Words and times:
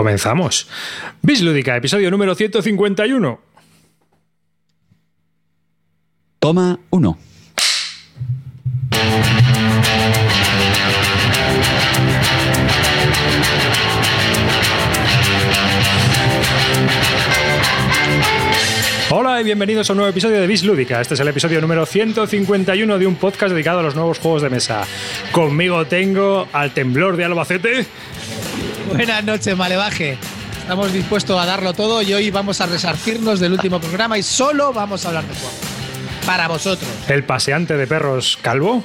Comenzamos. 0.00 0.66
Bislúdica, 1.20 1.76
episodio 1.76 2.10
número 2.10 2.34
151. 2.34 3.38
Toma 6.38 6.80
1. 6.88 7.18
Hola 19.12 19.40
y 19.40 19.44
bienvenidos 19.44 19.90
a 19.90 19.92
un 19.92 19.98
nuevo 19.98 20.10
episodio 20.10 20.40
de 20.40 20.46
Bis 20.46 20.64
Lúdica. 20.64 21.00
Este 21.02 21.12
es 21.12 21.20
el 21.20 21.28
episodio 21.28 21.60
número 21.60 21.84
151 21.84 22.98
de 22.98 23.06
un 23.06 23.16
podcast 23.16 23.52
dedicado 23.52 23.80
a 23.80 23.82
los 23.82 23.94
nuevos 23.94 24.18
juegos 24.18 24.40
de 24.40 24.48
mesa. 24.48 24.86
Conmigo 25.30 25.84
tengo 25.84 26.48
al 26.54 26.72
temblor 26.72 27.18
de 27.18 27.24
Albacete. 27.26 27.86
Buenas 28.94 29.24
noches, 29.24 29.56
Malevaje. 29.56 30.18
Estamos 30.62 30.92
dispuestos 30.92 31.40
a 31.40 31.46
darlo 31.46 31.74
todo 31.74 32.02
y 32.02 32.12
hoy 32.12 32.30
vamos 32.30 32.60
a 32.60 32.66
resarcirnos 32.66 33.40
del 33.40 33.52
último 33.52 33.80
programa 33.80 34.18
y 34.18 34.22
solo 34.22 34.72
vamos 34.72 35.04
a 35.04 35.08
hablar 35.08 35.24
de 35.24 35.34
juegos. 35.34 35.58
Para 36.26 36.48
vosotros. 36.48 36.90
El 37.08 37.24
paseante 37.24 37.76
de 37.76 37.86
perros 37.86 38.38
Calvo. 38.42 38.82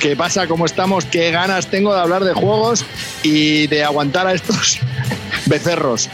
¿Qué 0.00 0.16
pasa? 0.16 0.46
¿Cómo 0.46 0.66
estamos? 0.66 1.04
¿Qué 1.06 1.30
ganas 1.30 1.66
tengo 1.68 1.94
de 1.94 2.00
hablar 2.00 2.24
de 2.24 2.34
juegos 2.34 2.84
y 3.22 3.66
de 3.68 3.84
aguantar 3.84 4.26
a 4.26 4.34
estos 4.34 4.78
becerros? 5.46 6.08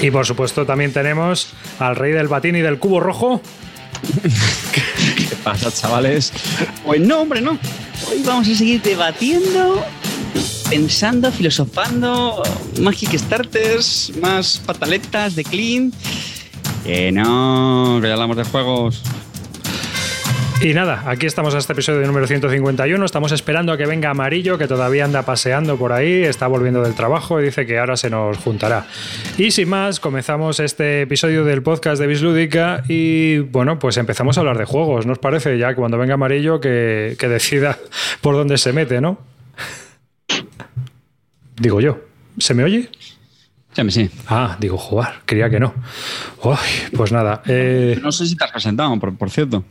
Y 0.00 0.10
por 0.10 0.26
supuesto 0.26 0.66
también 0.66 0.92
tenemos 0.92 1.52
al 1.78 1.96
rey 1.96 2.12
del 2.12 2.28
batín 2.28 2.56
y 2.56 2.60
del 2.60 2.78
cubo 2.78 3.00
rojo. 3.00 3.40
¿Qué 4.72 5.36
pasa, 5.44 5.70
chavales? 5.70 6.32
Pues 6.84 7.00
no, 7.00 7.20
hombre, 7.20 7.40
no. 7.40 7.58
Hoy 8.10 8.22
vamos 8.24 8.48
a 8.48 8.54
seguir 8.54 8.82
debatiendo, 8.82 9.84
pensando, 10.72 11.30
filosofando, 11.30 12.42
más 12.80 12.96
Kickstarters, 12.96 14.12
más 14.20 14.62
pataletas 14.64 15.36
de 15.36 15.44
clean. 15.44 15.92
Que 16.84 17.12
no, 17.12 17.98
que 18.00 18.08
ya 18.08 18.14
hablamos 18.14 18.38
de 18.38 18.44
juegos. 18.44 19.02
Y 20.62 20.74
nada, 20.74 21.02
aquí 21.06 21.26
estamos 21.26 21.54
a 21.56 21.58
este 21.58 21.72
episodio 21.72 22.06
número 22.06 22.26
151. 22.26 23.04
Estamos 23.04 23.32
esperando 23.32 23.72
a 23.72 23.76
que 23.76 23.84
venga 23.84 24.10
Amarillo, 24.10 24.58
que 24.58 24.68
todavía 24.68 25.04
anda 25.04 25.22
paseando 25.22 25.76
por 25.76 25.92
ahí, 25.92 26.22
está 26.22 26.46
volviendo 26.46 26.82
del 26.82 26.94
trabajo 26.94 27.40
y 27.40 27.44
dice 27.44 27.66
que 27.66 27.78
ahora 27.80 27.96
se 27.96 28.10
nos 28.10 28.38
juntará. 28.38 28.86
Y 29.38 29.50
sin 29.50 29.68
más, 29.68 29.98
comenzamos 29.98 30.60
este 30.60 31.02
episodio 31.02 31.44
del 31.44 31.62
podcast 31.62 32.00
de 32.00 32.06
Bislúdica 32.06 32.84
y 32.88 33.40
bueno, 33.40 33.80
pues 33.80 33.96
empezamos 33.96 34.38
a 34.38 34.40
hablar 34.40 34.56
de 34.56 34.64
juegos, 34.64 35.04
¿no 35.04 35.12
os 35.12 35.18
parece? 35.18 35.58
Ya 35.58 35.74
cuando 35.74 35.98
venga 35.98 36.14
Amarillo 36.14 36.60
que, 36.60 37.16
que 37.18 37.28
decida 37.28 37.76
por 38.20 38.36
dónde 38.36 38.56
se 38.56 38.72
mete, 38.72 39.00
¿no? 39.00 39.31
Digo 41.56 41.80
yo, 41.80 42.00
¿se 42.38 42.54
me 42.54 42.64
oye? 42.64 42.88
Ya 43.74 43.84
me 43.84 43.90
sí. 43.90 44.10
Ah, 44.26 44.56
digo, 44.60 44.76
jugar, 44.76 45.22
quería 45.24 45.48
que 45.48 45.58
no. 45.60 45.72
Uy, 46.44 46.56
pues 46.96 47.10
nada. 47.12 47.42
eh, 47.46 47.98
No 48.02 48.12
sé 48.12 48.26
si 48.26 48.36
te 48.36 48.44
has 48.44 48.50
presentado, 48.50 48.98
por, 48.98 49.16
por 49.16 49.30
cierto. 49.30 49.64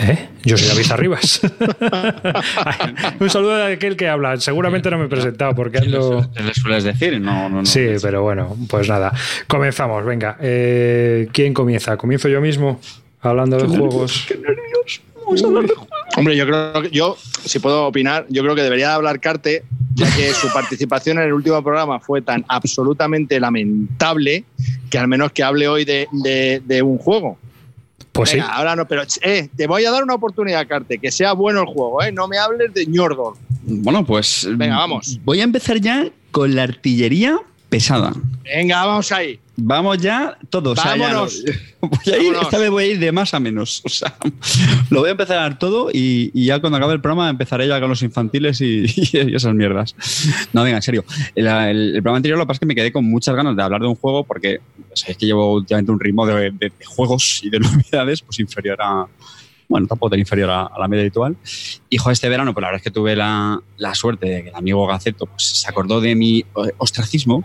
¿Eh? 0.00 0.28
Yo 0.44 0.56
soy 0.56 0.68
David 0.68 0.92
Arribas. 0.92 1.40
Un 3.18 3.28
saludo 3.30 3.54
a 3.56 3.66
aquel 3.66 3.96
que 3.96 4.06
habla. 4.08 4.36
Seguramente 4.36 4.88
no 4.92 4.98
me 4.98 5.06
he 5.06 5.08
presentado 5.08 5.56
porque 5.56 5.78
ando. 5.78 6.24
¿Te 6.32 6.44
le 6.44 6.54
sueles 6.54 6.84
decir? 6.84 7.20
No, 7.20 7.48
no, 7.48 7.56
no. 7.62 7.66
Sí, 7.66 7.84
pero 8.00 8.22
bueno, 8.22 8.56
pues 8.68 8.88
nada. 8.88 9.12
Comenzamos, 9.48 10.04
venga. 10.04 10.36
Eh, 10.40 11.28
¿Quién 11.32 11.52
comienza? 11.52 11.96
¿Comienzo 11.96 12.28
yo 12.28 12.40
mismo? 12.40 12.80
Hablando 13.22 13.56
de 13.58 13.66
juegos. 13.76 14.28
Hombre, 16.16 16.36
yo 16.36 16.46
creo 16.46 16.82
que 16.82 16.90
yo, 16.90 17.16
si 17.44 17.58
puedo 17.58 17.86
opinar, 17.86 18.26
yo 18.28 18.42
creo 18.42 18.54
que 18.54 18.62
debería 18.62 18.94
hablar 18.94 19.20
Carte, 19.20 19.62
ya 19.94 20.06
que 20.16 20.32
su 20.32 20.48
participación 20.52 21.18
en 21.18 21.24
el 21.24 21.32
último 21.32 21.62
programa 21.62 22.00
fue 22.00 22.22
tan 22.22 22.44
absolutamente 22.48 23.38
lamentable 23.38 24.44
que 24.90 24.98
al 24.98 25.08
menos 25.08 25.32
que 25.32 25.42
hable 25.42 25.68
hoy 25.68 25.84
de, 25.84 26.08
de- 26.12 26.62
de 26.64 26.82
un 26.82 26.98
juego. 26.98 27.38
Pues 28.12 28.30
sí. 28.30 28.38
Ahora 28.40 28.74
no, 28.74 28.88
pero 28.88 29.02
eh, 29.22 29.48
te 29.56 29.66
voy 29.68 29.84
a 29.84 29.90
dar 29.92 30.02
una 30.02 30.14
oportunidad, 30.14 30.66
Carte, 30.66 30.98
que 30.98 31.10
sea 31.12 31.34
bueno 31.34 31.60
el 31.60 31.66
juego, 31.66 32.02
¿eh? 32.02 32.10
No 32.10 32.26
me 32.26 32.36
hables 32.38 32.74
de 32.74 32.86
Ñordor. 32.86 33.34
Bueno, 33.62 34.04
pues. 34.04 34.48
Venga, 34.56 34.76
vamos. 34.78 35.20
Voy 35.24 35.40
a 35.40 35.44
empezar 35.44 35.78
ya 35.78 36.08
con 36.32 36.54
la 36.56 36.64
artillería 36.64 37.38
pesada. 37.68 38.12
Venga, 38.44 38.84
vamos 38.86 39.12
ahí. 39.12 39.38
Vamos 39.60 39.98
ya 39.98 40.38
todos. 40.50 40.78
o 40.78 40.82
sea, 40.82 40.96
ya 40.96 41.08
Vámonos. 41.08 41.42
no- 41.82 41.88
voy 41.88 41.98
a 42.14 42.16
ir, 42.18 42.22
Vámonos. 42.28 42.42
esta 42.42 42.58
vez 42.58 42.70
voy 42.70 42.84
a 42.84 42.86
ir 42.86 42.98
de 42.98 43.12
más 43.12 43.34
a 43.34 43.40
menos. 43.40 43.82
O 43.84 43.88
sea, 43.88 44.16
lo 44.90 45.00
voy 45.00 45.08
a 45.08 45.12
empezar 45.12 45.38
a 45.38 45.40
dar 45.42 45.58
todo 45.58 45.90
y, 45.92 46.30
y 46.32 46.46
ya 46.46 46.60
cuando 46.60 46.76
acabe 46.78 46.94
el 46.94 47.00
programa 47.00 47.28
empezaré 47.28 47.66
ya 47.68 47.80
con 47.80 47.88
los 47.90 48.02
infantiles 48.02 48.60
y, 48.60 48.84
y 49.12 49.34
esas 49.34 49.52
mierdas. 49.54 49.94
No, 50.52 50.62
venga, 50.62 50.76
en 50.76 50.82
serio. 50.82 51.04
El, 51.34 51.46
el- 51.46 51.96
el 51.96 52.02
programa 52.02 52.16
anterior 52.18 52.38
lo 52.38 52.44
que 52.44 52.48
pasa 52.48 52.56
es 52.56 52.60
que 52.60 52.66
me 52.66 52.74
quedé 52.74 52.92
con 52.92 53.04
muchas 53.04 53.34
ganas 53.34 53.56
de 53.56 53.62
hablar 53.62 53.80
de 53.80 53.88
un 53.88 53.96
juego 53.96 54.24
porque 54.24 54.60
sabéis 54.94 55.18
que 55.18 55.26
llevo 55.26 55.54
últimamente 55.54 55.90
un 55.92 56.00
ritmo 56.00 56.24
de, 56.26 56.34
de- 56.52 56.72
de 56.78 56.84
juegos 56.86 57.40
y 57.42 57.50
de 57.50 57.58
novedades 57.60 58.22
pues 58.22 58.38
inferior 58.38 58.78
a. 58.80 59.06
Bueno, 59.68 59.86
tampoco 59.86 60.10
tan 60.10 60.18
inferior 60.18 60.48
a, 60.50 60.62
a 60.66 60.78
la 60.78 60.88
media 60.88 61.02
habitual. 61.02 61.36
Y 61.90 61.98
joder, 61.98 62.14
este 62.14 62.28
verano, 62.28 62.54
pues 62.54 62.62
la 62.62 62.68
verdad 62.68 62.78
es 62.80 62.84
que 62.84 62.90
tuve 62.90 63.14
la, 63.14 63.60
la 63.76 63.94
suerte 63.94 64.26
de 64.28 64.42
que 64.44 64.48
el 64.48 64.54
amigo 64.54 64.86
Gaceto 64.86 65.26
pues, 65.26 65.42
se 65.44 65.68
acordó 65.68 66.00
de 66.00 66.14
mi 66.14 66.44
ostracismo 66.78 67.44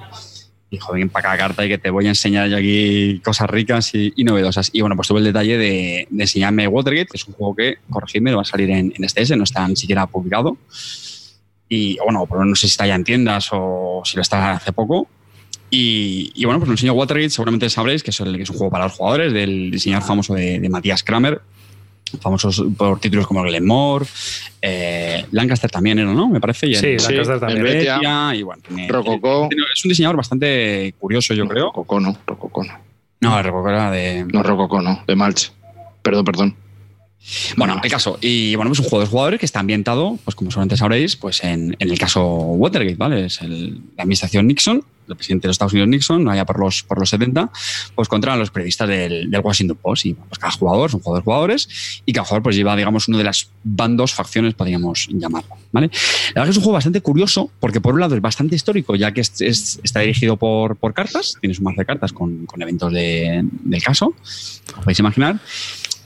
dijo, 0.71 0.91
ven 0.91 1.07
para 1.09 1.33
acá 1.33 1.43
carta 1.49 1.63
y 1.65 1.69
que 1.69 1.77
te 1.77 1.91
voy 1.91 2.07
a 2.07 2.09
enseñar 2.09 2.49
yo 2.49 2.57
aquí 2.57 3.19
cosas 3.23 3.47
ricas 3.47 3.93
y, 3.93 4.11
y 4.15 4.23
novedosas. 4.23 4.71
Y 4.73 4.81
bueno, 4.81 4.95
pues 4.95 5.07
tuve 5.07 5.19
el 5.19 5.25
detalle 5.25 5.55
de, 5.55 6.07
de 6.09 6.23
enseñarme 6.23 6.67
Watergate, 6.67 7.05
que 7.11 7.17
es 7.17 7.27
un 7.27 7.35
juego 7.35 7.55
que, 7.55 7.75
corregidme, 7.91 8.33
va 8.33 8.41
a 8.41 8.45
salir 8.45 8.71
en, 8.71 8.91
en 8.97 9.07
STS, 9.07 9.37
no 9.37 9.43
está 9.43 9.67
ni 9.67 9.75
siquiera 9.75 10.07
publicado. 10.07 10.57
Y 11.69 11.97
bueno, 12.03 12.25
pero 12.27 12.43
no 12.45 12.55
sé 12.55 12.61
si 12.61 12.71
está 12.71 12.87
ya 12.87 12.95
en 12.95 13.03
tiendas 13.03 13.49
o 13.51 14.01
si 14.03 14.15
lo 14.15 14.23
está 14.23 14.53
hace 14.53 14.71
poco. 14.73 15.07
Y, 15.69 16.31
y 16.35 16.45
bueno, 16.45 16.59
pues 16.59 16.67
lo 16.69 16.73
enseño 16.73 16.93
Watergate, 16.93 17.29
seguramente 17.29 17.69
sabréis 17.69 18.01
que 18.03 18.09
es, 18.11 18.19
el- 18.19 18.37
que 18.37 18.43
es 18.43 18.49
un 18.49 18.57
juego 18.57 18.71
para 18.71 18.85
los 18.85 18.93
jugadores 18.93 19.31
del 19.33 19.69
diseñador 19.69 20.07
famoso 20.07 20.33
de, 20.33 20.59
de 20.59 20.69
Matías 20.69 21.03
Kramer, 21.03 21.41
famosos 22.21 22.63
por 22.77 22.99
títulos 22.99 23.27
como 23.27 23.41
Glenmore, 23.43 24.05
eh, 24.61 25.25
Lancaster 25.31 25.69
también 25.69 25.99
era, 25.99 26.13
¿no? 26.13 26.29
Me 26.29 26.39
parece. 26.39 26.67
Y 26.67 26.75
Sí, 26.75 26.97
Lancaster 26.97 27.33
el 27.35 27.39
también. 27.39 27.63
Betia. 27.63 28.35
Y 28.35 28.43
bueno, 28.43 28.61
tiene- 28.67 28.87
Rococó. 28.87 29.49
es 29.73 29.85
un 29.85 29.89
diseñador 29.89 30.17
bastante 30.17 30.93
curioso, 30.99 31.33
yo 31.33 31.47
creo. 31.47 31.65
Rococó 31.65 31.99
no, 31.99 32.17
Rococó 32.25 32.63
no. 32.63 32.73
No, 33.21 33.41
Rococó 33.41 33.69
era 33.69 33.91
de. 33.91 34.25
No, 34.31 34.43
Rococó 34.43 34.81
no, 34.81 35.03
de 35.07 35.15
Malch. 35.15 35.51
Perdón, 36.01 36.25
perdón. 36.25 36.55
Bueno, 37.55 37.79
el 37.83 37.89
caso. 37.89 38.17
Y 38.21 38.55
bueno, 38.55 38.71
es 38.71 38.79
un 38.79 38.85
juego 38.85 39.01
de 39.01 39.07
jugadores 39.09 39.39
que 39.39 39.45
está 39.45 39.59
ambientado, 39.59 40.19
pues 40.25 40.35
como 40.35 40.51
seguramente 40.51 40.77
sabréis, 40.77 41.15
pues 41.15 41.43
en, 41.43 41.75
en 41.79 41.89
el 41.89 41.97
caso 41.97 42.23
Watergate, 42.25 42.95
¿vale? 42.95 43.25
Es 43.25 43.41
el- 43.41 43.75
la 43.95 44.03
administración 44.03 44.47
Nixon, 44.47 44.83
el 45.07 45.15
presidente 45.17 45.43
de 45.43 45.49
los 45.49 45.55
Estados 45.55 45.73
Unidos 45.73 45.89
Nixon, 45.89 46.27
allá 46.29 46.45
por 46.45 46.59
los, 46.59 46.83
por 46.83 46.99
los 46.99 47.09
70, 47.09 47.49
pues 47.95 48.07
contra 48.07 48.35
los 48.35 48.51
periodistas 48.51 48.87
del, 48.89 49.29
del 49.31 49.41
Washington 49.41 49.77
Post. 49.81 50.05
Y 50.05 50.13
pues 50.13 50.37
cada 50.39 50.51
jugador 50.51 50.91
son 50.91 50.99
jugadores 51.01 51.23
jugadores 51.25 52.01
y 52.05 52.11
cada 52.13 52.25
jugador 52.25 52.43
pues 52.43 52.55
lleva, 52.55 52.75
digamos, 52.75 53.07
uno 53.07 53.17
de 53.17 53.23
las 53.23 53.49
bandos, 53.63 54.13
facciones, 54.13 54.53
podríamos 54.53 55.07
llamarlo, 55.11 55.55
¿vale? 55.71 55.89
La 56.35 56.41
verdad 56.41 56.45
que 56.45 56.51
es 56.51 56.57
un 56.57 56.63
juego 56.63 56.73
bastante 56.75 57.01
curioso 57.01 57.49
porque 57.59 57.79
por 57.81 57.93
un 57.93 57.99
lado 58.01 58.15
es 58.15 58.21
bastante 58.21 58.55
histórico, 58.55 58.95
ya 58.95 59.13
que 59.13 59.21
es- 59.21 59.39
es- 59.41 59.79
está 59.83 60.01
dirigido 60.01 60.35
por, 60.37 60.75
por 60.75 60.93
cartas, 60.93 61.35
tienes 61.39 61.57
un 61.59 61.65
mazo 61.65 61.77
de 61.81 61.85
cartas 61.85 62.11
con, 62.13 62.45
con 62.45 62.61
eventos 62.61 62.91
de- 62.91 63.41
del 63.43 63.83
caso, 63.83 64.13
como 64.71 64.83
podéis 64.83 64.99
imaginar, 64.99 65.39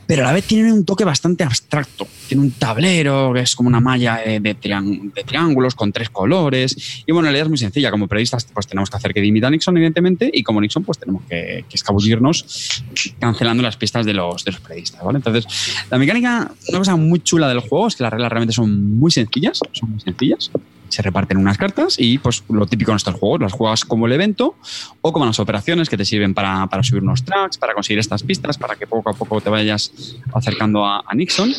pero 0.07 0.23
a 0.23 0.28
la 0.28 0.34
vez 0.34 0.45
tiene 0.45 0.72
un 0.72 0.85
toque 0.85 1.03
bastante 1.03 1.44
abstracto. 1.44 2.07
Tiene 2.28 2.44
un 2.44 2.51
tablero 2.51 3.34
que 3.34 3.41
es 3.41 3.56
como 3.56 3.68
una 3.68 3.81
malla 3.81 4.18
de, 4.18 4.40
de 4.40 4.56
de 4.56 5.23
triángulos 5.23 5.75
con 5.75 5.91
tres 5.91 6.09
colores. 6.09 7.03
Y 7.06 7.12
bueno, 7.12 7.28
la 7.28 7.34
idea 7.34 7.44
es 7.44 7.50
muy 7.50 7.57
sencilla. 7.57 7.91
Como 7.91 8.07
periodistas, 8.07 8.47
pues 8.53 8.67
tenemos 8.67 8.90
que 8.90 8.97
hacer 8.97 9.13
que 9.13 9.22
dimita 9.22 9.47
a 9.47 9.50
Nixon, 9.50 9.75
evidentemente, 9.75 10.29
y 10.34 10.44
como 10.44 10.62
Nixon, 10.62 10.84
pues 10.84 10.97
tenemos 10.97 11.23
que, 11.29 11.66
que 11.69 11.75
escabullirnos 11.75 12.84
cancelando 13.19 13.62
las 13.63 13.75
pistas 13.75 14.06
de 14.06 14.13
los, 14.13 14.46
de 14.46 14.51
los 14.51 14.62
periodistas. 14.62 15.03
¿vale? 15.03 15.17
Entonces, 15.17 15.46
la 15.91 15.97
mecánica, 15.97 16.51
una 16.69 16.78
cosa 16.78 16.96
muy 16.96 17.19
chula 17.19 17.50
del 17.50 17.59
juego 17.59 17.88
es 17.88 17.96
que 17.96 18.03
las 18.03 18.12
reglas 18.13 18.31
realmente 18.31 18.53
son 18.53 18.97
muy 18.97 19.12
sencillas. 19.12 19.59
Son 19.73 19.91
muy 19.91 20.00
sencillas. 20.00 20.51
Se 20.89 21.01
reparten 21.01 21.37
unas 21.37 21.57
cartas 21.57 21.95
y, 21.97 22.17
pues, 22.17 22.43
lo 22.49 22.65
típico 22.65 22.91
en 22.91 22.97
estos 22.97 23.15
juegos, 23.15 23.41
las 23.41 23.53
juegas 23.53 23.85
como 23.85 24.07
el 24.07 24.13
evento 24.13 24.55
o 25.01 25.13
como 25.13 25.25
las 25.25 25.39
operaciones 25.39 25.89
que 25.89 25.97
te 25.97 26.05
sirven 26.05 26.34
para, 26.34 26.67
para 26.67 26.84
subir 26.84 27.03
unos 27.03 27.23
tracks, 27.23 27.57
para 27.57 27.73
conseguir 27.73 27.99
estas 27.99 28.23
pistas, 28.23 28.57
para 28.57 28.75
que 28.75 28.87
poco 28.87 29.09
a 29.09 29.13
poco 29.13 29.41
te 29.41 29.49
vayas 29.49 29.91
acercando 30.34 30.85
a, 30.85 31.03
Nixon. 31.13 31.53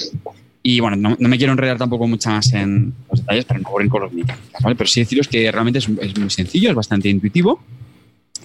Y 0.62 0.80
bueno, 0.80 0.96
no, 0.96 1.16
no 1.18 1.28
me 1.28 1.38
quiero 1.38 1.52
enredar 1.52 1.78
tampoco 1.78 2.06
mucho 2.06 2.30
más 2.30 2.52
en 2.52 2.92
los 3.10 3.20
detalles 3.20 3.44
para 3.44 3.60
no 3.60 3.68
aburrir 3.68 3.88
con 3.88 4.02
los 4.02 4.12
mecánicas, 4.12 4.62
¿vale? 4.62 4.76
Pero 4.76 4.88
sí 4.88 5.00
deciros 5.00 5.28
que 5.28 5.50
realmente 5.50 5.78
es, 5.78 5.88
es 5.88 6.18
muy 6.18 6.30
sencillo, 6.30 6.70
es 6.70 6.76
bastante 6.76 7.08
intuitivo. 7.08 7.60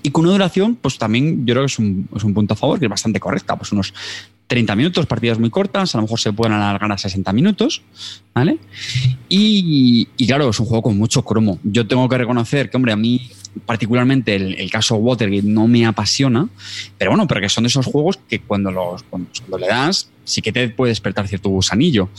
Y 0.05 0.11
con 0.11 0.25
una 0.25 0.33
duración, 0.33 0.75
pues 0.75 0.97
también 0.97 1.45
yo 1.45 1.53
creo 1.53 1.63
que 1.63 1.71
es 1.71 1.79
un, 1.79 2.09
es 2.13 2.23
un 2.25 2.33
punto 2.33 2.53
a 2.53 2.57
favor, 2.57 2.77
que 2.77 2.85
es 2.85 2.89
bastante 2.89 3.21
correcta. 3.21 3.55
Pues 3.55 3.71
unos 3.71 3.93
30 4.47 4.75
minutos, 4.75 5.05
partidas 5.05 5.39
muy 5.39 5.49
cortas, 5.49 5.95
a 5.95 5.97
lo 5.97 6.03
mejor 6.03 6.19
se 6.19 6.33
pueden 6.33 6.53
alargar 6.53 6.91
a 6.91 6.97
60 6.97 7.31
minutos, 7.33 7.81
¿vale? 8.33 8.59
Y, 9.29 10.05
claro, 10.27 10.49
es 10.49 10.59
un 10.59 10.65
juego 10.65 10.83
con 10.83 10.97
mucho 10.97 11.23
cromo. 11.23 11.59
Yo 11.63 11.87
tengo 11.87 12.07
que 12.09 12.17
reconocer 12.17 12.69
que, 12.69 12.77
hombre, 12.77 12.93
a 12.93 12.95
mí 12.97 13.29
particularmente 13.65 14.35
el, 14.35 14.55
el 14.55 14.71
caso 14.71 14.95
Watergate 14.95 15.47
no 15.47 15.67
me 15.67 15.85
apasiona, 15.85 16.47
pero 16.97 17.11
bueno, 17.11 17.27
pero 17.27 17.41
que 17.41 17.49
son 17.49 17.63
de 17.63 17.67
esos 17.67 17.85
juegos 17.85 18.19
que 18.27 18.39
cuando, 18.39 18.71
los, 18.71 19.03
cuando, 19.03 19.29
cuando 19.47 19.57
le 19.59 19.67
das 19.67 20.09
sí 20.23 20.41
que 20.41 20.51
te 20.51 20.69
puede 20.69 20.89
despertar 20.91 21.27
cierto 21.27 21.49
gusanillo. 21.49 22.09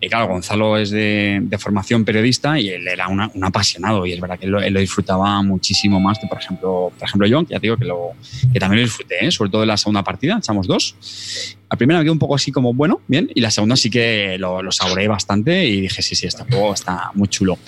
Y 0.00 0.08
claro, 0.08 0.28
Gonzalo 0.28 0.76
es 0.76 0.90
de, 0.90 1.40
de 1.42 1.58
formación 1.58 2.04
periodista 2.04 2.58
y 2.58 2.68
él 2.68 2.86
era 2.88 3.08
una- 3.08 3.30
un 3.34 3.44
apasionado 3.44 4.04
y 4.06 4.12
es 4.12 4.20
verdad 4.20 4.38
que 4.38 4.46
él 4.46 4.52
lo, 4.52 4.60
él 4.60 4.72
lo 4.74 4.80
disfrutaba 4.80 5.42
muchísimo 5.42 6.00
más 6.00 6.18
que, 6.18 6.26
por 6.26 6.38
ejemplo, 6.38 6.92
por 6.98 7.08
ejemplo 7.08 7.26
yo, 7.26 7.44
que 7.44 7.52
ya 7.54 7.60
te 7.60 7.66
digo 7.66 7.76
que, 7.76 7.84
lo, 7.84 8.10
que 8.52 8.58
también 8.58 8.80
lo 8.82 8.86
disfruté, 8.86 9.26
¿eh? 9.26 9.30
sobre 9.30 9.50
todo 9.50 9.62
en 9.62 9.68
la 9.68 9.76
segunda 9.76 10.02
partida, 10.02 10.36
echamos 10.38 10.66
dos. 10.66 10.96
La 11.70 11.78
primera 11.78 12.00
me 12.00 12.04
quedó 12.04 12.12
un 12.12 12.18
poco 12.18 12.34
así 12.34 12.52
como, 12.52 12.74
bueno, 12.74 13.00
bien, 13.08 13.30
y 13.34 13.40
la 13.40 13.50
segunda 13.50 13.76
sí 13.76 13.88
que 13.88 14.36
lo, 14.38 14.62
lo 14.62 14.70
saboreé 14.72 15.08
bastante 15.08 15.66
y 15.66 15.80
dije, 15.80 16.02
sí, 16.02 16.14
sí, 16.14 16.26
este 16.26 16.44
juego 16.44 16.74
está 16.74 17.10
muy 17.14 17.28
chulo. 17.28 17.58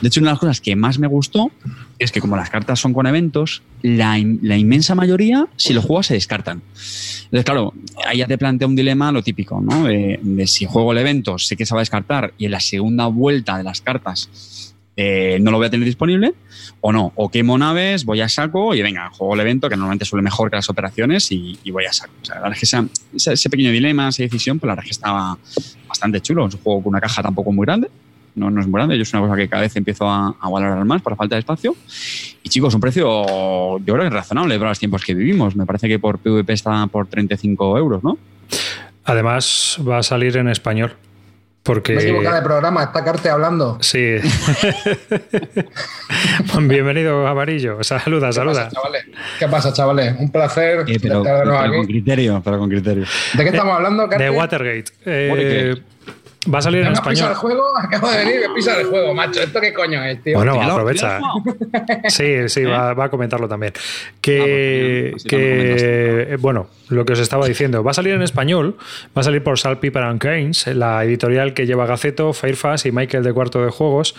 De 0.00 0.08
hecho, 0.08 0.20
una 0.20 0.30
de 0.30 0.32
las 0.34 0.40
cosas 0.40 0.60
que 0.62 0.74
más 0.74 0.98
me 0.98 1.06
gustó 1.06 1.50
es 1.98 2.10
que 2.12 2.20
como 2.20 2.34
las 2.36 2.48
cartas 2.48 2.80
son 2.80 2.94
con 2.94 3.06
eventos, 3.06 3.62
la, 3.82 4.18
in- 4.18 4.40
la 4.42 4.56
inmensa 4.56 4.94
mayoría, 4.94 5.46
si 5.56 5.72
lo 5.72 5.82
juegas, 5.82 6.06
se 6.06 6.14
descartan. 6.14 6.62
Entonces, 7.24 7.44
claro, 7.44 7.74
ahí 8.06 8.18
ya 8.18 8.26
te 8.26 8.38
plantea 8.38 8.68
un 8.68 8.76
dilema 8.76 9.12
lo 9.12 9.22
típico, 9.22 9.60
¿no? 9.60 9.84
De, 9.84 10.18
si 10.46 10.66
juego 10.66 10.92
el 10.92 10.98
evento, 10.98 11.38
sé 11.38 11.56
que 11.56 11.66
se 11.66 11.74
va 11.74 11.80
a 11.80 11.82
descartar 11.82 12.34
y 12.38 12.46
en 12.46 12.50
la 12.52 12.60
segunda 12.60 13.06
vuelta 13.06 13.56
de 13.56 13.64
las 13.64 13.80
cartas 13.80 14.74
eh, 14.96 15.38
no 15.40 15.50
lo 15.50 15.56
voy 15.56 15.66
a 15.66 15.70
tener 15.70 15.86
disponible, 15.86 16.34
o 16.82 16.92
no. 16.92 17.12
O 17.16 17.30
quemo 17.30 17.56
naves, 17.56 18.04
voy 18.04 18.20
a 18.20 18.28
saco 18.28 18.74
y 18.74 18.82
venga, 18.82 19.08
juego 19.10 19.34
el 19.34 19.40
evento, 19.40 19.68
que 19.68 19.76
normalmente 19.76 20.04
suele 20.04 20.22
mejor 20.22 20.50
que 20.50 20.56
las 20.56 20.68
operaciones, 20.68 21.32
y, 21.32 21.58
voy 21.70 21.86
a 21.86 21.92
saco. 21.92 22.12
O 22.20 22.24
sea, 22.24 22.34
la 22.36 22.40
verdad 22.42 22.58
es 22.60 22.70
que 22.70 22.76
ese, 23.16 23.32
ese 23.32 23.50
pequeño 23.50 23.70
dilema, 23.70 24.08
esa 24.08 24.22
decisión, 24.22 24.58
pues 24.58 24.68
la 24.68 24.74
verdad 24.74 24.84
es 24.84 24.88
que 24.88 24.94
estaba 24.94 25.38
bastante 25.88 26.20
chulo. 26.20 26.46
Es 26.46 26.54
un 26.54 26.60
juego 26.60 26.82
con 26.82 26.90
una 26.90 27.00
caja 27.00 27.22
tampoco 27.22 27.52
muy 27.52 27.64
grande. 27.64 27.88
No, 28.34 28.50
no 28.50 28.60
es 28.60 28.66
muy 28.66 28.78
grande, 28.78 28.96
yo 28.96 29.02
es 29.02 29.12
una 29.12 29.22
cosa 29.22 29.36
que 29.36 29.48
cada 29.48 29.62
vez 29.62 29.76
empiezo 29.76 30.08
a, 30.08 30.34
a 30.40 30.48
valorar 30.48 30.82
más 30.84 31.02
por 31.02 31.14
falta 31.16 31.36
de 31.36 31.40
espacio. 31.40 31.76
Y 32.42 32.48
chicos, 32.48 32.74
un 32.74 32.80
precio 32.80 33.78
yo 33.78 33.84
creo 33.84 33.98
que 34.00 34.06
es 34.06 34.12
razonable 34.12 34.56
para 34.58 34.70
los 34.70 34.78
tiempos 34.78 35.04
que 35.04 35.14
vivimos. 35.14 35.54
Me 35.54 35.66
parece 35.66 35.88
que 35.88 35.98
por 35.98 36.18
PvP 36.18 36.52
está 36.52 36.86
por 36.86 37.06
35 37.06 37.78
euros, 37.78 38.02
¿no? 38.02 38.18
Además, 39.04 39.78
va 39.86 39.98
a 39.98 40.02
salir 40.02 40.36
en 40.36 40.48
español. 40.48 40.94
Porque. 41.62 41.94
Me 41.94 42.00
he 42.00 42.04
equivocado 42.04 42.34
de 42.36 42.42
programa, 42.42 42.82
está 42.82 43.04
Carte 43.04 43.30
hablando. 43.30 43.78
Sí. 43.80 44.00
Bienvenido, 46.62 47.24
Amarillo. 47.26 47.82
Saluda, 47.84 48.28
¿Qué 48.28 48.32
saluda. 48.32 48.64
pasa, 48.64 48.70
chavales? 48.74 49.04
¿Qué 49.38 49.48
pasa, 49.48 49.72
chavales? 49.72 50.14
Un 50.18 50.32
placer 50.32 50.80
Eh, 50.88 50.98
pero, 51.00 51.18
estar 51.18 51.38
de 51.40 51.44
nuevo 51.44 51.60
pero 51.62 51.76
con 51.76 51.86
criterio, 51.86 52.42
pero 52.44 52.58
con 52.58 52.68
criterio. 52.68 53.04
¿De 53.34 53.42
qué 53.44 53.50
estamos 53.50 53.76
hablando, 53.76 54.08
Carte? 54.08 54.24
De 54.24 54.30
Watergate. 54.30 54.92
Eh, 55.06 55.28
Watergate. 55.30 55.82
Va 56.52 56.58
a 56.58 56.62
salir 56.62 56.80
en 56.80 56.86
¿Me 56.86 56.92
has 56.92 57.00
pisado 57.00 57.30
el 57.30 57.32
español. 57.32 57.34
juego? 57.36 57.78
Acabo 57.78 58.10
de 58.10 58.18
venir, 58.18 58.40
me 58.48 58.54
pisa 58.54 58.80
el 58.80 58.86
juego, 58.86 59.14
macho. 59.14 59.42
¿Esto 59.42 59.60
qué 59.60 59.72
coño 59.72 60.02
es, 60.04 60.22
tío? 60.22 60.36
Bueno, 60.36 60.60
aprovecha. 60.60 61.20
Sí, 62.08 62.48
sí, 62.48 62.64
va, 62.64 62.94
va 62.94 63.04
a 63.04 63.08
comentarlo 63.08 63.46
también. 63.48 63.72
Que, 64.20 65.08
Ah, 65.08 65.10
pues 65.12 65.24
que 65.24 66.26
eh, 66.32 66.36
bueno, 66.40 66.66
lo 66.92 67.04
que 67.04 67.14
os 67.14 67.18
estaba 67.18 67.46
diciendo, 67.46 67.82
va 67.82 67.90
a 67.90 67.94
salir 67.94 68.14
en 68.14 68.22
español, 68.22 68.76
va 69.16 69.20
a 69.20 69.22
salir 69.22 69.42
por 69.42 69.58
Salt, 69.58 69.80
Pepper 69.80 70.02
and 70.02 70.20
Canes, 70.20 70.66
la 70.68 71.04
editorial 71.04 71.54
que 71.54 71.66
lleva 71.66 71.86
Gaceto, 71.86 72.32
Fairfax 72.32 72.86
y 72.86 72.92
Michael 72.92 73.24
de 73.24 73.32
Cuarto 73.32 73.64
de 73.64 73.70
Juegos, 73.70 74.14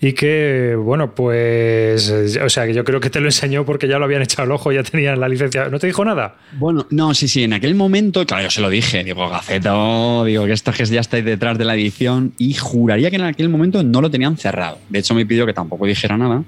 y 0.00 0.12
que, 0.12 0.76
bueno, 0.78 1.14
pues, 1.14 2.08
eh, 2.10 2.42
o 2.42 2.48
sea, 2.48 2.66
que 2.66 2.74
yo 2.74 2.84
creo 2.84 3.00
que 3.00 3.10
te 3.10 3.20
lo 3.20 3.26
enseñó 3.26 3.64
porque 3.64 3.88
ya 3.88 3.98
lo 3.98 4.04
habían 4.04 4.22
echado 4.22 4.44
el 4.44 4.52
ojo, 4.52 4.72
ya 4.72 4.82
tenían 4.82 5.20
la 5.20 5.28
licencia. 5.28 5.68
¿No 5.68 5.78
te 5.78 5.86
dijo 5.86 6.04
nada? 6.04 6.36
Bueno, 6.52 6.86
no, 6.90 7.14
sí, 7.14 7.28
sí, 7.28 7.44
en 7.44 7.52
aquel 7.52 7.74
momento, 7.74 8.24
claro, 8.26 8.44
yo 8.44 8.50
se 8.50 8.60
lo 8.60 8.70
dije, 8.70 9.04
digo, 9.04 9.28
Gaceto, 9.28 10.24
digo 10.24 10.46
que 10.46 10.52
esto 10.52 10.72
ya 10.72 11.00
estáis 11.00 11.24
detrás 11.24 11.58
de 11.58 11.64
la 11.64 11.74
edición 11.74 12.32
y 12.38 12.54
juraría 12.54 13.10
que 13.10 13.16
en 13.16 13.22
aquel 13.22 13.48
momento 13.48 13.82
no 13.82 14.00
lo 14.00 14.10
tenían 14.10 14.36
cerrado. 14.36 14.78
De 14.88 14.98
hecho, 14.98 15.14
me 15.14 15.26
pidió 15.26 15.46
que 15.46 15.52
tampoco 15.52 15.86
dijera 15.86 16.16
nada, 16.16 16.44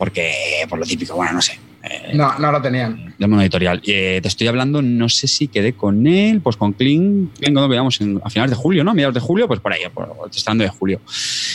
porque, 0.00 0.32
por 0.66 0.78
lo 0.78 0.86
típico, 0.86 1.14
bueno, 1.14 1.34
no 1.34 1.42
sé. 1.42 1.58
eh, 1.82 2.12
No, 2.14 2.38
no 2.38 2.50
lo 2.50 2.62
tenían. 2.62 3.14
del 3.18 3.28
mundo 3.28 3.42
editorial. 3.42 3.82
Eh, 3.86 4.18
te 4.22 4.28
estoy 4.28 4.46
hablando, 4.46 4.80
no 4.80 5.10
sé 5.10 5.28
si 5.28 5.46
quedé 5.48 5.74
con 5.74 6.06
él, 6.06 6.40
pues 6.40 6.56
con 6.56 6.72
Kling, 6.72 7.26
Kling 7.38 7.52
cuando 7.52 7.68
veamos 7.68 8.00
en- 8.00 8.18
a 8.24 8.30
finales 8.30 8.52
de 8.52 8.56
julio, 8.56 8.82
¿no? 8.82 8.92
A 8.92 8.94
mediados 8.94 9.12
de 9.14 9.20
julio, 9.20 9.46
pues 9.46 9.60
por 9.60 9.74
ahí, 9.74 9.82
por, 9.92 10.04
hablando 10.04 10.64
de 10.64 10.70
julio. 10.70 11.00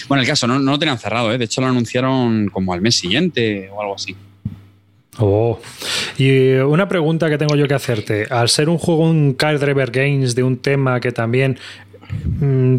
Bueno, 0.08 0.22
el 0.22 0.28
caso, 0.28 0.46
no, 0.46 0.60
no 0.60 0.72
lo 0.74 0.78
tenían 0.78 1.00
cerrado, 1.00 1.34
¿eh? 1.34 1.40
De 1.40 1.46
hecho, 1.46 1.60
lo 1.62 1.66
anunciaron 1.68 2.50
como 2.50 2.72
al 2.72 2.82
mes 2.82 2.94
siguiente 2.96 3.68
o 3.74 3.82
algo 3.82 3.96
así. 3.96 4.16
Oh. 5.18 5.60
Y 6.20 6.30
eh, 6.30 6.64
una 6.64 6.88
pregunta 6.88 7.28
que 7.32 7.40
tengo 7.40 7.56
yo 7.56 7.68
que 7.68 7.74
hacerte. 7.74 8.28
Al 8.30 8.48
ser 8.50 8.70
un 8.70 8.78
juego, 8.78 9.10
un 9.10 9.34
Card 9.34 9.60
Driver 9.60 9.90
Games 9.90 10.36
de 10.36 10.44
un 10.44 10.58
tema 10.58 11.00
que 11.00 11.12
también 11.12 11.58
mm, 12.42 12.76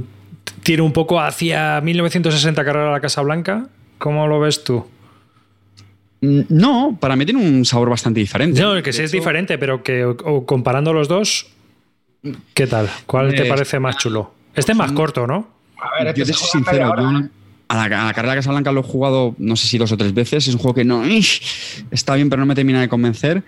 tiene 0.62 0.82
un 0.82 0.92
poco 0.92 1.20
hacia 1.20 1.80
1960 1.80 2.64
carrera 2.64 2.90
a 2.90 2.92
la 2.92 3.00
Casa 3.00 3.20
Blanca, 3.22 3.66
¿cómo 3.98 4.28
lo 4.28 4.38
ves 4.38 4.62
tú? 4.62 4.86
Mm, 6.26 6.40
No, 6.49 6.96
para 7.00 7.14
mí 7.17 7.25
tiene 7.25 7.40
un 7.46 7.64
sabor 7.64 7.90
bastante 7.90 8.20
diferente. 8.20 8.61
No, 8.61 8.82
que 8.82 8.93
sí 8.93 9.02
es 9.02 9.12
diferente, 9.12 9.58
pero 9.58 9.82
que 9.82 10.05
o- 10.05 10.17
o 10.25 10.44
comparando 10.46 10.93
los 10.93 11.08
dos, 11.08 11.46
¿qué 12.55 12.67
tal? 12.67 12.88
¿Cuál 13.06 13.31
te 13.31 13.37
Pues, 13.38 13.49
parece 13.49 13.78
más 13.78 13.96
chulo? 13.96 14.32
Este 14.55 14.73
es 14.73 14.78
más 14.78 14.93
corto, 14.93 15.26
¿no? 15.26 15.49
A 15.78 16.02
ver, 16.05 16.14
yo 16.14 16.23
este 16.23 16.32
te 16.32 16.38
soy 16.38 16.49
sincero, 16.49 16.94
yo 16.96 17.11
¿eh? 17.19 17.28
A 17.68 17.74
la, 17.88 18.02
a 18.02 18.06
la 18.06 18.14
carrera 18.14 18.34
Casablanca 18.36 18.70
lo 18.72 18.80
he 18.80 18.84
jugado 18.84 19.34
no 19.38 19.56
sé 19.56 19.66
si 19.66 19.78
dos 19.78 19.90
o 19.92 19.96
tres 19.96 20.14
veces. 20.14 20.46
Es 20.48 20.54
un 20.54 20.60
juego 20.60 20.74
que 20.74 20.84
no 20.84 21.02
está 21.90 22.14
bien, 22.14 22.28
pero 22.30 22.40
no 22.40 22.46
me 22.46 22.54
termina 22.54 22.80
de 22.80 22.88
convencer. 22.88 23.42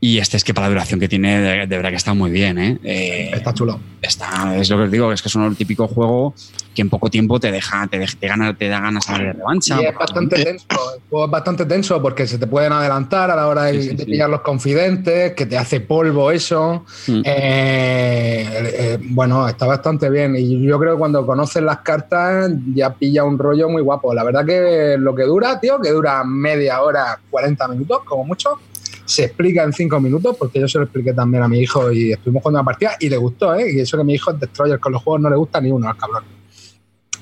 Y 0.00 0.18
este 0.18 0.36
es 0.36 0.44
que 0.44 0.52
para 0.52 0.66
la 0.66 0.74
duración 0.74 1.00
que 1.00 1.08
tiene, 1.08 1.40
de, 1.40 1.66
de 1.66 1.76
verdad 1.76 1.88
que 1.88 1.96
está 1.96 2.12
muy 2.12 2.30
bien. 2.30 2.58
¿eh? 2.58 2.78
Eh, 2.84 3.30
Está 3.32 3.54
chulo. 3.54 3.80
está, 4.02 4.54
es 4.58 4.68
lo 4.68 4.76
que 4.76 4.82
os 4.82 4.90
digo, 4.90 5.10
es 5.12 5.22
que 5.22 5.28
es 5.28 5.34
un 5.34 5.56
típico 5.56 5.88
juego 5.88 6.34
que 6.74 6.82
en 6.82 6.90
poco 6.90 7.08
tiempo 7.08 7.40
te 7.40 7.50
deja, 7.50 7.86
te, 7.86 7.98
deja- 7.98 8.18
te 8.18 8.26
gana, 8.28 8.52
te 8.54 8.68
da 8.68 8.80
ganas 8.80 9.06
de 9.06 9.32
revancha. 9.32 9.80
Y 9.80 9.86
es 9.86 9.94
bastante 9.94 10.44
tenso. 10.44 10.66
El 10.70 11.00
juego 11.08 11.24
es 11.24 11.30
bastante 11.30 11.64
tenso 11.64 12.02
porque 12.02 12.26
se 12.26 12.36
te 12.36 12.46
pueden 12.46 12.72
adelantar 12.72 13.30
a 13.30 13.36
la 13.36 13.46
hora 13.46 13.62
de, 13.64 13.80
Sí, 13.80 13.88
sí, 13.90 13.94
de 13.96 14.04
sí. 14.04 14.10
pillar 14.10 14.28
los 14.28 14.42
confidentes, 14.42 15.32
que 15.32 15.46
te 15.46 15.56
hace 15.56 15.80
polvo 15.80 16.30
eso. 16.30 16.84
Mm. 17.06 17.22
Eh, 17.24 18.72
eh, 18.74 18.98
bueno, 19.00 19.48
está 19.48 19.66
bastante 19.66 20.10
bien. 20.10 20.36
Y 20.36 20.62
yo 20.66 20.78
creo 20.78 20.94
que 20.94 20.98
cuando 20.98 21.24
conoces 21.24 21.62
las 21.62 21.78
cartas 21.78 22.50
ya 22.74 22.92
pilla 22.92 23.24
un 23.24 23.38
rollo 23.38 23.63
muy 23.68 23.82
guapo. 23.82 24.14
La 24.14 24.24
verdad 24.24 24.44
que 24.44 24.96
lo 24.98 25.14
que 25.14 25.24
dura, 25.24 25.58
tío, 25.60 25.80
que 25.80 25.90
dura 25.90 26.22
media 26.24 26.82
hora, 26.82 27.18
40 27.30 27.68
minutos, 27.68 28.02
como 28.04 28.24
mucho. 28.24 28.58
Se 29.04 29.24
explica 29.24 29.62
en 29.62 29.72
5 29.72 30.00
minutos, 30.00 30.36
porque 30.38 30.60
yo 30.60 30.68
se 30.68 30.78
lo 30.78 30.84
expliqué 30.84 31.12
también 31.12 31.42
a 31.42 31.48
mi 31.48 31.60
hijo 31.60 31.92
y 31.92 32.12
estuvimos 32.12 32.42
jugando 32.42 32.60
una 32.60 32.64
partida 32.64 32.96
y 32.98 33.08
le 33.08 33.18
gustó, 33.18 33.54
¿eh? 33.54 33.70
Y 33.72 33.80
eso 33.80 33.98
que 33.98 34.04
mi 34.04 34.14
hijo 34.14 34.30
es 34.30 34.40
Destroyer 34.40 34.80
con 34.80 34.92
los 34.92 35.02
juegos 35.02 35.20
no 35.20 35.30
le 35.30 35.36
gusta 35.36 35.60
ni 35.60 35.70
uno 35.70 35.88
al 35.88 35.96
cabrón. 35.96 36.24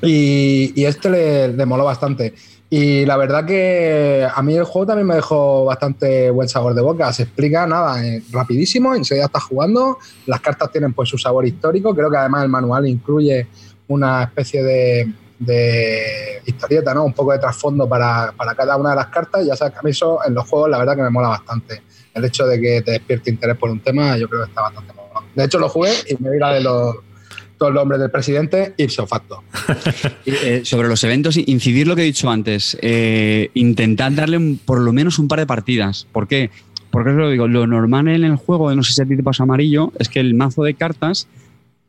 Y, 0.01 0.73
y 0.81 0.85
este 0.85 1.11
le, 1.11 1.49
le 1.49 1.67
moló 1.67 1.85
bastante. 1.85 2.35
Y 2.75 3.05
la 3.05 3.19
verdad 3.19 3.45
que 3.45 4.27
a 4.35 4.43
mí 4.43 4.55
el 4.55 4.65
juego 4.65 4.87
también 4.87 5.07
me 5.07 5.17
dejó 5.17 5.67
bastante 5.67 6.31
buen 6.31 6.49
sabor 6.49 6.73
de 6.73 6.81
boca. 6.81 7.13
Se 7.13 7.25
explica 7.25 7.67
nada, 7.67 8.03
eh, 8.03 8.23
rapidísimo, 8.31 8.95
enseguida 8.95 9.27
estás 9.27 9.43
jugando. 9.43 9.99
Las 10.25 10.41
cartas 10.41 10.73
tienen 10.73 10.95
pues 10.95 11.11
su 11.11 11.19
sabor 11.19 11.47
histórico. 11.47 11.95
Creo 11.95 12.11
que 12.11 12.17
además 12.17 12.45
el 12.45 12.49
manual 12.49 12.89
incluye 12.89 13.47
una 13.89 14.23
especie 14.23 14.63
de, 14.63 15.13
de 15.47 16.43
historieta, 16.47 16.95
¿no? 16.95 17.05
Un 17.05 17.13
poco 17.13 17.33
de 17.33 17.39
trasfondo 17.39 17.89
para, 17.89 18.33
para 18.37 18.55
cada 18.55 18.77
una 18.77 18.91
de 18.91 18.97
las 18.97 19.07
cartas. 19.09 19.45
Ya 19.47 19.57
sabes 19.57 19.73
que 19.75 19.79
a 19.81 19.83
mí 19.83 19.91
eso 19.91 20.19
en 20.27 20.35
los 20.35 20.49
juegos 20.49 20.71
la 20.71 20.79
verdad 20.79 20.97
que 20.97 21.03
me 21.03 21.11
mola 21.11 21.29
bastante. 21.29 21.83
El 22.15 22.25
hecho 22.25 22.47
de 22.47 22.61
que 22.61 22.83
te 22.83 22.93
despierte 22.93 23.31
interés 23.31 23.57
por 23.57 23.71
un 23.71 23.81
tema, 23.81 24.17
yo 24.19 24.29
creo 24.29 24.43
que 24.43 24.49
está 24.49 24.63
bastante 24.63 24.93
mola. 24.93 25.27
De 25.35 25.45
hecho, 25.45 25.59
lo 25.59 25.69
jugué 25.69 25.91
y 26.09 26.23
me 26.23 26.31
vi 26.31 26.39
la 26.39 26.53
de 26.55 26.61
los 26.61 26.97
todos 27.59 27.73
los 27.75 27.83
hombres 27.85 28.01
del 28.01 28.11
presidente 28.11 28.75
ipso 28.77 29.07
facto. 29.07 29.43
Eh, 30.27 30.63
sobre 30.65 30.89
los 30.89 31.03
eventos, 31.05 31.37
incidir 31.37 31.87
lo 31.87 31.95
que 31.97 32.03
he 32.03 32.05
dicho 32.07 32.29
antes. 32.31 32.77
Eh, 32.81 33.51
intentad 33.55 34.11
darle 34.13 34.37
un- 34.37 34.59
por 34.65 34.81
lo 34.81 34.93
menos 34.93 35.19
un 35.19 35.29
par 35.29 35.39
de 35.41 35.47
partidas. 35.47 36.07
¿Por 36.13 36.27
qué? 36.29 36.51
Porque 36.91 37.11
os 37.11 37.17
lo 37.17 37.31
digo, 37.31 37.49
lo 37.49 37.67
normal 37.67 38.09
en 38.09 38.25
el 38.25 38.37
juego, 38.37 38.75
no 38.75 38.83
sé 38.83 38.93
si 38.93 39.03
a 39.03 39.05
ti 39.07 39.17
te 39.17 39.23
pasa 39.23 39.45
amarillo, 39.45 39.93
es 39.99 40.09
que 40.09 40.21
el 40.21 40.35
mazo 40.35 40.63
de 40.65 40.75
cartas, 40.75 41.27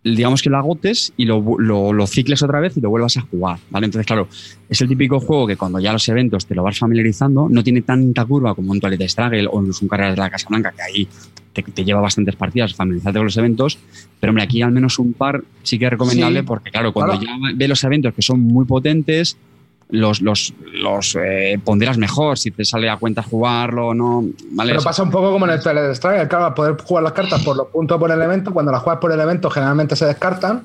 digamos 0.04 0.42
que 0.42 0.50
lo 0.50 0.58
agotes 0.58 1.14
y 1.16 1.26
lo, 1.26 1.42
lo, 1.58 1.94
lo 1.94 2.08
cicles 2.08 2.44
otra 2.44 2.60
vez 2.60 2.76
y 2.78 2.82
lo 2.82 2.90
vuelvas 2.90 3.18
a 3.18 3.22
jugar. 3.22 3.60
¿vale? 3.70 3.86
Entonces, 3.86 4.06
claro, 4.06 4.28
es 4.68 4.82
el 4.82 4.88
típico 4.88 5.20
juego 5.20 5.48
que 5.48 5.56
cuando 5.56 5.80
ya 5.80 5.94
los 5.94 6.08
eventos 6.10 6.46
te 6.46 6.56
lo 6.56 6.64
vas 6.64 6.78
familiarizando, 6.78 7.48
no 7.50 7.64
tiene 7.64 7.82
tanta 7.82 8.26
curva 8.26 8.54
como 8.54 8.72
un 8.72 8.80
Toilet 8.80 9.08
Struggle 9.08 9.48
o 9.52 9.60
incluso 9.60 9.86
un 9.86 9.90
Carreras 9.90 10.16
de 10.16 10.22
la 10.22 10.30
Casa 10.30 10.48
Blanca, 10.50 10.74
que 10.76 10.82
ahí 10.82 11.08
te, 11.54 11.64
te 11.64 11.86
lleva 11.86 12.02
bastantes 12.02 12.36
partidas, 12.36 12.74
familiarizarte 12.74 13.20
con 13.20 13.26
los 13.26 13.38
eventos. 13.38 13.80
Pero 14.20 14.32
hombre, 14.32 14.44
aquí 14.44 14.62
al 14.62 14.72
menos 14.72 15.00
un 15.00 15.14
par 15.14 15.44
sí 15.62 15.80
que 15.80 15.86
es 15.86 15.92
recomendable 15.92 16.40
Sí, 16.40 16.46
porque, 16.46 16.72
claro, 16.72 16.92
cuando 16.92 17.20
claro. 17.20 17.40
ya 17.42 17.52
ve 17.56 17.68
los 17.68 17.84
eventos 17.84 18.14
que 18.14 18.22
son 18.22 18.42
muy 18.42 18.66
potentes, 18.66 19.38
los, 19.94 20.22
los, 20.22 20.54
los 20.74 21.16
eh, 21.16 21.60
ponderas 21.64 21.98
mejor, 22.00 22.38
si 22.40 22.50
te 22.50 22.66
sale 22.66 22.90
a 22.90 22.98
cuenta 22.98 23.22
jugarlo 23.22 23.90
o 23.90 23.94
no. 23.94 24.26
¿vale? 24.52 24.72
Pero 24.72 24.84
pasa 24.84 25.04
un 25.04 25.12
poco 25.12 25.32
como 25.32 25.46
en 25.46 25.52
el 25.52 25.62
Twilight 25.62 25.96
Struggle, 25.96 26.28
claro, 26.28 26.46
al 26.48 26.54
poder 26.56 26.76
jugar 26.84 27.04
las 27.04 27.14
cartas 27.14 27.44
por 27.44 27.56
los 27.56 27.68
puntos 27.68 28.00
por 28.00 28.12
el 28.12 28.22
evento, 28.22 28.52
cuando 28.52 28.72
las 28.72 28.82
juegas 28.82 29.00
por 29.00 29.12
el 29.12 29.20
evento 29.20 29.52
generalmente 29.52 29.96
se 29.96 30.06
descartan 30.08 30.64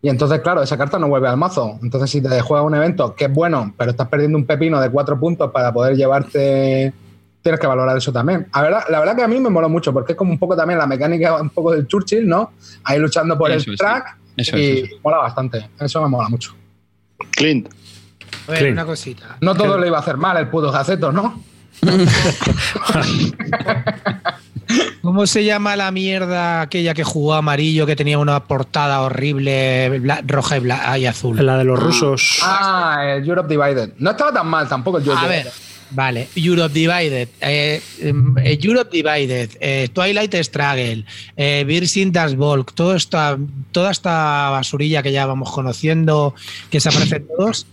y 0.00 0.08
entonces, 0.08 0.40
claro, 0.40 0.62
esa 0.62 0.76
carta 0.76 0.98
no 0.98 1.06
vuelve 1.08 1.28
al 1.28 1.36
mazo. 1.36 1.78
Entonces, 1.80 2.10
si 2.10 2.20
te 2.20 2.40
juegas 2.40 2.66
un 2.66 2.74
evento 2.74 3.14
que 3.14 3.26
es 3.26 3.32
bueno, 3.32 3.72
pero 3.76 3.92
estás 3.92 4.08
perdiendo 4.08 4.36
un 4.36 4.44
pepino 4.44 4.80
de 4.80 4.90
cuatro 4.90 5.20
puntos 5.20 5.52
para 5.52 5.72
poder 5.72 5.94
llevarte, 5.94 6.92
tienes 7.40 7.60
que 7.60 7.66
valorar 7.68 7.96
eso 7.96 8.10
también. 8.10 8.48
La 8.52 8.62
verdad, 8.62 8.84
la 8.90 8.98
verdad 8.98 9.14
que 9.16 9.22
a 9.22 9.28
mí 9.28 9.38
me 9.38 9.48
moló 9.48 9.68
mucho, 9.68 9.92
porque 9.92 10.12
es 10.12 10.18
como 10.18 10.32
un 10.32 10.38
poco 10.40 10.56
también 10.56 10.78
la 10.78 10.88
mecánica 10.88 11.40
un 11.40 11.50
poco 11.50 11.70
del 11.72 11.86
Churchill, 11.86 12.26
¿no? 12.26 12.50
Ahí 12.82 12.98
luchando 12.98 13.38
por 13.38 13.50
Eso 13.52 13.70
el 13.70 13.74
es, 13.74 13.78
track 13.78 14.16
Eso 14.36 14.56
y 14.58 14.60
es, 14.62 14.78
eso 14.78 14.94
es. 14.96 15.04
mola 15.04 15.18
bastante. 15.18 15.68
Eso 15.78 16.02
me 16.02 16.08
mola 16.08 16.28
mucho. 16.28 16.52
Clint. 17.32 17.68
A 18.48 18.50
ver, 18.52 18.72
una 18.72 18.84
cosita. 18.84 19.36
No 19.40 19.54
todo 19.54 19.78
le 19.78 19.86
iba 19.88 19.98
a 19.98 20.00
hacer 20.00 20.16
mal 20.16 20.36
el 20.36 20.48
puto 20.48 20.70
gaceto, 20.72 21.12
¿no? 21.12 21.42
¿Cómo 25.02 25.26
se 25.26 25.44
llama 25.44 25.74
la 25.76 25.90
mierda 25.90 26.60
aquella 26.62 26.94
que 26.94 27.04
jugó 27.04 27.34
amarillo 27.34 27.84
que 27.86 27.96
tenía 27.96 28.18
una 28.18 28.44
portada 28.44 29.00
horrible 29.02 29.98
bla- 30.00 30.22
roja 30.26 30.56
y, 30.56 30.60
bla- 30.60 30.98
y 30.98 31.06
azul? 31.06 31.44
La 31.44 31.58
de 31.58 31.64
los 31.64 31.78
rusos. 31.78 32.38
Ah, 32.42 33.02
el 33.16 33.28
Europe 33.28 33.48
Divided. 33.52 33.94
No 33.98 34.10
estaba 34.12 34.32
tan 34.32 34.46
mal 34.46 34.68
tampoco 34.68 34.98
el 34.98 35.04
Europe 35.04 35.24
A 35.24 35.28
ver, 35.28 35.50
vale. 35.90 36.28
Europe 36.36 36.72
Divided, 36.72 37.28
eh, 37.40 37.82
em, 38.00 38.34
eh, 38.38 38.58
Europe 38.62 38.90
Divided, 38.92 39.50
eh, 39.60 39.88
Twilight 39.92 40.34
Struggle, 40.36 41.04
eh, 41.36 41.64
Virgin 41.66 42.12
Das 42.12 42.36
Volk, 42.36 42.72
todo 42.72 42.94
esta, 42.94 43.36
toda 43.72 43.90
esta 43.90 44.50
basurilla 44.50 45.02
que 45.02 45.12
ya 45.12 45.26
vamos 45.26 45.50
conociendo, 45.50 46.34
que 46.70 46.80
se 46.80 46.88
aparecen 46.88 47.26
todos. 47.36 47.66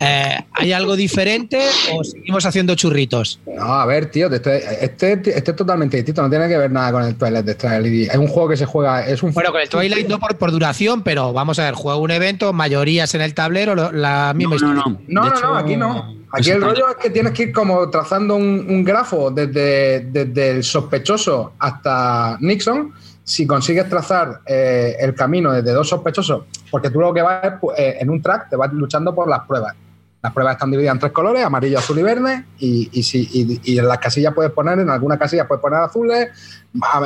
Eh, 0.00 0.36
¿Hay 0.54 0.72
algo 0.72 0.96
diferente 0.96 1.58
o 1.92 2.02
seguimos 2.02 2.44
haciendo 2.44 2.74
churritos? 2.74 3.38
No, 3.46 3.62
a 3.62 3.86
ver, 3.86 4.06
tío, 4.10 4.26
este, 4.32 4.84
este, 4.84 5.12
este 5.12 5.50
es 5.50 5.56
totalmente 5.56 5.96
distinto, 5.96 6.22
no 6.22 6.30
tiene 6.30 6.48
que 6.48 6.58
ver 6.58 6.70
nada 6.72 6.90
con 6.92 7.04
el 7.04 7.14
Twilight 7.14 7.48
Struggle. 7.50 8.02
Es 8.04 8.16
un 8.16 8.26
juego 8.28 8.48
que 8.48 8.56
se 8.56 8.66
juega, 8.66 9.06
es 9.06 9.22
un 9.22 9.32
Bueno, 9.32 9.52
con 9.52 9.60
el 9.60 9.68
Twilight 9.68 10.08
no 10.08 10.18
por, 10.18 10.36
por 10.38 10.50
duración, 10.50 11.02
pero 11.02 11.32
vamos 11.32 11.58
a 11.58 11.64
ver, 11.66 11.74
juego 11.74 12.00
un 12.00 12.10
evento, 12.10 12.52
mayorías 12.52 13.14
en 13.14 13.20
el 13.20 13.34
tablero, 13.34 13.74
lo- 13.74 13.92
la 13.92 14.32
misma 14.34 14.56
No, 14.56 14.60
no, 14.60 14.72
historia. 14.80 14.82
no. 14.86 15.00
No, 15.08 15.24
De 15.24 15.30
no, 15.30 15.36
hecho, 15.36 15.46
no, 15.48 15.56
aquí 15.56 15.76
no. 15.76 16.16
Aquí 16.34 16.50
el 16.50 16.62
rollo 16.62 16.88
es 16.88 16.96
que 16.96 17.10
tienes 17.10 17.32
que 17.32 17.42
ir 17.44 17.52
como 17.52 17.90
trazando 17.90 18.36
un, 18.36 18.66
un 18.68 18.82
grafo 18.84 19.30
desde, 19.30 20.00
desde 20.00 20.50
el 20.52 20.64
sospechoso 20.64 21.52
hasta 21.58 22.38
Nixon. 22.40 22.92
Si 23.24 23.46
consigues 23.46 23.88
trazar 23.88 24.40
eh, 24.46 24.96
el 25.00 25.14
camino 25.14 25.52
desde 25.52 25.72
dos 25.72 25.88
sospechosos, 25.88 26.44
porque 26.70 26.90
tú 26.90 27.00
lo 27.00 27.14
que 27.14 27.22
vas 27.22 27.44
es 27.44 27.52
pu- 27.52 27.72
eh, 27.76 27.96
en 28.00 28.10
un 28.10 28.20
track, 28.20 28.50
te 28.50 28.56
vas 28.56 28.72
luchando 28.72 29.14
por 29.14 29.28
las 29.28 29.46
pruebas. 29.46 29.74
Las 30.22 30.32
pruebas 30.32 30.54
están 30.54 30.70
divididas 30.70 30.94
en 30.94 31.00
tres 31.00 31.12
colores, 31.12 31.44
amarillo, 31.44 31.78
azul 31.78 31.98
y 31.98 32.02
verde, 32.02 32.44
y, 32.58 33.02
si- 33.02 33.60
y 33.64 33.78
en 33.78 33.88
las 33.88 33.98
casillas 33.98 34.32
puedes 34.32 34.52
poner, 34.52 34.78
en 34.78 34.88
algunas 34.88 35.18
casillas 35.18 35.46
puedes 35.48 35.60
poner 35.60 35.80
azules, 35.80 36.28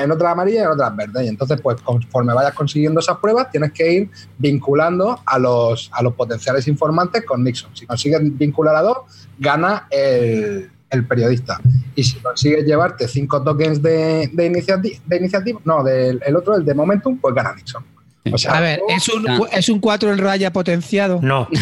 en 0.01 0.11
otras 0.11 0.33
amarillas 0.33 0.63
y 0.63 0.65
en 0.67 0.71
otras 0.73 0.95
verdes. 0.95 1.25
Y 1.25 1.29
entonces, 1.29 1.59
pues 1.63 1.81
conforme 1.81 2.35
vayas 2.35 2.53
consiguiendo 2.53 3.01
esas 3.01 3.17
pruebas, 3.17 3.51
tienes 3.51 3.73
que 3.73 3.91
ir 3.91 4.11
vinculando 4.37 5.19
a 5.25 5.39
los, 5.39 5.91
a 5.95 6.03
los 6.03 6.13
potenciales 6.15 6.69
informantes 6.69 7.25
con 7.25 7.43
Nixon. 7.43 7.75
Si 7.75 7.87
consigues 7.87 8.21
vincular 8.23 8.77
a 8.77 8.83
dos, 8.83 8.99
gana 9.39 9.87
el, 9.91 10.71
el 10.91 11.07
periodista. 11.07 11.61
Y 11.95 12.05
si 12.05 12.17
consigues 12.19 12.65
llevarte 12.65 13.09
cinco 13.09 13.43
tokens 13.43 13.83
de, 13.83 14.31
de, 14.33 14.47
iniciativa, 14.47 14.99
de 15.05 15.17
iniciativa, 15.17 15.61
no, 15.65 15.83
del 15.83 16.21
el 16.25 16.37
otro, 16.37 16.57
el 16.57 16.65
de 16.65 16.75
Momentum, 16.75 17.19
pues 17.19 17.35
gana 17.35 17.55
Nixon. 17.55 17.85
O 18.33 18.39
sea, 18.39 18.55
A 18.55 18.61
ver, 18.61 18.81
¿es 18.89 19.09
un, 19.09 19.29
Ah. 19.29 19.39
¿es 19.53 19.69
un 19.69 19.79
4 19.79 20.13
en 20.13 20.19
raya 20.19 20.53
potenciado? 20.53 21.21
No, 21.23 21.49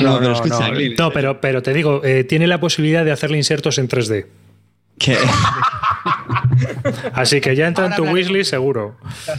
No, 0.00 0.20
no, 0.20 0.32
escucha, 0.32 0.68
no. 0.98 1.10
Pero, 1.10 1.40
pero 1.40 1.62
te 1.62 1.72
digo, 1.72 2.00
eh, 2.04 2.24
tiene 2.24 2.46
la 2.46 2.60
posibilidad 2.60 3.04
de 3.04 3.12
hacerle 3.12 3.38
insertos 3.38 3.78
en 3.78 3.88
3D. 3.88 4.26
que 4.98 5.16
Así 7.14 7.40
que 7.40 7.56
ya 7.56 7.66
entra 7.66 7.86
en 7.86 7.94
tu 7.96 8.04
wishlist 8.04 8.50
seguro. 8.50 8.96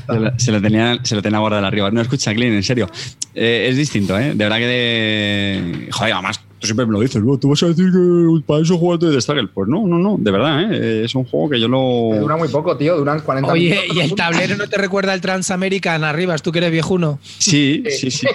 se 0.08 0.20
lo- 0.20 0.40
se 0.40 0.52
lo 0.52 0.62
tenía, 0.62 0.98
se 1.04 1.16
lo 1.16 1.22
tenía 1.22 1.40
guardado 1.40 1.66
arriba. 1.66 1.90
No, 1.92 2.02
escucha, 2.02 2.34
Clean, 2.34 2.54
en 2.54 2.64
serio. 2.64 2.90
Eh, 3.34 3.68
es 3.70 3.78
distinto, 3.78 4.18
¿eh? 4.18 4.30
De 4.30 4.36
verdad 4.44 4.58
que 4.58 4.68
de... 4.68 5.90
Joder, 5.92 6.14
además, 6.14 6.42
tú 6.64 6.68
siempre 6.68 6.86
me 6.86 6.94
lo 6.94 7.02
dices, 7.02 7.22
"Oh, 7.28 7.38
tú 7.38 7.50
vas 7.50 7.62
a 7.62 7.68
decir 7.68 7.92
que 7.92 8.42
para 8.48 8.62
eso 8.62 8.78
jugaste 8.78 9.08
de 9.08 9.20
Struggle. 9.20 9.50
Pues 9.54 9.68
no, 9.68 9.86
no, 9.86 9.98
no, 10.00 10.16
de 10.18 10.32
verdad, 10.32 10.72
¿eh? 10.74 11.04
Es 11.04 11.14
un 11.14 11.26
juego 11.26 11.50
que 11.50 11.60
yo 11.60 11.68
lo... 11.68 12.18
Dura 12.22 12.38
muy 12.38 12.48
poco, 12.48 12.78
tío, 12.78 12.96
duran 12.96 13.20
40 13.20 13.52
Oye, 13.52 13.70
minutos. 13.72 13.96
¿y 13.98 14.00
el 14.00 14.16
tablero 14.16 14.56
no 14.56 14.68
te 14.70 14.78
recuerda 14.78 15.12
al 15.12 15.20
Transamerican 15.20 16.06
arriba? 16.06 16.38
¿Tú 16.38 16.54
que 16.54 16.60
eres 16.60 16.72
viejuno? 16.72 17.20
Sí, 17.38 17.84
sí, 17.90 18.10
sí. 18.10 18.12
sí. 18.12 18.28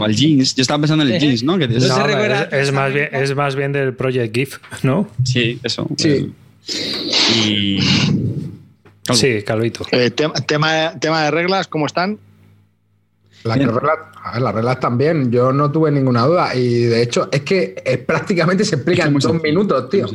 O 0.00 0.04
al 0.04 0.14
jeans. 0.14 0.54
Yo 0.54 0.62
estaba 0.62 0.78
pensando 0.80 1.02
en 1.04 1.10
el 1.12 1.18
jeans, 1.20 1.42
¿no? 1.42 1.58
Que 1.58 1.66
No 1.66 1.76
es- 1.76 1.82
se 1.82 1.88
No, 1.88 2.06
recuerda- 2.06 2.44
es, 2.52 2.68
es 2.68 2.72
más 2.72 2.92
bien, 2.94 3.08
es 3.10 3.34
más 3.34 3.56
bien 3.56 3.72
del 3.72 3.94
Project 3.94 4.32
GIF, 4.32 4.58
¿no? 4.84 5.08
Sí, 5.24 5.58
eso. 5.64 5.88
Sí. 5.98 6.08
El- 6.08 6.32
Y... 7.48 7.78
Calvo. 9.04 9.18
Sí, 9.20 9.42
Calvito. 9.44 9.84
Eh, 9.90 10.10
tema, 10.12 10.34
tema, 10.34 10.92
tema 11.00 11.24
de 11.24 11.32
reglas, 11.32 11.66
¿cómo 11.66 11.86
están? 11.86 12.18
Las, 13.44 13.58
reglas, 13.58 13.98
a 14.22 14.32
ver, 14.32 14.42
las 14.42 14.54
reglas 14.54 14.80
también, 14.80 15.30
yo 15.32 15.52
no 15.52 15.70
tuve 15.70 15.90
ninguna 15.90 16.22
duda. 16.26 16.54
Y 16.54 16.84
de 16.84 17.02
hecho, 17.02 17.28
es 17.32 17.40
que 17.42 17.74
eh, 17.84 17.98
prácticamente 17.98 18.64
se 18.64 18.76
explica 18.76 19.02
Es 19.02 19.08
en 19.08 19.14
dos 19.14 19.22
sencillo. 19.24 19.42
minutos, 19.42 19.90
tío. 19.90 20.06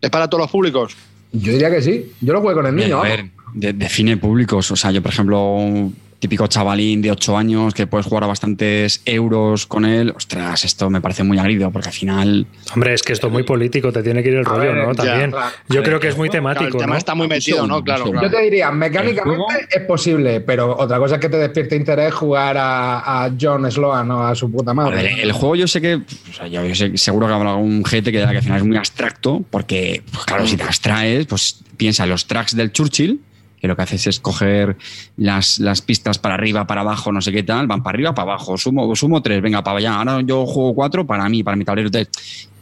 ¿Es 0.00 0.10
para 0.10 0.28
todos 0.28 0.42
los 0.42 0.50
públicos? 0.50 0.94
Yo 1.32 1.52
diría 1.52 1.70
que 1.70 1.80
sí. 1.82 2.12
Yo 2.20 2.32
lo 2.34 2.40
jugué 2.40 2.54
con 2.54 2.66
el 2.66 2.74
niño. 2.76 2.98
A 2.98 3.02
ver, 3.02 3.30
de- 3.54 3.72
define 3.72 4.16
públicos. 4.18 4.70
O 4.70 4.76
sea, 4.76 4.90
yo, 4.90 5.02
por 5.02 5.10
ejemplo, 5.12 5.90
típico 6.18 6.46
chavalín 6.46 7.02
de 7.02 7.10
8 7.10 7.36
años 7.36 7.74
que 7.74 7.86
puedes 7.86 8.06
jugar 8.06 8.24
a 8.24 8.26
bastantes 8.26 9.02
euros 9.04 9.66
con 9.66 9.84
él. 9.84 10.12
Ostras, 10.16 10.64
esto 10.64 10.88
me 10.90 11.00
parece 11.00 11.22
muy 11.24 11.38
agrido 11.38 11.70
porque 11.70 11.88
al 11.88 11.94
final. 11.94 12.46
Hombre, 12.74 12.94
es 12.94 13.02
que 13.02 13.12
esto 13.12 13.26
es 13.26 13.32
muy 13.32 13.42
político, 13.42 13.92
te 13.92 14.02
tiene 14.02 14.22
que 14.22 14.30
ir 14.30 14.36
el 14.36 14.46
A 14.46 14.48
rollo, 14.48 14.72
ver, 14.72 14.86
¿no? 14.88 14.92
ya, 14.94 15.04
También. 15.04 15.30
claro. 15.30 15.54
Yo 15.68 15.82
creo 15.82 16.00
que 16.00 16.08
es 16.08 16.16
muy 16.16 16.28
Claro, 16.28 16.38
temático, 16.54 16.78
el 16.78 16.82
tema 16.82 16.92
¿no? 16.94 16.98
está 16.98 17.14
muy 17.14 17.28
metido, 17.28 17.66
¿no? 17.66 17.82
Claro, 17.84 18.10
claro. 18.10 18.28
Yo 18.28 18.36
te 18.36 18.42
diría, 18.42 18.70
mecánicamente 18.70 19.68
es 19.70 19.82
posible, 19.84 20.40
pero 20.40 20.76
otra 20.78 20.98
cosa 20.98 21.16
es 21.16 21.20
que 21.20 21.28
te 21.28 21.36
despierte 21.38 21.76
interés 21.76 22.14
jugar 22.14 22.56
a, 22.58 23.24
a 23.26 23.30
John 23.40 23.70
Sloan 23.70 24.10
o 24.10 24.26
a 24.26 24.34
su 24.34 24.50
puta 24.50 24.70
A 24.70 24.74
madre. 24.74 24.96
ver, 25.02 25.20
el 25.20 25.32
juego 25.32 25.54
yo 25.56 25.66
sé 25.68 25.80
que. 25.80 25.96
O 25.96 26.32
sea, 26.34 26.46
yo, 26.48 26.64
yo 26.64 26.74
sé- 26.74 26.96
seguro 26.96 27.26
que 27.26 27.32
habrá 27.34 27.50
algún 27.50 27.84
gente 27.84 28.10
que 28.10 28.18
dirá 28.18 28.30
que 28.30 28.38
al 28.38 28.42
final 28.42 28.58
es 28.58 28.64
muy 28.64 28.76
abstracto 28.76 29.44
porque, 29.50 30.02
pues 30.12 30.24
claro, 30.24 30.46
si 30.46 30.56
te 30.56 30.62
abstraes, 30.64 31.26
pues 31.26 31.60
piensa 31.76 32.04
en 32.04 32.10
los 32.10 32.26
tracks 32.26 32.56
del 32.56 32.72
Churchill. 32.72 33.20
Lo 33.66 33.76
que 33.76 33.82
haces 33.82 34.06
es 34.06 34.20
coger 34.20 34.76
las, 35.16 35.58
las 35.58 35.82
pistas 35.82 36.18
para 36.18 36.34
arriba, 36.34 36.66
para 36.66 36.82
abajo, 36.82 37.12
no 37.12 37.20
sé 37.20 37.32
qué 37.32 37.42
tal, 37.42 37.66
van 37.66 37.82
para 37.82 37.96
arriba, 37.96 38.14
para 38.14 38.32
abajo, 38.32 38.56
sumo, 38.56 38.94
sumo 38.96 39.22
tres, 39.22 39.42
venga, 39.42 39.62
para 39.62 39.78
allá, 39.78 39.96
ahora 39.96 40.20
yo 40.22 40.46
juego 40.46 40.74
cuatro 40.74 41.06
para 41.06 41.28
mí, 41.28 41.42
para 41.42 41.56
mi 41.56 41.64
tablero. 41.64 41.90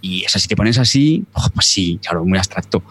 Y 0.01 0.23
eso, 0.25 0.39
si 0.39 0.49
te 0.49 0.55
pones 0.57 0.77
así, 0.79 1.25
oh, 1.33 1.47
pues 1.55 1.67
sí, 1.67 1.99
claro, 2.03 2.25
muy 2.27 2.37
abstracto. 2.37 2.83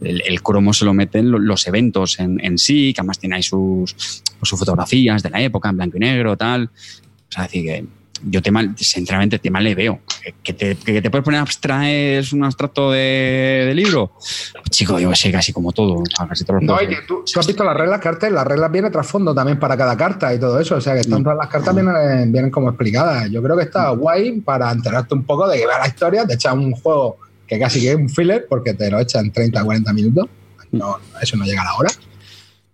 El, 0.00 0.40
cromo 0.40 0.72
se 0.72 0.84
lo 0.84 0.94
meten 0.94 1.30
lo- 1.30 1.38
los 1.40 1.66
eventos 1.66 2.20
en, 2.20 2.58
sí, 2.58 2.92
que 2.94 3.00
además 3.00 3.18
tiene 3.18 3.36
ahí 3.36 3.42
pues, 3.50 4.22
sus 4.42 4.58
fotografías 4.58 5.22
de 5.22 5.30
la 5.30 5.42
época, 5.42 5.68
en 5.68 5.76
blanco 5.76 5.96
y 5.96 6.00
negro, 6.00 6.36
tal. 6.36 6.64
O 6.64 7.32
sea, 7.32 7.42
decir 7.44 7.64
que 7.64 7.84
yo 8.24 8.42
tema, 8.42 8.74
sinceramente, 8.76 9.38
tema 9.38 9.60
le 9.60 9.74
veo. 9.74 10.00
Que- 10.22 10.34
Que 10.42 10.52
te, 10.52 10.76
que 10.76 11.00
te 11.02 11.10
puedes 11.10 11.24
poner 11.24 11.40
abstraes 11.40 12.32
un 12.32 12.44
abstracto 12.44 12.90
de, 12.92 13.64
de 13.68 13.74
libro. 13.74 14.12
Pues, 14.16 14.70
chico, 14.70 14.98
yo 14.98 15.14
sé 15.14 15.30
casi 15.32 15.52
como 15.52 15.72
todo. 15.72 15.94
o 16.00 16.04
sea, 16.06 16.26
casi 16.28 16.44
todos 16.44 16.62
los 16.62 16.64
No, 16.64 16.82
y 16.82 16.88
que 16.88 16.96
tú, 17.06 17.24
tú 17.30 17.40
has 17.40 17.46
visto 17.46 17.64
las 17.64 17.76
reglas, 17.76 18.00
Cartel, 18.00 18.34
las 18.34 18.46
reglas 18.46 18.70
vienen 18.70 18.90
trasfondo 18.92 19.34
también 19.34 19.58
para 19.58 19.76
cada 19.76 19.96
carta 19.96 20.34
y 20.34 20.38
todo 20.38 20.58
eso. 20.60 20.76
O 20.76 20.80
sea, 20.80 20.94
que 20.94 21.00
están 21.00 21.20
Mm. 21.20 21.24
todas 21.24 21.38
las 21.38 21.48
cartas 21.48 21.74
vienen, 21.74 22.32
vienen 22.32 22.50
como 22.50 22.68
explicadas. 22.68 23.30
Yo 23.30 23.42
creo 23.42 23.56
que 23.56 23.64
está 23.64 23.90
guay 23.90 24.40
para 24.40 24.70
enterarte 24.70 25.14
un 25.14 25.24
poco 25.24 25.48
de 25.48 25.58
que 25.58 25.66
va 25.66 25.78
la 25.78 25.86
historia, 25.88 26.24
de 26.24 26.34
echar 26.34 26.54
un 26.54 26.72
juego 26.72 27.18
que 27.46 27.58
casi 27.58 27.80
que 27.80 27.90
es 27.90 27.96
un 27.96 28.08
filler, 28.08 28.46
porque 28.48 28.74
te 28.74 28.90
lo 28.90 28.98
echa 29.00 29.18
en 29.20 29.32
30 29.32 29.64
40 29.64 29.92
minutos. 29.92 30.26
No, 30.72 30.98
eso 31.20 31.36
no 31.36 31.44
llega 31.44 31.62
a 31.62 31.64
la 31.64 31.74
hora. 31.74 31.90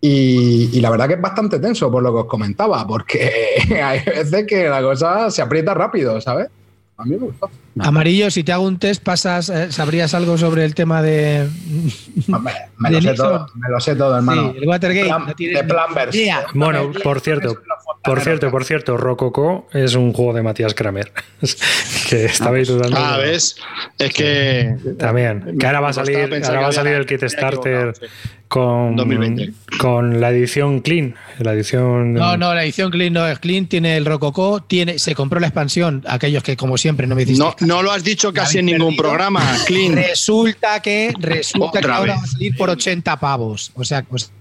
Y, 0.01 0.71
y 0.73 0.81
la 0.81 0.91
verdad 0.91 1.09
que 1.09 1.15
es 1.15 1.21
bastante 1.21 1.59
tenso 1.59 1.91
por 1.91 2.03
lo 2.03 2.13
que 2.13 2.21
os 2.21 2.27
comentaba, 2.27 2.87
porque 2.87 3.31
hay 3.83 4.01
veces 4.05 4.47
que 4.47 4.69
la 4.69 4.83
cosa 4.83 5.31
se 5.31 5.43
aprieta 5.43 5.75
rápido, 5.75 6.21
¿sabes? 6.21 6.49
A 6.97 7.05
mí 7.05 7.13
me 7.13 7.27
gustó. 7.27 7.51
Amarillo, 7.79 8.31
si 8.31 8.43
te 8.43 8.53
hago 8.53 8.65
un 8.65 8.79
test, 8.79 9.03
pasas, 9.03 9.51
eh, 9.51 9.71
¿sabrías 9.71 10.15
algo 10.15 10.39
sobre 10.39 10.65
el 10.65 10.75
tema 10.75 11.03
de. 11.03 11.47
Hombre, 12.33 12.55
me, 12.79 12.91
¿De 12.91 13.01
lo 13.03 13.11
sé 13.11 13.15
todo, 13.15 13.47
me 13.55 13.69
lo 13.69 13.81
sé 13.81 13.97
todo, 13.97 14.17
hermano. 14.17 14.53
Sí, 14.53 14.59
el 14.63 14.69
Watergate. 14.69 15.09
Plan- 15.09 15.27
no 15.27 16.11
de 16.11 16.19
idea. 16.19 16.47
Bueno, 16.55 16.91
por 17.03 17.21
cierto, 17.21 17.59
por 18.03 18.21
cierto, 18.21 18.51
por 18.51 18.65
cierto, 18.65 18.97
Rococo 18.97 19.69
es 19.73 19.95
un 19.95 20.13
juego 20.13 20.33
de 20.33 20.43
Matías 20.43 20.75
Kramer. 20.75 21.13
que 22.09 22.25
estabais 22.25 22.69
dudando. 22.69 22.97
Ah, 22.99 23.19
¿ves? 23.19 23.57
Es 23.99 24.15
que. 24.15 24.75
También. 24.99 25.59
Que 25.59 25.67
ahora 25.67 25.81
va 25.81 25.89
a 25.91 25.93
salir, 25.93 26.19
ahora 26.45 26.61
va 26.61 26.69
a 26.69 26.73
salir 26.73 26.95
el 26.95 27.05
kit 27.05 27.25
starter 27.25 27.93
con, 28.49 28.97
2020. 28.97 29.53
con 29.79 30.21
la 30.21 30.31
edición 30.31 30.81
clean. 30.81 31.15
La 31.39 31.53
edición. 31.53 32.15
No, 32.15 32.37
no, 32.37 32.55
la 32.55 32.65
edición 32.65 32.91
Clean 32.91 33.13
no 33.13 33.27
es 33.27 33.39
Clean, 33.39 33.67
tiene 33.67 33.97
el 33.97 34.07
Rococó, 34.07 34.63
tiene, 34.63 34.99
se 34.99 35.15
compró 35.15 35.41
la 35.41 35.49
expansión, 35.49 36.03
aquellos 36.07 36.43
que 36.43 36.57
como 36.57 36.79
siempre 36.79 37.07
no 37.07 37.15
me 37.15 37.23
hiciste. 37.23 37.43
No, 37.43 37.55
no 37.67 37.83
lo 37.83 37.93
has 37.93 38.05
dicho 38.05 38.33
casi 38.33 38.59
en 38.59 38.67
ningún 38.67 38.97
perdido. 38.97 39.03
programa, 39.03 39.43
Clean. 39.67 39.95
Resulta 39.97 40.81
que, 40.81 41.13
resulta 41.19 41.81
que 41.81 41.89
ahora 41.89 42.17
va 42.17 42.23
a 42.23 42.27
salir 42.27 42.57
por 42.57 42.71
80 42.71 43.19
pavos. 43.19 43.73
O 43.75 43.85
sea, 43.85 44.03
pues 44.03 44.33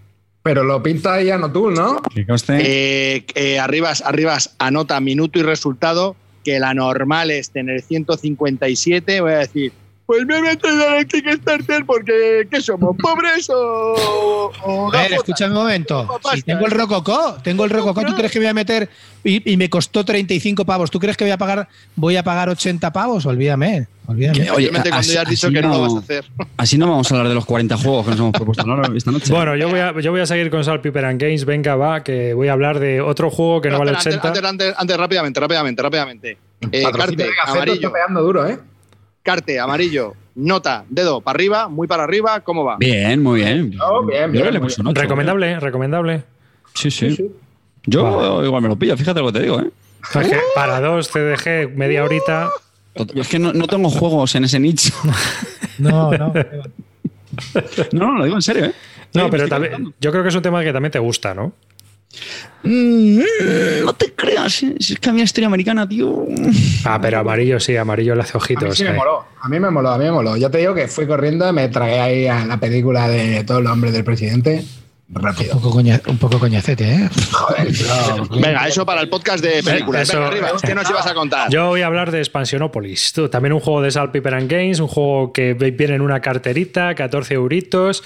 Pero 0.43 0.63
lo 0.63 0.81
pinta 0.81 1.21
ya 1.21 1.37
no 1.37 1.51
tú, 1.51 1.71
¿no? 1.71 2.01
Eh, 2.49 3.25
eh, 3.35 3.59
arribas, 3.59 4.01
arribas, 4.01 4.55
anota 4.59 4.99
minuto 4.99 5.39
y 5.39 5.43
resultado, 5.43 6.15
que 6.43 6.59
la 6.59 6.73
normal 6.73 7.31
es 7.31 7.49
tener 7.49 7.81
157. 7.81 9.21
Voy 9.21 9.31
a 9.31 9.37
decir, 9.39 9.73
pues 10.05 10.25
me 10.25 10.37
he 10.37 10.41
metido 10.41 10.87
en 10.87 10.93
el 10.97 11.07
Kickstarter 11.07 11.85
porque, 11.85 12.47
¿qué 12.51 12.61
somos? 12.61 12.95
¿Pobres 13.01 13.49
o.? 13.49 14.51
o 14.63 14.87
A 14.89 14.91
ver, 14.91 15.11
gafotas? 15.11 15.11
escucha 15.17 15.45
un 15.47 15.53
momento. 15.53 16.07
Si 16.33 16.41
tengo 16.43 16.65
el 16.65 16.71
Rococó, 16.71 17.37
tengo 17.43 17.63
el 17.65 17.69
Rococó, 17.71 18.03
¿tú 18.05 18.13
crees 18.15 18.31
que 18.31 18.39
voy 18.39 18.47
a 18.47 18.53
meter 18.53 18.89
y, 19.23 19.51
y 19.51 19.57
me 19.57 19.69
costó 19.69 20.05
35 20.05 20.63
pavos? 20.65 20.91
¿Tú 20.91 20.99
crees 20.99 21.17
que 21.17 21.23
voy 21.23 21.31
a 21.31 21.37
pagar 21.37 21.67
voy 21.95 22.17
a 22.17 22.23
pagar 22.23 22.49
80 22.49 22.91
pavos? 22.93 23.25
Olvídame, 23.25 23.87
olvídame. 24.05 24.51
Oye, 24.51 24.69
cuando 24.69 24.93
así- 24.95 25.13
ya 25.13 25.21
has 25.23 25.29
dicho 25.29 25.49
que 25.49 25.61
no, 25.61 25.69
no- 25.69 25.73
lo 25.75 25.81
vas 25.81 25.95
a 25.95 25.99
hacer. 25.99 26.25
Así 26.57 26.77
no 26.77 26.87
vamos 26.89 27.11
a 27.11 27.15
hablar 27.15 27.29
de 27.29 27.33
los 27.35 27.45
40 27.45 27.75
juegos 27.77 28.05
que 28.05 28.11
nos 28.11 28.19
hemos 28.19 28.31
propuesto 28.33 28.63
¿no? 28.65 28.95
esta 28.95 29.11
noche. 29.11 29.33
Bueno, 29.33 29.55
yo 29.55 29.69
voy, 29.69 29.79
a, 29.79 29.99
yo 29.99 30.11
voy 30.11 30.21
a 30.21 30.25
seguir 30.27 30.51
con 30.51 30.63
Saltpaper 30.63 31.05
and 31.05 31.19
Games. 31.21 31.45
Venga, 31.45 31.75
va, 31.75 32.03
que 32.03 32.33
voy 32.35 32.47
a 32.47 32.53
hablar 32.53 32.79
de 32.79 33.01
otro 33.01 33.31
juego 33.31 33.59
que 33.61 33.69
no 33.71 33.79
vale 33.79 33.91
Antes, 33.91 34.05
80. 34.07 34.27
antes, 34.27 34.43
antes, 34.43 34.73
antes, 34.77 34.97
rápidamente, 34.97 35.39
rápidamente, 35.39 35.81
rápidamente. 35.81 36.37
Eh, 36.71 36.83
Carte, 36.95 37.27
amarillo. 37.47 37.73
está 37.75 37.91
pegando 37.91 38.21
duro, 38.21 38.47
¿eh? 38.47 38.59
Carte, 39.25 39.59
amarillo. 39.59 40.13
nota, 40.35 40.85
dedo, 40.87 41.19
para 41.19 41.35
arriba, 41.37 41.67
muy 41.67 41.87
para 41.87 42.03
arriba, 42.03 42.41
¿cómo 42.41 42.63
va? 42.63 42.77
Bien, 42.77 43.23
muy 43.23 43.41
bien. 43.41 43.75
Oh, 43.81 44.07
Recomendable, 44.93 45.59
recomendable. 45.59 46.23
Sí, 46.75 46.91
sí. 46.91 47.31
Yo 47.87 48.43
igual 48.45 48.61
me 48.61 48.67
lo 48.67 48.75
pillo, 48.75 48.95
fíjate 48.95 49.19
lo 49.21 49.27
que 49.27 49.39
te 49.39 49.43
digo, 49.45 49.59
¿eh? 49.59 49.71
Es 50.13 50.27
que 50.27 50.37
para 50.53 50.79
dos 50.79 51.09
CDG, 51.09 51.75
media 51.75 52.03
horita. 52.03 52.51
Es 53.15 53.27
que 53.27 53.39
no, 53.39 53.51
no 53.51 53.65
tengo 53.65 53.89
juegos 53.89 54.35
en 54.35 54.43
ese 54.45 54.59
nicho. 54.59 54.93
No, 55.79 56.09
no. 56.11 56.31
No, 57.91 58.13
no, 58.13 58.17
lo 58.19 58.23
digo 58.23 58.37
en 58.37 58.41
serio, 58.41 58.65
¿eh? 58.65 58.73
No, 59.13 59.29
pero 59.29 59.49
también, 59.49 59.93
yo 59.99 60.11
creo 60.11 60.23
que 60.23 60.29
es 60.29 60.35
un 60.35 60.41
tema 60.41 60.63
que 60.63 60.71
también 60.71 60.91
te 60.91 60.99
gusta, 60.99 61.33
¿no? 61.33 61.51
Mm, 62.63 63.19
no 63.85 63.93
te 63.93 64.13
creas, 64.13 64.63
¿eh? 64.63 64.75
Si 64.79 64.93
es 64.93 64.99
que 64.99 65.09
a 65.09 65.13
mí 65.13 65.19
la 65.19 65.25
historia 65.25 65.47
americana, 65.47 65.87
tío. 65.87 66.25
Ah, 66.83 66.99
pero 67.01 67.19
amarillo 67.19 67.59
sí, 67.59 67.77
amarillo 67.77 68.15
le 68.15 68.21
hace 68.21 68.31
A 68.31 68.35
mí 68.35 68.43
ojitos. 68.43 68.77
sí 68.77 68.83
me 68.83 68.89
eh. 68.89 68.93
moló, 68.93 69.23
a 69.39 69.49
mí 69.49 69.59
me 69.59 69.69
moló, 69.69 69.89
a 69.89 69.97
mí 69.97 70.05
me 70.05 70.11
moló. 70.11 70.35
Yo 70.37 70.49
te 70.49 70.57
digo 70.57 70.73
que 70.73 70.87
fui 70.87 71.05
corriendo, 71.05 71.51
me 71.53 71.69
tragué 71.69 71.99
ahí 71.99 72.27
a 72.27 72.45
la 72.45 72.57
película 72.59 73.07
de 73.07 73.43
todos 73.43 73.61
los 73.61 73.71
hombres 73.71 73.93
del 73.93 74.03
presidente. 74.03 74.63
Un 75.07 75.21
poco, 75.61 75.69
coña- 75.69 76.01
un 76.07 76.17
poco 76.17 76.39
coñacete, 76.39 76.83
¿eh? 76.95 77.09
Joder. 77.31 77.67
Venga, 78.41 78.67
eso 78.67 78.85
para 78.87 79.01
el 79.01 79.09
podcast 79.09 79.43
de 79.43 79.61
películas. 79.61 80.01
Eso- 80.09 80.17
Venga, 80.17 80.27
arriba, 80.29 80.47
¿qué 80.65 80.73
nos 80.73 80.89
ibas 80.89 81.05
a 81.05 81.13
contar? 81.13 81.49
Yo 81.51 81.67
voy 81.67 81.81
a 81.81 81.85
hablar 81.87 82.09
de 82.11 82.17
Expansionopolis. 82.19 83.13
Tú, 83.13 83.29
También 83.29 83.53
un 83.53 83.59
juego 83.59 83.83
de 83.83 83.91
Salt 83.91 84.11
Paper 84.11 84.33
and 84.33 84.51
Games, 84.51 84.79
un 84.79 84.87
juego 84.87 85.31
que 85.31 85.53
viene 85.53 85.93
en 85.95 86.01
una 86.01 86.21
carterita, 86.21 86.95
14 86.95 87.35
euritos, 87.35 88.03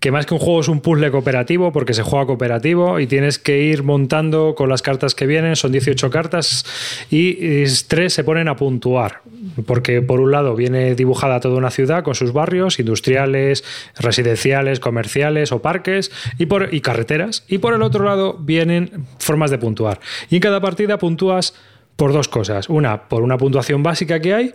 que 0.00 0.10
más 0.10 0.26
que 0.26 0.34
un 0.34 0.40
juego 0.40 0.60
es 0.60 0.68
un 0.68 0.80
puzzle 0.82 1.10
cooperativo 1.10 1.72
porque 1.72 1.94
se 1.94 2.02
juega 2.02 2.26
cooperativo 2.26 3.00
y 3.00 3.06
tienes 3.06 3.38
que 3.38 3.60
ir 3.62 3.82
montando 3.82 4.54
con 4.54 4.68
las 4.68 4.82
cartas 4.82 5.14
que 5.14 5.26
vienen, 5.26 5.56
son 5.56 5.72
18 5.72 6.10
cartas 6.10 6.66
y 7.10 7.62
es- 7.62 7.88
tres 7.88 8.12
se 8.12 8.22
ponen 8.22 8.48
a 8.48 8.56
puntuar. 8.56 9.22
Porque 9.66 10.02
por 10.02 10.20
un 10.20 10.30
lado 10.30 10.54
viene 10.56 10.94
dibujada 10.94 11.40
toda 11.40 11.56
una 11.56 11.70
ciudad 11.70 12.02
con 12.02 12.14
sus 12.14 12.32
barrios 12.34 12.78
industriales, 12.78 13.64
residenciales, 13.98 14.78
comerciales 14.80 15.52
o 15.52 15.62
parques 15.62 16.10
y, 16.38 16.46
por, 16.46 16.72
y 16.72 16.80
carreteras. 16.80 17.44
Y 17.48 17.58
por 17.58 17.74
el 17.74 17.82
otro 17.82 18.04
lado 18.04 18.36
vienen 18.38 19.06
formas 19.18 19.50
de 19.50 19.58
puntuar. 19.58 20.00
Y 20.30 20.36
en 20.36 20.40
cada 20.40 20.60
partida 20.60 20.98
puntúas 20.98 21.54
por 21.96 22.12
dos 22.12 22.28
cosas. 22.28 22.68
Una, 22.68 23.08
por 23.08 23.22
una 23.22 23.38
puntuación 23.38 23.82
básica 23.82 24.20
que 24.20 24.34
hay, 24.34 24.54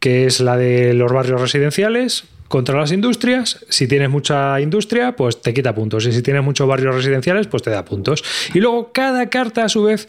que 0.00 0.26
es 0.26 0.40
la 0.40 0.56
de 0.56 0.94
los 0.94 1.12
barrios 1.12 1.40
residenciales 1.40 2.24
contra 2.48 2.78
las 2.78 2.92
industrias. 2.92 3.64
Si 3.68 3.86
tienes 3.86 4.10
mucha 4.10 4.60
industria, 4.60 5.14
pues 5.16 5.40
te 5.40 5.52
quita 5.52 5.74
puntos. 5.74 6.06
Y 6.06 6.12
si 6.12 6.22
tienes 6.22 6.42
muchos 6.42 6.66
barrios 6.66 6.94
residenciales, 6.94 7.46
pues 7.46 7.62
te 7.62 7.70
da 7.70 7.84
puntos. 7.84 8.24
Y 8.54 8.60
luego 8.60 8.92
cada 8.92 9.28
carta, 9.28 9.64
a 9.64 9.68
su 9.68 9.84
vez, 9.84 10.08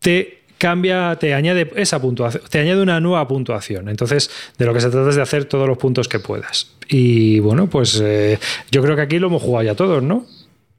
te 0.00 0.42
cambia, 0.58 1.16
te 1.16 1.34
añade 1.34 1.70
esa 1.76 2.00
puntuación, 2.00 2.42
te 2.48 2.58
añade 2.58 2.82
una 2.82 2.98
nueva 3.00 3.26
puntuación. 3.28 3.88
Entonces, 3.88 4.30
de 4.58 4.66
lo 4.66 4.74
que 4.74 4.80
se 4.80 4.90
trata 4.90 5.10
es 5.10 5.16
de 5.16 5.22
hacer 5.22 5.44
todos 5.44 5.68
los 5.68 5.78
puntos 5.78 6.08
que 6.08 6.18
puedas. 6.18 6.72
Y 6.88 7.40
bueno, 7.40 7.68
pues 7.68 8.00
eh, 8.02 8.38
yo 8.70 8.82
creo 8.82 8.96
que 8.96 9.02
aquí 9.02 9.18
lo 9.18 9.28
hemos 9.28 9.42
jugado 9.42 9.64
ya 9.64 9.74
todos, 9.74 10.02
¿no? 10.02 10.26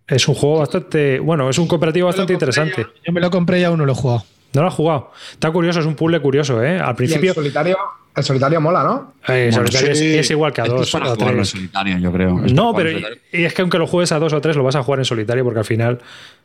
Es 0.07 0.27
un 0.27 0.35
juego 0.35 0.59
bastante, 0.59 1.19
bueno, 1.19 1.49
es 1.49 1.57
un 1.57 1.67
cooperativo 1.67 2.07
bastante 2.07 2.33
interesante. 2.33 2.85
Yo 3.05 3.11
me 3.13 3.19
lo 3.21 3.29
compré 3.29 3.59
y 3.59 3.63
aún 3.65 3.77
no 3.77 3.85
lo 3.85 3.91
he 3.91 3.95
jugado. 3.95 4.23
No 4.53 4.61
lo 4.61 4.67
has 4.69 4.73
jugado. 4.73 5.11
Está 5.31 5.51
curioso, 5.51 5.81
es 5.81 5.85
un 5.85 5.95
puzzle 5.95 6.21
curioso, 6.21 6.63
¿eh? 6.63 6.79
Al 6.79 6.87
Y 6.87 6.89
el 6.91 6.95
principio, 6.95 7.33
solitario, 7.33 7.77
el 8.15 8.23
solitario 8.23 8.61
mola, 8.61 8.83
¿no? 8.83 9.13
eh, 9.27 9.49
Bueno, 9.51 9.67
solitario 9.67 9.91
es- 9.91 9.99
sí. 9.99 10.17
es, 10.17 10.31
igual 10.31 10.53
que 10.53 10.61
a 10.61 10.63
es 10.63 10.69
dos 10.71 10.91
para 10.91 11.11
o 11.11 11.17
tres. 11.17 11.49
solitario, 11.49 11.97
yo 11.97 12.11
creo. 12.13 12.45
Es 12.45 12.53
No, 12.53 12.73
pero 12.73 12.89
y 13.33 13.43
es 13.43 13.53
que 13.53 13.61
aunque 13.61 13.77
lo 13.77 13.85
juegues 13.85 14.11
a 14.13 14.19
dos 14.19 14.31
o 14.31 14.39
tres, 14.39 14.55
lo 14.55 14.63
vas 14.63 14.75
a 14.77 14.83
jugar 14.83 14.99
en 14.99 15.05
solitario 15.05 15.43
porque 15.43 15.59
al 15.59 15.65
final. 15.65 15.99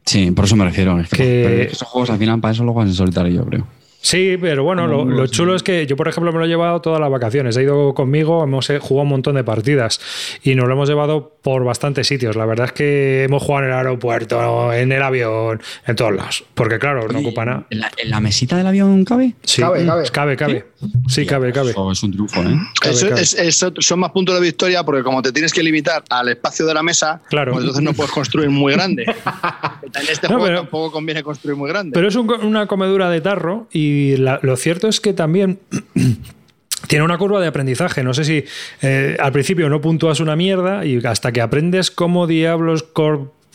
Sí, 0.04 0.32
por 0.32 0.46
eso 0.46 0.56
me 0.56 0.64
refiero. 0.64 0.98
Es 0.98 1.08
que, 1.08 1.16
Que- 1.16 1.42
pero 1.46 1.62
es 1.62 1.66
que 1.68 1.72
esos 1.74 1.88
juegos 1.88 2.10
al 2.10 2.18
final 2.18 2.40
para 2.40 2.52
eso 2.52 2.64
lo 2.64 2.72
juegas 2.72 2.90
en 2.90 2.96
solitario, 2.96 3.32
yo 3.32 3.44
creo. 3.46 3.66
Sí, 4.02 4.36
pero 4.40 4.64
bueno, 4.64 4.86
lo, 4.88 5.04
lo 5.04 5.26
chulo 5.28 5.54
es 5.54 5.62
que 5.62 5.86
yo, 5.86 5.94
por 5.96 6.08
ejemplo, 6.08 6.32
me 6.32 6.38
lo 6.40 6.44
he 6.44 6.48
llevado 6.48 6.80
todas 6.80 7.00
las 7.00 7.08
vacaciones. 7.10 7.56
He 7.56 7.62
ido 7.62 7.94
conmigo, 7.94 8.42
hemos 8.42 8.68
eh, 8.70 8.78
jugado 8.80 9.04
un 9.04 9.08
montón 9.10 9.36
de 9.36 9.44
partidas 9.44 10.00
y 10.42 10.56
nos 10.56 10.66
lo 10.66 10.74
hemos 10.74 10.88
llevado 10.88 11.36
por 11.40 11.64
bastantes 11.64 12.08
sitios. 12.08 12.34
La 12.34 12.44
verdad 12.44 12.66
es 12.66 12.72
que 12.72 13.24
hemos 13.24 13.42
jugado 13.42 13.66
en 13.66 13.70
el 13.72 13.76
aeropuerto, 13.78 14.72
en 14.72 14.90
el 14.92 15.02
avión, 15.02 15.62
en 15.86 15.96
todos 15.96 16.12
lados. 16.14 16.44
Porque, 16.54 16.78
claro, 16.80 17.06
no 17.08 17.18
Oye, 17.18 17.26
ocupa 17.28 17.44
nada. 17.44 17.66
¿En 17.70 17.78
la, 17.80 17.90
en 17.96 18.10
la 18.10 18.20
mesita 18.20 18.56
del 18.56 18.66
avión 18.66 19.04
cabe? 19.04 19.34
Sí, 19.44 19.62
Cabe, 19.62 19.86
cabe. 19.86 20.08
cabe, 20.10 20.36
cabe. 20.36 20.66
Sí, 21.08 21.24
cabe, 21.24 21.52
cabe. 21.52 21.70
Eso 21.70 21.92
es 21.92 22.02
un 22.02 22.10
triunfo, 22.10 22.40
¿eh? 22.42 22.56
Cabe, 22.80 22.94
Eso- 22.94 23.08
cabe. 23.08 23.20
es- 23.22 23.34
eso 23.34 23.72
son 23.78 24.00
más 24.00 24.10
puntos 24.10 24.34
de 24.34 24.40
victoria 24.40 24.82
porque 24.82 25.04
como 25.04 25.22
te 25.22 25.30
tienes 25.30 25.52
que 25.52 25.62
limitar 25.62 26.02
al 26.10 26.28
espacio 26.28 26.66
de 26.66 26.74
la 26.74 26.82
mesa, 26.82 27.22
Claro. 27.30 27.52
pues 27.52 27.62
entonces 27.62 27.84
no 27.84 27.92
puedes 27.92 28.10
construir 28.10 28.50
muy 28.50 28.72
grande. 28.72 29.04
en 29.82 30.08
este 30.10 30.26
No, 30.28 30.34
juego 30.34 30.44
pero- 30.46 30.56
tampoco 30.62 30.90
conviene 30.92 31.22
construir 31.22 31.56
muy 31.56 31.68
grande. 31.68 31.92
Pero 31.94 32.08
es 32.08 32.16
un 32.16 32.32
una 32.42 32.66
comedura 32.66 33.08
de 33.10 33.20
tarro 33.20 33.68
y 33.72 33.91
la- 34.18 34.38
lo 34.42 34.56
cierto 34.56 34.88
es 34.88 35.00
que 35.00 35.12
también 35.12 35.58
tiene 36.88 37.04
una 37.04 37.18
curva 37.18 37.40
de 37.40 37.46
aprendizaje. 37.46 38.02
No 38.02 38.14
sé 38.14 38.24
si 38.24 38.44
eh, 38.82 39.16
al 39.20 39.32
principio 39.32 39.68
no 39.68 39.80
puntúas 39.80 40.20
una 40.20 40.36
mierda 40.36 40.84
y 40.84 41.04
hasta 41.04 41.32
que 41.32 41.40
aprendes 41.40 41.90
cómo 41.90 42.26
diablos 42.26 42.84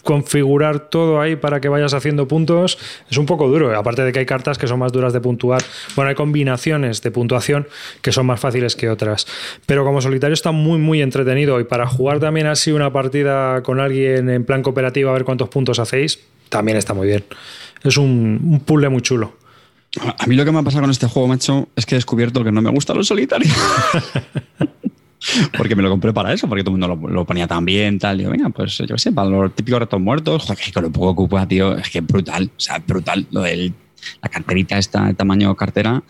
configurar 0.03 0.79
todo 0.89 1.19
ahí 1.19 1.35
para 1.35 1.59
que 1.59 1.67
vayas 1.67 1.93
haciendo 1.93 2.29
puntos 2.29 2.77
es 3.11 3.17
un 3.17 3.25
poco 3.25 3.49
duro. 3.49 3.75
Aparte 3.77 4.03
de 4.03 4.13
que 4.13 4.19
hay 4.19 4.25
cartas 4.25 4.57
que 4.57 4.65
son 4.67 4.79
más 4.79 4.93
duras 4.93 5.11
de 5.11 5.19
puntuar. 5.19 5.61
Bueno, 5.97 6.07
hay 6.09 6.15
combinaciones 6.15 7.01
de 7.01 7.11
puntuación 7.11 7.67
que 8.01 8.13
son 8.13 8.25
más 8.25 8.39
fáciles 8.39 8.77
que 8.77 8.89
otras. 8.89 9.27
Pero 9.65 9.83
como 9.83 10.01
solitario 10.01 10.33
está 10.33 10.51
muy, 10.51 10.79
muy 10.79 11.01
entretenido 11.01 11.59
y 11.59 11.65
para 11.65 11.87
jugar 11.87 12.19
también 12.21 12.47
así 12.47 12.71
una 12.71 12.93
partida 12.93 13.61
con 13.63 13.81
alguien 13.81 14.29
en 14.29 14.45
plan 14.45 14.63
cooperativo 14.63 15.09
a 15.09 15.13
ver 15.13 15.25
cuántos 15.25 15.49
puntos 15.49 15.77
hacéis, 15.79 16.19
también 16.47 16.77
está 16.77 16.93
muy 16.93 17.07
bien. 17.07 17.25
Es 17.83 17.97
un, 17.97 18.39
un 18.49 18.59
puzzle 18.61 18.87
muy 18.87 19.01
chulo. 19.01 19.33
A 20.17 20.27
mí 20.27 20.35
lo 20.35 20.45
que 20.45 20.51
me 20.51 20.59
ha 20.59 20.63
pasado 20.63 20.81
con 20.81 20.91
este 20.91 21.07
juego, 21.07 21.27
macho, 21.27 21.67
es 21.75 21.85
que 21.85 21.95
he 21.95 21.97
descubierto 21.97 22.43
que 22.43 22.51
no 22.51 22.61
me 22.61 22.69
gusta 22.69 22.93
lo 22.93 23.03
solitario. 23.03 23.51
porque 25.57 25.75
me 25.75 25.83
lo 25.83 25.89
compré 25.89 26.13
para 26.13 26.33
eso, 26.33 26.47
porque 26.47 26.63
todo 26.63 26.75
el 26.75 26.79
mundo 26.79 26.95
lo, 26.95 27.13
lo 27.13 27.25
ponía 27.25 27.47
tan 27.47 27.65
bien, 27.65 27.99
tal. 27.99 28.19
Yo, 28.19 28.29
venga, 28.29 28.49
pues 28.49 28.77
yo 28.77 28.87
qué 28.87 28.99
sé, 28.99 29.11
para 29.11 29.29
los 29.29 29.55
típicos 29.55 29.79
retos 29.79 29.99
muertos, 29.99 30.43
joder, 30.43 30.73
con 30.73 30.83
lo 30.83 30.91
poco 30.91 31.07
que 31.07 31.11
ocupa, 31.11 31.47
tío, 31.47 31.75
es 31.75 31.89
que 31.89 32.01
brutal. 32.01 32.49
O 32.55 32.59
sea, 32.59 32.79
brutal. 32.79 33.25
Lo 33.31 33.41
de 33.41 33.73
la 34.21 34.29
carterita 34.29 34.77
esta, 34.77 35.05
de 35.05 35.13
tamaño 35.13 35.53
cartera. 35.55 36.03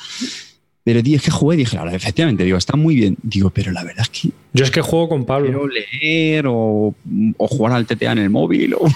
Pero, 0.83 1.03
tío, 1.03 1.17
es 1.17 1.21
que 1.21 1.31
jugué 1.31 1.55
y 1.55 1.59
dije, 1.59 1.77
ahora, 1.77 1.93
efectivamente, 1.93 2.43
digo, 2.43 2.57
está 2.57 2.77
muy 2.77 2.95
bien. 2.95 3.17
Digo, 3.21 3.49
pero 3.49 3.71
la 3.71 3.83
verdad 3.83 4.03
es 4.03 4.09
que 4.09 4.29
Yo 4.53 4.63
es 4.63 4.71
que 4.71 4.81
juego 4.81 5.09
con 5.09 5.25
Pablo. 5.25 5.47
quiero 5.47 5.67
leer 5.67 6.45
o, 6.47 6.95
o 7.37 7.47
jugar 7.47 7.73
al 7.73 7.85
TTA 7.85 8.13
en 8.13 8.19
el 8.19 8.29
móvil. 8.29 8.75
O... 8.75 8.87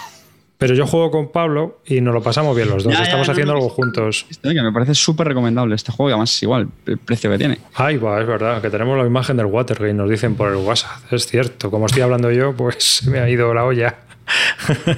Pero 0.62 0.76
yo 0.76 0.86
juego 0.86 1.10
con 1.10 1.32
Pablo 1.32 1.80
y 1.88 2.02
nos 2.02 2.14
lo 2.14 2.22
pasamos 2.22 2.56
bien 2.56 2.70
los 2.70 2.84
dos. 2.84 2.94
Ya, 2.94 3.00
ya, 3.00 3.06
Estamos 3.06 3.26
no, 3.28 3.32
haciendo 3.32 3.54
no, 3.54 3.58
algo 3.58 3.70
juntos. 3.70 4.28
Esto, 4.30 4.48
que 4.48 4.62
me 4.62 4.72
parece 4.72 4.94
súper 4.94 5.28
recomendable 5.28 5.74
este 5.74 5.92
juego 5.92 6.12
y 6.12 6.14
además 6.14 6.36
es 6.36 6.44
igual 6.44 6.68
el 6.86 7.00
precio 7.00 7.32
que 7.32 7.40
tiene. 7.40 7.58
Ay, 7.74 7.98
va, 7.98 8.22
es 8.22 8.28
verdad, 8.28 8.62
que 8.62 8.70
tenemos 8.70 8.96
la 8.96 9.08
imagen 9.08 9.38
del 9.38 9.48
Watergate, 9.48 9.94
nos 9.96 10.08
dicen 10.08 10.36
por 10.36 10.50
el 10.52 10.58
WhatsApp. 10.58 11.12
Es 11.12 11.26
cierto, 11.26 11.72
como 11.72 11.88
estoy 11.88 12.04
hablando 12.04 12.30
yo, 12.32 12.54
pues 12.56 12.76
se 12.78 13.10
me 13.10 13.20
ha 13.20 13.28
ido 13.28 13.52
la 13.56 13.66
olla. 13.66 13.96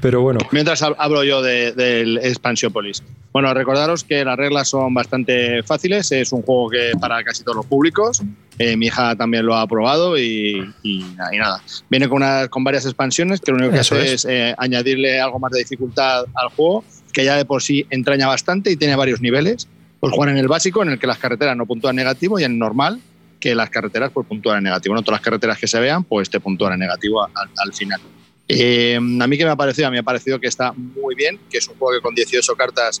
Pero 0.00 0.20
bueno, 0.20 0.40
Mientras 0.52 0.82
hab- 0.82 0.96
hablo 0.98 1.24
yo 1.24 1.42
de- 1.42 1.72
del 1.72 2.18
Expansiopolis. 2.18 3.02
Bueno, 3.32 3.52
recordaros 3.54 4.04
que 4.04 4.24
las 4.24 4.36
reglas 4.36 4.68
son 4.68 4.92
bastante 4.94 5.62
fáciles. 5.62 6.12
Es 6.12 6.32
un 6.32 6.42
juego 6.42 6.68
que 6.70 6.92
para 7.00 7.22
casi 7.24 7.42
todos 7.42 7.56
los 7.56 7.66
públicos. 7.66 8.22
Eh, 8.58 8.76
mi 8.76 8.86
hija 8.86 9.16
también 9.16 9.44
lo 9.44 9.56
ha 9.56 9.66
probado 9.66 10.16
y, 10.16 10.72
y 10.82 11.00
y 11.32 11.38
nada. 11.38 11.60
Viene 11.90 12.08
con, 12.08 12.16
una- 12.22 12.48
con 12.48 12.62
varias 12.62 12.84
expansiones 12.84 13.40
que 13.40 13.50
lo 13.50 13.58
único 13.58 13.72
que 13.72 13.80
Eso 13.80 13.94
hace 13.96 14.06
es. 14.06 14.12
es, 14.12 14.26
eh, 14.30 14.54
añadirle 14.58 15.20
algo 15.20 15.38
más 15.40 15.50
de 15.52 15.58
dificultad 15.60 16.24
al 16.34 16.48
juego, 16.50 16.84
que 17.12 17.24
ya 17.24 17.36
de 17.36 17.44
por 17.44 17.62
sí 17.62 17.84
entraña 17.90 18.26
bastante 18.28 18.70
y 18.70 18.76
tiene 18.76 18.94
varios 18.96 19.20
niveles. 19.20 19.66
Pues 20.00 20.12
jugar 20.12 20.28
en 20.30 20.36
el 20.38 20.48
básico, 20.48 20.82
en 20.82 20.90
el 20.90 20.98
que 20.98 21.06
las 21.06 21.18
carreteras 21.18 21.56
no 21.56 21.64
puntúan 21.66 21.96
negativo, 21.96 22.38
y 22.38 22.44
en 22.44 22.58
normal, 22.58 23.00
que 23.40 23.54
las 23.54 23.70
carreteras 23.70 24.10
pues 24.12 24.26
puntúan 24.26 24.58
en 24.58 24.64
negativo. 24.64 24.94
No 24.94 25.02
todas 25.02 25.18
las 25.20 25.24
carreteras 25.24 25.58
que 25.58 25.66
se 25.66 25.80
vean, 25.80 26.04
pues 26.04 26.28
te 26.30 26.40
puntúan 26.40 26.74
en 26.74 26.80
negativo 26.80 27.24
al- 27.24 27.30
al 27.56 27.72
final. 27.72 28.00
Eh, 28.46 28.96
a 28.96 29.26
mí 29.26 29.38
que 29.38 29.44
me 29.44 29.50
ha 29.50 29.56
parecido, 29.56 29.88
a 29.88 29.90
mí 29.90 29.94
me 29.94 30.00
ha 30.00 30.04
parecido 30.04 30.38
que 30.38 30.46
está 30.46 30.72
muy 30.72 31.14
bien, 31.14 31.40
que 31.50 31.56
es 31.58 31.66
un 31.68 31.76
juego 31.76 31.96
que 31.98 32.02
con 32.02 32.14
18 32.14 32.54
cartas 32.54 33.00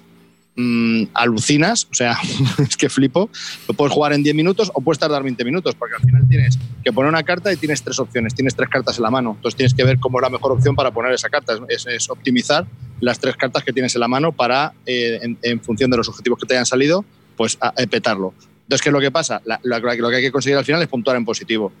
mm, 0.56 1.04
alucinas, 1.14 1.86
o 1.90 1.94
sea, 1.94 2.16
es 2.58 2.76
que 2.76 2.88
flipo. 2.88 3.30
Lo 3.68 3.74
puedes 3.74 3.92
jugar 3.92 4.12
en 4.12 4.22
10 4.22 4.34
minutos 4.34 4.70
o 4.74 4.80
puedes 4.80 4.98
tardar 4.98 5.22
20 5.22 5.44
minutos, 5.44 5.74
porque 5.74 5.94
al 5.96 6.02
final 6.02 6.28
tienes 6.28 6.58
que 6.82 6.92
poner 6.92 7.08
una 7.08 7.22
carta 7.22 7.52
y 7.52 7.56
tienes 7.56 7.82
tres 7.82 7.98
opciones, 7.98 8.34
tienes 8.34 8.54
tres 8.54 8.68
cartas 8.68 8.96
en 8.98 9.02
la 9.04 9.10
mano. 9.10 9.32
Entonces 9.36 9.56
tienes 9.56 9.74
que 9.74 9.84
ver 9.84 9.98
cómo 9.98 10.18
es 10.18 10.22
la 10.22 10.30
mejor 10.30 10.52
opción 10.52 10.74
para 10.76 10.90
poner 10.90 11.12
esa 11.12 11.28
carta. 11.28 11.54
Es, 11.68 12.08
optimizar 12.10 12.66
las 13.00 13.18
tres 13.18 13.36
cartas 13.36 13.64
que 13.64 13.72
tienes 13.72 13.94
en 13.94 14.00
la 14.00 14.08
mano 14.08 14.32
para, 14.32 14.72
eh, 14.86 15.18
en, 15.42 15.60
función 15.60 15.90
de 15.90 15.96
los 15.96 16.08
objetivos 16.08 16.38
que 16.38 16.46
te 16.46 16.54
hayan 16.54 16.66
salido, 16.66 17.04
pues 17.36 17.58
a- 17.60 17.68
a 17.68 17.86
petarlo. 17.90 18.34
Entonces, 18.62 18.82
¿qué 18.82 18.88
es 18.88 18.92
lo 18.92 19.00
que 19.00 19.10
pasa? 19.10 19.42
Lo 19.62 19.80
que 19.82 20.16
hay 20.16 20.22
que 20.22 20.32
conseguir 20.32 20.56
al 20.56 20.64
final 20.64 20.80
es 20.80 20.88
puntuar 20.88 21.16
en 21.16 21.24
positivo. 21.24 21.72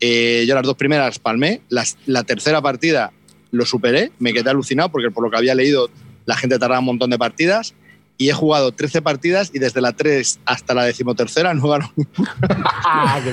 Eh, 0.00 0.44
yo 0.48 0.54
las 0.56 0.64
dos 0.64 0.74
primeras 0.74 1.20
palmé, 1.20 1.60
la 1.68 2.24
tercera 2.24 2.60
partida 2.60 3.12
lo 3.52 3.64
superé, 3.64 4.10
me 4.18 4.32
quedé 4.32 4.50
alucinado 4.50 4.88
porque 4.88 5.10
por 5.10 5.22
lo 5.22 5.30
que 5.30 5.36
había 5.36 5.54
leído 5.54 5.88
la 6.24 6.36
gente 6.36 6.58
tardaba 6.58 6.80
un 6.80 6.86
montón 6.86 7.10
de 7.10 7.18
partidas 7.18 7.74
y 8.22 8.30
he 8.30 8.32
jugado 8.32 8.70
13 8.72 9.02
partidas 9.02 9.50
y 9.52 9.58
desde 9.58 9.80
la 9.80 9.92
3 9.92 10.40
hasta 10.44 10.74
la 10.74 10.84
decimotercera 10.84 11.52
no 11.54 11.68
gano. 11.68 11.92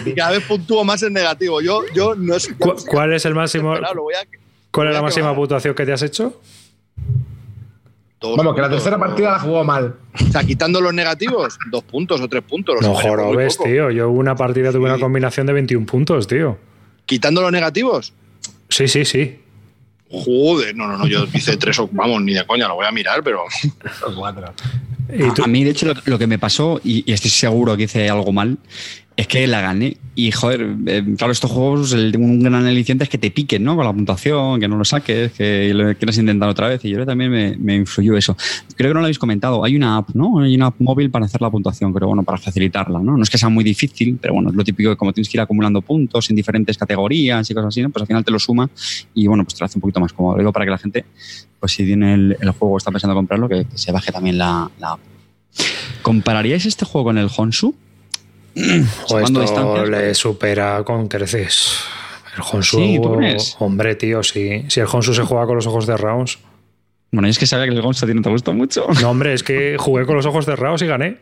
y 0.06 0.14
cada 0.14 0.32
vez 0.32 0.44
puntúo 0.46 0.84
más 0.84 1.04
en 1.04 1.14
negativo. 1.14 1.62
Yo, 1.62 1.82
yo 1.94 2.16
no 2.16 2.40
sé. 2.40 2.56
¿cu- 2.56 2.76
¿cuál 2.88 3.14
es 3.14 3.26
el 3.26 3.36
máximo? 3.36 3.74
A- 3.74 3.82
¿Cuál 4.72 4.88
es 4.90 4.94
la 4.94 5.02
máxima 5.02 5.36
puntuación 5.36 5.76
que 5.76 5.86
te 5.86 5.94
has 5.94 6.02
hecho? 6.02 6.42
Dos 8.20 8.36
Vamos, 8.36 8.54
que 8.54 8.62
la 8.62 8.70
tercera 8.70 8.98
partida 8.98 9.32
la 9.32 9.40
jugó 9.40 9.64
mal. 9.64 9.96
O 10.14 10.32
sea, 10.32 10.44
quitando 10.44 10.82
los 10.82 10.94
negativos, 10.94 11.58
dos 11.72 11.84
puntos 11.84 12.20
o 12.20 12.28
tres 12.28 12.44
puntos. 12.44 12.82
No 12.82 12.94
jorobes, 12.96 13.58
tío. 13.58 13.92
Yo 13.92 14.10
una 14.10 14.36
partida 14.36 14.72
tuve 14.72 14.86
una 14.90 15.00
combinación 15.00 15.48
de 15.48 15.54
21 15.54 15.86
puntos, 15.86 16.28
tío. 16.28 16.58
Quitando 17.06 17.42
los 17.42 17.52
negativos. 17.52 18.14
Sí, 18.68 18.88
sí, 18.88 19.06
sí. 19.06 19.40
Joder, 20.12 20.76
no, 20.76 20.88
no, 20.88 20.98
no, 20.98 21.08
yo 21.08 21.26
hice 21.34 21.56
tres 21.58 21.78
o 21.80 21.88
vamos, 21.92 22.22
ni 22.24 22.34
de 22.34 22.46
coña, 22.46 22.68
lo 22.68 22.76
voy 22.76 22.86
a 22.88 22.92
mirar, 22.92 23.22
pero 23.24 23.44
tú- 25.36 25.44
A, 25.44 25.46
a 25.46 25.48
mí, 25.48 25.64
de 25.64 25.72
hecho, 25.72 25.86
lo, 25.88 25.94
lo 26.06 26.18
que 26.20 26.28
me 26.28 26.38
pasó, 26.40 26.80
y, 26.84 27.04
y 27.10 27.14
estoy 27.14 27.30
seguro 27.32 27.76
que 27.78 27.84
hice 27.84 28.10
algo 28.10 28.32
mal, 28.32 28.58
es 29.20 29.28
que 29.28 29.46
la 29.48 29.60
gané. 29.60 29.98
Y, 30.16 30.32
joder, 30.32 30.78
eh, 30.86 31.04
claro, 31.18 31.34
estos 31.34 31.52
juegos, 31.52 31.92
el, 31.92 32.16
un 32.16 32.42
gran 32.42 32.66
aliciente 32.66 33.04
es 33.04 33.10
que 33.10 33.18
te 33.18 33.32
piquen, 33.32 33.66
¿no? 33.66 33.76
Con 33.76 33.84
la 33.84 33.92
puntuación, 33.92 34.62
que 34.62 34.68
no 34.70 34.78
lo 34.78 34.86
saques, 34.86 35.34
que 35.34 35.74
lo 35.74 35.94
quieras 35.96 36.18
intentar 36.18 36.48
otra 36.48 36.70
vez. 36.70 36.86
Y 36.86 36.90
yo 36.92 37.06
también 37.06 37.60
me, 37.62 37.76
influyó 37.76 38.16
eso. 38.16 38.38
Creo 38.78 38.92
que 38.92 38.94
no 38.94 39.02
lo 39.02 39.08
habéis 39.08 39.20
comentado. 39.20 39.66
Hay 39.66 39.76
una 39.76 39.98
app, 39.98 40.12
¿no? 40.14 40.40
Hay 40.40 40.56
una 40.56 40.68
app 40.68 40.76
móvil 40.80 41.12
para 41.12 41.26
hacer 41.26 41.42
la 41.42 41.50
puntuación, 41.50 41.94
pero 41.94 42.08
bueno, 42.08 42.24
para 42.24 42.38
facilitarla, 42.38 43.00
¿no? 43.00 43.18
No 43.18 43.24
es 43.24 43.30
que 43.30 43.38
sea 43.38 43.50
muy 43.50 43.66
difícil, 43.66 44.18
pero 44.22 44.36
bueno, 44.36 44.52
es 44.52 44.56
lo 44.56 44.64
típico 44.64 44.90
que 44.90 44.96
como 44.96 45.12
tienes 45.12 45.28
que 45.28 45.36
ir 45.36 45.42
acumulando 45.42 45.82
puntos 45.82 46.30
en 46.30 46.38
diferentes 46.38 46.78
categorías 46.78 47.50
y 47.52 47.54
cosas 47.54 47.68
así, 47.68 47.82
¿no? 47.82 47.90
Pues 47.90 48.02
al 48.04 48.08
final 48.08 48.24
te 48.24 48.32
lo 48.32 48.40
suma 48.40 48.70
y, 49.14 49.28
bueno, 49.28 49.44
pues 49.44 49.56
te 49.56 49.60
lo 49.60 49.66
hace 49.66 49.78
un 49.78 49.82
poquito 49.82 50.00
más 50.00 50.14
cómodo. 50.14 50.38
Digo 50.38 50.54
para 50.54 50.64
que 50.64 50.72
la 50.72 50.78
gente, 50.78 51.04
pues 51.60 51.74
si 51.74 51.84
tiene 51.84 52.14
el, 52.14 52.38
el 52.40 52.52
juego 52.52 52.78
está 52.78 52.90
pensando 52.90 53.16
comprarlo, 53.16 53.50
que, 53.50 53.66
que 53.66 53.78
se 53.78 53.92
baje 53.92 54.14
también 54.14 54.38
la, 54.38 54.72
la 54.80 54.94
app. 54.94 55.00
¿Compararíais 56.04 56.66
este 56.66 56.86
juego 56.86 57.06
con 57.06 57.18
el 57.18 57.28
Honsu? 57.36 57.76
Joder, 59.08 59.26
esto 59.26 59.42
distancias, 59.42 59.90
le 59.90 60.14
supera 60.14 60.84
con 60.84 61.08
creces. 61.08 61.80
El 62.36 62.44
Honsu, 62.52 62.78
Sí, 62.78 63.00
¿tú 63.02 63.16
crees? 63.16 63.56
hombre, 63.60 63.96
tío, 63.96 64.22
sí. 64.24 64.66
Si 64.68 64.80
el 64.80 64.88
Honsu 64.92 65.14
se 65.14 65.24
juega 65.24 65.46
con 65.46 65.56
los 65.56 65.68
ojos 65.68 65.86
cerrados. 65.86 66.40
Bueno, 67.12 67.28
yo 67.28 67.32
es 67.32 67.40
que 67.40 67.48
sabía 67.48 67.66
que 67.66 67.72
el 67.78 67.84
Honsu 67.86 68.06
a 68.06 68.08
ti 68.08 68.14
no 68.14 68.22
te 68.22 68.30
gustó 68.30 68.54
mucho. 68.54 68.86
No, 69.02 69.10
hombre, 69.12 69.34
es 69.34 69.44
que 69.44 69.78
jugué 69.80 70.06
con 70.06 70.16
los 70.16 70.26
ojos 70.26 70.46
cerrados 70.46 70.82
y 70.82 70.88
gané. 70.88 71.18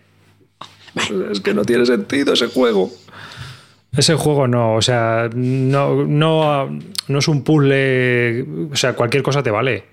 Es 1.31 1.41
que 1.41 1.53
no 1.53 1.63
tiene 1.63 1.85
sentido 1.85 2.33
ese 2.33 2.47
juego. 2.47 2.89
Ese 3.95 4.15
juego 4.15 4.47
no, 4.47 4.75
o 4.75 4.81
sea, 4.81 5.29
no, 5.33 6.05
no, 6.05 6.69
no 7.07 7.19
es 7.19 7.27
un 7.27 7.43
puzzle, 7.43 8.45
o 8.71 8.75
sea, 8.75 8.93
cualquier 8.93 9.23
cosa 9.23 9.41
te 9.43 9.49
vale. 9.51 9.85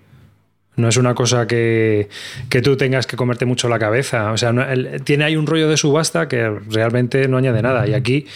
No 0.76 0.88
es 0.88 0.96
una 0.96 1.14
cosa 1.14 1.46
que, 1.46 2.08
que 2.48 2.60
tú 2.60 2.76
tengas 2.76 3.06
que 3.06 3.16
comerte 3.16 3.44
mucho 3.44 3.68
la 3.68 3.78
cabeza. 3.78 4.32
O 4.32 4.36
sea, 4.36 4.52
no- 4.52 4.68
el- 4.68 5.02
tiene 5.04 5.24
ahí 5.24 5.36
un 5.36 5.46
rollo 5.46 5.68
de 5.68 5.76
subasta 5.76 6.26
que 6.28 6.48
realmente 6.70 7.28
no 7.28 7.36
añade 7.36 7.62
nada. 7.62 7.86
Y 7.86 7.94
aquí, 7.94 8.26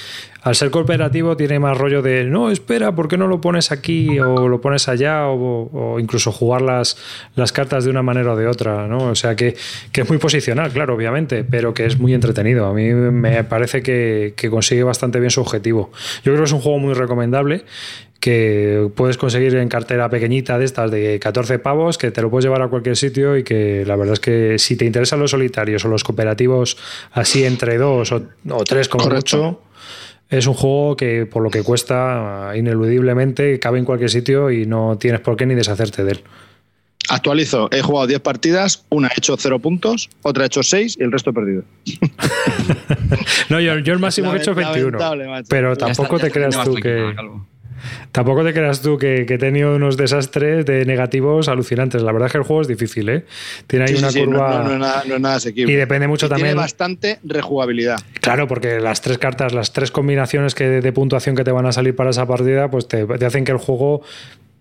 al 0.42 0.54
ser 0.54 0.70
cooperativo, 0.70 1.36
tiene 1.36 1.58
más 1.58 1.76
rollo 1.76 2.00
de 2.00 2.22
no, 2.24 2.50
espera, 2.52 2.94
¿por 2.94 3.08
qué 3.08 3.18
no 3.18 3.26
lo 3.26 3.40
pones 3.40 3.72
aquí 3.72 4.20
o 4.20 4.46
lo 4.46 4.60
pones 4.60 4.88
allá? 4.88 5.26
O, 5.26 5.98
incluso 5.98 6.30
jugar 6.30 6.62
las, 6.62 6.96
las 7.34 7.50
cartas 7.50 7.82
de 7.84 7.90
una 7.90 8.02
manera 8.02 8.32
o 8.32 8.36
de 8.36 8.46
otra. 8.46 8.86
¿no? 8.86 8.98
O 8.98 9.14
sea, 9.16 9.34
que, 9.34 9.56
que 9.90 10.02
es 10.02 10.08
muy 10.08 10.18
posicional, 10.18 10.70
claro, 10.70 10.94
obviamente, 10.94 11.42
pero 11.42 11.74
que 11.74 11.86
es 11.86 11.98
muy 11.98 12.14
entretenido. 12.14 12.66
A 12.66 12.72
mí 12.72 12.84
me 12.94 13.42
parece 13.42 13.82
que, 13.82 14.34
que 14.36 14.48
consigue 14.48 14.84
bastante 14.84 15.18
bien 15.18 15.30
su 15.32 15.40
objetivo. 15.40 15.90
Yo 16.18 16.32
creo 16.32 16.38
que 16.38 16.44
es 16.44 16.52
un 16.52 16.60
juego 16.60 16.78
muy 16.78 16.94
recomendable 16.94 17.64
que 18.20 18.90
puedes 18.96 19.16
conseguir 19.16 19.54
en 19.54 19.68
cartera 19.68 20.10
pequeñita 20.10 20.58
de 20.58 20.64
estas 20.64 20.90
de 20.90 21.20
14 21.20 21.58
pavos, 21.60 21.98
que 21.98 22.10
te 22.10 22.20
lo 22.20 22.30
puedes 22.30 22.44
llevar 22.44 22.62
a 22.62 22.68
cualquier 22.68 22.96
sitio 22.96 23.36
y 23.36 23.44
que 23.44 23.84
la 23.86 23.94
verdad 23.96 24.14
es 24.14 24.20
que 24.20 24.58
si 24.58 24.76
te 24.76 24.84
interesan 24.84 25.20
los 25.20 25.30
solitarios 25.30 25.84
o 25.84 25.88
los 25.88 26.02
cooperativos 26.02 26.76
así 27.12 27.44
entre 27.44 27.78
dos 27.78 28.10
o, 28.12 28.22
o 28.50 28.64
tres 28.64 28.88
como 28.88 29.04
Correcto. 29.04 29.36
mucho, 29.36 29.62
es 30.30 30.46
un 30.46 30.54
juego 30.54 30.96
que 30.96 31.26
por 31.26 31.42
lo 31.42 31.50
que 31.50 31.62
cuesta 31.62 32.52
ineludiblemente 32.56 33.58
cabe 33.60 33.78
en 33.78 33.84
cualquier 33.84 34.10
sitio 34.10 34.50
y 34.50 34.66
no 34.66 34.98
tienes 34.98 35.20
por 35.20 35.36
qué 35.36 35.46
ni 35.46 35.54
deshacerte 35.54 36.02
de 36.04 36.12
él. 36.12 36.20
actualizo. 37.08 37.68
He 37.72 37.80
jugado 37.82 38.08
10 38.08 38.20
partidas, 38.20 38.84
una 38.90 39.08
he 39.08 39.12
hecho 39.16 39.36
0 39.38 39.60
puntos, 39.60 40.10
otra 40.22 40.42
he 40.42 40.46
hecho 40.48 40.62
6 40.64 40.96
y 40.98 41.02
el 41.04 41.12
resto 41.12 41.30
he 41.30 41.32
perdido. 41.32 41.62
No, 43.48 43.60
yo, 43.60 43.78
yo 43.78 43.92
el 43.94 43.98
máximo 43.98 44.32
he 44.34 44.38
hecho 44.38 44.50
es 44.50 44.56
21. 44.56 44.90
Lamentable, 44.98 45.28
macho. 45.28 45.46
Pero 45.48 45.74
Ya 45.74 45.86
tampoco 45.86 46.18
te 46.18 46.30
creas 46.30 46.62
tú 46.64 46.74
que... 46.74 47.12
Calvo. 47.16 47.46
Tampoco 48.12 48.44
te 48.44 48.52
creas 48.52 48.80
tú 48.82 48.98
que, 48.98 49.24
que 49.26 49.34
he 49.34 49.38
tenido 49.38 49.76
unos 49.76 49.96
desastres 49.96 50.64
de 50.66 50.84
negativos 50.84 51.48
alucinantes. 51.48 52.02
La 52.02 52.12
verdad 52.12 52.26
es 52.26 52.32
que 52.32 52.38
el 52.38 52.44
juego 52.44 52.62
es 52.62 52.68
difícil, 52.68 53.08
¿eh? 53.08 53.24
Tiene 53.66 53.86
ahí 53.86 53.92
Sí, 53.94 53.98
una 53.98 54.10
sí, 54.10 54.20
no- 54.20 54.26
curva. 54.26 54.58
no, 54.58 54.64
no 54.64 54.72
es 54.74 54.78
nada, 54.80 55.02
no 55.06 55.14
es 55.16 55.20
nada 55.20 55.34
asequible. 55.36 55.72
Y 55.72 55.76
depende 55.76 56.08
mucho 56.08 56.26
Y 56.26 56.28
también. 56.28 56.48
Tiene 56.48 56.60
bastante 56.60 57.18
rejugabilidad. 57.24 57.98
Claro, 58.20 58.46
porque 58.48 58.80
las 58.80 59.00
tres 59.02 59.18
cartas, 59.18 59.52
las 59.52 59.72
tres 59.72 59.90
combinaciones 59.90 60.54
que 60.54 60.64
de 60.68 60.92
puntuación 60.92 61.36
que 61.36 61.44
te 61.44 61.52
van 61.52 61.66
a 61.66 61.72
salir 61.72 61.94
para 61.96 62.10
esa 62.10 62.26
partida, 62.26 62.70
pues 62.70 62.88
te, 62.88 63.04
te 63.06 63.24
hacen 63.26 63.44
que 63.44 63.52
el 63.52 63.58
juego 63.58 64.02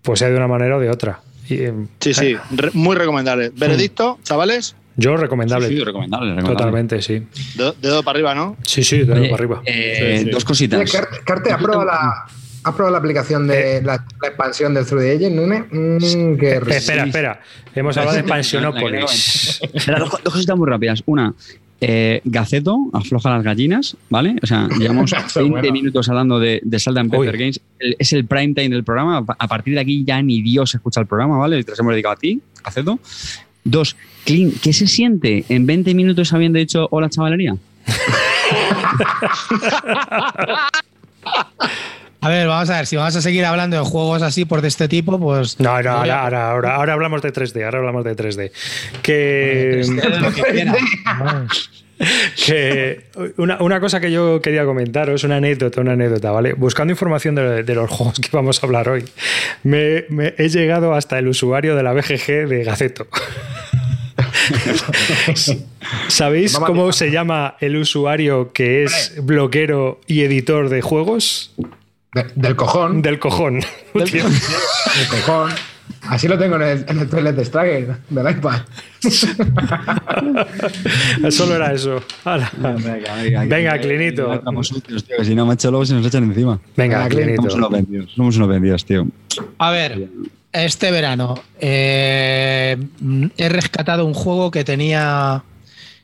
pues 0.02 0.20
sea 0.20 0.28
de 0.30 0.36
una 0.36 0.48
manera 0.48 0.76
o 0.76 0.80
de 0.80 0.90
otra. 0.90 1.20
Y, 1.48 1.54
eh, 1.62 1.72
Sí, 2.00 2.14
sí, 2.14 2.36
re- 2.50 2.70
muy 2.74 2.94
recomendable. 2.96 3.50
Veredicto, 3.54 4.18
chavales, 4.22 4.76
yo 4.96 5.16
recomendable. 5.16 5.68
Sí, 5.68 5.76
sí, 5.76 5.84
recomendable, 5.84 6.30
recomendable. 6.34 6.56
Totalmente, 6.56 7.02
sí. 7.02 7.22
dedo, 7.56 7.74
dedo 7.80 8.02
para 8.02 8.16
arriba, 8.16 8.34
¿no? 8.34 8.56
Sí, 8.64 8.82
sí, 8.82 8.98
de 9.04 9.12
Oye, 9.12 9.22
para 9.30 9.34
arriba. 9.34 9.62
eh, 9.64 10.16
Sí, 10.18 10.24
sí. 10.24 10.30
Dos 10.30 10.44
cositas. 10.44 10.90
Carte, 10.92 11.16
Carte, 11.24 11.52
¿has 11.52 11.62
probado 11.62 11.84
la, 11.84 12.26
has 12.68 12.74
probado 12.74 12.92
la 12.92 12.98
aplicación 12.98 13.46
de 13.46 13.82
la, 13.82 14.04
la 14.22 14.28
expansión 14.28 14.74
del 14.74 14.84
3D 14.86 15.16
Agent, 15.16 15.36
Nune? 15.36 15.60
Mm, 15.70 16.36
qué 16.38 16.52
Eh, 16.56 16.62
espera, 16.76 17.04
espera. 17.04 17.40
Hemos 17.74 17.96
hablado 17.96 18.14
de 18.14 18.20
Expansionópolis. 18.22 19.60
Dos, 19.86 20.10
dos 20.24 20.32
cositas 20.34 20.56
muy 20.56 20.68
rápidas. 20.68 21.02
Una, 21.06 21.34
eh, 21.80 22.20
Gaceto 22.24 22.76
afloja 22.92 23.30
las 23.30 23.44
gallinas, 23.44 23.96
¿vale? 24.10 24.36
O 24.42 24.46
sea, 24.46 24.68
llevamos 24.78 25.12
Eso, 25.26 25.40
20 25.40 25.50
bueno. 25.60 25.72
minutos 25.72 26.08
hablando 26.08 26.38
de, 26.40 26.60
de 26.64 26.78
Salt 26.80 26.98
and 26.98 27.10
Pepper 27.10 27.34
Uy. 27.34 27.38
Games. 27.38 27.60
El- 27.78 27.96
es 27.98 28.12
el 28.12 28.24
prime 28.26 28.54
time 28.54 28.70
del 28.70 28.84
programa. 28.84 29.24
A 29.38 29.48
partir 29.48 29.74
de 29.74 29.80
aquí 29.80 30.04
ya 30.04 30.20
ni 30.22 30.42
Dios 30.42 30.74
escucha 30.74 31.00
el 31.00 31.06
programa, 31.06 31.36
¿vale? 31.38 31.62
Te 31.64 31.70
los 31.72 31.78
hemos 31.80 31.92
dedicado 31.92 32.14
a 32.14 32.18
ti, 32.18 32.40
Gaceto. 32.64 32.98
Dos, 33.64 33.96
Clean, 34.24 34.52
¿qué 34.62 34.72
se 34.72 34.86
siente 34.86 35.44
en 35.48 35.66
20 35.66 35.92
minutos 35.94 36.32
habiendo 36.32 36.58
dicho 36.58 36.86
hola 36.90 37.08
chavalería? 37.10 37.56
A 42.28 42.30
ver, 42.30 42.46
vamos 42.46 42.68
a 42.68 42.76
ver, 42.76 42.86
si 42.86 42.94
vamos 42.94 43.16
a 43.16 43.22
seguir 43.22 43.46
hablando 43.46 43.78
de 43.78 43.82
juegos 43.82 44.20
así 44.20 44.44
por 44.44 44.60
de 44.60 44.68
este 44.68 44.86
tipo, 44.86 45.18
pues. 45.18 45.58
No, 45.58 45.64
no, 45.64 45.70
ahora, 45.92 46.20
ahora, 46.20 46.50
ahora, 46.50 46.74
ahora 46.74 46.92
hablamos 46.92 47.22
de 47.22 47.32
3D, 47.32 47.64
ahora 47.64 47.78
hablamos 47.78 48.04
de 48.04 48.14
3D. 48.14 48.50
Que, 49.00 49.82
Lo 50.20 50.34
que 50.34 50.42
quiera. 50.52 50.74
que 52.44 53.06
una, 53.38 53.62
una 53.62 53.80
cosa 53.80 53.98
que 53.98 54.12
yo 54.12 54.42
quería 54.42 54.66
comentaros, 54.66 55.24
una 55.24 55.36
anécdota, 55.36 55.80
una 55.80 55.92
anécdota, 55.92 56.30
¿vale? 56.30 56.52
Buscando 56.52 56.92
información 56.92 57.34
de, 57.34 57.62
de 57.62 57.74
los 57.74 57.90
juegos 57.90 58.20
que 58.20 58.28
vamos 58.30 58.62
a 58.62 58.66
hablar 58.66 58.90
hoy, 58.90 59.06
me, 59.62 60.04
me 60.10 60.34
he 60.36 60.50
llegado 60.50 60.92
hasta 60.92 61.18
el 61.18 61.28
usuario 61.28 61.76
de 61.76 61.82
la 61.82 61.94
BGG 61.94 62.46
de 62.46 62.62
Gaceto. 62.62 63.06
¿Sabéis 66.08 66.58
cómo 66.58 66.92
se 66.92 67.10
llama 67.10 67.56
el 67.60 67.76
usuario 67.76 68.52
que 68.52 68.84
es 68.84 69.14
bloguero 69.22 69.98
y 70.06 70.24
editor 70.24 70.68
de 70.68 70.82
juegos? 70.82 71.54
De- 72.14 72.26
del 72.34 72.56
cojón. 72.56 73.02
Del 73.02 73.18
cojón. 73.18 73.60
Del 73.94 75.08
cojón. 75.10 75.50
Así 76.02 76.28
lo 76.28 76.38
tengo 76.38 76.56
en 76.56 76.62
el, 76.62 76.84
en 76.88 76.98
el 77.00 77.08
toilet 77.08 77.34
de 77.34 77.44
Struggle, 77.44 77.96
del 78.08 78.30
iPad. 78.30 78.60
Solo 81.30 81.56
era 81.56 81.72
eso. 81.72 82.02
Venga, 83.46 83.78
Clinito. 83.78 84.34
Estamos 84.34 84.70
útiles, 84.72 85.04
tío, 85.04 85.16
que 85.16 85.24
si 85.24 85.34
no, 85.34 85.46
macho, 85.46 85.70
luego 85.70 85.86
se 85.86 85.94
nos 85.94 86.06
echan 86.06 86.24
encima. 86.24 86.60
Venga, 86.76 87.08
Clinito. 87.08 87.42
Somos 87.42 87.54
unos 87.54 87.70
vendidos, 87.70 88.12
somos 88.14 88.36
unos 88.36 88.48
vendidos, 88.48 88.84
tío. 88.84 89.06
A 89.58 89.70
ver, 89.70 90.08
este 90.52 90.90
verano 90.90 91.34
eh, 91.60 92.76
he 93.36 93.48
rescatado 93.48 94.04
un 94.06 94.14
juego 94.14 94.50
que 94.50 94.64
tenía 94.64 95.42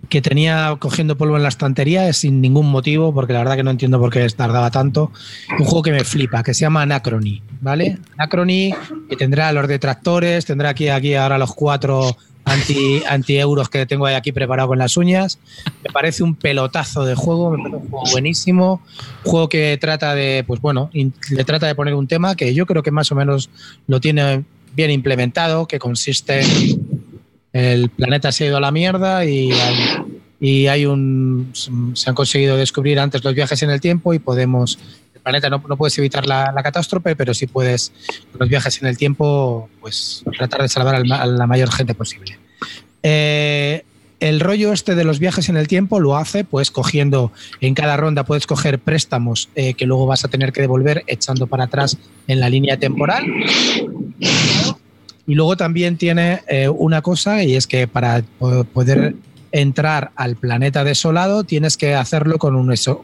que 0.08 0.22
tenía 0.22 0.76
cogiendo 0.78 1.16
polvo 1.16 1.36
en 1.36 1.42
la 1.42 1.48
estantería 1.48 2.12
sin 2.12 2.40
ningún 2.40 2.70
motivo, 2.70 3.12
porque 3.14 3.32
la 3.32 3.40
verdad 3.40 3.56
que 3.56 3.62
no 3.62 3.70
entiendo 3.70 3.98
por 3.98 4.10
qué 4.10 4.26
tardaba 4.30 4.70
tanto. 4.70 5.12
Un 5.58 5.64
juego 5.64 5.82
que 5.82 5.92
me 5.92 6.04
flipa, 6.04 6.42
que 6.42 6.54
se 6.54 6.62
llama 6.62 6.82
Anacrony, 6.82 7.42
¿vale? 7.60 7.98
Anacrony, 8.16 8.74
que 9.08 9.16
tendrá 9.16 9.52
los 9.52 9.68
detractores, 9.68 10.44
tendrá 10.44 10.70
aquí, 10.70 10.88
aquí 10.88 11.14
ahora 11.14 11.38
los 11.38 11.54
cuatro 11.54 12.16
anti, 12.44 13.02
anti 13.08 13.38
euros 13.38 13.68
que 13.68 13.86
tengo 13.86 14.06
ahí 14.06 14.14
aquí 14.14 14.32
preparado 14.32 14.68
con 14.68 14.78
las 14.78 14.96
uñas. 14.96 15.38
Me 15.82 15.90
parece 15.90 16.22
un 16.22 16.34
pelotazo 16.34 17.04
de 17.04 17.14
juego, 17.14 17.50
me 17.50 17.58
parece 17.58 17.76
un 17.76 17.90
juego 17.90 18.10
buenísimo. 18.10 18.82
Juego 19.24 19.48
que 19.48 19.78
trata 19.80 20.14
de, 20.14 20.44
pues 20.46 20.60
bueno, 20.60 20.90
le 20.92 21.44
trata 21.44 21.66
de 21.66 21.74
poner 21.74 21.94
un 21.94 22.06
tema 22.06 22.36
que 22.36 22.54
yo 22.54 22.66
creo 22.66 22.82
que 22.82 22.90
más 22.90 23.10
o 23.12 23.14
menos 23.14 23.50
lo 23.86 24.00
tiene 24.00 24.44
bien 24.74 24.90
implementado, 24.90 25.66
que 25.66 25.78
consiste 25.78 26.42
el 27.54 27.88
planeta 27.88 28.32
se 28.32 28.44
ha 28.44 28.46
ido 28.48 28.56
a 28.56 28.60
la 28.60 28.72
mierda 28.72 29.24
y 29.24 29.52
hay, 29.52 29.76
y 30.40 30.66
hay 30.66 30.86
un 30.86 31.52
se 31.54 32.10
han 32.10 32.14
conseguido 32.14 32.56
descubrir 32.56 32.98
antes 32.98 33.22
los 33.22 33.32
viajes 33.32 33.62
en 33.62 33.70
el 33.70 33.80
tiempo 33.80 34.12
y 34.12 34.18
podemos 34.18 34.76
el 35.14 35.20
planeta 35.20 35.48
no, 35.48 35.62
no 35.68 35.76
puedes 35.76 35.96
evitar 35.98 36.26
la, 36.26 36.52
la 36.52 36.62
catástrofe 36.64 37.14
pero 37.14 37.32
sí 37.32 37.46
puedes 37.46 37.92
con 38.32 38.40
los 38.40 38.48
viajes 38.48 38.82
en 38.82 38.88
el 38.88 38.98
tiempo 38.98 39.68
pues 39.80 40.24
tratar 40.36 40.62
de 40.62 40.68
salvar 40.68 40.96
a 40.96 41.26
la 41.26 41.46
mayor 41.46 41.70
gente 41.70 41.94
posible. 41.94 42.38
Eh, 43.04 43.84
el 44.18 44.40
rollo 44.40 44.72
este 44.72 44.96
de 44.96 45.04
los 45.04 45.20
viajes 45.20 45.48
en 45.48 45.56
el 45.56 45.68
tiempo 45.68 46.00
lo 46.00 46.16
hace 46.16 46.42
pues 46.42 46.72
cogiendo 46.72 47.30
en 47.60 47.74
cada 47.74 47.96
ronda 47.96 48.24
puedes 48.24 48.48
coger 48.48 48.80
préstamos 48.80 49.48
eh, 49.54 49.74
que 49.74 49.86
luego 49.86 50.06
vas 50.06 50.24
a 50.24 50.28
tener 50.28 50.52
que 50.52 50.60
devolver 50.60 51.04
echando 51.06 51.46
para 51.46 51.64
atrás 51.64 51.98
en 52.26 52.40
la 52.40 52.48
línea 52.48 52.78
temporal 52.78 53.24
Y 55.26 55.34
luego 55.34 55.56
también 55.56 55.96
tiene 55.96 56.42
eh, 56.48 56.68
una 56.68 57.02
cosa 57.02 57.42
y 57.42 57.54
es 57.54 57.66
que 57.66 57.88
para 57.88 58.22
poder 58.72 59.14
entrar 59.54 60.10
al 60.16 60.34
planeta 60.34 60.82
desolado 60.82 61.44
tienes 61.44 61.76
que 61.76 61.94
hacerlo 61.94 62.38
con, 62.38 62.54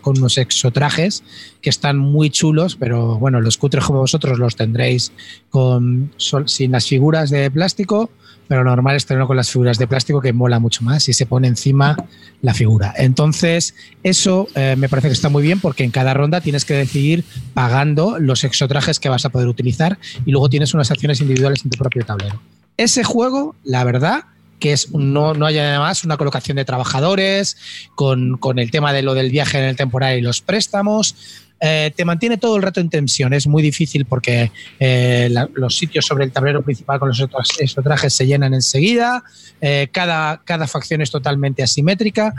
con 0.01 0.19
unos 0.19 0.37
exotrajes 0.37 1.23
que 1.63 1.71
están 1.71 1.97
muy 1.97 2.29
chulos, 2.31 2.75
pero 2.75 3.19
bueno, 3.21 3.41
los 3.41 3.57
cutres 3.57 3.85
como 3.85 4.01
vosotros 4.01 4.39
los 4.39 4.57
tendréis 4.57 5.13
con, 5.49 6.11
sin 6.47 6.73
las 6.73 6.89
figuras 6.89 7.31
de 7.31 7.53
plástico, 7.53 8.11
pero 8.51 8.65
normal 8.65 8.97
es 8.97 9.07
tenerlo 9.07 9.29
con 9.29 9.37
las 9.37 9.49
figuras 9.49 9.79
de 9.79 9.87
plástico 9.87 10.21
que 10.21 10.33
mola 10.33 10.59
mucho 10.59 10.83
más 10.83 11.09
y 11.09 11.13
se 11.13 11.25
pone 11.25 11.47
encima 11.47 11.97
la 12.43 12.53
figura. 12.53 12.93
Entonces, 12.97 13.77
eso 14.03 14.49
eh, 14.57 14.75
me 14.77 14.89
parece 14.89 15.07
que 15.07 15.13
está 15.13 15.29
muy 15.29 15.45
bien 15.45 15.61
porque 15.61 15.85
en 15.85 15.93
cada 15.93 16.15
ronda 16.15 16.41
tienes 16.41 16.65
que 16.65 16.75
decidir 16.75 17.25
pagando 17.55 18.19
los 18.19 18.43
exotrajes 18.43 18.99
que 18.99 19.09
vas 19.09 19.25
a 19.25 19.29
poder 19.29 19.47
utilizar 19.47 20.01
y 20.27 20.33
luego 20.33 20.51
tienes 20.51 20.75
unas 20.75 20.91
acciones 20.91 21.21
individuales 21.21 21.65
en 21.65 21.71
tu 21.71 21.79
propio 21.79 22.05
tablero. 22.05 22.43
Ese 22.77 23.05
juego, 23.05 23.55
la 23.63 23.85
verdad, 23.85 24.25
que 24.59 24.73
es 24.73 24.93
no, 24.93 25.33
no 25.35 25.47
haya 25.47 25.69
además 25.69 26.03
una 26.03 26.17
colocación 26.17 26.57
de 26.57 26.65
trabajadores, 26.65 27.57
con, 27.95 28.41
el 28.57 28.71
tema 28.73 28.93
de 28.93 29.03
lo 29.03 29.15
del 29.15 29.31
viaje 29.31 29.59
en 29.59 29.65
el 29.67 29.77
temporal 29.77 30.19
y 30.19 30.23
los 30.23 30.41
préstamos. 30.41 31.15
Eh, 31.61 31.93
te 31.95 32.05
mantiene 32.05 32.39
todo 32.39 32.57
el 32.57 32.63
rato 32.63 32.81
en 32.81 32.89
tensión. 32.89 33.33
Es 33.33 33.47
muy 33.47 33.63
difícil 33.63 34.07
porque 34.07 34.51
eh, 34.79 35.33
los 35.55 35.77
sitios 35.77 36.07
sobre 36.07 36.25
el 36.25 36.33
tablero 36.33 36.63
principal 36.63 36.99
con 36.99 37.09
los 37.09 37.21
otros, 37.21 37.49
trajes 37.85 38.15
se 38.15 38.27
llenan 38.27 38.55
enseguida. 38.55 39.23
Eh, 39.61 39.89
cada, 39.93 40.41
cada 40.45 40.67
facción 40.67 41.03
es 41.03 41.11
totalmente 41.11 41.63
asimétrica. 41.63 42.35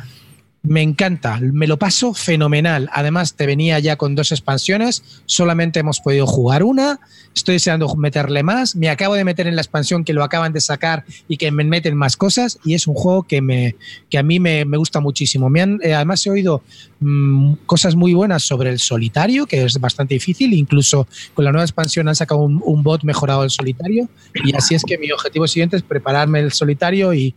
Me 0.63 0.84
encanta, 0.84 1.39
me 1.41 1.65
lo 1.65 1.78
paso 1.78 2.13
fenomenal. 2.13 2.88
Además, 2.93 3.34
te 3.36 3.47
venía 3.47 3.80
ya 3.80 3.95
con 3.95 4.13
dos 4.13 4.32
expansiones, 4.32 5.24
solamente 5.26 5.80
hemos 5.80 6.02
podido 6.02 6.28
jugar 6.28 6.62
una. 6.62 7.00
Estoy 7.36 7.56
deseando 7.56 7.95
meterle 7.95 8.43
más. 8.43 8.76
Me 8.76 8.89
acabo 8.89 9.15
de 9.15 9.24
meter 9.24 9.47
en 9.47 9.56
la 9.56 9.63
expansión 9.63 10.04
que 10.04 10.13
lo 10.13 10.24
acaban 10.24 10.54
de 10.54 10.62
sacar 10.62 11.04
y 11.28 11.38
que 11.38 11.52
me 11.52 11.63
meten 11.63 11.97
más 11.97 12.15
cosas. 12.15 12.60
Y 12.63 12.76
es 12.76 12.86
un 12.86 12.93
juego 12.93 13.24
que, 13.24 13.41
me, 13.41 13.76
que 14.12 14.19
a 14.19 14.24
mí 14.24 14.39
me, 14.39 14.63
gusta 14.63 15.00
muchísimo. 15.00 15.50
Me 15.50 15.62
han, 15.62 15.80
eh, 15.82 15.95
además, 15.95 16.24
he 16.28 16.30
oído 16.30 16.62
mm, 17.00 17.54
cosas 17.65 17.95
muy 17.95 18.13
buenas 18.13 18.43
sobre 18.43 18.69
el 18.69 18.78
solitario, 18.78 19.47
que 19.47 19.63
es 19.63 19.80
bastante 19.80 20.13
difícil. 20.13 20.54
Incluso 20.54 21.08
con 21.34 21.43
la 21.43 21.52
nueva 21.52 21.65
expansión 21.65 22.08
han 22.08 22.15
sacado 22.15 22.41
un, 22.41 22.62
un 22.63 22.84
bot 22.84 23.04
mejorado 23.04 23.41
del 23.41 23.50
solitario. 23.50 24.10
Y 24.36 24.56
así 24.56 24.76
es 24.76 24.84
que 24.84 25.00
mi 25.00 25.12
objetivo 25.12 25.47
siguiente 25.47 25.76
es 25.76 25.82
prepararme 25.82 26.39
el 26.39 26.52
solitario 26.52 27.15
y, 27.15 27.34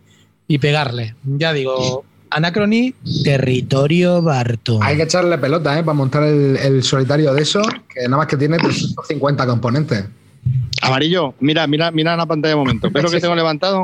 y 0.47 0.59
pegarle. 0.59 1.15
Ya 1.23 1.53
digo 1.53 2.05
Anacrony, 2.29 2.93
territorio 3.23 4.21
Barton. 4.21 4.81
Hay 4.81 4.97
que 4.97 5.03
echarle 5.03 5.37
pelota, 5.37 5.77
¿eh? 5.77 5.83
Para 5.83 5.93
montar 5.93 6.23
el, 6.23 6.83
solitario 6.83 7.33
de 7.33 7.41
eso, 7.41 7.61
que 7.89 8.03
nada 8.03 8.17
más 8.17 8.27
que 8.27 8.37
tiene 8.37 8.57
350 8.57 9.45
componentes. 9.45 10.05
Amarillo, 10.81 11.33
mira, 11.39 11.65
mira, 11.65 11.89
mira 11.91 12.15
la 12.15 12.25
pantalla 12.25 12.55
un 12.55 12.61
momento. 12.61 12.89
¿Ves 12.91 13.03
lo 13.03 13.09
que 13.09 13.19
tengo 13.19 13.35
levantado? 13.35 13.83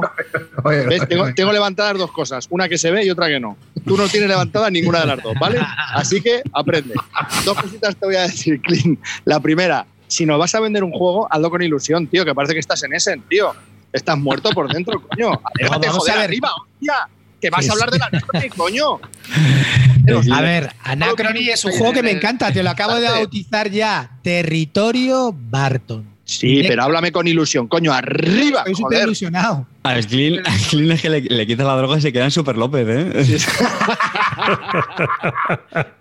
Tengo, 1.36 1.52
levantadas 1.52 1.98
dos 1.98 2.12
cosas, 2.12 2.48
una 2.50 2.70
que 2.70 2.78
se 2.78 2.92
ve 2.92 3.06
y 3.06 3.10
otra 3.10 3.28
que 3.28 3.40
no. 3.40 3.58
Tú 3.86 3.98
no 3.98 4.08
tienes 4.08 4.30
levantada 4.30 4.70
ninguna 4.70 5.00
de 5.00 5.08
las 5.08 5.24
dos, 5.24 5.34
¿vale? 5.40 5.60
Así 5.94 6.22
que 6.22 6.44
aprende. 6.54 6.94
Dos 7.46 7.60
cositas 7.60 7.96
te 7.96 8.06
voy 8.06 8.16
a 8.16 8.24
decir, 8.24 8.62
Clint. 8.62 9.00
La 9.26 9.40
primera, 9.40 9.86
si 10.08 10.26
nos 10.26 10.38
vas 10.38 10.54
a 10.54 10.60
vender 10.60 10.84
un 10.84 10.92
juego, 10.92 11.28
hazlo 11.32 11.50
con 11.50 11.62
ilusión, 11.64 12.06
tío, 12.08 12.26
que 12.26 12.36
parece 12.36 12.54
que 12.54 12.60
estás 12.60 12.84
en 12.84 12.94
ese, 12.94 13.20
tío. 13.30 13.54
Estás 13.92 14.18
muerto 14.18 14.52
por 14.52 14.72
dentro, 14.72 15.02
coño. 15.02 15.42
Vamos 15.70 16.10
a 16.10 16.14
ver. 16.14 16.24
arriba, 16.26 16.50
hostia 16.54 17.10
que 17.42 17.50
vas 17.50 17.68
a 17.68 17.74
hablar 17.74 17.92
de 17.92 17.98
la 17.98 18.06
Anacrony, 18.06 18.50
coño. 18.56 19.00
A 20.32 20.42
ver, 20.42 20.74
Anacrony 20.84 21.50
es 21.52 21.66
un 21.66 21.72
juego 21.72 21.94
que 21.94 22.04
me 22.04 22.12
encanta, 22.12 22.52
te 22.54 22.64
lo 22.64 22.70
acabo 22.70 22.96
de 22.96 23.10
bautizar 23.10 23.70
ya. 23.70 24.12
Territorio 24.22 25.36
Barton. 25.36 26.12
Sí, 26.24 26.64
pero 26.66 26.84
háblame 26.84 27.12
con 27.12 27.28
ilusión, 27.28 27.68
coño, 27.68 27.92
arriba. 27.92 28.60
Estoy 28.60 28.76
súper 28.76 29.04
ilusionado. 29.04 29.68
A 29.84 30.02
Slim, 30.02 30.42
es 30.46 31.02
que 31.02 31.10
le, 31.10 31.48
quita 31.48 31.64
la 31.64 31.76
droga 31.76 31.98
y 31.98 32.02
se 32.02 32.14
queda 32.14 32.26
en 32.26 32.32
Super 32.32 32.56
López, 32.56 32.88
¿eh? 32.88 33.38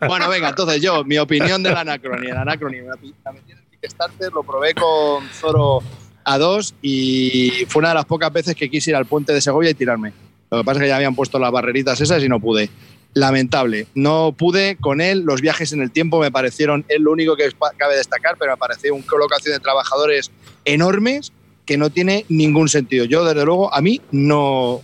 bueno, 0.06 0.28
venga, 0.28 0.50
entonces 0.50 0.80
yo, 0.80 1.02
mi 1.04 1.18
opinión 1.18 1.62
de 1.62 1.72
la 1.72 1.80
Anacrony. 1.80 2.28
La 2.28 2.42
Anacrony, 2.42 2.84
la 2.86 3.32
metí 3.32 3.52
en 3.52 3.58
el 3.58 3.64
Kickstarter, 3.80 4.32
lo 4.32 4.44
probé 4.44 4.74
con 4.74 5.28
Zoro 5.30 5.82
A2 6.24 6.74
y 6.80 7.64
fue 7.66 7.80
una 7.80 7.88
de 7.88 7.94
las 7.96 8.04
pocas 8.04 8.32
veces 8.32 8.54
que 8.54 8.70
quise 8.70 8.90
ir 8.90 8.96
al 8.96 9.06
puente 9.06 9.32
de 9.32 9.40
Segovia 9.40 9.70
y 9.70 9.74
tirarme. 9.74 10.12
Lo 10.50 10.58
que 10.58 10.64
pasa 10.64 10.80
es 10.80 10.84
que 10.84 10.88
ya 10.88 10.96
habían 10.96 11.14
puesto 11.14 11.38
las 11.38 11.52
barreritas 11.52 12.00
esas 12.00 12.22
y 12.22 12.28
no 12.28 12.40
pude. 12.40 12.70
Lamentable. 13.14 13.86
No 13.94 14.34
pude 14.36 14.76
con 14.76 15.00
él. 15.00 15.22
Los 15.24 15.40
viajes 15.40 15.72
en 15.72 15.82
el 15.82 15.90
tiempo 15.90 16.20
me 16.20 16.30
parecieron, 16.30 16.84
es 16.88 17.00
lo 17.00 17.12
único 17.12 17.36
que 17.36 17.48
cabe 17.76 17.96
destacar, 17.96 18.36
pero 18.38 18.52
me 18.52 18.56
pareció 18.56 18.94
una 18.94 19.06
colocación 19.06 19.54
de 19.54 19.60
trabajadores 19.60 20.30
enormes 20.64 21.32
que 21.70 21.76
no 21.76 21.90
tiene 21.90 22.24
ningún 22.28 22.68
sentido. 22.68 23.04
Yo, 23.04 23.24
desde 23.24 23.44
luego, 23.44 23.72
a 23.72 23.80
mí 23.80 24.00
no, 24.10 24.82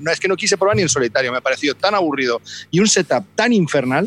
no 0.00 0.10
es 0.10 0.20
que 0.20 0.28
no 0.28 0.36
quise 0.36 0.58
probar 0.58 0.76
ni 0.76 0.82
el 0.82 0.90
solitario, 0.90 1.32
me 1.32 1.40
pareció 1.40 1.74
tan 1.74 1.94
aburrido 1.94 2.42
y 2.70 2.80
un 2.80 2.88
setup 2.88 3.24
tan 3.34 3.54
infernal 3.54 4.06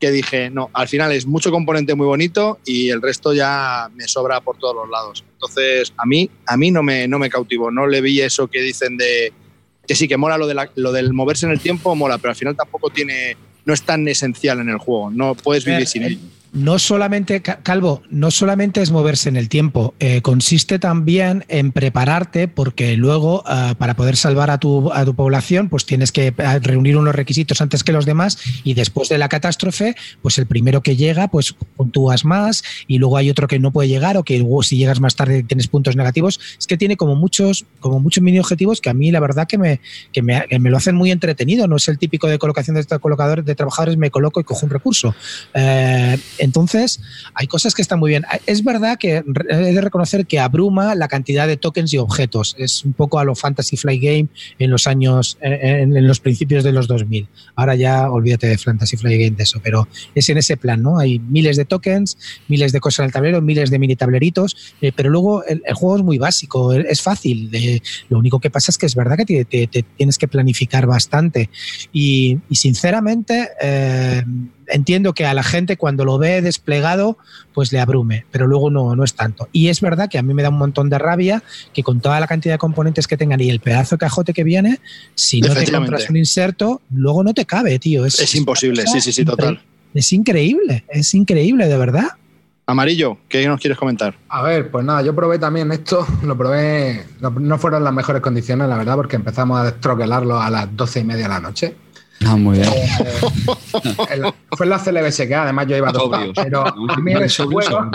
que 0.00 0.10
dije, 0.10 0.50
no, 0.50 0.70
al 0.72 0.88
final 0.88 1.12
es 1.12 1.26
mucho 1.26 1.52
componente 1.52 1.94
muy 1.94 2.06
bonito 2.06 2.58
y 2.64 2.90
el 2.90 3.02
resto 3.02 3.32
ya 3.34 3.88
me 3.94 4.08
sobra 4.08 4.40
por 4.40 4.58
todos 4.58 4.74
los 4.74 4.88
lados. 4.88 5.24
Entonces, 5.34 5.92
a 5.96 6.06
mí, 6.06 6.30
a 6.46 6.56
mí 6.56 6.72
no 6.72 6.82
me, 6.82 7.06
no 7.06 7.20
me 7.20 7.30
cautivó, 7.30 7.70
no 7.70 7.86
le 7.86 8.00
vi 8.00 8.20
eso 8.20 8.48
que 8.48 8.60
dicen 8.60 8.96
de 8.96 9.32
que 9.88 9.96
sí, 9.96 10.06
que 10.06 10.16
mola 10.16 10.38
lo, 10.38 10.46
de 10.46 10.68
lo 10.76 10.92
del 10.92 11.12
moverse 11.12 11.46
en 11.46 11.52
el 11.52 11.60
tiempo, 11.60 11.96
mola, 11.96 12.18
pero 12.18 12.30
al 12.30 12.36
final 12.36 12.54
tampoco 12.54 12.90
tiene, 12.90 13.36
no 13.64 13.74
es 13.74 13.82
tan 13.82 14.06
esencial 14.06 14.60
en 14.60 14.68
el 14.68 14.78
juego, 14.78 15.10
no 15.10 15.34
puedes 15.34 15.64
vivir 15.64 15.86
sin 15.88 16.04
él 16.04 16.20
no 16.52 16.78
solamente, 16.78 17.42
Calvo, 17.42 18.02
no 18.10 18.30
solamente 18.30 18.80
es 18.82 18.90
moverse 18.90 19.28
en 19.28 19.36
el 19.36 19.48
tiempo, 19.48 19.94
eh, 19.98 20.22
consiste 20.22 20.78
también 20.78 21.44
en 21.48 21.72
prepararte 21.72 22.48
porque 22.48 22.96
luego 22.96 23.42
ah, 23.46 23.74
para 23.78 23.94
poder 23.94 24.16
salvar 24.16 24.50
a 24.50 24.58
tu, 24.58 24.92
a 24.92 25.04
tu 25.04 25.14
población 25.14 25.68
pues 25.68 25.84
tienes 25.84 26.12
que 26.12 26.34
ah, 26.38 26.58
reunir 26.60 26.96
unos 26.96 27.14
requisitos 27.14 27.60
antes 27.60 27.84
que 27.84 27.92
los 27.92 28.06
demás 28.06 28.38
y 28.64 28.74
después 28.74 29.08
de 29.08 29.18
la 29.18 29.28
catástrofe 29.28 29.94
pues 30.22 30.38
el 30.38 30.46
primero 30.46 30.82
que 30.82 30.96
llega 30.96 31.28
pues 31.28 31.54
puntúas 31.76 32.24
más 32.24 32.62
y 32.86 32.98
luego 32.98 33.16
hay 33.16 33.30
otro 33.30 33.48
que 33.48 33.58
no 33.58 33.72
puede 33.72 33.88
llegar 33.88 34.16
o 34.16 34.24
que 34.24 34.44
si 34.62 34.76
llegas 34.76 35.00
más 35.00 35.16
tarde 35.16 35.42
tienes 35.42 35.68
puntos 35.68 35.96
negativos. 35.96 36.40
Es 36.58 36.66
que 36.66 36.76
tiene 36.76 36.96
como 36.96 37.14
muchos, 37.14 37.66
como 37.80 38.00
muchos 38.00 38.22
mini 38.22 38.38
objetivos 38.38 38.80
que 38.80 38.90
a 38.90 38.94
mí 38.94 39.10
la 39.10 39.20
verdad 39.20 39.46
que 39.46 39.58
me, 39.58 39.80
que 40.12 40.22
me, 40.22 40.70
lo 40.70 40.76
hacen 40.76 40.94
muy 40.94 41.10
entretenido, 41.10 41.66
no 41.66 41.76
es 41.76 41.88
el 41.88 41.98
típico 41.98 42.26
de 42.26 42.38
colocación 42.38 42.76
de 42.76 42.84
colocadores 42.98 43.44
de 43.44 43.54
trabajadores 43.54 43.96
me 43.96 44.10
coloco 44.10 44.40
y 44.40 44.44
cojo 44.44 44.66
un 44.66 44.70
recurso. 44.70 45.14
Eh, 45.54 46.18
entonces, 46.38 47.00
hay 47.34 47.46
cosas 47.46 47.74
que 47.74 47.82
están 47.82 47.98
muy 47.98 48.10
bien. 48.10 48.24
Es 48.46 48.64
verdad 48.64 48.98
que 48.98 49.22
he 49.50 49.56
de 49.56 49.80
reconocer 49.80 50.26
que 50.26 50.38
abruma 50.38 50.94
la 50.94 51.08
cantidad 51.08 51.46
de 51.46 51.56
tokens 51.56 51.92
y 51.92 51.98
objetos. 51.98 52.54
Es 52.58 52.84
un 52.84 52.92
poco 52.92 53.18
a 53.18 53.24
lo 53.24 53.34
Fantasy 53.34 53.76
Flight 53.76 54.02
Game 54.02 54.28
en 54.58 54.70
los 54.70 54.86
años, 54.86 55.38
en, 55.40 56.06
los 56.06 56.20
principios 56.20 56.64
de 56.64 56.72
los 56.72 56.88
2000. 56.88 57.28
Ahora 57.56 57.74
ya 57.74 58.10
olvídate 58.10 58.46
de 58.46 58.58
Fantasy 58.58 58.96
Flight 58.96 59.20
Game 59.20 59.36
de 59.36 59.42
eso, 59.42 59.60
pero 59.62 59.88
es 60.14 60.28
en 60.28 60.38
ese 60.38 60.56
plan, 60.56 60.82
¿no? 60.82 60.98
Hay 60.98 61.18
miles 61.18 61.56
de 61.56 61.64
tokens, 61.64 62.18
miles 62.48 62.72
de 62.72 62.80
cosas 62.80 63.00
en 63.00 63.04
el 63.06 63.12
tablero, 63.12 63.40
miles 63.40 63.70
de 63.70 63.78
mini 63.78 63.96
tableritos, 63.96 64.56
eh, 64.80 64.92
pero 64.94 65.10
luego 65.10 65.44
el, 65.44 65.62
juego 65.74 65.96
es 65.96 66.02
muy 66.02 66.18
básico, 66.18 66.72
es 66.72 67.02
fácil. 67.02 67.50
lo 68.08 68.18
único 68.18 68.40
que 68.40 68.50
pasa 68.50 68.70
es 68.70 68.78
que 68.78 68.86
es 68.86 68.94
verdad 68.94 69.16
que 69.16 69.44
te, 69.44 69.66
tienes 69.96 70.18
que 70.18 70.28
planificar 70.28 70.86
bastante. 70.86 71.50
Y, 71.92 72.38
sinceramente, 72.50 73.48
eh, 73.60 74.22
entiendo 74.68 75.12
que 75.14 75.26
a 75.26 75.34
la 75.34 75.42
gente 75.42 75.76
cuando 75.76 76.04
lo 76.04 76.18
ve 76.18 76.42
desplegado, 76.42 77.18
pues 77.52 77.72
le 77.72 77.80
abrume, 77.80 78.24
pero 78.30 78.46
luego 78.46 78.70
no, 78.70 78.94
no 78.94 79.04
es 79.04 79.14
tanto. 79.14 79.48
Y 79.52 79.68
es 79.68 79.80
verdad 79.80 80.08
que 80.08 80.18
a 80.18 80.22
mí 80.22 80.34
me 80.34 80.42
da 80.42 80.50
un 80.50 80.58
montón 80.58 80.90
de 80.90 80.98
rabia 80.98 81.42
que 81.72 81.82
con 81.82 82.00
toda 82.00 82.20
la 82.20 82.26
cantidad 82.26 82.54
de 82.54 82.58
componentes 82.58 83.06
que 83.06 83.16
tengan 83.16 83.40
y 83.40 83.50
el 83.50 83.60
pedazo 83.60 83.96
de 83.96 84.00
cajote 84.00 84.32
que 84.32 84.44
viene, 84.44 84.78
si 85.14 85.40
no 85.40 85.54
te 85.54 85.70
compras 85.70 86.08
un 86.10 86.16
inserto, 86.16 86.80
luego 86.90 87.24
no 87.24 87.34
te 87.34 87.44
cabe, 87.44 87.78
tío. 87.78 88.04
Es, 88.04 88.34
imposible, 88.34 88.86
sí, 88.86 89.00
sí, 89.00 89.12
sí, 89.12 89.24
total. 89.24 89.60
Es 89.94 90.12
increíble, 90.12 90.84
es 90.88 91.14
increíble, 91.14 91.66
de 91.66 91.78
verdad. 91.78 92.08
Amarillo, 92.66 93.16
¿qué 93.30 93.48
nos 93.48 93.58
quieres 93.58 93.78
comentar? 93.78 94.14
A 94.28 94.42
ver, 94.42 94.70
pues 94.70 94.84
nada, 94.84 95.00
yo 95.00 95.14
probé 95.14 95.38
también 95.38 95.72
esto, 95.72 96.06
lo 96.22 96.36
probé, 96.36 97.02
no, 97.20 97.58
fueron 97.58 97.82
las 97.82 97.94
mejores 97.94 98.20
condiciones, 98.20 98.68
la 98.68 98.76
verdad, 98.76 98.94
porque 98.94 99.16
empezamos 99.16 99.58
a 99.58 99.64
destroquelarlo 99.64 100.38
a 100.38 100.50
las 100.50 100.76
doce 100.76 101.00
y 101.00 101.04
media 101.04 101.22
de 101.24 101.28
la 101.30 101.40
noche. 101.40 101.74
Ah, 102.26 102.36
muy 102.36 102.58
bien. 102.58 102.68
Eh, 104.10 104.22
fue 104.52 104.66
en 104.66 104.70
la 104.70 104.78
CLBS 104.78 105.26
que 105.26 105.34
además 105.34 105.66
yo 105.66 105.76
iba 105.76 105.92
todo. 105.92 106.10
Pero 106.34 106.66
a 106.66 106.96
mí 106.96 107.12
en 107.12 107.22
ese 107.22 107.44
juego. 107.44 107.90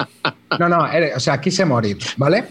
No, 0.59 0.69
no, 0.69 0.85
o 1.15 1.19
sea, 1.19 1.41
quise 1.41 1.65
morir, 1.65 1.97
¿vale? 2.17 2.45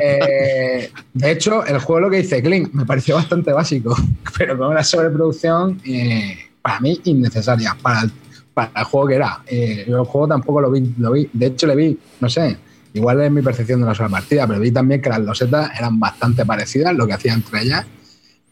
Eh, 0.00 0.90
de 1.12 1.30
hecho, 1.30 1.64
el 1.66 1.78
juego 1.78 2.00
lo 2.00 2.10
que 2.10 2.18
dice 2.18 2.42
Clint 2.42 2.72
me 2.72 2.86
pareció 2.86 3.16
bastante 3.16 3.52
básico, 3.52 3.96
pero 4.38 4.56
con 4.56 4.68
una 4.68 4.84
sobreproducción 4.84 5.80
eh, 5.84 6.38
para 6.62 6.80
mí 6.80 7.00
innecesaria. 7.04 7.76
Para 7.82 8.02
el, 8.02 8.12
para 8.54 8.70
el 8.76 8.84
juego 8.84 9.08
que 9.08 9.14
era. 9.16 9.42
el 9.46 9.84
juego 10.04 10.28
tampoco 10.28 10.60
lo 10.60 10.70
vi, 10.70 10.94
lo 10.98 11.12
vi. 11.12 11.28
De 11.32 11.46
hecho, 11.46 11.66
le 11.66 11.76
vi, 11.76 11.98
no 12.20 12.28
sé, 12.28 12.56
igual 12.94 13.20
es 13.20 13.30
mi 13.30 13.42
percepción 13.42 13.80
de 13.80 13.84
una 13.86 13.94
sola 13.94 14.08
partida, 14.08 14.46
pero 14.46 14.60
vi 14.60 14.70
también 14.70 15.02
que 15.02 15.08
las 15.08 15.20
losetas 15.20 15.70
eran 15.76 15.98
bastante 15.98 16.46
parecidas, 16.46 16.94
lo 16.94 17.06
que 17.06 17.14
hacía 17.14 17.34
entre 17.34 17.62
ellas. 17.62 17.86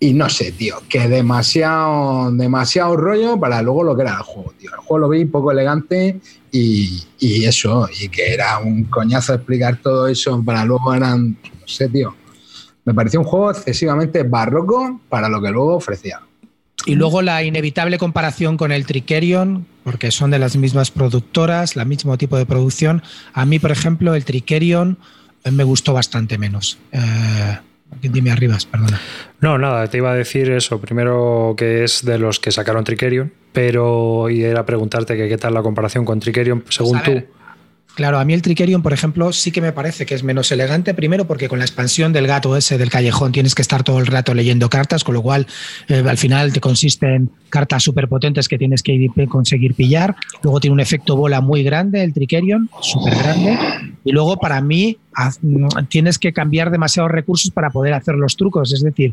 Y 0.03 0.15
no 0.15 0.31
sé, 0.31 0.51
tío, 0.53 0.77
que 0.89 1.09
demasiado, 1.09 2.33
demasiado 2.33 2.97
rollo 2.97 3.39
para 3.39 3.61
luego 3.61 3.85
lo 3.85 3.95
que 3.95 4.01
era 4.01 4.13
el 4.13 4.23
juego. 4.23 4.55
El 4.59 4.71
juego 4.71 4.99
lo 4.99 5.09
vi 5.11 5.27
poco 5.27 5.53
elegante 5.53 6.19
y, 6.51 7.05
eso, 7.21 7.87
y 8.01 8.09
que 8.09 8.33
era 8.33 8.59
un 8.61 8.85
coñazo 8.85 9.35
explicar 9.35 9.77
todo 9.77 10.09
eso 10.09 10.43
para 10.43 10.65
luego 10.65 10.95
eran, 10.95 11.33
no 11.43 11.69
sé, 11.69 11.91
tío. 11.91 12.17
Me 12.87 12.95
pareció 12.95 13.21
un 13.21 13.27
juego 13.27 13.51
excesivamente 13.51 14.23
barroco 14.23 15.03
para 15.11 15.29
lo 15.29 15.43
que 15.43 15.51
luego 15.51 15.77
ofrecía. 15.77 16.23
Y 16.87 16.95
luego 16.95 17.21
la 17.21 17.43
inevitable 17.43 17.99
comparación 17.99 18.57
con 18.57 18.73
el 18.73 18.87
Trickerion, 18.87 19.67
porque 19.85 20.11
son 20.11 20.31
de 20.31 20.39
las 20.39 20.57
mismas 20.57 20.91
productoras, 20.91 21.77
el 21.77 21.85
mismo 21.85 22.17
tipo 22.17 22.39
de 22.39 22.47
producción. 22.47 23.03
A 23.35 23.45
mí, 23.45 23.59
por 23.59 23.71
ejemplo, 23.71 24.15
el 24.15 24.25
Trickerion 24.25 24.97
eh, 25.45 25.51
me 25.51 25.65
gustó 25.65 25.93
bastante 25.93 26.39
menos. 26.39 26.79
Eh, 26.93 27.59
dime 28.09 28.31
arribas, 28.31 28.67
perdona. 28.67 29.01
No, 29.41 29.59
nada, 29.59 29.87
te 29.89 29.99
iba 29.99 30.13
a 30.13 30.15
decir 30.15 30.51
eso. 30.51 30.81
Primero 30.81 31.55
que 31.57 31.85
es 31.85 32.05
de 32.05 32.19
los 32.19 32.41
que 32.41 32.51
sacaron 32.51 32.85
Trickerion, 32.85 33.33
pero 33.53 34.29
y 34.31 34.43
era 34.43 34.65
preguntarte 34.67 35.17
que 35.17 35.29
qué 35.29 35.39
tal 35.39 35.55
la 35.55 35.63
comparación 35.63 36.05
con 36.05 36.21
Trickerion, 36.21 36.65
según 36.69 37.01
Pues 37.05 37.27
tú. 37.27 37.40
Claro, 37.95 38.19
a 38.19 38.25
mí 38.25 38.33
el 38.33 38.41
Trickerion, 38.41 38.83
por 38.83 38.93
ejemplo, 38.95 39.33
sí 39.33 39.51
que 39.51 39.61
me 39.61 39.73
parece 39.73 40.07
que 40.07 40.15
es 40.15 40.23
menos 40.23 40.51
elegante. 40.53 40.95
Primero, 40.95 41.27
porque 41.27 41.49
con 41.49 41.59
la 41.59 41.65
expansión 41.67 42.13
del 42.13 42.27
gato 42.27 42.57
ese 42.57 42.79
del 42.79 42.89
callejón 42.89 43.33
tienes 43.33 43.55
que 43.55 43.61
estar 43.63 43.83
todo 43.83 43.99
el 43.99 44.07
rato 44.07 44.33
leyendo 44.33 44.71
cartas, 44.71 45.05
con 45.05 45.15
lo 45.15 45.23
cual 45.23 45.47
eh, 45.89 46.03
al 46.09 46.17
final 46.17 46.53
te 46.53 46.61
consiste 46.61 47.15
en 47.15 47.31
cartas 47.51 47.83
súper 47.83 48.09
potentes 48.09 48.49
que 48.49 48.57
tienes 48.57 48.83
que 48.83 48.93
ir- 48.93 49.29
conseguir 49.29 49.75
pillar. 49.75 50.15
Luego 50.43 50.61
tiene 50.61 50.75
un 50.75 50.81
efecto 50.81 51.15
bola 51.17 51.41
muy 51.43 51.63
grande 51.63 52.03
el 52.03 52.15
Trickerion, 52.15 52.71
súper 52.81 53.15
grande. 53.19 53.59
Y 54.05 54.13
luego, 54.13 54.39
para 54.39 54.61
mí, 54.63 54.97
mm, 55.43 55.67
tienes 55.89 56.19
que 56.19 56.33
cambiar 56.33 56.71
demasiados 56.71 57.11
recursos 57.11 57.51
para 57.51 57.69
poder 57.71 57.93
hacer 57.93 58.15
los 58.15 58.37
trucos. 58.37 58.73
Es 58.73 58.81
decir, 58.83 59.13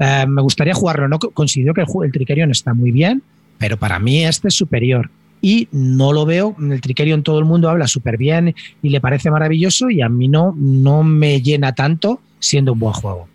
eh, 0.00 0.24
me 0.26 0.42
gustaría 0.42 0.74
jugarlo. 0.74 1.06
No 1.08 1.18
considero 1.20 1.72
que 1.74 1.82
el, 1.82 1.86
el 2.04 2.10
Trickerion 2.10 2.50
está 2.50 2.74
muy 2.74 2.90
bien, 2.90 3.22
pero 3.58 3.76
para 3.76 3.98
mí 4.00 4.24
este 4.24 4.48
es 4.48 4.54
superior. 4.54 5.08
Y 5.46 5.68
no 5.72 6.14
lo 6.14 6.24
veo, 6.24 6.56
el 6.58 6.80
Trickerion 6.80 7.22
todo 7.22 7.38
el 7.38 7.44
mundo 7.44 7.68
habla 7.68 7.86
súper 7.86 8.16
bien 8.16 8.54
y 8.82 8.88
le 8.88 8.98
parece 9.02 9.30
maravilloso 9.30 9.90
y 9.90 10.00
a 10.00 10.08
mí 10.08 10.26
no, 10.26 10.54
no 10.56 11.02
me 11.02 11.42
llena 11.42 11.74
tanto 11.74 12.18
siendo 12.38 12.72
un 12.72 12.78
buen 12.78 12.94
juego. 12.94 13.28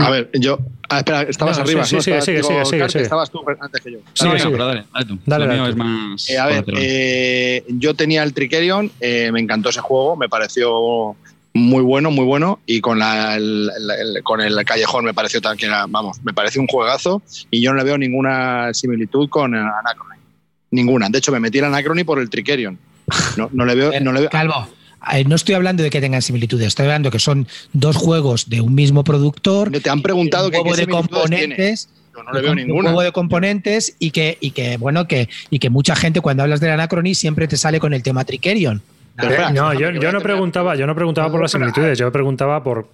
A 0.00 0.08
ver, 0.08 0.30
yo. 0.32 0.58
Ah, 0.88 0.98
espera, 0.98 1.22
estabas 1.22 1.58
No, 1.58 1.64
arriba. 1.64 1.84
sí, 1.84 1.96
¿no? 1.96 2.00
sí, 2.00 2.04
sigue, 2.04 2.16
Estabas- 2.18 2.24
sigue, 2.24 2.36
digo, 2.38 2.48
sigue, 2.48 2.64
sigue, 2.64 2.78
Carte, 2.78 2.92
sigue. 2.92 3.02
Estabas 3.04 3.30
tú 3.30 3.40
antes 3.60 3.80
que 3.82 3.92
yo. 3.92 3.98
No, 3.98 4.38
sigue. 4.38 4.50
pero 4.50 4.66
dale, 4.66 4.84
dale 4.94 5.04
tú. 5.06 5.18
Dale, 5.26 5.44
Lo 5.44 5.50
dale 5.50 5.62
mío 5.62 5.64
tú. 5.64 5.70
es 5.70 5.76
más. 5.76 6.30
Eh, 6.30 6.38
a 6.38 6.46
ver, 6.46 6.64
eh, 6.78 7.64
yo 7.68 7.94
tenía 7.94 8.22
el 8.22 8.32
Trickerion, 8.32 8.90
eh, 9.00 9.30
me 9.30 9.40
encantó 9.40 9.68
ese 9.68 9.80
juego, 9.80 10.16
me 10.16 10.28
pareció 10.30 11.16
muy 11.52 11.82
bueno, 11.82 12.10
muy 12.10 12.24
bueno, 12.24 12.60
y 12.64 12.80
con, 12.80 12.98
la, 12.98 13.36
el, 13.36 13.70
el- 13.76 14.16
el- 14.16 14.22
con 14.22 14.40
el 14.40 14.64
Callejón 14.64 15.04
me 15.04 15.12
pareció 15.12 15.40
era, 15.60 15.84
vamos, 15.86 16.18
me 16.24 16.32
pareció 16.32 16.60
un 16.62 16.66
juegazo, 16.68 17.20
y 17.50 17.60
yo 17.60 17.72
no 17.72 17.78
le 17.78 17.84
veo 17.84 17.98
ninguna 17.98 18.72
similitud 18.72 19.28
con 19.28 19.54
el 19.54 19.60
Anacrony. 19.62 20.19
Ninguna. 20.70 21.08
De 21.08 21.18
hecho, 21.18 21.32
me 21.32 21.40
metí 21.40 21.58
el 21.58 21.64
Anacrony 21.64 22.04
por 22.04 22.18
el 22.20 22.30
Trickerion. 22.30 22.78
No, 23.36 23.48
no 23.52 23.64
le 23.64 23.74
veo. 23.74 23.92
No 24.02 24.12
le 24.12 24.20
veo 24.20 24.30
Calvo, 24.30 24.68
eh, 25.12 25.24
no 25.24 25.34
estoy 25.34 25.54
hablando 25.54 25.82
de 25.82 25.90
que 25.90 26.00
tengan 26.00 26.20
similitudes, 26.22 26.66
estoy 26.68 26.84
hablando 26.86 27.10
que 27.10 27.18
son 27.18 27.48
dos 27.72 27.96
juegos 27.96 28.50
de 28.50 28.60
un 28.60 28.74
mismo 28.74 29.02
productor. 29.02 29.70
te 29.70 29.88
han 29.90 30.02
preguntado 30.02 30.46
un 30.46 30.50
que 30.52 30.58
juego 30.58 30.74
qué 30.74 30.80
de 30.82 30.86
tiene. 30.86 31.00
componentes. 31.00 31.88
Yo 32.14 32.22
no 32.22 32.32
le 32.32 32.40
veo 32.42 32.50
un 32.50 32.56
ninguna. 32.56 32.90
juego 32.90 33.02
de 33.02 33.12
componentes 33.12 33.96
y 33.98 34.10
que, 34.10 34.36
y 34.40 34.50
que 34.50 34.76
bueno, 34.76 35.06
que, 35.08 35.28
y 35.48 35.58
que 35.58 35.70
mucha 35.70 35.96
gente 35.96 36.20
cuando 36.20 36.42
hablas 36.42 36.60
del 36.60 36.70
Anacrony 36.72 37.14
siempre 37.14 37.48
te 37.48 37.56
sale 37.56 37.80
con 37.80 37.94
el 37.94 38.02
tema 38.02 38.24
Trickerion. 38.24 38.82
Pero 39.16 39.32
Eh, 39.48 39.52
no, 39.54 39.72
yo, 39.74 39.90
yo 39.90 40.12
no 40.12 40.20
preguntaba, 40.20 40.76
yo 40.76 40.86
no 40.86 40.94
preguntaba 40.94 41.30
por 41.30 41.40
las 41.40 41.52
similitudes, 41.52 41.98
yo 41.98 42.10
preguntaba 42.12 42.62
por 42.62 42.88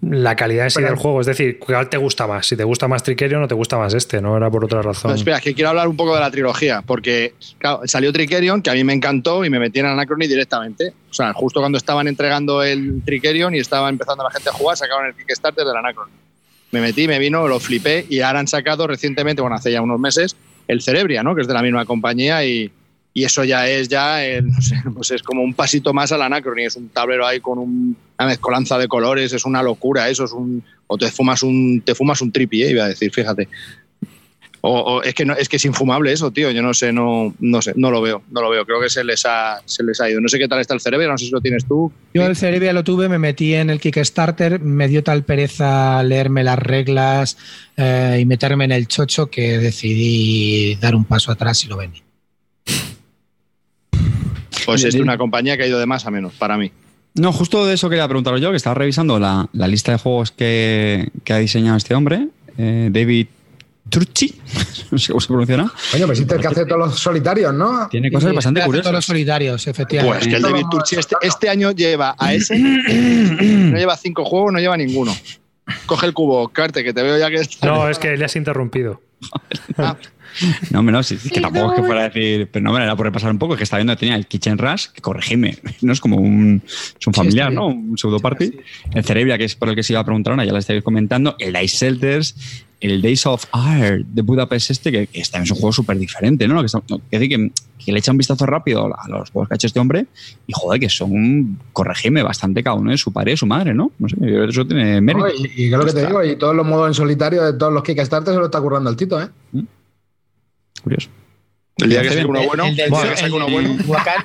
la 0.00 0.36
calidad 0.36 0.64
en 0.64 0.70
sí 0.70 0.82
del 0.82 0.96
juego. 0.96 1.20
Es 1.20 1.26
decir, 1.26 1.58
¿cuál 1.58 1.88
te 1.88 1.96
gusta 1.96 2.26
más? 2.26 2.46
Si 2.46 2.56
te 2.56 2.64
gusta 2.64 2.88
más 2.88 3.02
Trickerion 3.02 3.42
o 3.42 3.48
te 3.48 3.54
gusta 3.54 3.78
más 3.78 3.94
este, 3.94 4.20
no 4.20 4.36
era 4.36 4.50
por 4.50 4.64
otra 4.64 4.82
razón. 4.82 5.10
No, 5.10 5.16
espera, 5.16 5.38
es 5.38 5.42
que 5.42 5.54
quiero 5.54 5.70
hablar 5.70 5.88
un 5.88 5.96
poco 5.96 6.14
de 6.14 6.20
la 6.20 6.30
trilogía, 6.30 6.82
porque 6.82 7.34
claro, 7.58 7.82
salió 7.84 8.12
Trickerion, 8.12 8.62
que 8.62 8.70
a 8.70 8.74
mí 8.74 8.84
me 8.84 8.92
encantó 8.92 9.44
y 9.44 9.50
me 9.50 9.58
metí 9.58 9.80
en 9.80 9.86
Anacrony 9.86 10.26
directamente. 10.28 10.92
O 11.10 11.14
sea, 11.14 11.32
justo 11.32 11.60
cuando 11.60 11.78
estaban 11.78 12.08
entregando 12.08 12.62
el 12.62 13.02
Trickerion 13.04 13.54
y 13.54 13.58
estaba 13.58 13.88
empezando 13.88 14.24
la 14.24 14.30
gente 14.30 14.50
a 14.50 14.52
jugar, 14.52 14.76
sacaron 14.76 15.06
el 15.06 15.14
Kickstarter 15.14 15.64
del 15.64 15.76
Anacrony. 15.76 16.10
Me 16.72 16.80
metí, 16.80 17.06
me 17.06 17.18
vino, 17.18 17.46
lo 17.46 17.60
flipé 17.60 18.04
y 18.08 18.20
ahora 18.20 18.40
han 18.40 18.48
sacado 18.48 18.86
recientemente, 18.86 19.40
bueno, 19.40 19.56
hace 19.56 19.70
ya 19.70 19.80
unos 19.80 20.00
meses, 20.00 20.36
el 20.66 20.82
Cerebria, 20.82 21.22
¿no? 21.22 21.34
Que 21.34 21.42
es 21.42 21.48
de 21.48 21.54
la 21.54 21.62
misma 21.62 21.84
compañía 21.84 22.44
y, 22.44 22.72
y 23.16 23.24
eso 23.24 23.44
ya 23.44 23.68
es 23.68 23.88
ya, 23.88 24.24
el- 24.24 24.46
no 24.52 24.60
sé, 24.60 24.76
pues 24.92 25.10
es 25.12 25.22
como 25.22 25.42
un 25.42 25.54
pasito 25.54 25.94
más 25.94 26.10
al 26.12 26.20
Anacrony. 26.22 26.62
Es 26.66 26.76
un 26.76 26.88
tablero 26.88 27.26
ahí 27.26 27.40
con 27.40 27.58
un- 27.58 27.96
una 28.18 28.28
mezcolanza 28.28 28.76
de 28.76 28.88
colores, 28.88 29.32
es 29.32 29.44
una 29.44 29.62
locura, 29.62 30.08
eso 30.10 30.24
es 30.24 30.32
un... 30.32 30.62
O 30.86 30.98
te 30.98 31.10
fumas 31.10 31.42
un, 31.42 31.80
te 31.84 31.94
fumas 31.94 32.20
un 32.20 32.30
tripi, 32.30 32.62
¿eh? 32.62 32.70
iba 32.72 32.84
a 32.84 32.88
decir, 32.88 33.10
fíjate. 33.10 33.48
O, 34.66 35.02
es 35.02 35.12
que 35.12 35.26
no, 35.26 35.34
es 35.34 35.48
que 35.50 35.56
es 35.56 35.64
infumable 35.66 36.10
eso, 36.10 36.30
tío. 36.30 36.50
Yo 36.50 36.62
no 36.62 36.72
sé, 36.72 36.90
no, 36.90 37.34
no 37.38 37.60
sé, 37.60 37.74
no 37.76 37.90
lo 37.90 38.00
veo, 38.00 38.22
no 38.30 38.40
lo 38.40 38.48
veo. 38.48 38.64
Creo 38.64 38.80
que 38.80 38.88
se 38.88 39.04
les 39.04 39.24
ha, 39.26 39.60
se 39.66 39.82
les 39.84 40.00
ha 40.00 40.08
ido. 40.08 40.22
No 40.22 40.28
sé 40.28 40.38
qué 40.38 40.48
tal 40.48 40.58
está 40.60 40.72
el 40.72 40.80
cerebro, 40.80 41.10
no 41.10 41.18
sé 41.18 41.26
si 41.26 41.30
lo 41.30 41.40
tienes 41.42 41.66
tú. 41.66 41.92
Yo 42.14 42.24
el 42.24 42.34
Cerebria 42.34 42.72
lo 42.72 42.82
tuve, 42.82 43.10
me 43.10 43.18
metí 43.18 43.52
en 43.54 43.68
el 43.68 43.78
Kickstarter, 43.78 44.60
me 44.60 44.88
dio 44.88 45.02
tal 45.04 45.22
pereza 45.24 46.02
leerme 46.02 46.44
las 46.44 46.58
reglas 46.58 47.36
eh, 47.76 48.18
y 48.22 48.24
meterme 48.24 48.64
en 48.64 48.72
el 48.72 48.88
chocho 48.88 49.26
que 49.26 49.58
decidí 49.58 50.76
dar 50.76 50.94
un 50.94 51.04
paso 51.04 51.30
atrás 51.30 51.62
y 51.64 51.68
lo 51.68 51.76
vendí. 51.76 52.02
Pues 54.64 54.84
es 54.84 54.94
una 54.94 55.18
compañía 55.18 55.56
que 55.56 55.64
ha 55.64 55.66
ido 55.66 55.78
de 55.78 55.86
más 55.86 56.06
a 56.06 56.10
menos, 56.10 56.32
para 56.34 56.56
mí. 56.56 56.72
No, 57.14 57.32
justo 57.32 57.64
de 57.64 57.74
eso 57.74 57.88
quería 57.88 58.08
preguntaros 58.08 58.40
yo, 58.40 58.50
que 58.50 58.56
estaba 58.56 58.74
revisando 58.74 59.20
la, 59.20 59.48
la 59.52 59.68
lista 59.68 59.92
de 59.92 59.98
juegos 59.98 60.32
que, 60.32 61.10
que 61.22 61.32
ha 61.32 61.38
diseñado 61.38 61.76
este 61.76 61.94
hombre, 61.94 62.28
eh, 62.58 62.88
David 62.90 63.28
Turchi, 63.88 64.34
no 64.90 64.98
sé 64.98 65.12
cómo 65.12 65.20
se 65.20 65.28
pronunciará. 65.28 65.70
Coño, 65.92 66.06
pues 66.06 66.18
este 66.18 66.34
es 66.34 66.36
el 66.36 66.42
que 66.42 66.48
hace 66.48 66.66
todos 66.66 66.88
los 66.88 66.98
solitarios, 66.98 67.54
¿no? 67.54 67.86
Tiene 67.88 68.10
cosas 68.10 68.32
Y 68.32 68.34
bastante 68.34 68.62
curiosas. 68.62 68.84
Todos 68.84 68.94
los 68.96 69.04
solitarios, 69.04 69.66
efectivamente. 69.66 70.18
Pues 70.18 70.28
que 70.28 70.36
el 70.36 70.42
David 70.42 70.64
Turchi 70.70 70.96
este, 70.96 71.16
este 71.22 71.48
año 71.48 71.70
lleva 71.70 72.16
a 72.18 72.34
ese, 72.34 72.58
no 72.58 73.76
lleva 73.76 73.96
cinco 73.96 74.24
juegos, 74.24 74.52
no 74.52 74.58
lleva 74.58 74.76
ninguno. 74.76 75.14
Coge 75.86 76.06
el 76.06 76.12
cubo, 76.14 76.48
Carte, 76.48 76.82
que 76.82 76.92
te 76.92 77.02
veo 77.02 77.18
ya 77.18 77.30
que 77.30 77.36
está. 77.36 77.66
No, 77.66 77.88
es 77.88 77.98
que 77.98 78.16
le 78.16 78.24
has 78.24 78.36
interrumpido. 78.36 79.00
Ah, 79.78 79.96
No, 80.70 80.80
hombre, 80.80 80.92
no, 80.92 81.02
sí, 81.02 81.16
sí, 81.16 81.30
que 81.30 81.40
tampoco 81.40 81.72
es 81.74 81.80
que 81.80 81.86
fuera 81.86 82.00
a 82.02 82.08
decir, 82.08 82.48
pero 82.50 82.62
no, 82.64 82.70
hombre, 82.70 82.84
era 82.84 82.96
por 82.96 83.06
repasar 83.06 83.30
un 83.30 83.38
poco, 83.38 83.56
que 83.56 83.62
estaba 83.64 83.78
viendo 83.78 83.94
que 83.94 84.00
tenía 84.00 84.16
el 84.16 84.26
Kitchen 84.26 84.58
Rush, 84.58 84.86
que 84.94 85.00
corregime, 85.00 85.56
no 85.82 85.92
es 85.92 86.00
como 86.00 86.16
un, 86.16 86.62
es 86.66 87.06
un 87.06 87.14
familiar, 87.14 87.52
¿no? 87.52 87.68
Un 87.68 87.96
pseudo 87.98 88.18
party. 88.20 88.52
El 88.92 89.04
Cerebria, 89.04 89.38
que 89.38 89.44
es 89.44 89.54
por 89.54 89.68
el 89.68 89.74
que 89.74 89.82
se 89.82 89.92
iba 89.92 90.00
a 90.00 90.04
preguntar 90.04 90.32
ahora, 90.32 90.44
ya 90.44 90.52
lo 90.52 90.58
estáis 90.58 90.82
comentando. 90.82 91.36
El 91.38 91.56
Ice 91.62 91.86
Shelters, 91.86 92.34
el 92.80 93.00
Days 93.00 93.24
of 93.26 93.44
Art 93.52 94.02
de 94.06 94.22
Budapest 94.22 94.70
este, 94.70 94.92
que, 94.92 95.06
que 95.06 95.22
también 95.22 95.44
es 95.44 95.50
un 95.52 95.56
juego 95.56 95.72
súper 95.72 95.96
diferente, 95.96 96.46
¿no? 96.46 96.54
Lo 96.54 96.60
que, 96.60 96.66
está- 96.66 96.82
que, 96.86 97.18
decir 97.18 97.28
que, 97.30 97.50
que 97.84 97.92
le 97.92 97.98
echa 97.98 98.10
un 98.10 98.18
vistazo 98.18 98.44
rápido 98.44 98.84
a 98.94 99.08
los 99.08 99.30
juegos 99.30 99.48
que 99.48 99.54
ha 99.54 99.56
hecho 99.56 99.68
este 99.68 99.80
hombre 99.80 100.06
y, 100.46 100.52
joder, 100.54 100.80
que 100.80 100.90
son, 100.90 101.58
corregime, 101.72 102.22
bastante 102.22 102.62
cada 102.62 102.76
uno 102.76 102.90
de 102.90 102.98
su 102.98 103.10
padre 103.12 103.32
y 103.32 103.36
su 103.38 103.46
madre, 103.46 103.72
¿no? 103.72 103.92
No 103.98 104.08
sé, 104.08 104.16
yo 104.16 104.26
creo 104.26 104.44
que 104.44 104.50
eso 104.50 104.66
tiene 104.66 105.00
mérito. 105.00 105.26
No, 105.26 105.32
y, 105.32 105.44
y 105.46 105.48
que 105.56 105.64
es 105.66 105.70
lo 105.70 105.84
que 105.86 105.92
te 105.92 106.06
digo, 106.06 106.22
y 106.24 106.36
todos 106.36 106.54
los 106.54 106.66
modos 106.66 106.88
en 106.88 106.94
solitario 106.94 107.42
de 107.44 107.54
todos 107.58 107.72
los 107.72 107.82
Kickstarter 107.84 108.34
se 108.34 108.38
lo 108.40 108.46
está 108.46 108.60
currando 108.60 108.90
el 108.90 108.96
Tito, 108.96 109.22
¿eh? 109.22 109.28
Curioso. 110.84 111.08
el 111.78 111.90
día 111.90 112.02
que 112.02 112.08
saque 112.10 112.20
bien. 112.20 112.30
uno 112.30 112.42
bueno, 112.46 112.66
el, 112.66 112.76
del, 112.76 112.84
el 112.86 112.90
día 112.92 113.02
que 113.02 113.08
el 113.10 113.16
saque 113.18 113.32
uno 113.32 113.44
del 113.46 113.52
bueno. 113.54 113.68
Teotihuacán, 113.74 114.24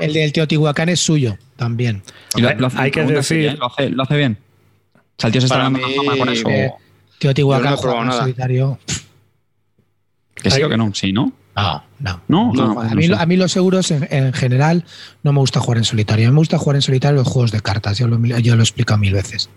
el 0.00 0.12
del 0.12 0.32
Teotihuacán 0.32 0.88
es 0.88 1.00
suyo 1.00 1.38
también. 1.56 2.02
Lo- 2.36 2.52
lo 2.54 2.66
hace- 2.66 2.78
Hay 2.78 2.90
que 2.90 3.04
decir-. 3.04 3.56
Lo 3.58 3.66
hace, 3.66 3.90
lo 3.90 4.02
hace 4.02 4.16
bien. 4.16 4.38
O 4.96 5.00
sea, 5.20 5.28
el 5.28 5.32
tío 5.32 5.40
se 5.40 5.46
está 5.46 5.58
dando 5.58 5.80
fama 5.80 6.16
con 6.16 6.28
eso. 6.30 6.48
Eh, 6.48 6.72
Teotihuacán 7.20 7.76
no 8.06 8.12
solitario. 8.12 8.78
Que 10.34 10.50
sí 10.50 10.62
o 10.62 10.68
que 10.68 10.76
no, 10.76 10.92
sí, 10.94 11.12
¿no? 11.12 11.32
No, 11.62 11.84
no. 12.00 12.20
No, 12.28 12.52
No, 12.74 12.80
a, 12.80 12.84
no 12.88 12.94
mí, 12.94 13.06
sé. 13.06 13.14
a 13.14 13.26
mí 13.26 13.36
los 13.36 13.52
seguros 13.52 13.90
en, 13.90 14.06
en 14.10 14.32
general 14.32 14.84
no 15.22 15.32
me 15.32 15.40
gusta 15.40 15.60
jugar 15.60 15.78
en 15.78 15.84
solitario. 15.84 16.26
A 16.26 16.30
mí 16.30 16.34
me 16.34 16.38
gusta 16.40 16.58
jugar 16.58 16.76
en 16.76 16.82
solitario 16.82 17.16
los 17.18 17.28
juegos 17.28 17.50
de 17.52 17.60
cartas. 17.60 17.98
Yo 17.98 18.06
lo, 18.08 18.18
yo 18.38 18.54
lo 18.56 18.62
he 18.62 18.64
explicado 18.64 18.98
mil 18.98 19.12
veces. 19.12 19.48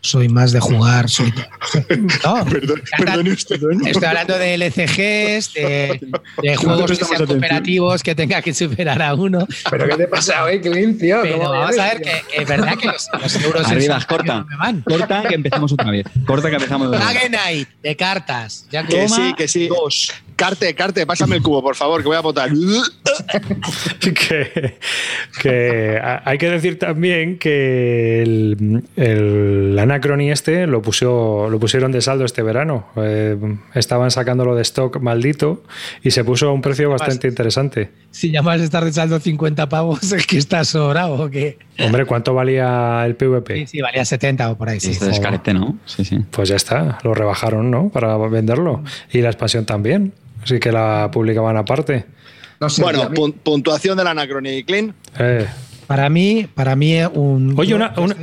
Soy 0.00 0.28
más 0.28 0.52
de 0.52 0.60
jugar 0.60 1.08
solitario. 1.10 1.50
No, 2.24 2.44
Perdón, 2.44 3.28
usted. 3.28 3.60
Estoy 3.84 4.04
hablando 4.04 4.38
de 4.38 4.54
LCGs, 4.54 5.54
de, 5.54 6.00
de 6.42 6.56
juegos 6.56 6.90
que 6.90 6.94
sean 6.96 7.06
atención. 7.14 7.26
cooperativos, 7.26 8.02
que 8.04 8.14
tenga 8.14 8.40
que 8.40 8.54
superar 8.54 9.02
a 9.02 9.14
uno. 9.14 9.44
¿Pero 9.68 9.88
qué 9.88 9.96
te 9.96 10.06
pasa 10.06 10.44
hoy, 10.44 10.60
Clint, 10.60 11.00
tío? 11.00 11.18
Pero 11.22 11.38
¿Cómo 11.38 11.50
vamos 11.50 11.76
a 11.78 11.84
ver 11.84 12.00
que 12.00 12.12
que 12.30 12.42
es 12.42 12.48
verdad 12.48 12.76
que 12.78 12.86
los, 12.86 13.08
los 13.20 13.42
euros 13.44 13.66
Arriba, 13.68 13.98
corta. 14.08 14.38
no 14.38 14.44
me 14.46 14.56
van. 14.56 14.80
Corta 14.82 15.22
que 15.28 15.34
empezamos 15.34 15.72
otra 15.72 15.90
vez. 15.90 16.06
Corta 16.26 16.48
que 16.48 16.56
empezamos 16.56 16.90
de 16.92 16.96
nuevo. 16.98 17.12
Dragon 17.12 17.32
Knight 17.32 17.68
de 17.82 17.96
cartas. 17.96 18.66
Ya 18.70 18.84
Que 18.86 19.02
toma 19.04 19.16
sí, 19.16 19.34
que 19.36 19.48
sí. 19.48 19.66
dos. 19.66 20.12
Carte, 20.38 20.72
Carte, 20.76 21.04
pásame 21.04 21.34
el 21.34 21.42
cubo, 21.42 21.60
por 21.62 21.74
favor, 21.74 22.00
que 22.00 22.06
voy 22.06 22.16
a 22.16 22.20
votar. 22.20 22.48
que, 24.00 24.78
que 25.42 26.00
hay 26.24 26.38
que 26.38 26.48
decir 26.48 26.78
también 26.78 27.38
que 27.38 28.22
el, 28.22 28.84
el 28.94 29.76
Anacrony 29.78 30.30
este 30.30 30.68
lo, 30.68 30.80
puso, 30.80 31.48
lo 31.50 31.58
pusieron 31.58 31.90
de 31.90 32.00
saldo 32.00 32.24
este 32.24 32.42
verano. 32.42 32.86
Eh, 32.96 33.36
estaban 33.74 34.12
sacándolo 34.12 34.54
de 34.54 34.62
stock 34.62 35.00
maldito 35.00 35.64
y 36.04 36.12
se 36.12 36.22
puso 36.22 36.48
a 36.48 36.52
un 36.52 36.62
precio 36.62 36.88
bastante 36.88 37.26
interesante. 37.26 37.90
Si 38.12 38.30
llamas 38.30 38.60
a 38.60 38.64
estar 38.64 38.84
de 38.84 38.92
saldo 38.92 39.18
50 39.18 39.68
pavos, 39.68 40.02
es 40.12 40.24
que 40.24 40.38
estás 40.38 40.68
sobrado 40.68 41.14
o 41.14 41.28
qué. 41.28 41.58
Hombre, 41.80 42.04
¿cuánto 42.06 42.32
valía 42.32 43.02
el 43.06 43.12
Sí, 43.12 43.16
PvP? 43.18 43.66
sí, 43.66 43.80
valía 43.80 44.04
70 44.04 44.52
o 44.52 44.56
por 44.56 44.68
ahí. 44.68 44.78
Sí, 44.78 44.92
Este 44.92 45.06
descarete, 45.06 45.52
¿no? 45.52 45.78
Sí, 45.84 46.04
sí. 46.04 46.18
Pues 46.30 46.48
ya 46.48 46.56
está, 46.56 46.98
lo 47.02 47.12
rebajaron, 47.14 47.70
¿no? 47.72 47.88
Para 47.88 48.16
venderlo. 48.16 48.84
Y 49.12 49.20
la 49.20 49.28
expansión 49.30 49.64
también. 49.66 50.12
Así 50.48 50.58
que 50.58 50.72
la 50.72 51.10
publicaban 51.12 51.56
aparte. 51.58 52.06
No 52.58 52.70
sé, 52.70 52.76
tío, 52.76 52.84
Bueno, 52.86 53.02
a 53.02 53.08
mí- 53.10 53.16
pun- 53.16 53.34
puntuación 53.34 53.98
del 53.98 54.06
Anacrony, 54.06 54.64
Clean. 54.66 54.94
Eh, 55.18 55.46
Para 55.86 56.08
mí, 56.08 56.46
para 56.54 56.74
mí 56.74 56.94
es 56.94 57.08
un. 57.12 57.54
Oye, 57.58 57.74
una- 57.74 57.92
una- 57.98 58.16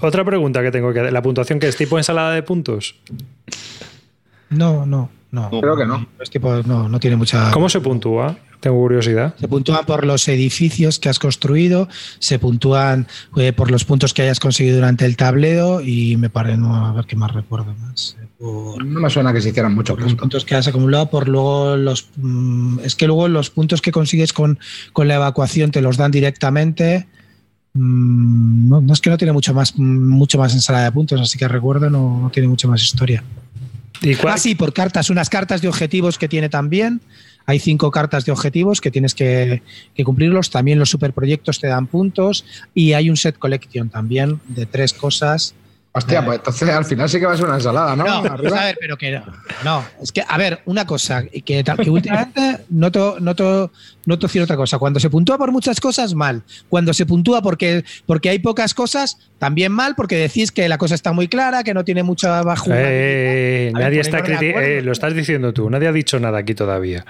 Otra 0.00 0.24
pregunta 0.24 0.62
que 0.62 0.70
tengo 0.70 0.92
que 0.92 1.10
la 1.10 1.22
puntuación 1.22 1.58
que 1.58 1.66
es 1.68 1.76
tipo 1.76 1.98
ensalada 1.98 2.32
de 2.32 2.42
puntos. 2.44 2.94
no, 4.50 4.86
no, 4.86 5.10
no. 5.32 5.50
Creo 5.60 5.76
que 5.76 5.86
no. 5.86 6.06
Es 6.20 6.30
tipo, 6.30 6.54
no, 6.64 6.88
no 6.88 7.00
tiene 7.00 7.16
mucha. 7.16 7.50
¿Cómo 7.50 7.68
se 7.68 7.80
puntúa? 7.80 8.36
Tengo 8.60 8.76
curiosidad. 8.78 9.34
Se 9.38 9.48
puntúan 9.48 9.84
por 9.84 10.06
los 10.06 10.26
edificios 10.28 10.98
que 10.98 11.08
has 11.08 11.18
construido, 11.18 11.88
se 12.18 12.38
puntúan 12.38 13.06
eh, 13.36 13.52
por 13.52 13.70
los 13.70 13.84
puntos 13.84 14.14
que 14.14 14.22
hayas 14.22 14.40
conseguido 14.40 14.76
durante 14.76 15.04
el 15.04 15.16
tablero 15.16 15.80
y 15.82 16.16
me 16.16 16.30
parece, 16.30 16.56
no, 16.58 16.86
a 16.86 16.92
ver 16.92 17.04
qué 17.06 17.16
más 17.16 17.32
recuerdo 17.34 17.74
más. 17.74 18.16
Por, 18.38 18.84
No 18.84 19.00
me 19.00 19.10
suena 19.10 19.32
que 19.32 19.40
se 19.40 19.48
hicieran 19.50 19.74
mucho 19.74 19.94
por 19.94 20.02
los 20.04 20.14
puntos 20.14 20.44
que 20.44 20.54
has 20.54 20.66
acumulado, 20.68 21.08
por 21.10 21.28
luego 21.28 21.76
los. 21.76 22.08
mm, 22.16 22.80
es 22.84 22.94
que 22.94 23.06
luego 23.06 23.28
los 23.28 23.50
puntos 23.50 23.80
que 23.80 23.92
consigues 23.92 24.32
con, 24.32 24.58
con 24.92 25.08
la 25.08 25.14
evacuación 25.16 25.70
te 25.70 25.80
los 25.80 25.96
dan 25.96 26.10
directamente. 26.10 27.06
Mm, 27.74 28.68
No, 28.68 28.80
no 28.80 28.92
es 28.92 29.00
que 29.00 29.10
no 29.10 29.16
tiene 29.18 29.32
mucho 29.32 29.54
más, 29.54 29.76
mucho 29.78 30.38
más 30.38 30.52
ensalada 30.54 30.84
de 30.86 30.92
puntos, 30.92 31.20
así 31.20 31.38
que 31.38 31.48
recuerdo, 31.48 31.88
no, 31.90 32.20
no 32.22 32.30
tiene 32.30 32.48
mucho 32.48 32.68
más 32.68 32.82
historia. 32.82 33.22
¿Y 34.02 34.14
cuál- 34.14 34.34
Ah, 34.34 34.38
sí, 34.38 34.54
por 34.54 34.72
cartas, 34.72 35.08
unas 35.10 35.28
cartas 35.30 35.62
de 35.62 35.68
objetivos 35.68 36.18
que 36.18 36.28
tiene 36.28 36.48
también. 36.48 37.00
Hay 37.46 37.60
cinco 37.60 37.90
cartas 37.90 38.24
de 38.26 38.32
objetivos 38.32 38.80
que 38.80 38.90
tienes 38.90 39.14
que, 39.14 39.62
que 39.94 40.04
cumplirlos. 40.04 40.50
También 40.50 40.78
los 40.80 40.90
superproyectos 40.90 41.60
te 41.60 41.68
dan 41.68 41.86
puntos. 41.86 42.44
Y 42.74 42.92
hay 42.92 43.08
un 43.08 43.16
set 43.16 43.38
collection 43.38 43.88
también 43.88 44.40
de 44.48 44.66
tres 44.66 44.92
cosas. 44.92 45.54
Hostia, 45.96 46.22
pues 46.22 46.36
entonces 46.40 46.68
al 46.68 46.84
final 46.84 47.08
sí 47.08 47.18
que 47.18 47.24
va 47.24 47.32
a 47.32 47.36
ser 47.38 47.46
una 47.46 47.54
ensalada, 47.54 47.96
¿no? 47.96 48.04
No, 48.04 48.36
pues 48.36 48.52
a 48.52 48.64
ver, 48.64 48.76
pero 48.78 48.98
que 48.98 49.12
no. 49.12 49.24
No, 49.64 49.82
es 50.02 50.12
que, 50.12 50.22
a 50.28 50.36
ver, 50.36 50.60
una 50.66 50.86
cosa, 50.86 51.24
que, 51.24 51.64
que 51.64 51.90
últimamente 51.90 52.58
noto, 52.68 53.16
noto, 53.18 53.72
noto 54.04 54.26
decir 54.26 54.42
otra 54.42 54.56
cosa. 54.56 54.76
Cuando 54.78 55.00
se 55.00 55.08
puntúa 55.08 55.38
por 55.38 55.52
muchas 55.52 55.80
cosas, 55.80 56.12
mal. 56.12 56.42
Cuando 56.68 56.92
se 56.92 57.06
puntúa 57.06 57.40
porque, 57.40 57.82
porque 58.04 58.28
hay 58.28 58.40
pocas 58.40 58.74
cosas, 58.74 59.16
también 59.38 59.72
mal, 59.72 59.94
porque 59.94 60.16
decís 60.16 60.52
que 60.52 60.68
la 60.68 60.76
cosa 60.76 60.94
está 60.94 61.12
muy 61.12 61.28
clara, 61.28 61.64
que 61.64 61.72
no 61.72 61.82
tiene 61.82 62.02
mucha 62.02 62.42
bajo. 62.42 62.70
Eh, 62.74 63.72
ver, 63.72 63.72
nadie 63.72 64.00
está 64.00 64.18
eh, 64.18 64.82
Lo 64.82 64.92
estás 64.92 65.14
diciendo 65.14 65.54
tú. 65.54 65.70
Nadie 65.70 65.88
ha 65.88 65.92
dicho 65.92 66.20
nada 66.20 66.36
aquí 66.36 66.54
todavía. 66.54 67.06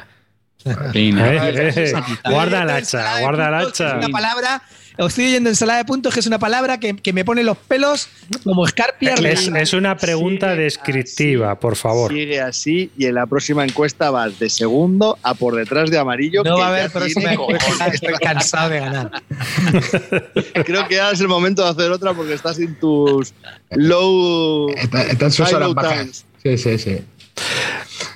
Eh, 0.67 1.13
¿eh? 1.17 1.73
eh, 1.77 1.93
guarda 2.25 2.63
el 2.63 2.71
hacha, 2.71 3.21
guarda 3.21 3.49
el 3.49 3.55
hacha. 3.55 3.89
Es 3.89 3.95
una 3.95 4.09
palabra, 4.09 4.63
estoy 4.99 5.27
oyendo 5.27 5.51
ensalada 5.51 5.79
de 5.79 5.85
puntos, 5.85 6.15
que 6.15 6.21
es 6.21 6.27
una 6.27 6.39
palabra 6.39 6.79
que, 6.81 6.97
que 6.97 7.13
me 7.13 7.25
pone 7.25 7.45
los 7.45 7.57
pelos 7.59 8.09
como 8.45 8.67
escarpia. 8.67 9.15
Es, 9.15 9.49
es 9.49 9.73
una 9.75 9.97
pregunta 9.97 10.53
Sigue 10.53 10.63
descriptiva, 10.63 11.59
por 11.61 11.77
favor. 11.77 12.13
Sigue 12.13 12.41
así 12.41 12.91
y 12.97 13.07
en 13.07 13.15
la 13.15 13.27
próxima 13.27 13.65
encuesta 13.65 14.11
vas 14.11 14.39
de 14.39 14.49
segundo 14.49 15.19
a 15.23 15.35
por 15.35 15.55
detrás 15.55 15.91
de 15.91 15.99
amarillo. 15.99 16.43
no 16.43 16.55
que 16.55 16.61
va 16.61 16.67
a 16.67 16.71
haber 16.71 16.91
próxima 16.91 17.33
encuesta, 17.33 17.87
estoy 17.89 18.15
cansado 18.15 18.71
de 18.71 18.81
ganar. 18.81 19.11
Creo 20.65 20.89
que 20.89 21.01
ahora 21.01 21.13
es 21.15 21.21
el 21.21 21.29
momento 21.29 21.63
de 21.63 21.71
hacer 21.71 21.91
otra 21.91 22.15
porque 22.15 22.35
estás 22.35 22.59
en 22.59 22.75
tus 22.79 23.35
low. 23.71 24.71
Está, 24.71 25.03
está 25.03 25.25
en 25.27 25.33
sus 25.33 25.53
horas 25.53 25.75
bajas. 25.75 26.25
Sí, 26.43 26.57
sí, 26.59 26.79
sí. 26.79 26.99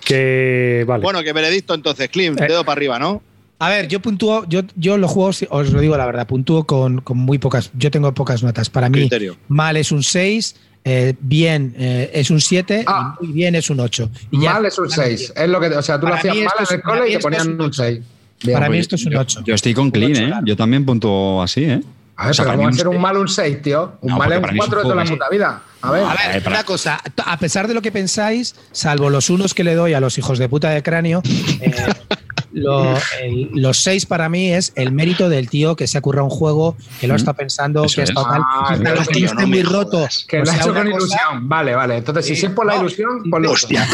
Que 0.05 0.85
vale. 0.87 1.03
Bueno, 1.03 1.22
que 1.22 1.33
veredicto 1.33 1.74
entonces, 1.74 2.09
Klim, 2.09 2.37
Eh. 2.39 2.47
dedo 2.49 2.64
para 2.64 2.78
arriba, 2.78 2.99
¿no? 2.99 3.22
A 3.62 3.68
ver, 3.68 3.88
yo 3.88 4.00
puntúo, 4.00 4.46
yo, 4.48 4.62
yo 4.74 4.96
los 4.96 5.11
juegos, 5.11 5.44
os 5.50 5.70
lo 5.70 5.80
digo 5.80 5.94
la 5.96 6.06
verdad, 6.06 6.26
puntúo 6.26 6.64
con, 6.64 7.02
con 7.02 7.18
muy 7.18 7.38
pocas, 7.38 7.70
yo 7.74 7.90
tengo 7.90 8.12
pocas 8.14 8.42
notas. 8.42 8.70
Para 8.70 8.88
mí, 8.88 8.98
Criterio. 9.00 9.36
mal 9.48 9.76
es 9.76 9.92
un 9.92 10.02
6, 10.02 10.56
eh, 10.84 11.14
bien 11.20 11.74
eh, 11.78 12.11
es 12.14 12.30
un 12.30 12.40
7 12.40 12.84
Ah. 12.86 13.16
y 13.20 13.26
muy 13.26 13.34
bien 13.34 13.54
es 13.54 13.68
un 13.68 13.78
8. 13.80 14.11
Y 14.30 14.40
ya- 14.40 14.54
mal 14.54 14.64
es 14.64 14.78
un 14.78 14.88
6. 14.88 15.34
Es 15.36 15.48
lo 15.48 15.61
que, 15.61 15.66
o 15.66 15.82
sea, 15.82 16.00
tú 16.00 16.06
lo 16.06 16.12
Para 16.12 16.20
hacías 16.20 16.36
mí 16.36 16.42
mal 16.42 16.54
en 16.68 16.74
el 16.74 16.82
cole 16.82 17.08
y 17.11 17.12
te 17.12 17.18
ponían 17.20 17.48
un 17.52 17.61
un 17.61 17.72
6. 17.72 18.00
Bien, 18.42 18.54
Para 18.58 18.70
mí 18.70 18.78
esto 18.78 18.96
es 18.96 19.04
un 19.04 19.14
8. 19.16 19.42
Yo 19.44 19.54
estoy 19.54 19.74
con 19.74 19.90
clean, 19.90 20.12
ocho, 20.12 20.22
¿eh? 20.22 20.26
claro. 20.28 20.46
Yo 20.46 20.56
también 20.56 20.86
punto 20.86 21.42
así, 21.42 21.64
¿eh? 21.64 21.82
A 22.16 22.24
ver, 22.24 22.30
O 22.30 22.34
sea, 22.34 22.44
pero 22.44 22.46
para 22.46 22.56
¿cómo 22.56 22.58
mí 22.58 22.64
va 22.64 22.70
a 22.70 22.72
ser 22.78 22.88
un 22.88 23.00
mal 23.00 23.16
un 23.18 23.28
6, 23.28 23.61
tío? 23.62 23.92
Un 24.00 24.08
No, 24.11 24.16
mal 24.18 24.32
es 24.32 24.38
un 24.38 24.42
mí 24.42 24.48
es 24.48 24.52
un 24.52 24.58
4 24.58 24.78
de 24.78 24.82
toda 24.84 24.94
la 24.94 25.04
puta 25.11 25.28
vida. 25.30 25.62
A 25.83 25.91
ver, 25.93 26.05
A 26.05 26.14
ver, 26.33 26.43
para- 26.43 26.57
una 26.57 26.64
cosa, 26.64 27.01
a 27.24 27.39
pesar 27.39 27.66
de 27.68 27.74
lo 27.74 27.83
que 27.83 27.91
pensáis, 27.93 28.55
salvo 28.72 29.09
los 29.11 29.31
unos 29.31 29.55
que 29.55 29.64
le 29.64 29.74
doy 29.74 29.95
a 29.95 30.01
los 30.01 30.18
hijos 30.18 30.39
de 30.39 30.49
puta 30.49 30.70
de 30.70 30.83
cráneo, 30.83 31.22
eh, 31.61 31.72
lo- 32.53 32.97
el- 33.22 33.49
los 33.55 33.78
seis 33.83 34.05
para 34.07 34.28
mí 34.28 34.53
es 34.53 34.72
el 34.74 34.93
mérito 34.93 35.28
del 35.28 35.49
tío 35.49 35.76
que 35.76 35.87
se 35.87 35.97
ha 35.97 36.01
currado 36.01 36.24
un 36.24 36.31
juego, 36.31 36.76
que 37.01 37.07
lo 37.07 37.14
ha 37.14 37.16
estado 37.16 37.37
pensando, 37.37 37.85
Eso 37.85 37.95
que 37.95 38.01
ha 38.03 38.05
es. 38.05 38.11
estado 38.11 38.26
tal, 38.28 38.43
Ah, 38.45 38.74
que 38.74 38.81
claro, 38.81 39.03
tío, 39.07 39.33
no 39.35 39.47
muy 39.47 39.62
roto. 39.62 40.07
que 40.28 40.41
o 40.41 40.45
lo 40.45 40.51
ha 40.51 40.57
hecho 40.57 40.70
una 40.70 40.83
con 40.83 40.91
cosa- 40.93 41.07
ilusión. 41.07 41.49
Vale, 41.49 41.74
vale. 41.74 41.97
Entonces, 41.99 42.26
si 42.26 42.33
es 42.47 42.53
por 42.53 42.66
la 42.66 42.74
no, 42.74 42.81
ilusión, 42.81 43.31
ponlo. 43.31 43.53
Hostia. 43.53 43.87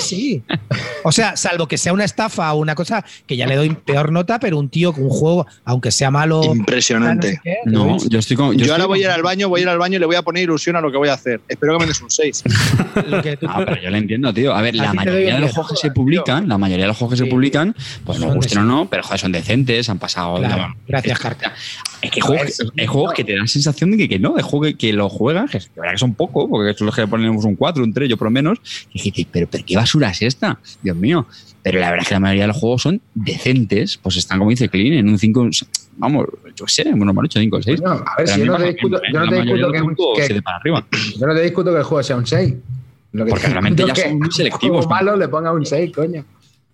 Sí. 0.00 0.42
O 1.04 1.12
sea, 1.12 1.36
salvo 1.36 1.68
que 1.68 1.78
sea 1.78 1.92
una 1.92 2.04
estafa 2.04 2.52
o 2.52 2.56
una 2.58 2.74
cosa 2.74 3.04
que 3.26 3.36
ya 3.36 3.46
le 3.46 3.56
doy 3.56 3.70
peor 3.70 4.10
nota, 4.10 4.40
pero 4.40 4.58
un 4.58 4.68
tío 4.68 4.92
con 4.92 5.04
un 5.04 5.10
juego, 5.10 5.46
aunque 5.64 5.90
sea 5.90 6.10
malo. 6.10 6.42
Impresionante. 6.44 7.40
no 7.66 7.98
sé 7.98 8.04
qué, 8.08 8.10
yo 8.10 8.18
estoy 8.18 8.36
con. 8.36 8.46
Yo, 8.48 8.52
estoy 8.52 8.70
ahora 8.70 8.84
con- 8.84 8.88
voy 8.92 9.00
a 9.00 9.02
ir 9.02 9.10
al 9.10 9.22
baño, 9.22 9.48
voy 9.48 9.60
a 9.60 9.62
ir 9.64 9.68
al 9.68 9.78
baño 9.78 9.96
y 9.96 9.98
le 10.00 10.06
voy 10.06 10.16
a 10.16 10.22
poner 10.22 10.42
ilusión 10.44 10.76
a 10.76 10.80
lo 10.80 10.90
que 10.90 10.96
voy 10.96 11.08
a 11.08 11.14
hacer. 11.14 11.25
Espero 11.48 11.74
que 11.74 11.78
me 11.80 11.86
des 11.86 12.00
un 12.00 12.10
6. 12.10 12.44
lo 13.08 13.22
que 13.22 13.36
tú- 13.36 13.46
Ah, 13.48 13.62
pero 13.66 13.80
yo 13.82 13.90
lo 13.90 13.96
entiendo, 13.96 14.32
tío. 14.32 14.54
A 14.54 14.62
ver, 14.62 14.74
la 14.76 14.92
mayoría 14.92 15.34
de 15.34 15.40
los 15.40 15.52
juegos 15.52 15.72
que 15.72 15.76
se 15.76 15.90
publican, 15.90 16.48
la 16.48 16.58
mayoría 16.58 16.84
de 16.84 16.88
los 16.88 16.96
juegos 16.96 17.18
que 17.18 17.24
se 17.24 17.30
publican, 17.30 17.74
pues 18.04 18.18
nos 18.20 18.34
gusten 18.34 18.58
o 18.58 18.64
no, 18.64 18.88
pero 18.88 19.02
joder, 19.02 19.18
son 19.20 19.32
decentes, 19.32 19.88
han 19.88 19.98
pasado. 19.98 20.38
Claro, 20.38 20.74
gracias, 20.86 21.18
Carta. 21.18 21.52
Es 22.02 22.10
que 22.10 22.20
hay 22.20 22.26
juegos, 22.26 22.62
hay 22.78 22.86
juegos 22.86 23.14
que 23.14 23.24
te 23.24 23.34
dan 23.34 23.48
sensación 23.48 23.90
de 23.90 23.96
que, 23.96 24.06
que 24.08 24.18
no, 24.18 24.34
de 24.34 24.42
juegos 24.42 24.68
que, 24.68 24.76
que 24.76 24.92
lo 24.92 25.08
juegan, 25.08 25.48
que, 25.48 25.58
que 25.58 25.66
verdad 25.76 25.92
que 25.92 25.98
son 25.98 26.14
pocos, 26.14 26.46
porque 26.48 26.74
son 26.74 26.86
los 26.86 26.94
que 26.94 27.06
ponemos 27.08 27.44
un 27.46 27.56
4, 27.56 27.82
un 27.82 27.92
3, 27.92 28.08
yo 28.10 28.16
por 28.18 28.26
lo 28.26 28.30
menos, 28.30 28.58
y 28.92 29.24
pero, 29.24 29.48
pero 29.50 29.64
qué 29.66 29.76
basura 29.76 30.10
es 30.10 30.20
esta, 30.22 30.58
Dios 30.82 30.94
mío. 30.94 31.26
Pero 31.62 31.80
la 31.80 31.86
verdad 31.90 32.02
es 32.02 32.08
que 32.08 32.14
la 32.14 32.20
mayoría 32.20 32.42
de 32.44 32.48
los 32.48 32.58
juegos 32.58 32.82
son 32.82 33.00
decentes, 33.14 33.96
pues 34.00 34.16
están, 34.18 34.38
como 34.38 34.50
dice 34.50 34.68
Clean, 34.68 34.92
en 34.92 35.08
un 35.08 35.18
5, 35.18 35.48
vamos, 35.96 36.26
yo 36.54 36.66
sé, 36.68 36.84
bueno, 36.94 37.12
mal 37.12 37.26
hecho 37.26 37.40
5 37.40 37.56
o 37.56 37.62
6. 37.62 37.80
Coño, 37.80 38.04
a 38.06 38.14
ver, 38.18 38.28
si 38.28 38.40
yo 38.40 38.46
no 38.46 38.58
te 38.58 38.64
discuto, 38.72 39.00
yo 39.12 39.20
no 39.20 39.28
te 39.28 39.42
discuto 39.42 39.72
que, 39.72 40.20
que- 40.20 40.26
7 40.26 40.42
para 40.42 40.56
arriba. 40.58 40.86
yo 41.18 41.26
no 41.26 41.34
te 41.34 41.42
discuto 41.42 41.72
que 41.72 41.78
el 41.78 41.84
juego 41.84 42.02
sea 42.02 42.16
un 42.16 42.26
6. 42.26 42.54
Lo 43.12 43.24
que 43.24 43.30
Porque 43.30 43.44
te 43.46 43.50
realmente 43.52 43.84
ya 43.86 43.92
es 43.92 44.00
son 44.02 44.18
muy 44.18 44.28
que 44.28 44.34
selectivos, 44.34 44.86
malo 44.88 45.16
le 45.16 45.28
ponga 45.28 45.52
un 45.52 45.64
6, 45.64 45.92
coño. 45.94 46.24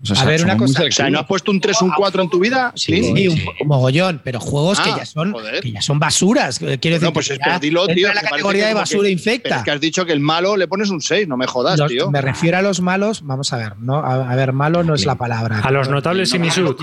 O 0.02 0.04
sea, 0.04 0.20
A 0.20 0.24
ver, 0.24 0.42
una 0.42 0.56
cosa, 0.56 0.82
O 0.82 0.90
sea, 0.90 1.08
¿no 1.10 1.20
has 1.20 1.26
puesto 1.26 1.52
un 1.52 1.60
3 1.60 1.80
o 1.80 1.84
un 1.84 1.92
4 1.96 2.22
en 2.24 2.28
tu 2.28 2.40
vida? 2.40 2.72
Sí, 2.74 2.86
Clint? 2.86 3.16
Sí, 3.16 3.28
un, 3.28 3.38
un 3.60 3.68
mogollón, 3.68 4.20
pero 4.24 4.40
juegos 4.40 4.80
que 4.80 4.90
Ah, 4.90 4.96
ya 4.98 5.06
son 5.06 5.32
que 5.62 5.70
ya 5.70 5.80
son 5.80 6.00
basuras. 6.00 6.58
Quiero 6.58 6.74
decir, 6.80 7.02
No, 7.02 7.12
pues 7.12 7.28
que 7.28 7.38
ya 7.38 7.60
dilo, 7.60 7.86
tío. 7.86 8.08
en 8.08 8.16
la 8.16 8.20
que 8.22 8.26
categoría 8.30 8.62
que 8.64 8.68
de 8.70 8.74
basura 8.74 9.04
que- 9.04 9.12
infecta. 9.12 9.58
Es 9.58 9.62
que 9.62 9.70
has 9.70 9.80
dicho 9.80 10.04
que 10.04 10.10
el 10.12 10.18
malo 10.18 10.56
le 10.56 10.66
pones 10.66 10.90
un 10.90 11.00
6, 11.00 11.28
no 11.28 11.36
me 11.36 11.46
jodas, 11.46 11.78
Los- 11.78 11.88
tío. 11.88 12.10
me 12.10 12.20
refiero 12.20 12.58
a 12.58 12.62
los 12.62 12.80
malos, 12.80 13.22
vamos 13.24 13.52
a 13.52 13.56
ver, 13.58 13.76
¿no? 13.78 13.98
A, 13.98 14.28
a 14.28 14.34
ver, 14.34 14.52
malo 14.52 14.82
no 14.82 14.94
es 14.96 15.06
la 15.06 15.14
palabra. 15.14 15.60
A 15.60 15.70
los 15.70 15.88
notables 15.88 16.34
y 16.34 16.40
Misud. 16.40 16.74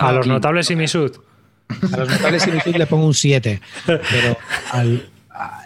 A 0.00 0.12
los 0.12 0.28
notables 0.28 0.70
y 0.70 0.76
Misud. 0.76 1.10
A 1.92 1.96
los 1.96 2.08
notables 2.08 2.46
y 2.46 2.50
Misud 2.52 2.76
le 2.76 2.86
pongo 2.86 3.06
un 3.06 3.14
7. 3.14 3.60
Pero 3.86 4.36
al- 4.70 5.09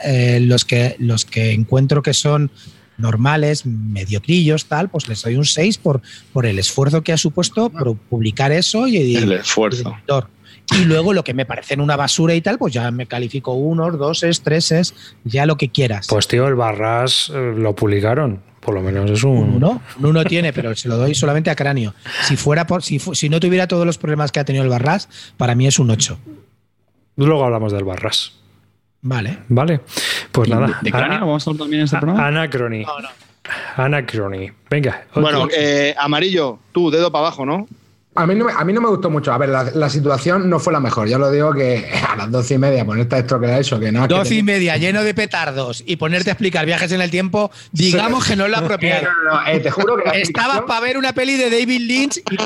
eh, 0.04 0.40
los, 0.40 0.64
que, 0.64 0.96
los 0.98 1.24
que 1.24 1.52
encuentro 1.52 2.02
que 2.02 2.14
son 2.14 2.50
normales, 2.96 3.66
mediocrillos, 3.66 4.66
tal, 4.66 4.88
pues 4.88 5.08
les 5.08 5.22
doy 5.22 5.36
un 5.36 5.44
6 5.44 5.78
por, 5.78 6.00
por 6.32 6.46
el 6.46 6.58
esfuerzo 6.58 7.02
que 7.02 7.12
ha 7.12 7.16
supuesto 7.16 7.70
por 7.70 7.96
publicar 7.96 8.52
eso 8.52 8.86
y, 8.86 9.16
El 9.16 9.32
y 9.32 9.34
esfuerzo. 9.34 9.88
el 9.88 9.94
editor. 9.94 10.28
Y 10.78 10.84
luego 10.84 11.12
lo 11.12 11.24
que 11.24 11.34
me 11.34 11.44
parecen 11.44 11.80
una 11.80 11.96
basura 11.96 12.34
y 12.34 12.40
tal, 12.40 12.56
pues 12.56 12.72
ya 12.72 12.90
me 12.90 13.06
califico 13.06 13.52
unos, 13.52 13.98
doses, 13.98 14.40
treses, 14.42 14.94
ya 15.24 15.44
lo 15.44 15.56
que 15.56 15.68
quieras. 15.70 16.06
Pues 16.08 16.26
tío, 16.28 16.46
el 16.48 16.54
Barras 16.54 17.30
eh, 17.34 17.52
lo 17.56 17.74
publicaron. 17.74 18.40
Por 18.60 18.74
lo 18.74 18.80
menos 18.80 19.10
es 19.10 19.22
un 19.24 19.32
un. 19.36 19.54
uno, 19.56 19.82
un 19.98 20.06
uno 20.06 20.24
tiene, 20.24 20.54
pero 20.54 20.74
se 20.74 20.88
lo 20.88 20.96
doy 20.96 21.14
solamente 21.14 21.50
a 21.50 21.54
cráneo. 21.54 21.94
Si 22.22 22.36
fuera 22.36 22.66
por, 22.66 22.82
si, 22.82 22.98
fu- 22.98 23.14
si 23.14 23.28
no 23.28 23.38
tuviera 23.40 23.68
todos 23.68 23.84
los 23.84 23.98
problemas 23.98 24.32
que 24.32 24.40
ha 24.40 24.44
tenido 24.46 24.64
el 24.64 24.70
Barras, 24.70 25.10
para 25.36 25.54
mí 25.54 25.66
es 25.66 25.78
un 25.78 25.90
8. 25.90 26.18
Luego 27.16 27.44
hablamos 27.44 27.72
del 27.72 27.84
Barras. 27.84 28.32
Vale. 29.06 29.38
Vale. 29.48 29.80
Pues 30.32 30.48
nada. 30.48 30.78
¿De 30.82 30.90
cráneo 30.90 31.16
Ana- 31.18 31.20
vamos 31.26 31.46
a 31.46 31.50
hablar 31.50 31.60
también 31.62 31.80
en 31.80 31.84
este 31.84 31.98
programa? 31.98 32.26
Anacrony. 32.26 32.84
Anacrony. 33.76 34.50
Venga. 34.70 35.04
otro. 35.10 35.22
Bueno, 35.22 35.48
eh, 35.54 35.94
amarillo, 35.98 36.58
tú, 36.72 36.90
dedo 36.90 37.12
para 37.12 37.26
abajo, 37.26 37.44
¿no? 37.46 37.66
A 38.16 38.26
mí, 38.28 38.36
no 38.36 38.44
me, 38.44 38.52
a 38.52 38.64
mí 38.64 38.72
no 38.72 38.80
me 38.80 38.88
gustó 38.88 39.10
mucho. 39.10 39.32
A 39.32 39.38
ver, 39.38 39.48
la, 39.48 39.64
la 39.74 39.90
situación 39.90 40.48
no 40.48 40.60
fue 40.60 40.72
la 40.72 40.78
mejor. 40.78 41.08
Ya 41.08 41.18
lo 41.18 41.30
digo 41.32 41.52
que 41.52 41.90
a 42.08 42.14
las 42.14 42.30
doce 42.30 42.54
y 42.54 42.58
media 42.58 42.84
ponerte 42.84 43.16
a 43.16 43.58
eso, 43.58 43.80
que 43.80 43.90
nada. 43.90 44.06
que 44.06 44.14
12 44.14 44.26
y 44.26 44.36
tenía- 44.38 44.44
media, 44.54 44.76
lleno 44.76 45.02
de 45.02 45.14
petardos 45.14 45.82
y 45.84 45.96
ponerte 45.96 46.30
a 46.30 46.34
explicar 46.34 46.64
viajes 46.64 46.92
en 46.92 47.00
el 47.00 47.10
tiempo, 47.10 47.50
digamos 47.72 48.24
que 48.24 48.36
no 48.36 48.46
es 48.46 48.52
Eh, 48.52 48.56
apropiado. 48.56 49.02
no, 49.24 49.32
no, 49.32 49.40
no, 49.42 49.46
eh, 49.48 49.58
te 49.58 49.70
juro 49.70 49.96
que 49.96 50.04
la 50.04 50.12
Estabas 50.14 50.60
para 50.62 50.80
ver 50.80 50.96
una 50.96 51.12
peli 51.12 51.36
de 51.36 51.50
David 51.50 51.80
Lynch 51.80 52.18
y 52.30 52.36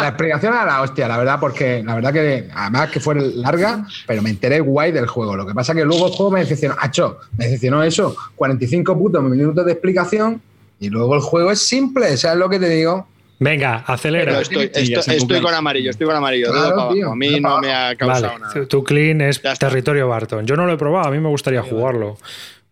la 0.00 0.08
explicación 0.08 0.52
era 0.54 0.64
la 0.64 0.82
hostia, 0.82 1.08
la 1.08 1.18
verdad, 1.18 1.38
porque 1.40 1.82
la 1.84 1.94
verdad 1.96 2.12
que 2.12 2.48
además 2.54 2.90
que 2.90 3.00
fue 3.00 3.16
larga, 3.16 3.86
pero 4.06 4.22
me 4.22 4.30
enteré 4.30 4.60
guay 4.60 4.92
del 4.92 5.08
juego. 5.08 5.36
Lo 5.36 5.44
que 5.46 5.54
pasa 5.54 5.74
que 5.74 5.84
luego 5.84 6.06
el 6.06 6.12
juego 6.12 6.30
me 6.30 6.40
decepcionó. 6.40 6.76
Acho, 6.78 7.18
me 7.36 7.46
decepcionó 7.46 7.82
eso. 7.82 8.14
45 8.36 8.96
putos 8.96 9.22
minutos 9.24 9.66
de 9.66 9.72
explicación 9.72 10.40
y 10.78 10.88
luego 10.90 11.16
el 11.16 11.20
juego 11.22 11.50
es 11.50 11.60
simple, 11.66 12.16
¿sabes 12.16 12.38
lo 12.38 12.48
que 12.48 12.60
te 12.60 12.68
digo? 12.68 13.08
Venga, 13.40 13.82
Pero 13.86 13.94
acelera. 13.94 14.40
estoy, 14.40 15.40
con 15.40 15.54
amarillo, 15.54 15.90
estoy 15.90 16.06
con 16.06 16.16
amarillo, 16.16 16.50
Claro, 16.50 16.68
dedo 16.76 16.88
tío. 16.92 17.10
A 17.12 17.16
mí 17.16 17.38
no 17.40 17.60
me 17.60 17.72
ha 17.72 17.94
causado 17.94 18.32
Vale. 18.32 18.40
nada. 18.40 18.66
Tu- 18.66 18.82
clean 18.84 19.20
es 19.20 19.40
territorio 19.58 20.08
Barton. 20.08 20.46
Yo 20.46 20.56
no 20.56 20.66
lo 20.66 20.72
he 20.72 20.76
probado, 20.76 21.06
a 21.08 21.10
mí 21.10 21.18
me 21.20 21.28
gustaría 21.28 21.62
jugarlo. 21.62 22.16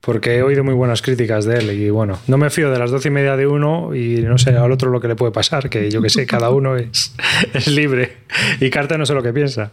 Porque 0.01 0.37
he 0.37 0.43
oído 0.43 0.63
muy 0.63 0.75
buenas 0.75 1.03
críticas 1.03 1.47
de 1.47 1.59
él 1.59 1.73
y 1.73 1.91
bueno, 1.91 2.19
no 2.29 2.37
me 2.39 2.49
fío 2.51 2.71
de 2.71 2.79
las 2.79 2.93
doce 2.93 3.09
y 3.09 3.11
media 3.11 3.37
de 3.37 3.47
uno 3.49 3.93
y 3.95 4.23
no 4.23 4.39
sé 4.39 4.51
al 4.51 4.71
otro 4.71 4.91
lo 4.91 5.01
que 5.01 5.09
le 5.09 5.17
puede 5.17 5.33
pasar, 5.33 5.69
que 5.69 5.91
yo 5.91 6.01
que 6.01 6.11
sé, 6.11 6.27
cada 6.27 6.51
uno 6.51 6.77
es, 6.77 7.13
es 7.55 7.67
libre 7.67 8.19
y 8.61 8.71
Carta 8.71 8.99
no 8.99 9.07
sé 9.07 9.15
lo 9.15 9.23
que 9.23 9.33
piensa. 9.33 9.73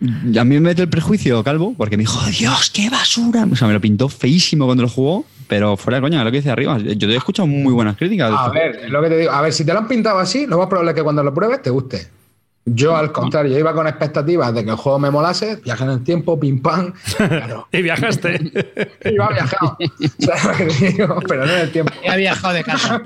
A 0.00 0.44
mí 0.44 0.54
me 0.54 0.60
mete 0.60 0.82
el 0.82 0.88
prejuicio, 0.88 1.42
Calvo, 1.42 1.74
porque 1.76 1.96
me 1.96 2.02
dijo, 2.02 2.20
Dios, 2.30 2.70
qué 2.70 2.90
basura. 2.90 3.46
O 3.50 3.56
sea, 3.56 3.66
me 3.68 3.74
lo 3.74 3.80
pintó 3.80 4.08
feísimo 4.08 4.66
cuando 4.66 4.82
lo 4.82 4.88
jugó, 4.88 5.24
pero 5.48 5.76
fuera 5.76 5.96
de 5.96 6.02
coña, 6.02 6.24
lo 6.24 6.30
que 6.30 6.38
dice 6.38 6.50
arriba. 6.50 6.78
Yo 6.78 7.08
te 7.08 7.12
he 7.12 7.16
escuchado 7.16 7.46
muy 7.46 7.72
buenas 7.72 7.96
críticas. 7.96 8.32
A 8.34 8.50
ver, 8.50 8.90
lo 8.90 9.02
que 9.02 9.08
te 9.08 9.18
digo. 9.18 9.32
A 9.32 9.42
ver, 9.42 9.52
si 9.52 9.64
te 9.64 9.72
lo 9.72 9.80
han 9.80 9.88
pintado 9.88 10.18
así, 10.18 10.46
lo 10.46 10.58
más 10.58 10.68
probable 10.68 10.92
es 10.92 10.96
que 10.96 11.02
cuando 11.02 11.22
lo 11.22 11.34
pruebes 11.34 11.62
te 11.62 11.70
guste. 11.70 12.17
Yo, 12.74 12.96
al 12.96 13.12
contrario, 13.12 13.52
yo 13.52 13.58
iba 13.58 13.72
con 13.72 13.86
expectativas 13.86 14.52
de 14.54 14.64
que 14.64 14.70
el 14.70 14.76
juego 14.76 14.98
me 14.98 15.10
molase, 15.10 15.56
viaje 15.56 15.84
en 15.84 15.90
el 15.90 16.04
tiempo, 16.04 16.38
pim 16.38 16.60
pam. 16.60 16.92
Claro. 17.16 17.68
y 17.72 17.82
viajaste. 17.82 18.38
Iba 19.04 19.28
viajado. 19.28 19.76
pero 21.28 21.46
no 21.46 21.52
en 21.52 21.60
el 21.60 21.72
tiempo. 21.72 21.92
He 22.02 22.16
viajado 22.16 22.54
de 22.54 22.64
casa. 22.64 23.00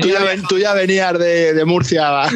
Tú 0.00 0.08
ya, 0.08 0.22
ven- 0.24 0.42
tú 0.48 0.58
ya 0.58 0.74
venías 0.74 1.18
de, 1.18 1.54
de 1.54 1.64
Murcia. 1.64 2.10
va. 2.10 2.28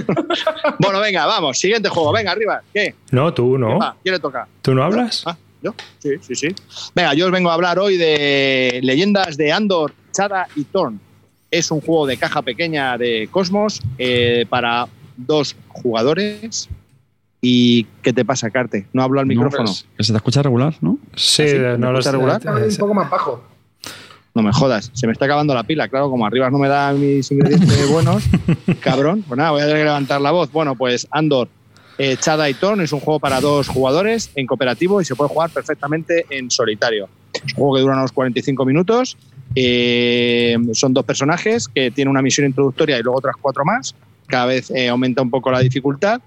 bueno, 0.78 1.00
venga, 1.00 1.26
vamos. 1.26 1.58
Siguiente 1.58 1.88
juego. 1.88 2.12
Venga, 2.12 2.32
arriba. 2.32 2.60
¿Qué? 2.72 2.94
No, 3.10 3.32
tú 3.34 3.58
no. 3.58 3.78
¿Quién 4.02 4.14
le 4.14 4.20
toca? 4.20 4.46
¿Tú 4.62 4.74
no 4.74 4.82
hablas? 4.84 5.22
Ah, 5.26 5.36
¿yo? 5.62 5.74
Sí, 5.98 6.10
sí, 6.20 6.34
sí. 6.34 6.48
Venga, 6.94 7.14
yo 7.14 7.26
os 7.26 7.32
vengo 7.32 7.50
a 7.50 7.54
hablar 7.54 7.78
hoy 7.78 7.96
de 7.96 8.80
leyendas 8.82 9.36
de 9.36 9.52
Andor, 9.52 9.92
Chada 10.12 10.48
y 10.56 10.64
Thorn. 10.64 11.00
Es 11.50 11.70
un 11.70 11.80
juego 11.80 12.06
de 12.06 12.16
caja 12.16 12.42
pequeña 12.42 12.96
de 12.96 13.28
Cosmos 13.30 13.80
eh, 13.98 14.46
para 14.48 14.86
dos 15.26 15.56
jugadores. 15.68 16.68
¿Y 17.42 17.84
qué 18.02 18.12
te 18.12 18.24
pasa, 18.24 18.50
Carte? 18.50 18.86
No 18.92 19.02
hablo 19.02 19.20
al 19.20 19.26
No, 19.26 19.30
micrófono. 19.34 19.64
pues, 19.64 19.86
que 19.96 20.04
se 20.04 20.12
te 20.12 20.16
escucha 20.18 20.42
regular, 20.42 20.74
¿no? 20.82 20.98
Sí, 21.16 21.42
¿Ah, 21.42 21.46
sí? 21.48 21.56
¿Me 21.58 21.78
no 21.78 21.92
lo 21.92 21.98
escucha 21.98 22.12
regular? 22.12 22.42
Eh, 22.44 22.68
un 22.68 22.76
poco 22.76 22.94
más 22.94 23.08
bajo. 23.10 23.42
No 24.34 24.42
me 24.42 24.52
jodas, 24.52 24.90
se 24.94 25.06
me 25.06 25.12
está 25.12 25.24
acabando 25.24 25.54
la 25.54 25.64
pila. 25.64 25.88
Claro, 25.88 26.10
como 26.10 26.24
arriba 26.26 26.50
no 26.50 26.58
me 26.58 26.68
dan 26.68 27.00
mis 27.00 27.30
ingredientes 27.32 27.88
buenos, 27.90 28.24
cabrón. 28.80 29.24
Pues 29.26 29.38
nada, 29.38 29.50
voy 29.52 29.62
a 29.62 29.64
tener 29.64 29.78
que 29.80 29.84
levantar 29.84 30.20
la 30.20 30.30
voz. 30.30 30.52
Bueno, 30.52 30.74
pues 30.76 31.08
Andor, 31.10 31.48
eh, 31.98 32.16
Chada 32.20 32.48
y 32.48 32.54
Thorn 32.54 32.80
es 32.82 32.92
un 32.92 33.00
juego 33.00 33.18
para 33.18 33.40
dos 33.40 33.66
jugadores 33.68 34.30
en 34.36 34.46
cooperativo 34.46 35.00
y 35.00 35.04
se 35.04 35.16
puede 35.16 35.30
jugar 35.30 35.50
perfectamente 35.50 36.26
en 36.30 36.50
solitario. 36.50 37.08
Es 37.32 37.54
un 37.54 37.58
juego 37.58 37.74
que 37.76 37.80
dura 37.80 37.96
unos 37.96 38.12
45 38.12 38.64
minutos. 38.66 39.16
eh, 39.56 40.56
son 40.74 40.92
dos 40.94 41.04
personajes 41.04 41.66
que 41.68 41.90
tienen 41.90 42.10
una 42.10 42.22
misión 42.22 42.46
introductoria 42.46 42.98
y 42.98 43.02
luego 43.02 43.18
otras 43.18 43.34
cuatro 43.40 43.64
más. 43.64 43.94
Cada 44.30 44.46
vez 44.46 44.70
eh, 44.70 44.88
aumenta 44.88 45.20
un 45.22 45.30
poco 45.30 45.50
la 45.50 45.60
dificultad. 45.60 46.20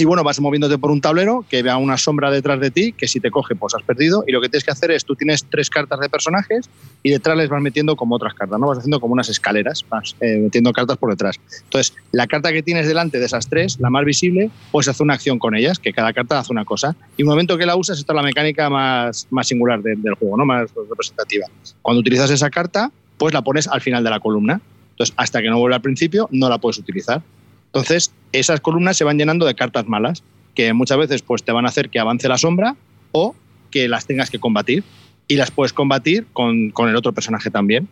Y 0.00 0.04
bueno, 0.04 0.22
vas 0.22 0.38
moviéndote 0.38 0.78
por 0.78 0.92
un 0.92 1.00
tablero 1.00 1.44
que 1.50 1.60
vea 1.60 1.76
una 1.76 1.96
sombra 1.96 2.30
detrás 2.30 2.60
de 2.60 2.70
ti, 2.70 2.92
que 2.92 3.08
si 3.08 3.18
te 3.18 3.32
coge, 3.32 3.56
pues 3.56 3.74
has 3.74 3.82
perdido. 3.82 4.22
Y 4.28 4.30
lo 4.32 4.40
que 4.40 4.48
tienes 4.48 4.62
que 4.62 4.70
hacer 4.70 4.92
es, 4.92 5.04
tú 5.04 5.16
tienes 5.16 5.44
tres 5.50 5.68
cartas 5.70 5.98
de 5.98 6.08
personajes 6.08 6.70
y 7.02 7.10
detrás 7.10 7.36
les 7.36 7.48
vas 7.48 7.60
metiendo 7.60 7.96
como 7.96 8.14
otras 8.14 8.32
cartas, 8.34 8.60
¿no? 8.60 8.68
Vas 8.68 8.78
haciendo 8.78 9.00
como 9.00 9.14
unas 9.14 9.28
escaleras, 9.28 9.84
vas 9.88 10.14
eh, 10.20 10.38
metiendo 10.38 10.72
cartas 10.72 10.98
por 10.98 11.10
detrás. 11.10 11.34
Entonces, 11.64 11.96
la 12.12 12.28
carta 12.28 12.52
que 12.52 12.62
tienes 12.62 12.86
delante 12.86 13.18
de 13.18 13.26
esas 13.26 13.48
tres, 13.48 13.80
la 13.80 13.90
más 13.90 14.04
visible, 14.04 14.52
puedes 14.70 14.86
hacer 14.86 15.02
una 15.02 15.14
acción 15.14 15.40
con 15.40 15.56
ellas, 15.56 15.80
que 15.80 15.92
cada 15.92 16.12
carta 16.12 16.38
hace 16.38 16.52
una 16.52 16.64
cosa. 16.64 16.94
Y 17.16 17.24
un 17.24 17.30
momento 17.30 17.58
que 17.58 17.66
la 17.66 17.74
usas, 17.74 17.98
esta 17.98 18.12
es 18.12 18.16
la 18.16 18.22
mecánica 18.22 18.70
más, 18.70 19.26
más 19.30 19.48
singular 19.48 19.82
de- 19.82 19.96
del 19.96 20.14
juego, 20.14 20.36
¿no? 20.36 20.44
Más 20.44 20.70
representativa. 20.88 21.46
Cuando 21.82 21.98
utilizas 21.98 22.30
esa 22.30 22.50
carta, 22.50 22.92
pues 23.16 23.34
la 23.34 23.42
pones 23.42 23.66
al 23.66 23.80
final 23.80 24.04
de 24.04 24.10
la 24.10 24.20
columna. 24.20 24.60
Entonces, 24.98 25.14
hasta 25.16 25.40
que 25.40 25.48
no 25.48 25.60
vuelva 25.60 25.76
al 25.76 25.82
principio, 25.82 26.28
no 26.32 26.48
la 26.48 26.58
puedes 26.58 26.76
utilizar. 26.78 27.22
Entonces, 27.66 28.12
esas 28.32 28.60
columnas 28.60 28.96
se 28.96 29.04
van 29.04 29.16
llenando 29.16 29.46
de 29.46 29.54
cartas 29.54 29.86
malas, 29.86 30.24
que 30.56 30.72
muchas 30.72 30.98
veces 30.98 31.22
pues, 31.22 31.44
te 31.44 31.52
van 31.52 31.66
a 31.66 31.68
hacer 31.68 31.88
que 31.88 32.00
avance 32.00 32.28
la 32.28 32.36
sombra 32.36 32.74
o 33.12 33.36
que 33.70 33.86
las 33.86 34.06
tengas 34.06 34.28
que 34.28 34.40
combatir. 34.40 34.82
Y 35.28 35.36
las 35.36 35.52
puedes 35.52 35.72
combatir 35.72 36.26
con, 36.32 36.70
con 36.70 36.88
el 36.88 36.96
otro 36.96 37.12
personaje 37.12 37.48
también. 37.48 37.86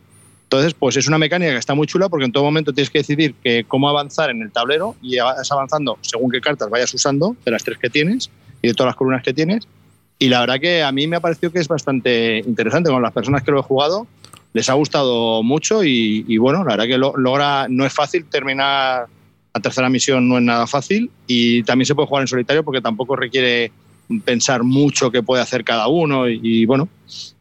Entonces, 0.44 0.74
pues 0.74 0.96
es 0.96 1.06
una 1.06 1.18
mecánica 1.18 1.52
que 1.52 1.58
está 1.58 1.74
muy 1.74 1.86
chula 1.86 2.08
porque 2.08 2.24
en 2.24 2.32
todo 2.32 2.42
momento 2.42 2.72
tienes 2.72 2.90
que 2.90 2.98
decidir 2.98 3.34
que 3.34 3.64
cómo 3.68 3.88
avanzar 3.88 4.30
en 4.30 4.42
el 4.42 4.50
tablero 4.50 4.96
y 5.00 5.18
vas 5.18 5.52
avanzando 5.52 5.98
según 6.00 6.32
qué 6.32 6.40
cartas 6.40 6.70
vayas 6.70 6.92
usando 6.92 7.36
de 7.44 7.50
las 7.52 7.62
tres 7.62 7.78
que 7.78 7.88
tienes 7.88 8.30
y 8.62 8.68
de 8.68 8.74
todas 8.74 8.88
las 8.90 8.96
columnas 8.96 9.22
que 9.22 9.32
tienes. 9.32 9.68
Y 10.18 10.28
la 10.28 10.40
verdad 10.40 10.58
que 10.60 10.82
a 10.82 10.90
mí 10.90 11.06
me 11.06 11.16
ha 11.16 11.20
parecido 11.20 11.52
que 11.52 11.58
es 11.60 11.68
bastante 11.68 12.38
interesante. 12.38 12.90
Con 12.90 13.02
las 13.02 13.12
personas 13.12 13.42
que 13.42 13.50
lo 13.52 13.60
he 13.60 13.62
jugado, 13.62 14.06
les 14.56 14.70
ha 14.70 14.72
gustado 14.72 15.42
mucho 15.42 15.84
y, 15.84 16.38
bueno, 16.38 16.60
la 16.64 16.72
verdad 16.76 16.86
que 16.86 16.96
lo- 16.96 17.14
logra, 17.16 17.66
no 17.68 17.84
es 17.84 17.92
fácil 17.92 18.24
terminar 18.24 19.06
la 19.54 19.60
tercera 19.60 19.90
misión, 19.90 20.26
no 20.26 20.38
es 20.38 20.42
nada 20.42 20.66
fácil 20.66 21.10
y 21.26 21.62
también 21.64 21.84
se 21.86 21.94
puede 21.94 22.08
jugar 22.08 22.22
en 22.22 22.28
solitario 22.28 22.64
porque 22.64 22.80
tampoco 22.80 23.16
requiere 23.16 23.70
pensar 24.24 24.62
mucho 24.62 25.10
qué 25.10 25.22
puede 25.22 25.42
hacer 25.42 25.62
cada 25.62 25.88
uno 25.88 26.26
y, 26.28 26.40
y 26.42 26.64
bueno, 26.64 26.88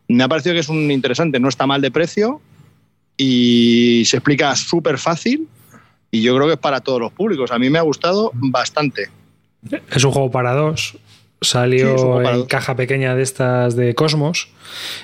me 0.09 0.23
ha 0.23 0.27
parecido 0.27 0.53
que 0.53 0.59
es 0.59 0.67
un 0.69 0.91
interesante, 0.91 1.39
no 1.39 1.47
está 1.47 1.65
mal 1.65 1.81
de 1.81 1.89
precio 1.91 2.41
y 3.17 4.03
se 4.05 4.17
explica 4.17 4.55
súper 4.55 4.97
fácil 4.97 5.47
y 6.11 6.21
yo 6.21 6.35
creo 6.35 6.47
que 6.47 6.53
es 6.53 6.59
para 6.59 6.81
todos 6.81 6.99
los 6.99 7.11
públicos. 7.11 7.51
A 7.51 7.59
mí 7.59 7.69
me 7.69 7.79
ha 7.79 7.81
gustado 7.83 8.31
bastante. 8.33 9.09
Es 9.89 10.03
un 10.03 10.11
juego 10.11 10.29
para 10.31 10.53
dos. 10.53 10.97
Salió 11.41 11.95
en 12.39 12.45
caja 12.45 12.75
pequeña 12.75 13.13
de 13.15 13.21
estas 13.21 13.75
de 13.75 13.93
Cosmos. 13.93 14.49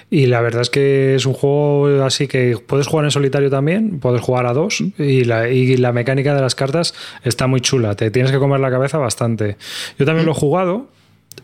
Y 0.09 0.25
la 0.25 0.41
verdad 0.41 0.61
es 0.61 0.69
que 0.69 1.13
es 1.15 1.25
un 1.25 1.33
juego 1.33 2.03
así 2.03 2.27
que 2.27 2.57
puedes 2.65 2.87
jugar 2.87 3.05
en 3.05 3.11
solitario 3.11 3.49
también, 3.49 3.99
puedes 3.99 4.21
jugar 4.21 4.45
a 4.47 4.53
dos. 4.53 4.81
Y 4.97 5.23
la, 5.25 5.49
y 5.49 5.77
la 5.77 5.91
mecánica 5.91 6.33
de 6.33 6.41
las 6.41 6.55
cartas 6.55 6.93
está 7.23 7.47
muy 7.47 7.61
chula. 7.61 7.95
Te 7.95 8.09
tienes 8.11 8.31
que 8.31 8.39
comer 8.39 8.59
la 8.59 8.71
cabeza 8.71 8.97
bastante. 8.97 9.57
Yo 9.99 10.05
también 10.05 10.25
lo 10.25 10.31
he 10.31 10.35
jugado. 10.35 10.87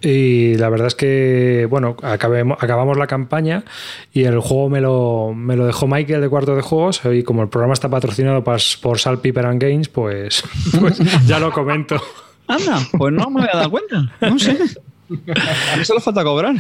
Y 0.02 0.56
la 0.56 0.70
verdad 0.70 0.88
es 0.88 0.96
que, 0.96 1.66
bueno, 1.70 1.96
acabemos- 2.04 2.58
acabamos 2.60 2.98
la 2.98 3.08
campaña 3.08 3.64
y 4.14 4.24
el 4.26 4.40
juego 4.40 4.70
me 4.70 4.82
lo, 4.82 5.34
me 5.34 5.56
lo 5.56 5.66
dejó 5.66 5.88
Michael 5.88 6.22
de 6.22 6.30
Cuarto 6.30 6.56
de 6.56 6.62
Juegos. 6.62 7.02
Y 7.12 7.24
como 7.24 7.42
el 7.44 7.50
programa 7.50 7.74
está 7.74 7.88
patrocinado 7.90 8.44
pas- 8.44 8.80
por 8.82 9.00
Salt, 9.00 9.22
Piper 9.22 9.46
and 9.46 9.62
Games, 9.62 9.90
pues, 9.90 10.44
pues 10.80 11.00
ya 11.26 11.40
lo 11.40 11.52
comento. 11.52 12.02
Anda, 12.48 12.80
pues 12.98 13.14
no 13.14 13.30
me 13.30 13.42
había 13.42 13.54
dado 13.56 13.72
cuenta. 13.72 14.12
No 14.22 14.40
sé. 14.40 14.58
A 15.74 15.78
mí 15.78 15.86
solo 15.86 16.02
falta 16.02 16.22
cobrar. 16.24 16.56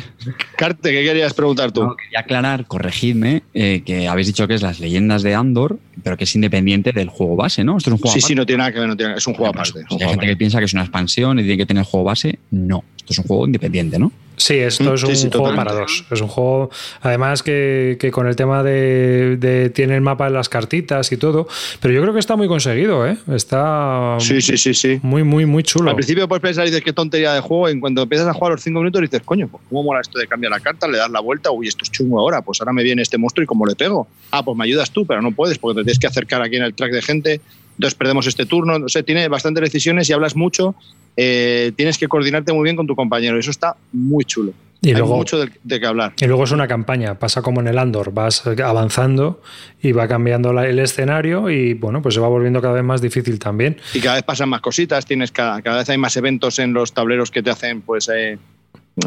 Carte, 0.57 0.91
¿qué 0.91 1.03
querías 1.03 1.33
preguntar 1.33 1.71
tú? 1.73 1.83
No, 1.83 1.95
quería 1.97 2.21
aclarar, 2.21 2.65
corregidme, 2.65 3.43
eh, 3.53 3.83
que 3.85 4.07
habéis 4.07 4.27
dicho 4.27 4.47
que 4.47 4.53
es 4.53 4.61
las 4.61 4.79
leyendas 4.79 5.21
de 5.21 5.35
Andor, 5.35 5.79
pero 6.01 6.15
que 6.15 6.23
es 6.23 6.33
independiente 6.35 6.93
del 6.93 7.09
juego 7.09 7.35
base, 7.35 7.65
¿no? 7.65 7.77
Esto 7.77 7.89
es 7.89 7.93
un 7.93 7.97
juego 7.99 8.13
Sí, 8.13 8.19
aparte. 8.19 8.27
sí, 8.27 8.35
no 8.35 8.45
tiene 8.45 8.57
nada 8.59 8.71
que 8.71 8.79
ver, 8.79 8.87
no 8.87 8.95
tiene, 8.95 9.13
es 9.15 9.27
un 9.27 9.33
juego 9.33 9.49
aparte. 9.51 9.83
pues, 9.89 10.01
hay 10.01 10.09
gente 10.09 10.25
que 10.27 10.37
piensa 10.37 10.59
que 10.59 10.65
es 10.65 10.73
una 10.73 10.83
expansión 10.83 11.39
y 11.39 11.41
tiene 11.43 11.57
que 11.57 11.65
tener 11.65 11.83
juego 11.83 12.05
base. 12.05 12.39
No, 12.51 12.83
esto 12.97 13.11
es 13.13 13.19
un 13.19 13.25
juego 13.25 13.45
independiente, 13.45 13.99
¿no? 13.99 14.11
Sí, 14.39 14.53
esto 14.59 14.91
Mm, 14.91 14.93
es 14.93 15.03
un 15.03 15.15
sí, 15.15 15.21
juego 15.29 15.29
totalmente. 15.45 15.65
para 15.65 15.79
dos. 15.81 16.05
Es 16.11 16.21
un 16.21 16.27
juego, 16.27 16.69
además 17.01 17.41
que, 17.41 17.97
que 17.99 18.11
con 18.11 18.27
el 18.27 18.35
tema 18.35 18.61
de, 18.61 19.35
de- 19.37 19.71
tiene 19.71 19.95
el 19.95 20.01
mapa 20.01 20.25
de 20.25 20.31
las 20.31 20.47
cartitas 20.47 21.11
y 21.11 21.17
todo, 21.17 21.47
pero 21.81 21.91
yo 21.93 22.01
creo 22.03 22.13
que 22.13 22.19
está 22.19 22.35
muy 22.35 22.47
conseguido, 22.47 23.07
¿eh? 23.07 23.17
Está 23.33 24.17
Sí, 24.19 24.39
sí, 24.41 24.57
sí, 24.57 24.73
sí. 24.75 24.99
muy, 25.01 25.23
muy, 25.23 25.45
muy 25.47 25.63
chulo. 25.63 25.89
Al 25.89 25.95
principio 25.95 26.27
puedes 26.27 26.41
pensar 26.43 26.65
y 26.65 26.69
dices 26.69 26.83
qué 26.83 26.93
tontería 26.93 27.33
de 27.33 27.39
juego, 27.41 27.67
y 27.67 27.71
en 27.71 27.79
cuanto 27.79 28.03
empiezas 28.03 28.27
a 28.27 28.33
jugar 28.33 28.51
los 28.53 28.61
cinco 28.61 28.79
minutos 28.79 29.01
dices, 29.01 29.21
coño, 29.25 29.47
pues 29.47 29.63
cómo 29.69 29.83
mola 29.83 30.01
esto 30.01 30.19
de 30.19 30.27
cambiar 30.27 30.51
la 30.51 30.59
carta, 30.59 30.87
le 30.87 30.99
das 30.99 31.09
la 31.09 31.19
vuelta, 31.19 31.49
uy, 31.51 31.67
esto 31.67 31.83
es 31.83 31.91
chungo 31.91 32.19
ahora, 32.19 32.41
pues 32.43 32.61
ahora 32.61 32.73
me 32.73 32.83
viene 32.83 33.01
este 33.01 33.17
monstruo 33.17 33.43
y 33.43 33.47
cómo 33.47 33.65
le 33.65 33.75
pego. 33.75 34.07
Ah, 34.31 34.45
pues 34.45 34.55
me 34.55 34.65
ayudas 34.65 34.91
tú, 34.91 35.05
pero 35.05 35.21
no 35.21 35.31
puedes 35.31 35.57
porque 35.57 35.79
te 35.79 35.83
tienes 35.85 35.97
que 35.99 36.05
acercar 36.07 36.43
aquí 36.43 36.57
en 36.57 36.63
el 36.63 36.75
track 36.75 36.91
de 36.91 37.01
gente, 37.01 37.41
entonces 37.75 37.95
perdemos 37.95 38.27
este 38.27 38.45
turno, 38.45 38.77
no 38.77 38.87
sé, 38.87 39.01
tiene 39.01 39.27
bastantes 39.29 39.63
decisiones 39.63 40.07
y 40.09 40.13
hablas 40.13 40.35
mucho, 40.35 40.75
eh, 41.17 41.71
tienes 41.75 41.97
que 41.97 42.07
coordinarte 42.07 42.53
muy 42.53 42.63
bien 42.63 42.75
con 42.75 42.87
tu 42.87 42.95
compañero, 42.95 43.37
eso 43.39 43.51
está 43.51 43.75
muy 43.91 44.23
chulo. 44.23 44.53
Y 44.79 44.89
Hay 44.89 44.93
luego, 44.97 45.17
mucho 45.17 45.39
de, 45.39 45.49
de 45.63 45.79
qué 45.79 45.87
hablar. 45.87 46.13
y 46.21 46.25
luego 46.27 46.43
es 46.43 46.51
una 46.51 46.67
campaña, 46.67 47.15
pasa 47.17 47.41
como 47.41 47.61
en 47.61 47.67
el 47.67 47.79
Andor, 47.79 48.13
vas 48.13 48.43
avanzando 48.63 49.41
y 49.81 49.91
va 49.91 50.07
cambiando 50.07 50.53
la- 50.53 50.67
el 50.67 50.77
escenario 50.77 51.49
y 51.49 51.73
bueno, 51.73 52.03
pues 52.03 52.13
se 52.13 52.21
va 52.21 52.27
volviendo 52.27 52.61
cada 52.61 52.75
vez 52.75 52.83
más 52.83 53.01
difícil 53.01 53.39
también. 53.39 53.77
Y 53.95 53.99
cada 53.99 54.15
vez 54.15 54.23
pasan 54.23 54.49
más 54.49 54.61
cositas, 54.61 55.03
tienes 55.07 55.31
cada, 55.31 55.61
cada 55.63 55.79
vez 55.79 55.89
hay 55.89 55.97
más 55.97 56.15
eventos 56.15 56.59
en 56.59 56.73
los 56.73 56.93
tableros 56.93 57.31
que 57.31 57.41
te 57.41 57.49
hacen 57.49 57.81
pues 57.81 58.07
eh, 58.09 58.37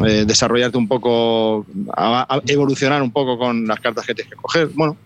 eh, 0.05 0.23
desarrollarte 0.27 0.77
un 0.77 0.89
poco, 0.89 1.65
a- 1.95 2.35
a- 2.35 2.41
evolucionar 2.47 3.01
un 3.01 3.11
poco 3.11 3.37
con 3.37 3.65
las 3.65 3.79
cartas 3.79 4.05
que 4.05 4.13
tienes 4.13 4.33
que 4.33 4.37
coger. 4.41 4.67
Bueno, 4.75 4.97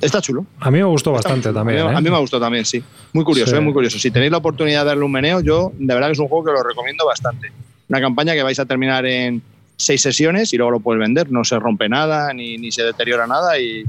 está 0.00 0.20
chulo. 0.20 0.46
A 0.58 0.70
mí 0.70 0.78
me 0.78 0.84
gustó 0.84 1.10
Está 1.16 1.28
bastante 1.28 1.48
chulo. 1.48 1.54
también. 1.60 1.80
A 1.80 1.84
mí, 1.84 1.92
¿eh? 1.92 1.96
a 1.96 2.00
mí 2.00 2.10
me 2.10 2.18
gustó 2.18 2.38
también, 2.40 2.64
sí. 2.64 2.82
Muy 3.12 3.24
curioso, 3.24 3.50
Sí. 3.52 3.56
eh, 3.56 3.60
muy 3.60 3.72
curioso. 3.72 3.98
Si 3.98 4.10
tenéis 4.10 4.30
la 4.32 4.38
oportunidad 4.38 4.80
de 4.82 4.86
darle 4.88 5.04
un 5.04 5.12
meneo, 5.12 5.40
yo 5.40 5.72
de 5.78 5.94
verdad 5.94 6.08
que 6.08 6.12
es 6.12 6.18
un 6.18 6.28
juego 6.28 6.44
que 6.44 6.52
lo 6.52 6.62
recomiendo 6.62 7.04
bastante. 7.06 7.52
Una 7.88 8.00
campaña 8.00 8.34
que 8.34 8.42
vais 8.42 8.58
a 8.58 8.66
terminar 8.66 9.04
en 9.06 9.42
seis 9.76 10.02
sesiones 10.02 10.52
y 10.52 10.56
luego 10.56 10.72
lo 10.72 10.80
puedes 10.80 11.00
vender. 11.00 11.30
No 11.32 11.42
se 11.44 11.58
rompe 11.58 11.88
nada 11.88 12.32
ni, 12.32 12.56
ni 12.58 12.70
se 12.70 12.82
deteriora 12.82 13.26
nada 13.26 13.58
y, 13.58 13.84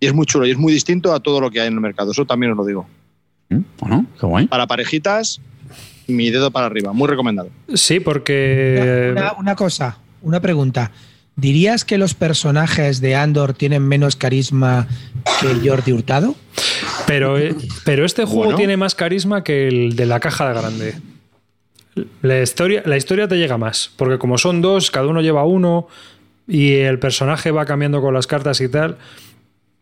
y 0.00 0.06
es 0.06 0.12
muy 0.14 0.26
chulo 0.26 0.46
y 0.46 0.50
es 0.50 0.58
muy 0.58 0.72
distinto 0.72 1.12
a 1.14 1.20
todo 1.20 1.40
lo 1.40 1.50
que 1.50 1.60
hay 1.60 1.68
en 1.68 1.74
el 1.74 1.80
mercado. 1.80 2.10
Eso 2.12 2.24
también 2.26 2.52
os 2.52 2.58
lo 2.58 2.64
digo. 2.64 2.86
¿Mm? 3.48 3.60
Bueno, 3.80 4.06
qué 4.20 4.26
guay. 4.26 4.46
Para 4.48 4.66
parejitas, 4.66 5.40
mi 6.06 6.30
dedo 6.30 6.50
para 6.50 6.66
arriba. 6.66 6.92
Muy 6.92 7.08
recomendado. 7.08 7.48
Sí, 7.74 8.00
porque... 8.00 9.10
Una, 9.12 9.32
una 9.38 9.54
cosa, 9.56 9.98
una 10.22 10.40
pregunta. 10.40 10.90
¿Dirías 11.38 11.84
que 11.84 11.98
los 11.98 12.14
personajes 12.14 13.00
de 13.00 13.14
Andor 13.14 13.54
tienen 13.54 13.86
menos 13.86 14.16
carisma 14.16 14.88
que 15.40 15.66
Jordi 15.68 15.92
Hurtado? 15.92 16.34
Pero, 17.06 17.38
eh, 17.38 17.54
pero 17.84 18.04
este 18.04 18.24
juego 18.24 18.42
Bueno. 18.46 18.58
tiene 18.58 18.76
más 18.76 18.96
carisma 18.96 19.44
que 19.44 19.68
el 19.68 19.94
de 19.94 20.04
la 20.06 20.18
caja 20.18 20.52
grande. 20.52 20.94
La 22.22 22.42
historia, 22.42 22.82
la 22.86 22.96
historia 22.96 23.28
te 23.28 23.36
llega 23.36 23.56
más, 23.56 23.90
porque 23.96 24.18
como 24.18 24.36
son 24.36 24.60
dos, 24.60 24.90
cada 24.90 25.06
uno 25.06 25.20
lleva 25.20 25.44
uno 25.44 25.86
y 26.48 26.74
el 26.74 26.98
personaje 26.98 27.50
va 27.52 27.64
cambiando 27.66 28.00
con 28.00 28.14
las 28.14 28.26
cartas 28.26 28.60
y 28.60 28.68
tal, 28.68 28.98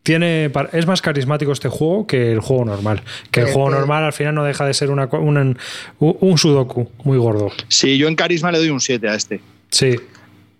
tiene, 0.03 0.51
es 0.73 0.85
más 0.85 1.01
carismático 1.01 1.51
este 1.51 1.69
juego 1.69 2.05
que 2.07 2.31
el 2.31 2.39
juego 2.39 2.65
normal. 2.65 3.01
Que 3.31 3.41
el 3.41 3.47
Eh, 3.47 3.51
juego 3.51 3.69
eh. 3.69 3.73
normal 3.73 4.03
al 4.03 4.13
final 4.13 4.35
no 4.35 4.43
deja 4.43 4.63
de 4.65 4.73
ser 4.75 4.89
una, 4.91 5.05
un, 5.11 5.57
un 5.99 6.37
sudoku 6.37 6.89
muy 7.03 7.17
gordo. 7.17 7.51
Sí, 7.67 7.97
yo 7.97 8.07
en 8.07 8.15
carisma 8.15 8.51
le 8.51 8.59
doy 8.59 8.69
un 8.69 8.79
7 8.79 9.09
a 9.09 9.15
este. 9.15 9.41
Sí, 9.69 9.95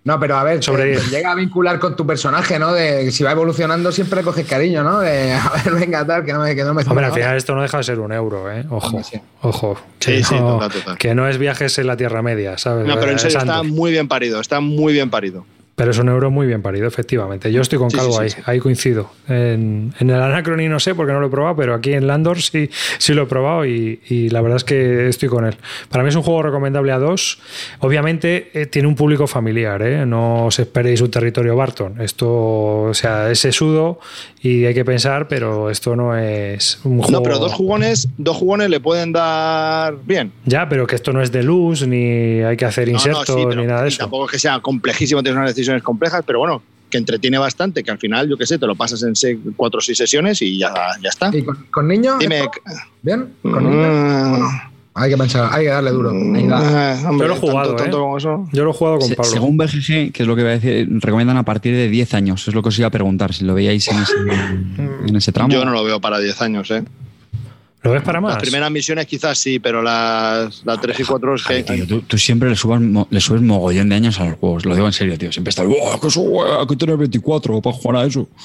No, 0.07 0.17
pero 0.21 0.37
a 0.37 0.43
ver, 0.45 0.63
Sobre 0.63 0.95
te 0.95 1.09
llega 1.09 1.31
a 1.31 1.35
vincular 1.35 1.79
con 1.79 1.93
tu 1.97 2.07
personaje, 2.07 2.57
¿no? 2.57 2.71
De 2.71 3.11
si 3.11 3.25
va 3.25 3.31
evolucionando 3.31 3.91
siempre 3.91 4.23
coges 4.23 4.47
cariño, 4.47 4.81
¿no? 4.81 5.01
De 5.01 5.33
a 5.33 5.49
ver, 5.49 5.73
venga, 5.73 6.07
tal, 6.07 6.23
que 6.23 6.31
no 6.31 6.39
me, 6.39 6.55
que 6.55 6.63
no 6.63 6.73
me 6.73 6.81
Hombre, 6.83 7.07
al 7.07 7.11
final 7.11 7.35
esto 7.35 7.53
no 7.53 7.61
deja 7.61 7.79
de 7.79 7.83
ser 7.83 7.99
un 7.99 8.13
euro, 8.13 8.49
¿eh? 8.49 8.63
Ojo, 8.69 9.03
sí. 9.03 9.19
ojo. 9.41 9.77
Sí, 9.99 10.13
Que 10.13 10.23
sí, 10.23 10.35
no, 10.35 10.53
total, 10.53 10.71
total. 10.71 10.97
Que 10.97 11.13
no 11.13 11.27
es 11.27 11.37
viajes 11.37 11.77
en 11.77 11.87
la 11.87 11.97
Tierra 11.97 12.21
Media, 12.21 12.57
¿sabes? 12.57 12.87
No, 12.87 12.97
pero 12.97 13.11
en 13.11 13.17
Es 13.17 13.23
serio 13.23 13.39
está 13.39 13.63
muy 13.63 13.91
bien 13.91 14.07
parido, 14.07 14.39
está 14.39 14.61
muy 14.61 14.93
bien 14.93 15.09
parido. 15.09 15.45
Pero 15.77 15.91
es 15.91 15.99
un 15.99 16.09
euro 16.09 16.31
muy 16.31 16.47
bien 16.47 16.63
parido, 16.63 16.87
efectivamente. 16.87 17.51
Yo 17.51 17.61
estoy 17.61 17.77
con 17.77 17.91
Calvo 17.91 18.13
sí, 18.13 18.17
sí, 18.17 18.23
ahí, 18.23 18.29
sí. 18.31 18.37
ahí 18.47 18.59
coincido. 18.59 19.11
En, 19.27 19.93
en 19.99 20.09
el 20.09 20.19
Anacrony 20.19 20.67
no 20.69 20.79
sé 20.79 20.95
porque 20.95 21.13
no 21.13 21.19
lo 21.19 21.27
he 21.27 21.29
probado, 21.29 21.55
pero 21.55 21.75
aquí 21.75 21.93
en 21.93 22.07
Landor 22.07 22.41
sí, 22.41 22.71
sí 22.97 23.13
lo 23.13 23.21
he 23.21 23.25
probado 23.27 23.63
y, 23.63 23.99
y 24.09 24.29
la 24.29 24.41
verdad 24.41 24.57
es 24.57 24.63
que 24.63 25.07
estoy 25.07 25.29
con 25.29 25.45
él. 25.45 25.55
Para 25.89 26.03
mí 26.03 26.09
es 26.09 26.15
un 26.15 26.23
juego 26.23 26.41
recomendable 26.41 26.91
a 26.91 26.97
dos. 26.97 27.37
Obviamente 27.77 28.49
eh, 28.59 28.65
tiene 28.65 28.87
un 28.87 28.95
público 28.95 29.27
familiar, 29.27 29.83
¿eh? 29.83 30.03
no 30.07 30.47
os 30.47 30.57
esperéis 30.57 30.99
un 31.01 31.11
territorio 31.11 31.55
Barton. 31.55 32.01
Esto, 32.01 32.27
o 32.27 32.93
sea, 32.95 33.29
es 33.29 33.37
sesudo 33.37 33.99
y 34.41 34.65
hay 34.65 34.73
que 34.73 34.83
pensar, 34.83 35.27
pero 35.27 35.69
esto 35.69 35.95
no 35.95 36.17
es 36.17 36.79
un 36.85 36.97
juego. 37.03 37.11
No, 37.11 37.21
pero 37.21 37.37
dos 37.37 37.53
jugones, 37.53 38.07
dos 38.17 38.35
jugones 38.37 38.71
le 38.71 38.79
pueden 38.79 39.11
dar 39.11 39.95
bien. 40.05 40.31
Ya, 40.45 40.67
pero 40.67 40.87
que 40.87 40.95
esto 40.95 41.13
no 41.13 41.21
es 41.21 41.31
de 41.31 41.43
luz, 41.43 41.85
ni 41.85 42.41
hay 42.41 42.57
que 42.57 42.65
hacer 42.65 42.87
No, 42.87 42.93
insertos, 42.95 43.27
pero 43.27 43.61
ni 43.61 43.67
nada 43.67 43.83
de 43.83 43.89
eso. 43.89 43.99
Tampoco 43.99 44.25
es 44.25 44.31
que 44.31 44.39
sea 44.39 44.59
complejísimo, 44.59 45.21
tienes 45.21 45.37
unas 45.37 45.51
decisiones 45.67 45.83
complejas, 45.83 46.23
pero 46.25 46.39
bueno, 46.39 46.61
que 46.89 46.97
entretiene 46.97 47.37
bastante, 47.37 47.83
que 47.83 47.91
al 47.91 47.97
final, 47.97 48.29
yo 48.29 48.37
qué 48.37 48.45
sé, 48.45 48.57
te 48.57 48.65
lo 48.65 48.75
pasas 48.75 49.03
en 49.03 49.13
cuatro 49.55 49.79
o 49.79 49.81
seis 49.81 49.97
sesiones 49.97 50.41
y 50.41 50.57
ya, 50.57 50.73
ya 51.01 51.09
está. 51.09 51.29
¿Y 51.35 51.43
con, 51.43 51.65
con 51.69 51.87
niños? 51.87 52.17
Dime. 52.19 52.47
¿Bien? 53.01 53.27
¿Con 53.41 53.69
niños? 53.69 54.39
Mm, 54.39 54.45
Hay 54.93 55.09
que 55.11 55.17
pensar, 55.17 55.49
hay 55.53 55.65
que 55.65 55.69
darle 55.69 55.91
duro. 55.91 56.11
Eh, 56.11 56.15
hombre, 56.15 56.47
Yo 57.19 57.27
lo 57.27 57.33
he 57.35 57.37
jugado, 57.39 57.75
tanto, 57.75 57.83
tanto 57.83 57.97
¿eh? 57.97 57.99
como 58.01 58.17
eso. 58.17 58.47
Yo 58.53 58.63
lo 58.63 58.71
he 58.71 58.73
jugado 58.73 58.99
con 58.99 59.07
Se- 59.09 59.15
Pablo. 59.15 59.31
según 59.31 59.57
BGG, 59.57 60.11
que 60.13 60.23
es 60.23 60.27
lo 60.27 60.35
que 60.35 60.41
iba 60.41 60.49
a 60.51 60.53
decir, 60.57 60.87
recomiendan 61.01 61.37
a 61.37 61.43
partir 61.43 61.75
de 61.75 61.89
10 61.89 62.13
años. 62.13 62.47
Es 62.47 62.55
lo 62.55 62.63
que 62.63 62.69
os 62.69 62.79
iba 62.79 62.87
a 62.87 62.91
preguntar, 62.91 63.33
si 63.33 63.43
lo 63.43 63.53
veíais 63.53 63.85
en 63.89 63.97
ese, 63.99 64.13
en 65.07 65.15
ese 65.15 65.31
tramo. 65.33 65.53
Yo 65.53 65.65
no 65.65 65.71
lo 65.71 65.83
veo 65.83 65.99
para 65.99 66.19
10 66.19 66.41
años, 66.41 66.71
¿eh? 66.71 66.83
¿Lo 67.87 67.93
ves 67.93 68.03
para 68.03 68.19
más? 68.21 68.33
Las 68.33 68.41
primeras 68.43 68.69
misiones 68.69 69.05
quizás 69.05 69.37
sí, 69.37 69.59
pero 69.59 69.81
las, 69.81 70.61
las 70.65 70.81
3 70.81 70.99
y 70.99 71.03
4 71.03 71.35
es 71.35 71.43
que... 71.43 71.63
Tío, 71.63 71.87
tú, 71.87 72.01
tú 72.01 72.17
siempre 72.17 72.49
le, 72.49 72.55
subas, 72.55 72.81
le 73.09 73.21
subes 73.21 73.41
mogollón 73.41 73.87
de 73.89 73.95
años 73.95 74.19
a 74.19 74.25
los 74.25 74.37
juegos, 74.37 74.65
lo 74.65 74.75
digo 74.75 74.87
en 74.87 74.93
serio, 74.93 75.17
tío. 75.17 75.31
Siempre 75.31 75.49
estás, 75.49 75.65
¡Buah, 75.65 75.99
que 75.99 76.07
eso, 76.07 76.21
güey, 76.21 76.67
que 76.67 76.75
tener 76.75 76.97
24 76.97 77.61
para 77.61 77.75
jugar 77.75 78.03
a 78.03 78.07
eso! 78.07 78.27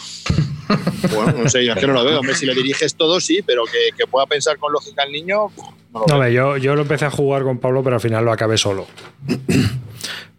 Bueno, 1.14 1.34
no 1.42 1.48
sé, 1.50 1.66
yo 1.66 1.74
es 1.74 1.78
que 1.78 1.86
no 1.86 1.92
lo 1.92 2.04
veo. 2.04 2.20
Hombre, 2.20 2.34
si 2.34 2.46
le 2.46 2.54
diriges 2.54 2.94
todo, 2.94 3.20
sí, 3.20 3.40
pero 3.44 3.64
que, 3.64 3.94
que 3.94 4.06
pueda 4.06 4.24
pensar 4.26 4.56
con 4.56 4.72
lógica 4.72 5.02
el 5.02 5.12
niño, 5.12 5.48
no 5.92 6.00
lo 6.00 6.06
No, 6.06 6.18
veo. 6.18 6.30
yo, 6.30 6.56
yo 6.56 6.74
lo 6.74 6.82
empecé 6.82 7.04
a 7.04 7.10
jugar 7.10 7.42
con 7.42 7.58
Pablo, 7.58 7.82
pero 7.82 7.96
al 7.96 8.00
final 8.00 8.24
lo 8.24 8.32
acabé 8.32 8.56
solo. 8.56 8.86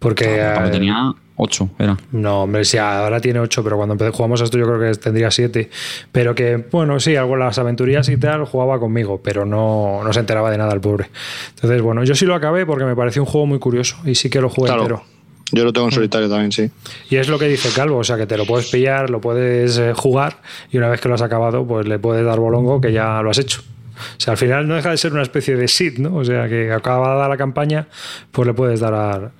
Porque. 0.04 0.26
Pablo 0.54 0.68
eh, 0.68 0.72
tenía 0.72 1.14
8, 1.36 1.70
era. 1.80 1.98
No, 2.12 2.44
hombre, 2.44 2.64
sí, 2.64 2.78
ahora 2.78 3.20
tiene 3.20 3.40
8, 3.40 3.64
pero 3.64 3.78
cuando 3.78 3.94
empecé, 3.94 4.12
jugamos 4.12 4.40
a 4.42 4.44
esto 4.44 4.58
yo 4.60 4.66
creo 4.66 4.80
que 4.80 4.98
tendría 5.00 5.32
7. 5.32 5.70
Pero 6.12 6.36
que, 6.36 6.58
bueno, 6.72 7.00
sí, 7.00 7.16
algo 7.16 7.36
las 7.36 7.58
aventurías 7.58 8.08
y 8.10 8.18
tal 8.18 8.46
jugaba 8.46 8.80
conmigo, 8.80 9.20
pero 9.24 9.44
no, 9.46 10.02
no 10.04 10.14
se 10.14 10.20
enteraba 10.20 10.52
de 10.52 10.60
nada 10.60 10.74
el 10.74 10.82
pobre. 10.82 11.10
Entonces, 11.56 11.82
bueno, 11.82 12.04
yo 12.04 12.14
sí 12.14 12.26
lo 12.28 12.36
acabé 12.36 12.66
porque 12.68 12.86
me 12.86 12.96
pareció 12.96 13.24
un 13.24 13.28
juego 13.28 13.48
muy 13.48 13.58
curioso 13.60 13.98
y 14.06 14.14
sí 14.14 14.30
que 14.30 14.42
lo 14.42 14.50
jugué 14.50 14.68
Claro. 14.68 14.82
entero. 14.84 15.04
Yo 15.52 15.64
lo 15.66 15.74
tengo 15.74 15.88
en 15.88 15.92
solitario 15.94 16.30
también, 16.30 16.52
sí. 16.52 16.70
Y 17.10 17.18
es 17.18 17.28
lo 17.30 17.38
que 17.38 17.48
dice 17.48 17.70
Calvo, 17.76 17.98
o 17.98 18.04
sea 18.04 18.18
que 18.18 18.26
te 18.26 18.38
lo 18.38 18.46
puedes 18.46 18.72
pillar, 18.72 19.12
lo 19.12 19.22
puedes 19.22 19.78
eh, 19.78 19.94
jugar 19.96 20.38
y 20.72 20.78
una 20.78 20.90
vez 20.90 21.00
que 21.00 21.08
lo 21.10 21.14
has 21.16 21.22
acabado, 21.22 21.66
pues 21.68 21.88
le 21.88 22.00
puedes 22.00 22.26
dar 22.26 22.40
bolongo 22.40 22.82
que 22.82 22.92
ya 22.92 23.22
lo 23.22 23.30
has 23.30 23.38
hecho. 23.38 23.62
O 23.96 24.20
sea, 24.20 24.32
al 24.32 24.38
final 24.38 24.68
no 24.68 24.74
deja 24.76 24.90
de 24.90 24.98
ser 24.98 25.14
una 25.14 25.22
especie 25.22 25.56
de 25.56 25.68
sit, 25.68 26.00
¿no? 26.00 26.16
O 26.16 26.26
sea, 26.26 26.50
que 26.50 26.72
acabada 26.72 27.30
la 27.30 27.38
campaña, 27.38 27.88
pues 28.32 28.48
le 28.48 28.54
puedes 28.56 28.80
dar, 28.80 29.32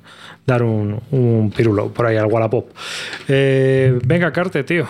dar 0.46 0.64
un, 0.64 1.00
un 1.12 1.52
pirulo 1.56 1.90
por 1.90 2.06
ahí 2.06 2.18
al 2.18 2.26
Wallapop. 2.26 2.70
Eh, 3.28 4.00
venga, 4.06 4.32
Carte, 4.32 4.64
tío, 4.64 4.86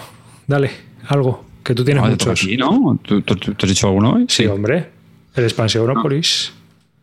dale, 0.48 0.72
algo, 1.08 1.46
que 1.64 1.74
tú 1.76 1.84
tienes 1.84 2.04
Ah, 2.04 2.10
te 2.10 2.18
toca 2.18 2.32
muchos. 2.32 2.46
a 2.46 2.48
ti, 2.48 2.58
¿no? 2.58 3.00
¿Tú, 3.04 3.22
tú- 3.22 3.36
tú- 3.36 3.54
tú 3.54 3.66
has 3.66 3.70
dicho 3.70 3.88
alguno 3.88 4.14
hoy? 4.14 4.26
Sí, 4.30 4.46
hombre, 4.46 4.90
el 5.36 5.44
Expansión 5.44 5.82
Europolis. 5.88 6.52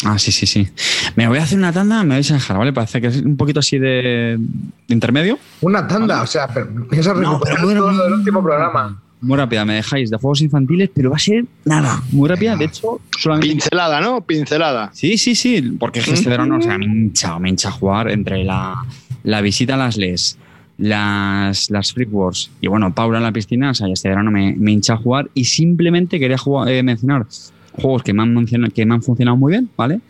Ah, 0.04 0.18
sí, 0.18 0.32
sí, 0.32 0.46
sí. 0.46 0.66
Me 1.14 1.28
voy 1.28 1.38
a 1.38 1.42
hacer 1.42 1.58
una 1.58 1.72
tanda, 1.72 2.02
me 2.04 2.14
vais 2.14 2.30
a 2.30 2.34
dejar, 2.34 2.56
¿vale? 2.56 2.72
Parece 2.72 3.02
que 3.02 3.08
es 3.08 3.18
un 3.20 3.36
poquito 3.36 3.60
así 3.60 3.78
de, 3.78 4.38
de 4.88 4.94
intermedio. 4.94 5.38
Una 5.60 5.86
tanda, 5.86 6.22
o 6.22 6.26
sea, 6.26 6.48
pero 6.48 6.88
piensas 6.88 7.14
No, 7.18 7.32
recuperar 7.32 7.56
pero 7.56 7.66
bueno, 7.66 7.80
todo 7.98 8.06
el 8.06 8.12
último 8.14 8.42
programa. 8.42 8.98
Muy 9.22 9.36
rápida, 9.36 9.64
me 9.66 9.74
dejáis 9.74 10.10
de 10.10 10.16
juegos 10.16 10.40
infantiles, 10.40 10.90
pero 10.94 11.10
va 11.10 11.16
a 11.16 11.18
ser 11.18 11.44
nada, 11.64 12.02
muy 12.12 12.28
rápida. 12.28 12.56
De 12.56 12.64
hecho, 12.64 13.00
solamente. 13.18 13.48
Pincelada, 13.48 14.00
¿no? 14.00 14.20
Pincelada. 14.22 14.90
Sí, 14.94 15.18
sí, 15.18 15.34
sí, 15.34 15.60
porque 15.78 15.98
es 16.00 16.06
que 16.06 16.12
este 16.14 16.30
verano, 16.30 16.56
o 16.56 16.62
sea, 16.62 16.78
me 16.78 16.86
hincha, 16.86 17.38
me 17.38 17.50
hincha 17.50 17.70
jugar 17.70 18.10
entre 18.10 18.44
la, 18.44 18.82
la 19.24 19.40
visita 19.42 19.74
a 19.74 19.76
las 19.76 19.96
LES, 19.98 20.38
las, 20.78 21.70
las 21.70 21.92
Freak 21.92 22.08
Wars 22.12 22.50
y 22.60 22.66
bueno, 22.68 22.94
Paula 22.94 23.18
en 23.18 23.24
la 23.24 23.32
piscina, 23.32 23.70
o 23.70 23.74
sea, 23.74 23.86
este 23.92 24.08
verano 24.08 24.30
me, 24.30 24.54
me 24.56 24.72
hincha 24.72 24.96
jugar 24.96 25.28
y 25.34 25.44
simplemente 25.44 26.18
quería 26.18 26.38
jugar- 26.38 26.68
eh, 26.70 26.82
mencionar 26.82 27.26
juegos 27.72 28.02
que 28.02 28.12
me, 28.14 28.22
han 28.22 28.46
que 28.74 28.86
me 28.86 28.94
han 28.94 29.02
funcionado 29.02 29.36
muy 29.36 29.52
bien, 29.52 29.68
¿vale? 29.76 30.00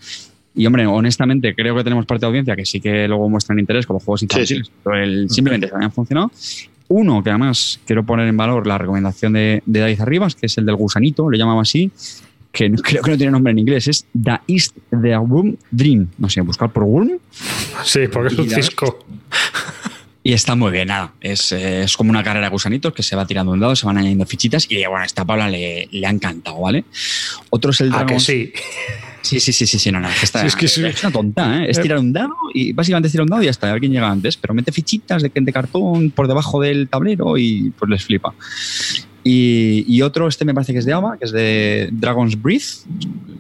Y 0.55 0.67
hombre, 0.67 0.87
honestamente, 0.87 1.55
creo 1.55 1.75
que 1.77 1.85
tenemos 1.85 2.07
parte 2.07 2.21
de 2.23 2.27
audiencia 2.29 2.57
que 2.57 2.65
sí 2.65 2.81
que 2.81 3.07
luego 3.09 3.29
muestran 3.29 3.59
interés 3.59 3.87
con 3.87 3.95
los 3.95 4.05
juegos 4.05 4.23
infantiles, 4.23 4.71
pero 4.85 4.97
el- 4.97 5.29
simplemente 5.31 5.71
me 5.77 5.85
han 5.85 5.93
funcionado. 5.93 6.31
Uno, 6.93 7.23
que 7.23 7.31
además 7.31 7.79
quiero 7.87 8.05
poner 8.05 8.27
en 8.27 8.37
valor 8.37 8.67
la 8.67 8.77
recomendación 8.77 9.33
de, 9.35 9.63
de 9.65 9.81
David 9.81 10.01
Arribas, 10.01 10.35
que 10.35 10.47
es 10.47 10.59
el 10.59 10.67
del 10.67 10.75
gusanito, 10.75 11.31
le 11.31 11.39
llamaba 11.39 11.63
así, 11.63 11.91
que 12.53 12.69
no- 12.69 12.79
creo 12.83 13.03
que 13.03 13.11
no 13.13 13.17
tiene 13.17 13.31
nombre 13.33 13.53
en 13.53 13.61
inglés, 13.61 13.87
es 13.87 14.07
The 14.21 14.41
East 14.49 14.77
The 14.91 15.17
Worm 15.19 15.57
Dream. 15.71 16.09
No 16.19 16.29
sé, 16.29 16.41
buscar 16.41 16.71
por 16.73 16.83
Worm. 16.83 17.13
Sí, 17.85 18.01
porque 18.13 18.35
es 18.35 18.39
un 18.41 18.51
cisco. 18.51 18.99
Y 20.31 20.33
está 20.33 20.55
muy 20.55 20.71
bien, 20.71 20.87
nada. 20.87 21.13
Es, 21.21 21.51
eh, 21.51 21.83
es 21.83 21.97
como 21.97 22.11
una 22.11 22.23
carrera 22.23 22.47
de 22.47 22.51
gusanitos 22.53 22.93
que 22.95 23.03
se 23.03 23.17
va 23.17 23.27
tirando 23.27 23.51
un 23.51 23.59
dado, 23.59 23.75
se 23.75 23.85
van 23.85 23.99
añadiendo 23.99 24.25
fichitas 24.27 24.65
y 24.71 24.77
bueno, 24.87 24.99
a 24.99 25.05
esta 25.05 25.25
Paula 25.25 25.49
le, 25.51 25.89
le 25.91 26.07
ha 26.07 26.11
encantado, 26.11 26.61
¿vale? 26.61 26.85
Otro 27.51 27.73
es 27.73 27.81
el 27.81 27.89
Ah, 27.93 27.97
Dragon. 28.05 28.15
que 28.15 28.21
sí. 28.21 28.53
Sí, 29.23 29.41
sí, 29.41 29.53
sí, 29.53 29.67
sí, 29.67 29.81
sí, 29.81 29.91
no, 29.91 29.99
no, 29.99 30.09
que 30.09 30.25
está, 30.25 30.43
Sí, 30.43 30.47
es 30.47 30.55
que 30.55 30.69
sí. 30.69 30.83
una 30.83 31.11
tonta, 31.13 31.65
¿eh? 31.65 31.67
Es 31.69 31.81
tirar 31.83 31.99
un 31.99 32.13
dado 32.13 32.33
y 32.55 32.73
básicamente 32.73 33.09
es 33.09 33.13
tirar 33.13 33.25
un 33.25 33.31
dado 33.31 33.43
y 33.43 33.47
ya 33.47 33.51
está, 33.51 33.69
a 33.69 33.73
ver 33.73 33.81
quién 33.81 33.91
llega 33.93 34.09
antes. 34.09 34.37
Pero 34.37 34.55
mete 34.55 34.71
fichitas 34.71 35.21
de, 35.21 35.33
de 35.35 35.53
cartón 35.53 36.13
por 36.13 36.29
debajo 36.29 36.61
del 36.61 36.89
tablero 36.89 37.37
y 37.37 37.73
pues 37.77 37.91
les 37.91 38.05
flipa. 38.05 38.33
Y, 39.23 40.01
otro, 40.03 40.29
este 40.29 40.45
me 40.45 40.55
parece 40.55 40.73
que 40.73 40.79
es 40.79 40.85
de 40.87 40.93
Ava, 40.95 41.19
que 41.19 41.27
es 41.27 41.33
de 41.33 41.91
Dragon's 41.93 42.41
Breath, 42.41 42.87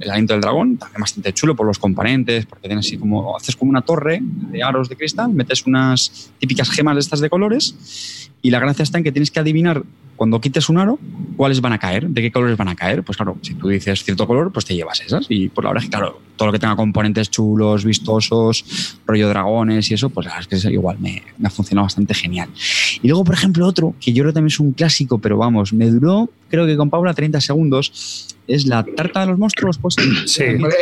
el 0.01 0.11
aliento 0.11 0.35
del 0.35 0.43
dragón, 0.43 0.77
también 0.77 1.01
bastante 1.01 1.33
chulo 1.33 1.57
por 1.57 1.67
los 1.67 1.79
componentes, 1.79 2.45
porque 2.47 2.69
tienes 2.69 2.87
así 2.87 2.99
como, 2.99 3.37
haces 3.37 3.57
como 3.57 3.71
una 3.71 3.83
torre 3.83 4.21
de 4.23 4.63
aros 4.63 4.89
de 4.89 4.97
cristal, 4.97 5.33
metes 5.33 5.67
unas 5.67 6.31
típicas 6.39 6.71
gemas 6.71 6.97
de 6.97 7.01
estas 7.01 7.21
de 7.21 7.31
colores, 7.31 8.31
y 8.43 8.51
la 8.51 8.59
gracia 8.59 8.83
está 8.83 8.99
en 8.99 9.05
que 9.05 9.13
tienes 9.13 9.31
que 9.31 9.41
adivinar 9.41 9.83
cuando 10.21 10.39
quites 10.39 10.69
un 10.69 10.77
aro, 10.77 10.99
cuáles 11.35 11.63
van 11.63 11.73
a 11.73 11.79
caer, 11.79 12.07
de 12.07 12.21
qué 12.21 12.31
colores 12.31 12.59
van 12.59 12.69
a 12.69 12.77
caer. 12.77 13.03
Pues 13.03 13.17
claro, 13.17 13.39
si 13.41 13.55
tú 13.55 13.69
dices 13.69 14.05
cierto 14.05 14.27
color, 14.27 14.53
pues 14.53 14.67
te 14.67 14.75
llevas 14.75 15.01
esas. 15.01 15.25
Y 15.31 15.49
por 15.49 15.65
la 15.65 15.71
verdad 15.71 15.83
es 15.83 15.89
que, 15.89 15.97
claro, 15.97 16.21
todo 16.37 16.49
lo 16.49 16.53
que 16.53 16.59
tenga 16.59 16.77
componentes 16.77 17.31
chulos, 17.31 17.87
vistosos, 17.87 18.99
rollo 19.07 19.31
dragones 19.31 19.91
y 19.91 19.95
eso, 19.95 20.11
pues 20.11 20.27
la 20.27 20.35
verdad 20.35 20.53
es 20.53 20.63
que 20.63 20.73
igual 20.75 20.99
me, 20.99 21.23
ha 21.43 21.49
funcionado 21.49 21.87
bastante 21.87 22.13
genial. 22.13 22.51
Y 23.01 23.09
luego, 23.09 23.25
por 23.25 23.35
ejemplo, 23.35 23.67
otro, 23.67 23.95
que 23.99 24.13
yo 24.13 24.23
creo 24.23 24.35
también 24.35 24.49
es 24.49 24.61
un 24.61 24.73
clásico, 24.73 25.17
pero 25.17 25.39
vamos, 25.39 25.73
me 25.73 25.87
duró, 25.87 26.29
creo 26.51 26.67
que 26.67 26.77
con 26.77 26.91
Paula, 26.91 27.15
30 27.15 27.41
segundos, 27.41 28.37
es 28.47 28.67
la 28.67 28.83
tarta 28.85 29.21
de 29.21 29.27
los 29.27 29.39
monstruos. 29.39 29.79
Pues, 29.79 29.95
Sí. 30.27 30.43
Hombre, 30.45 30.75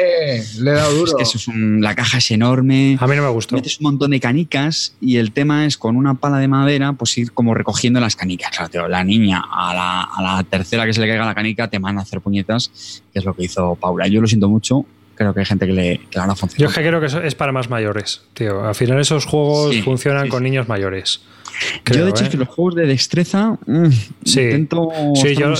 le 0.60 0.70
he 0.70 0.74
dado 0.74 0.92
duro. 0.92 1.10
Es 1.10 1.14
que 1.16 1.22
eso 1.24 1.38
es 1.38 1.48
un- 1.48 1.80
la 1.80 1.94
caja 1.94 2.18
es 2.18 2.30
enorme. 2.30 2.96
A 3.00 3.06
mí 3.06 3.16
no 3.16 3.22
me 3.22 3.28
gustó. 3.28 3.56
Metes 3.56 3.78
un 3.80 3.84
montón 3.84 4.10
de 4.10 4.20
canicas 4.20 4.94
y 5.00 5.16
el 5.16 5.32
tema 5.32 5.66
es 5.66 5.76
con 5.76 5.96
una 5.96 6.14
pala 6.14 6.38
de 6.38 6.48
madera, 6.48 6.92
pues 6.94 7.16
ir 7.18 7.32
como 7.32 7.54
recogiendo 7.54 8.00
las 8.00 8.16
canicas. 8.16 8.50
Claro, 8.50 8.68
tío, 8.70 8.88
la 8.88 9.04
niña 9.04 9.42
a 9.50 9.74
la, 9.74 10.02
a 10.02 10.36
la 10.36 10.42
tercera 10.44 10.86
que 10.86 10.92
se 10.92 11.00
le 11.00 11.08
caiga 11.08 11.24
la 11.26 11.34
canica 11.34 11.68
te 11.68 11.78
manda 11.78 12.00
a 12.00 12.04
hacer 12.04 12.20
puñetas, 12.20 13.02
que 13.12 13.18
es 13.18 13.24
lo 13.24 13.34
que 13.34 13.44
hizo 13.44 13.74
Paula. 13.76 14.06
Yo 14.08 14.20
lo 14.20 14.26
siento 14.26 14.48
mucho, 14.48 14.84
creo 15.18 15.34
que 15.34 15.40
hay 15.40 15.46
gente 15.46 15.66
que 15.66 15.72
le, 15.72 15.98
que 15.98 16.16
le 16.16 16.20
habrá 16.22 16.32
Yo 16.34 16.36
funcionado. 16.36 16.70
es 16.70 16.76
que 16.78 16.86
creo 16.88 17.00
que 17.00 17.06
eso 17.06 17.20
es 17.20 17.34
para 17.34 17.52
más 17.52 17.68
mayores, 17.68 18.22
tío. 18.34 18.64
Al 18.64 18.74
final 18.74 18.98
esos 19.00 19.26
juegos 19.26 19.74
Sí, 19.74 19.82
funcionan 19.82 20.24
sí, 20.24 20.28
con 20.30 20.38
sí. 20.38 20.44
niños 20.44 20.68
mayores. 20.68 21.20
Yo, 21.86 22.04
de 22.04 22.10
hecho, 22.10 22.22
¿eh? 22.22 22.26
es 22.26 22.30
que 22.30 22.36
los 22.38 22.48
juegos 22.48 22.76
de 22.76 22.86
destreza 22.86 23.58
mm, 23.66 23.86
Sí. 24.24 24.40
intento. 24.42 24.90
Yo, 25.14 25.54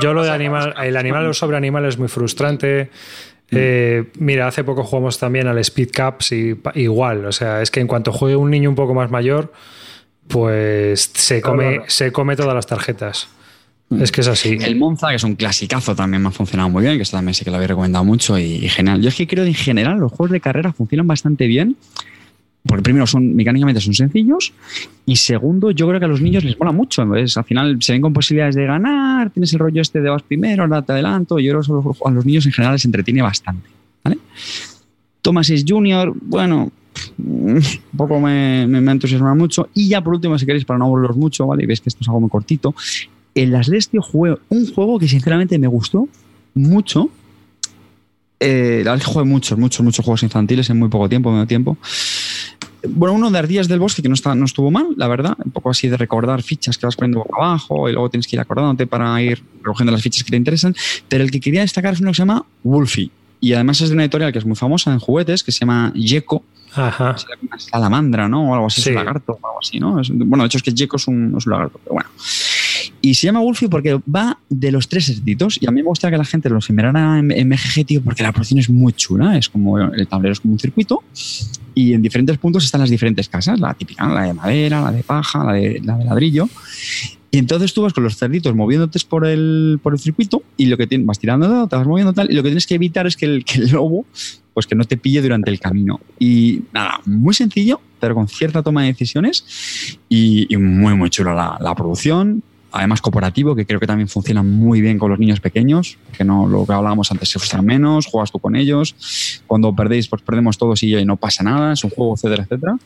yo 0.00 0.12
lo 0.14 0.22
de 0.24 0.30
animal, 0.30 0.74
el 0.82 0.96
animal 0.96 1.34
sobre 1.34 1.56
animal 1.56 1.84
es 1.84 1.98
muy 1.98 2.08
frustrante. 2.08 2.90
Eh, 3.50 4.04
mira, 4.18 4.48
hace 4.48 4.64
poco 4.64 4.82
jugamos 4.82 5.18
también 5.18 5.46
al 5.46 5.58
Speed 5.58 5.90
Cups 5.94 6.32
y 6.32 6.56
igual, 6.74 7.24
o 7.26 7.30
sea, 7.32 7.62
es 7.62 7.70
que 7.70 7.78
en 7.80 7.86
cuanto 7.86 8.10
juegue 8.10 8.34
un 8.36 8.50
niño 8.50 8.68
un 8.70 8.74
poco 8.74 8.94
más 8.94 9.10
mayor, 9.10 9.52
pues 10.28 11.10
se 11.14 11.40
come, 11.42 11.74
Claro. 11.74 11.84
se 11.88 12.10
come 12.12 12.36
todas 12.36 12.54
las 12.54 12.66
tarjetas. 12.66 13.28
Es 13.90 14.10
que 14.10 14.22
es 14.22 14.28
así. 14.28 14.58
El 14.60 14.76
Monza, 14.76 15.10
que 15.10 15.16
es 15.16 15.24
un 15.24 15.36
clasicazo, 15.36 15.94
también 15.94 16.22
me 16.22 16.28
ha 16.28 16.32
funcionado 16.32 16.68
muy 16.68 16.82
bien, 16.82 16.96
que 16.96 17.02
esto 17.02 17.16
también 17.16 17.34
sí 17.34 17.44
que 17.44 17.50
lo 17.50 17.56
habéis 17.56 17.68
recomendado 17.68 18.04
mucho 18.04 18.38
y, 18.38 18.42
y 18.42 18.68
genial. 18.68 19.00
Yo 19.00 19.08
es 19.08 19.14
que 19.14 19.26
creo 19.26 19.44
que 19.44 19.50
en 19.50 19.54
general 19.54 19.98
los 19.98 20.10
juegos 20.10 20.32
de 20.32 20.40
carrera 20.40 20.72
funcionan 20.72 21.06
bastante 21.06 21.46
bien, 21.46 21.76
porque 22.66 22.82
primero 22.82 23.06
son 23.06 23.34
mecánicamente 23.34 23.80
son 23.80 23.94
sencillos 23.94 24.52
y 25.04 25.16
segundo 25.16 25.70
yo 25.70 25.86
creo 25.86 26.00
que 26.00 26.06
a 26.06 26.08
los 26.08 26.22
niños 26.22 26.44
les 26.44 26.58
mola 26.58 26.72
mucho 26.72 27.02
al 27.02 27.44
final 27.44 27.76
se 27.80 27.92
ven 27.92 28.00
con 28.00 28.12
posibilidades 28.12 28.54
de 28.54 28.64
ganar 28.64 29.30
tienes 29.30 29.52
el 29.52 29.58
rollo 29.58 29.82
este 29.82 30.00
de 30.00 30.08
vas 30.08 30.22
primero 30.22 30.62
ahora 30.62 30.80
te 30.82 30.92
adelanto 30.92 31.38
yo 31.38 31.60
creo 31.60 31.82
que 31.82 31.98
a 32.04 32.10
los 32.10 32.24
niños 32.24 32.46
en 32.46 32.52
general 32.52 32.74
les 32.74 32.84
entretiene 32.84 33.20
bastante 33.20 33.68
¿vale? 34.02 34.18
Thomas 35.20 35.50
es 35.50 35.64
Junior 35.66 36.12
bueno 36.22 36.72
un 37.18 37.60
poco 37.96 38.18
me, 38.18 38.66
me, 38.66 38.92
entusiasma 38.92 39.34
mucho 39.34 39.68
y 39.74 39.88
ya 39.88 40.00
por 40.00 40.14
último 40.14 40.38
si 40.38 40.46
queréis 40.46 40.64
para 40.64 40.78
no 40.78 40.86
aburriros 40.86 41.16
mucho 41.16 41.46
vale 41.46 41.64
y 41.64 41.66
veis 41.66 41.82
que 41.82 41.90
esto 41.90 41.98
es 42.00 42.08
algo 42.08 42.20
muy 42.20 42.30
cortito 42.30 42.74
en 43.34 43.52
las 43.52 43.68
Lestio 43.68 44.02
jugué 44.02 44.36
un 44.48 44.72
juego 44.72 44.98
que 44.98 45.08
sinceramente 45.08 45.58
me 45.58 45.66
gustó 45.66 46.08
mucho 46.54 47.10
eh, 48.40 48.82
la 48.84 48.92
verdad 48.92 48.96
es 48.96 49.04
que 49.06 49.12
jugué 49.12 49.24
muchos, 49.24 49.58
muchos, 49.58 49.84
muchos 49.84 50.04
juegos 50.04 50.22
infantiles 50.22 50.68
en 50.68 50.78
muy 50.78 50.90
poco 50.90 51.08
tiempo, 51.08 51.30
medio 51.32 51.46
tiempo. 51.46 51.78
Bueno, 52.86 53.14
uno 53.14 53.30
de 53.30 53.38
Ardillas 53.38 53.68
del 53.68 53.78
Bosque 53.78 54.02
que 54.02 54.08
no, 54.08 54.14
está, 54.14 54.34
no 54.34 54.44
estuvo 54.44 54.70
mal, 54.70 54.88
la 54.96 55.08
verdad. 55.08 55.34
Un 55.42 55.50
poco 55.50 55.70
así 55.70 55.88
de 55.88 55.96
recordar 55.96 56.42
fichas 56.42 56.76
que 56.76 56.84
vas 56.84 56.96
poniendo 56.96 57.20
boca 57.20 57.36
abajo 57.38 57.88
y 57.88 57.92
luego 57.92 58.10
tienes 58.10 58.26
que 58.26 58.36
ir 58.36 58.40
acordándote 58.40 58.86
para 58.86 59.20
ir 59.22 59.42
recogiendo 59.62 59.92
las 59.92 60.02
fichas 60.02 60.24
que 60.24 60.30
te 60.30 60.36
interesan. 60.36 60.74
Pero 61.08 61.24
el 61.24 61.30
que 61.30 61.40
quería 61.40 61.62
destacar 61.62 61.94
es 61.94 62.00
uno 62.00 62.10
que 62.10 62.16
se 62.16 62.22
llama 62.22 62.44
Wolfie. 62.62 63.10
Y 63.40 63.54
además 63.54 63.80
es 63.80 63.88
de 63.88 63.94
una 63.94 64.04
editorial 64.04 64.32
que 64.32 64.38
es 64.38 64.44
muy 64.44 64.56
famosa 64.56 64.92
en 64.92 64.98
juguetes, 64.98 65.42
que 65.42 65.52
se 65.52 65.60
llama 65.60 65.92
Yeko. 65.94 66.44
Ajá. 66.74 67.16
Salamandra, 67.56 68.28
¿no? 68.28 68.50
O 68.50 68.54
algo 68.54 68.66
así, 68.66 68.82
es 68.82 68.88
un 68.88 68.94
lagarto 68.96 69.38
o 69.40 69.46
algo 69.46 69.60
así, 69.60 69.78
¿no? 69.78 70.00
bueno, 70.10 70.42
de 70.42 70.46
hecho 70.46 70.58
es 70.58 70.62
que 70.62 70.72
Yeko 70.72 70.96
es 70.96 71.06
un, 71.06 71.34
es 71.38 71.46
un 71.46 71.52
lagarto, 71.52 71.80
pero 71.82 71.94
bueno. 71.94 72.10
Y 73.00 73.14
se 73.14 73.26
llama 73.26 73.40
Wolfie 73.40 73.68
porque 73.68 74.00
va 74.12 74.38
de 74.48 74.72
los 74.72 74.88
tres 74.88 75.08
ejércitos. 75.08 75.58
Y 75.60 75.66
a 75.66 75.70
mí 75.70 75.82
me 75.82 75.88
gusta 75.88 76.10
que 76.10 76.16
la 76.16 76.24
gente 76.24 76.48
lo 76.48 76.58
mirara 76.70 77.18
en, 77.18 77.30
en 77.30 77.48
MGG, 77.48 77.86
tío, 77.86 78.02
porque 78.02 78.22
la 78.22 78.32
producción 78.32 78.60
es 78.60 78.70
muy 78.70 78.92
chula. 78.92 79.36
Es 79.36 79.48
como 79.48 79.78
el 79.78 80.06
tablero 80.06 80.32
es 80.32 80.40
como 80.40 80.54
un 80.54 80.60
circuito. 80.60 81.02
Y 81.74 81.92
en 81.92 82.02
diferentes 82.02 82.38
puntos 82.38 82.64
están 82.64 82.80
las 82.80 82.90
diferentes 82.90 83.28
casas. 83.28 83.60
La 83.60 83.74
típica, 83.74 84.08
la 84.08 84.22
de 84.22 84.34
madera, 84.34 84.80
la 84.80 84.92
de 84.92 85.02
paja, 85.02 85.44
la 85.44 85.52
de, 85.54 85.80
la 85.84 85.96
de 85.96 86.04
ladrillo. 86.04 86.48
Y 87.34 87.38
entonces 87.38 87.74
tú 87.74 87.82
vas 87.82 87.92
con 87.92 88.04
los 88.04 88.16
cerditos 88.16 88.54
moviéndote 88.54 89.00
por 89.08 89.26
el, 89.26 89.80
por 89.82 89.92
el 89.92 89.98
circuito 89.98 90.44
y 90.56 90.66
lo 90.66 90.76
que 90.76 90.86
tienes, 90.86 91.04
vas 91.04 91.18
tirando, 91.18 91.66
te 91.66 91.74
vas 91.74 91.84
moviendo 91.84 92.12
tal, 92.12 92.30
y 92.30 92.34
lo 92.34 92.44
que 92.44 92.50
tienes 92.50 92.64
que 92.64 92.76
evitar 92.76 93.08
es 93.08 93.16
que 93.16 93.26
el, 93.26 93.44
que 93.44 93.58
el 93.58 93.72
lobo 93.72 94.06
pues 94.54 94.68
que 94.68 94.76
no 94.76 94.84
te 94.84 94.96
pille 94.96 95.20
durante 95.20 95.50
el 95.50 95.58
camino. 95.58 96.00
Y 96.18 96.60
nada, 96.72 97.00
muy 97.04 97.34
sencillo, 97.34 97.80
pero 97.98 98.14
con 98.14 98.28
cierta 98.28 98.62
toma 98.62 98.82
de 98.82 98.92
decisiones 98.92 99.98
y, 100.08 100.46
y 100.48 100.56
muy, 100.56 100.94
muy 100.94 101.10
chulo 101.10 101.34
la, 101.34 101.58
la 101.60 101.74
producción 101.74 102.44
además 102.74 103.00
cooperativo, 103.00 103.54
que 103.54 103.64
creo 103.64 103.78
que 103.78 103.86
también 103.86 104.08
funciona 104.08 104.42
muy 104.42 104.80
bien 104.80 104.98
con 104.98 105.08
los 105.08 105.18
niños 105.18 105.38
pequeños, 105.38 105.96
que 106.16 106.24
no 106.24 106.48
lo 106.48 106.66
que 106.66 106.72
hablábamos 106.72 107.10
antes, 107.12 107.28
se 107.28 107.38
frustran 107.38 107.64
menos, 107.64 108.06
juegas 108.06 108.32
tú 108.32 108.40
con 108.40 108.56
ellos, 108.56 109.42
cuando 109.46 109.74
perdéis, 109.74 110.08
pues 110.08 110.22
perdemos 110.22 110.58
todos 110.58 110.82
y, 110.82 110.96
y 110.96 111.04
no 111.04 111.16
pasa 111.16 111.44
nada, 111.44 111.72
es 111.72 111.84
un 111.84 111.90
juego, 111.90 112.14
etcétera, 112.14 112.42
etcétera. 112.42 112.76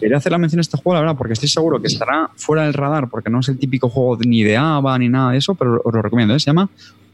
Quería 0.00 0.16
hacer 0.16 0.32
la 0.32 0.38
mención 0.38 0.58
a 0.58 0.62
este 0.62 0.76
juego, 0.76 0.94
la 0.94 1.00
verdad, 1.00 1.16
porque 1.16 1.34
estoy 1.34 1.48
seguro 1.48 1.80
que 1.80 1.86
estará 1.86 2.30
fuera 2.34 2.64
del 2.64 2.74
radar, 2.74 3.08
porque 3.08 3.30
no 3.30 3.40
es 3.40 3.48
el 3.48 3.58
típico 3.58 3.88
juego 3.88 4.18
ni 4.26 4.42
de 4.42 4.56
ABA 4.56 4.98
ni 4.98 5.08
nada 5.08 5.30
de 5.30 5.38
eso, 5.38 5.54
pero 5.54 5.80
os 5.84 5.94
lo 5.94 6.02
recomiendo, 6.02 6.34
¿eh? 6.34 6.40
se 6.40 6.46
llama 6.46 6.68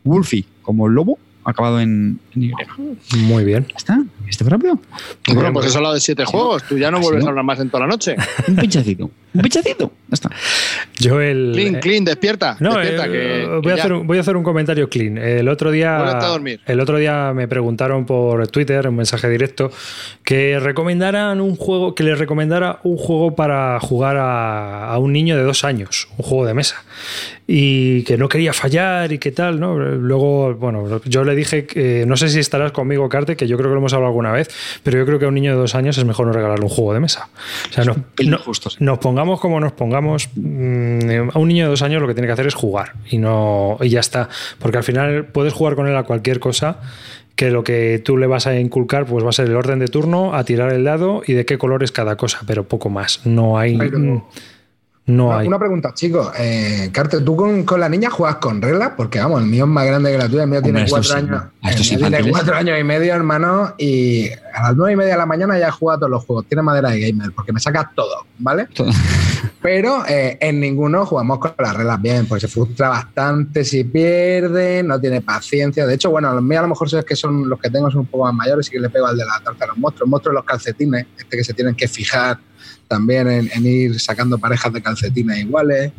Wolfie, 0.04 0.46
como 0.62 0.86
el 0.86 0.94
lobo, 0.94 1.18
acabado 1.50 1.80
en, 1.80 2.20
en 2.34 2.42
Y. 2.42 2.52
Muy 3.16 3.44
bien. 3.44 3.66
¿Ya 3.68 3.76
está? 3.76 3.98
¿Este 4.28 4.44
fue 4.44 4.50
rápido? 4.50 4.78
Bueno, 5.32 5.52
pues 5.52 5.66
has 5.66 5.76
hablado 5.76 5.94
de 5.94 6.00
siete 6.00 6.24
juegos. 6.24 6.62
Tú 6.64 6.78
ya 6.78 6.90
no 6.90 7.00
vuelves 7.00 7.24
a 7.24 7.28
hablar 7.28 7.44
más 7.44 7.58
en 7.60 7.70
toda 7.70 7.84
la 7.84 7.86
noche. 7.86 8.16
Un 8.48 8.56
pinchacito. 8.56 9.10
Un 9.34 9.42
pinchacito. 9.42 9.92
Ya 10.08 10.14
está. 10.14 10.30
Yo 10.98 11.20
el. 11.20 11.52
Clean, 11.54 11.80
clean, 11.80 12.04
despierta. 12.04 12.56
No, 12.60 12.74
despierta, 12.74 13.06
eh, 13.06 13.10
que, 13.10 13.46
voy, 13.46 13.62
que 13.62 13.70
a 13.70 13.74
hacer 13.74 13.92
un, 13.92 14.06
voy 14.06 14.18
a 14.18 14.20
hacer 14.20 14.36
un 14.36 14.42
comentario 14.42 14.88
clean. 14.88 15.18
El 15.18 15.48
otro 15.48 15.70
día. 15.70 15.98
Vuelve 15.98 16.24
a 16.24 16.28
dormir. 16.28 16.60
El 16.66 16.80
otro 16.80 16.98
día 16.98 17.32
me 17.34 17.48
preguntaron 17.48 18.04
por 18.04 18.48
Twitter, 18.48 18.88
un 18.88 18.96
mensaje 18.96 19.28
directo, 19.28 19.70
que 20.24 20.58
recomendaran 20.60 21.40
un 21.40 21.56
juego, 21.56 21.94
que 21.94 22.04
les 22.04 22.18
recomendara 22.18 22.80
un 22.82 22.96
juego 22.96 23.34
para 23.34 23.78
jugar 23.80 24.16
a, 24.16 24.90
a 24.90 24.98
un 24.98 25.12
niño 25.12 25.36
de 25.36 25.42
dos 25.42 25.64
años, 25.64 26.08
un 26.16 26.24
juego 26.24 26.46
de 26.46 26.54
mesa. 26.54 26.84
Y 27.50 28.02
que 28.02 28.18
no 28.18 28.28
quería 28.28 28.52
fallar 28.52 29.10
y 29.10 29.16
qué 29.18 29.32
tal, 29.32 29.58
¿no? 29.58 29.74
Luego, 29.78 30.52
bueno, 30.54 31.00
yo 31.06 31.24
le 31.24 31.34
dije 31.34 31.64
que 31.64 32.04
no 32.06 32.14
sé 32.18 32.28
si 32.28 32.40
estarás 32.40 32.72
conmigo, 32.72 33.08
Carte, 33.08 33.36
que 33.36 33.48
yo 33.48 33.56
creo 33.56 33.70
que 33.70 33.72
lo 33.74 33.78
hemos 33.78 33.94
hablado 33.94 34.08
alguna 34.10 34.32
vez, 34.32 34.48
pero 34.82 34.98
yo 34.98 35.06
creo 35.06 35.18
que 35.18 35.24
a 35.24 35.28
un 35.28 35.34
niño 35.34 35.52
de 35.52 35.56
dos 35.58 35.74
años 35.74 35.96
es 35.96 36.04
mejor 36.04 36.26
no 36.26 36.34
regalarle 36.34 36.62
un 36.64 36.70
juego 36.70 36.92
de 36.92 37.00
mesa. 37.00 37.30
O 37.70 37.72
sea, 37.72 37.84
no, 37.84 37.94
pelín 38.14 38.32
no- 38.32 38.38
justo, 38.38 38.68
sí. 38.68 38.76
nos 38.80 38.98
pongamos 38.98 39.40
como 39.40 39.60
nos 39.60 39.72
pongamos, 39.72 40.28
mm, 40.36 41.30
a 41.32 41.38
un 41.38 41.48
niño 41.48 41.64
de 41.64 41.70
dos 41.70 41.80
años 41.80 42.02
lo 42.02 42.06
que 42.06 42.12
tiene 42.12 42.26
que 42.26 42.32
hacer 42.34 42.46
es 42.46 42.54
jugar 42.54 42.92
y 43.08 43.16
no 43.16 43.78
y 43.80 43.88
ya 43.88 44.00
está, 44.00 44.28
porque 44.58 44.76
al 44.76 44.84
final 44.84 45.24
puedes 45.24 45.54
jugar 45.54 45.74
con 45.74 45.88
él 45.88 45.96
a 45.96 46.02
cualquier 46.02 46.40
cosa 46.40 46.82
que 47.34 47.50
lo 47.50 47.64
que 47.64 47.98
tú 48.04 48.18
le 48.18 48.26
vas 48.26 48.46
a 48.46 48.60
inculcar 48.60 49.06
pues 49.06 49.24
va 49.24 49.30
a 49.30 49.32
ser 49.32 49.46
el 49.46 49.56
orden 49.56 49.78
de 49.78 49.88
turno, 49.88 50.34
a 50.34 50.44
tirar 50.44 50.70
el 50.74 50.84
dado 50.84 51.22
y 51.26 51.32
de 51.32 51.46
qué 51.46 51.56
color 51.56 51.82
es 51.82 51.92
cada 51.92 52.16
cosa, 52.18 52.40
pero 52.46 52.68
poco 52.68 52.90
más. 52.90 53.24
No 53.24 53.56
hay 53.58 53.78
Pero- 53.78 54.26
no 55.08 55.28
Una, 55.28 55.38
hay. 55.38 55.46
una 55.46 55.58
pregunta, 55.58 55.94
chicos. 55.94 56.30
Eh, 56.38 56.90
Carter, 56.92 57.24
¿tú 57.24 57.34
con, 57.34 57.64
con 57.64 57.80
la 57.80 57.88
niña 57.88 58.10
juegas 58.10 58.36
con 58.36 58.60
reglas? 58.60 58.92
Porque 58.94 59.18
vamos, 59.18 59.40
el 59.40 59.48
mío 59.48 59.64
es 59.64 59.70
más 59.70 59.86
grande 59.86 60.12
que 60.12 60.18
la 60.18 60.28
tuya. 60.28 60.42
El 60.42 60.50
mío 60.50 60.62
tiene 60.62 60.86
cuatro 60.86 61.10
sí, 61.10 61.16
años. 61.16 61.42
tiene 61.62 61.94
infantiles. 61.94 62.30
cuatro 62.30 62.54
años 62.54 62.78
y 62.78 62.84
medio, 62.84 63.14
hermano. 63.14 63.74
Y 63.78 64.28
a 64.54 64.64
las 64.64 64.76
nueve 64.76 64.92
y 64.92 64.96
media 64.96 65.12
de 65.12 65.18
la 65.18 65.24
mañana 65.24 65.58
ya 65.58 65.70
jugado 65.72 66.00
todos 66.00 66.10
los 66.10 66.24
juegos. 66.26 66.44
Tiene 66.46 66.60
madera 66.60 66.90
de 66.90 67.00
gamer, 67.00 67.32
porque 67.32 67.54
me 67.54 67.60
saca 67.60 67.90
todo, 67.94 68.26
¿vale? 68.38 68.66
Todo. 68.66 68.90
Pero 69.62 70.04
eh, 70.06 70.36
en 70.40 70.60
ninguno 70.60 71.06
jugamos 71.06 71.38
con 71.38 71.52
las 71.58 71.74
reglas 71.74 72.02
bien, 72.02 72.26
porque 72.26 72.42
se 72.42 72.48
frustra 72.48 72.90
bastante 72.90 73.64
si 73.64 73.84
pierde, 73.84 74.82
no 74.82 75.00
tiene 75.00 75.22
paciencia. 75.22 75.86
De 75.86 75.94
hecho, 75.94 76.10
bueno, 76.10 76.32
los 76.34 76.42
míos 76.42 76.58
a 76.58 76.62
lo 76.62 76.68
mejor 76.68 76.86
es 76.94 77.04
que 77.04 77.16
son 77.16 77.48
los 77.48 77.58
que 77.58 77.70
tengo 77.70 77.90
son 77.90 78.00
un 78.00 78.06
poco 78.06 78.24
más 78.24 78.34
mayores 78.34 78.68
y 78.68 78.72
que 78.72 78.78
le 78.78 78.90
pego 78.90 79.06
al 79.06 79.16
de 79.16 79.24
la 79.24 79.40
tarta 79.42 79.64
a 79.64 79.68
los 79.68 79.78
monstruos. 79.78 80.06
El 80.06 80.10
monstruo 80.10 80.32
de 80.32 80.36
los 80.36 80.44
calcetines, 80.44 81.06
este 81.16 81.36
que 81.36 81.44
se 81.44 81.54
tienen 81.54 81.74
que 81.74 81.88
fijar 81.88 82.38
también 82.86 83.28
en, 83.30 83.50
en 83.52 83.66
ir 83.66 84.00
sacando 84.00 84.38
parejas 84.38 84.72
de 84.72 84.82
calcetines 84.82 85.38
iguales. 85.38 85.92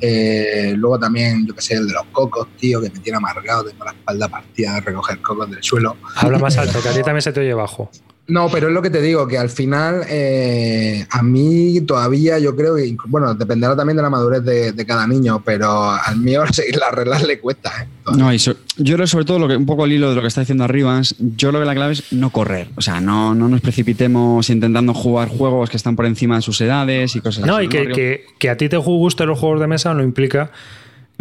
Eh, 0.00 0.74
luego 0.76 0.98
también, 0.98 1.46
yo 1.46 1.54
que 1.54 1.62
sé, 1.62 1.74
el 1.74 1.86
de 1.86 1.94
los 1.94 2.04
cocos, 2.12 2.48
tío, 2.58 2.80
que 2.80 2.90
me 2.90 2.98
tiene 2.98 3.16
amargado, 3.16 3.64
tengo 3.64 3.84
la 3.84 3.92
espalda 3.92 4.28
partida 4.28 4.74
de 4.74 4.80
recoger 4.80 5.20
cocos 5.20 5.50
del 5.50 5.62
suelo. 5.62 5.96
Habla 6.16 6.38
más 6.38 6.56
alto, 6.58 6.82
que 6.82 6.88
a 6.88 6.92
ti 6.92 7.02
también 7.04 7.22
se 7.22 7.32
te 7.32 7.40
oye 7.40 7.54
bajo. 7.54 7.90
No, 8.28 8.50
pero 8.50 8.68
es 8.68 8.74
lo 8.74 8.82
que 8.82 8.90
te 8.90 9.00
digo, 9.00 9.26
que 9.26 9.38
al 9.38 9.48
final 9.48 10.02
eh, 10.06 11.06
a 11.10 11.22
mí 11.22 11.80
todavía 11.80 12.38
yo 12.38 12.54
creo 12.54 12.76
que, 12.76 12.94
bueno, 13.06 13.34
dependerá 13.34 13.74
también 13.74 13.96
de 13.96 14.02
la 14.02 14.10
madurez 14.10 14.44
de, 14.44 14.72
de 14.72 14.84
cada 14.86 15.06
niño, 15.06 15.42
pero 15.42 15.90
al 15.90 16.18
mío 16.18 16.42
seguir 16.52 16.76
las 16.76 16.92
reglas 16.92 17.26
le 17.26 17.38
cuesta. 17.40 17.72
¿eh? 17.82 17.88
No, 18.18 18.30
y 18.30 18.38
so- 18.38 18.54
yo 18.76 18.96
creo 18.96 19.06
sobre 19.06 19.24
todo 19.24 19.38
lo 19.38 19.48
que 19.48 19.56
un 19.56 19.64
poco 19.64 19.84
al 19.84 19.92
hilo 19.92 20.10
de 20.10 20.14
lo 20.14 20.20
que 20.20 20.26
está 20.28 20.42
diciendo 20.42 20.64
Arribas, 20.64 21.14
yo 21.18 21.48
creo 21.48 21.62
que 21.62 21.66
la 21.66 21.74
clave 21.74 21.94
es 21.94 22.12
no 22.12 22.28
correr. 22.28 22.68
O 22.76 22.82
sea, 22.82 23.00
no, 23.00 23.34
no 23.34 23.48
nos 23.48 23.62
precipitemos 23.62 24.50
intentando 24.50 24.92
jugar 24.92 25.28
juegos 25.28 25.70
que 25.70 25.78
están 25.78 25.96
por 25.96 26.04
encima 26.04 26.36
de 26.36 26.42
sus 26.42 26.60
edades 26.60 27.16
y 27.16 27.22
cosas 27.22 27.46
No, 27.46 27.56
así. 27.56 27.64
y 27.64 27.68
que, 27.70 27.84
Río? 27.84 27.94
que, 27.94 28.24
que 28.38 28.50
a 28.50 28.58
ti 28.58 28.68
te 28.68 28.76
gusten 28.76 29.26
los 29.26 29.38
juegos 29.38 29.58
de 29.60 29.68
mesa 29.68 29.94
no 29.94 30.02
implica 30.02 30.50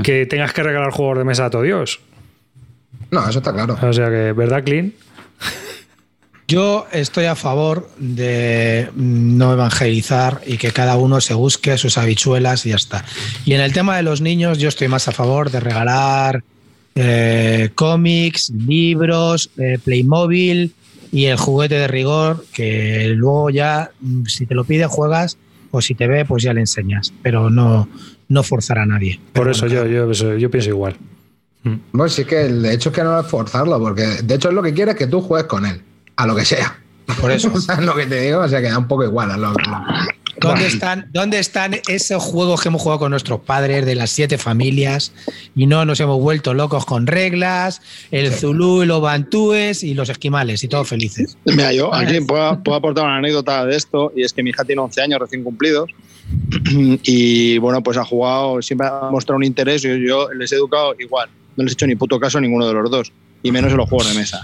que 0.04 0.26
tengas 0.26 0.52
que 0.52 0.62
regalar 0.62 0.92
juegos 0.92 1.18
de 1.20 1.24
mesa 1.24 1.46
a 1.46 1.50
todo 1.50 1.62
Dios. 1.62 2.02
No, 3.12 3.28
eso 3.30 3.40
está 3.40 3.54
claro. 3.54 3.78
O 3.82 3.94
sea 3.94 4.10
que, 4.10 4.34
¿verdad, 4.34 4.62
Clean? 4.66 4.92
Yo 6.48 6.88
estoy 6.94 7.26
a 7.26 7.36
favor 7.36 7.90
de 7.98 8.90
no 8.96 9.52
evangelizar 9.52 10.42
y 10.48 10.58
que 10.58 10.72
cada 10.72 10.96
uno 10.96 11.20
se 11.20 11.34
busque 11.34 11.78
sus 11.78 11.98
habichuelas 11.98 12.66
y 12.66 12.70
ya 12.70 12.78
está. 12.78 13.04
Y 13.44 13.54
en 13.54 13.60
el 13.60 13.74
tema 13.74 13.98
de 13.98 14.04
los 14.04 14.22
niños, 14.22 14.58
yo 14.58 14.70
estoy 14.70 14.88
más 14.88 15.10
a 15.10 15.12
favor 15.12 15.52
de 15.52 15.60
regalar 15.60 16.44
eh, 16.96 17.70
cómics, 17.76 18.50
libros, 18.50 19.50
eh, 19.58 19.78
Playmobil 19.84 20.74
y 21.12 21.26
el 21.26 21.38
juguete 21.38 21.76
de 21.76 21.88
rigor, 21.88 22.46
que 22.54 23.10
luego 23.16 23.50
ya, 23.50 23.92
mm, 24.00 24.26
si 24.26 24.46
te 24.46 24.56
lo 24.56 24.64
pide, 24.64 24.86
juegas, 24.86 25.38
o 25.72 25.82
si 25.82 25.96
te 25.96 26.08
ve, 26.08 26.24
pues 26.24 26.44
ya 26.44 26.54
le 26.54 26.62
enseñas. 26.62 27.14
Pero 27.22 27.50
no, 27.50 27.90
no 28.30 28.44
forzar 28.44 28.80
a 28.80 28.86
nadie. 28.86 29.20
Por 29.34 29.50
eso 29.50 29.68
bueno, 29.68 29.86
yo, 29.86 30.12
yo, 30.12 30.38
yo 30.38 30.50
pienso 30.50 30.70
igual. 30.70 30.96
No, 31.92 32.08
sí 32.08 32.24
que 32.24 32.46
el 32.46 32.62
de 32.62 32.74
hecho 32.74 32.90
es 32.90 32.96
que 32.96 33.04
no 33.04 33.20
es 33.20 33.28
forzarlo, 33.28 33.78
porque 33.80 34.04
de 34.24 34.36
hecho 34.36 34.48
es 34.48 34.56
lo 34.56 34.64
que 34.64 34.74
quiere 34.74 34.92
es 34.92 34.98
que 34.98 35.08
tú 35.08 35.20
juegues 35.20 35.48
con 35.48 35.66
él, 35.66 35.82
a 36.18 36.28
lo 36.28 36.36
que 36.36 36.46
sea. 36.46 36.80
Por 37.22 37.32
eso. 37.32 37.60
¿Sabes 37.62 37.86
lo 37.86 37.96
que 37.96 38.06
te 38.06 38.22
digo? 38.22 38.42
O 38.42 38.48
sea, 38.48 38.62
que 38.62 38.70
da 38.70 38.78
un 38.78 38.88
poco 38.88 39.06
igual. 39.06 39.32
A 39.32 39.38
lo, 39.38 39.54
¿Dónde 40.40 40.68
están, 40.68 41.10
¿Dónde 41.12 41.40
están 41.40 41.76
esos 41.88 42.22
juegos 42.22 42.62
que 42.62 42.70
hemos 42.70 42.82
jugado 42.82 43.00
con 43.00 43.12
nuestros 43.12 43.40
padres 43.40 43.86
de 43.86 43.96
las 43.96 44.12
siete 44.12 44.38
familias 44.38 45.12
y 45.56 45.66
no 45.66 45.84
nos 45.86 46.00
hemos 46.00 46.22
vuelto 46.22 46.54
locos 46.54 46.86
con 46.86 47.08
reglas, 47.08 47.82
el 48.12 48.32
Zulú 48.32 48.84
y 48.84 48.86
los 48.86 49.02
bantúes 49.02 49.84
y 49.84 49.96
los 49.96 50.10
esquimales 50.10 50.64
y 50.64 50.68
todos 50.68 50.88
felices? 50.88 51.38
Mira, 51.46 51.74
yo 51.74 51.94
aquí 51.94 52.22
puedo, 52.22 52.62
puedo 52.62 52.78
aportar 52.78 53.06
una 53.06 53.18
anécdota 53.18 53.66
de 53.66 53.76
esto, 53.76 54.12
y 54.16 54.24
es 54.24 54.34
que 54.34 54.44
mi 54.44 54.52
hija 54.52 54.64
tiene 54.64 54.82
11 54.82 55.02
años 55.02 55.20
recién 55.20 55.44
cumplidos, 55.44 55.90
y 57.04 57.58
bueno, 57.58 57.82
pues 57.82 57.98
ha 57.98 58.06
jugado, 58.06 58.62
siempre 58.62 58.88
ha 58.88 59.10
mostrado 59.10 59.38
un 59.38 59.44
interés, 59.44 59.84
y 59.86 60.08
yo 60.08 60.32
les 60.34 60.52
he 60.52 60.56
educado 60.56 60.94
igual, 61.00 61.30
no 61.56 61.64
les 61.64 61.72
he 61.72 61.74
hecho 61.74 61.88
ni 61.88 61.96
puto 61.96 62.20
caso 62.20 62.38
a 62.38 62.42
ninguno 62.42 62.68
de 62.68 62.74
los 62.74 62.92
dos, 62.92 63.12
y 63.44 63.52
menos 63.52 63.72
en 63.72 63.78
los 63.78 63.90
juegos 63.90 64.10
de 64.10 64.20
mesa. 64.20 64.42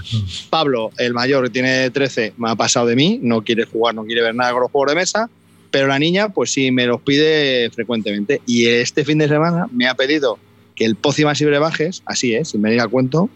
Pablo, 0.49 0.91
el 0.97 1.13
mayor, 1.13 1.45
que 1.45 1.49
tiene 1.49 1.89
13, 1.89 2.33
me 2.37 2.51
ha 2.51 2.55
pasado 2.55 2.85
de 2.85 2.95
mí, 2.95 3.19
no 3.21 3.43
quiere 3.43 3.65
jugar, 3.65 3.95
no 3.95 4.03
quiere 4.03 4.21
ver 4.21 4.35
nada 4.35 4.51
con 4.51 4.61
los 4.61 4.71
juegos 4.71 4.91
de 4.91 4.95
mesa, 4.95 5.29
pero 5.71 5.87
la 5.87 5.99
niña, 5.99 6.29
pues 6.29 6.51
sí, 6.51 6.71
me 6.71 6.85
los 6.85 7.01
pide 7.01 7.69
frecuentemente, 7.71 8.41
y 8.45 8.67
este 8.67 9.03
fin 9.03 9.17
de 9.17 9.27
semana 9.27 9.67
me 9.71 9.87
ha 9.87 9.95
pedido 9.95 10.37
que 10.75 10.85
el 10.85 10.95
Pócimas 10.95 11.39
y 11.41 11.45
Brebajes, 11.45 12.03
así 12.05 12.35
es, 12.35 12.49
sin 12.49 12.61
venir 12.61 12.81
al 12.81 12.89
cuento, 12.89 13.29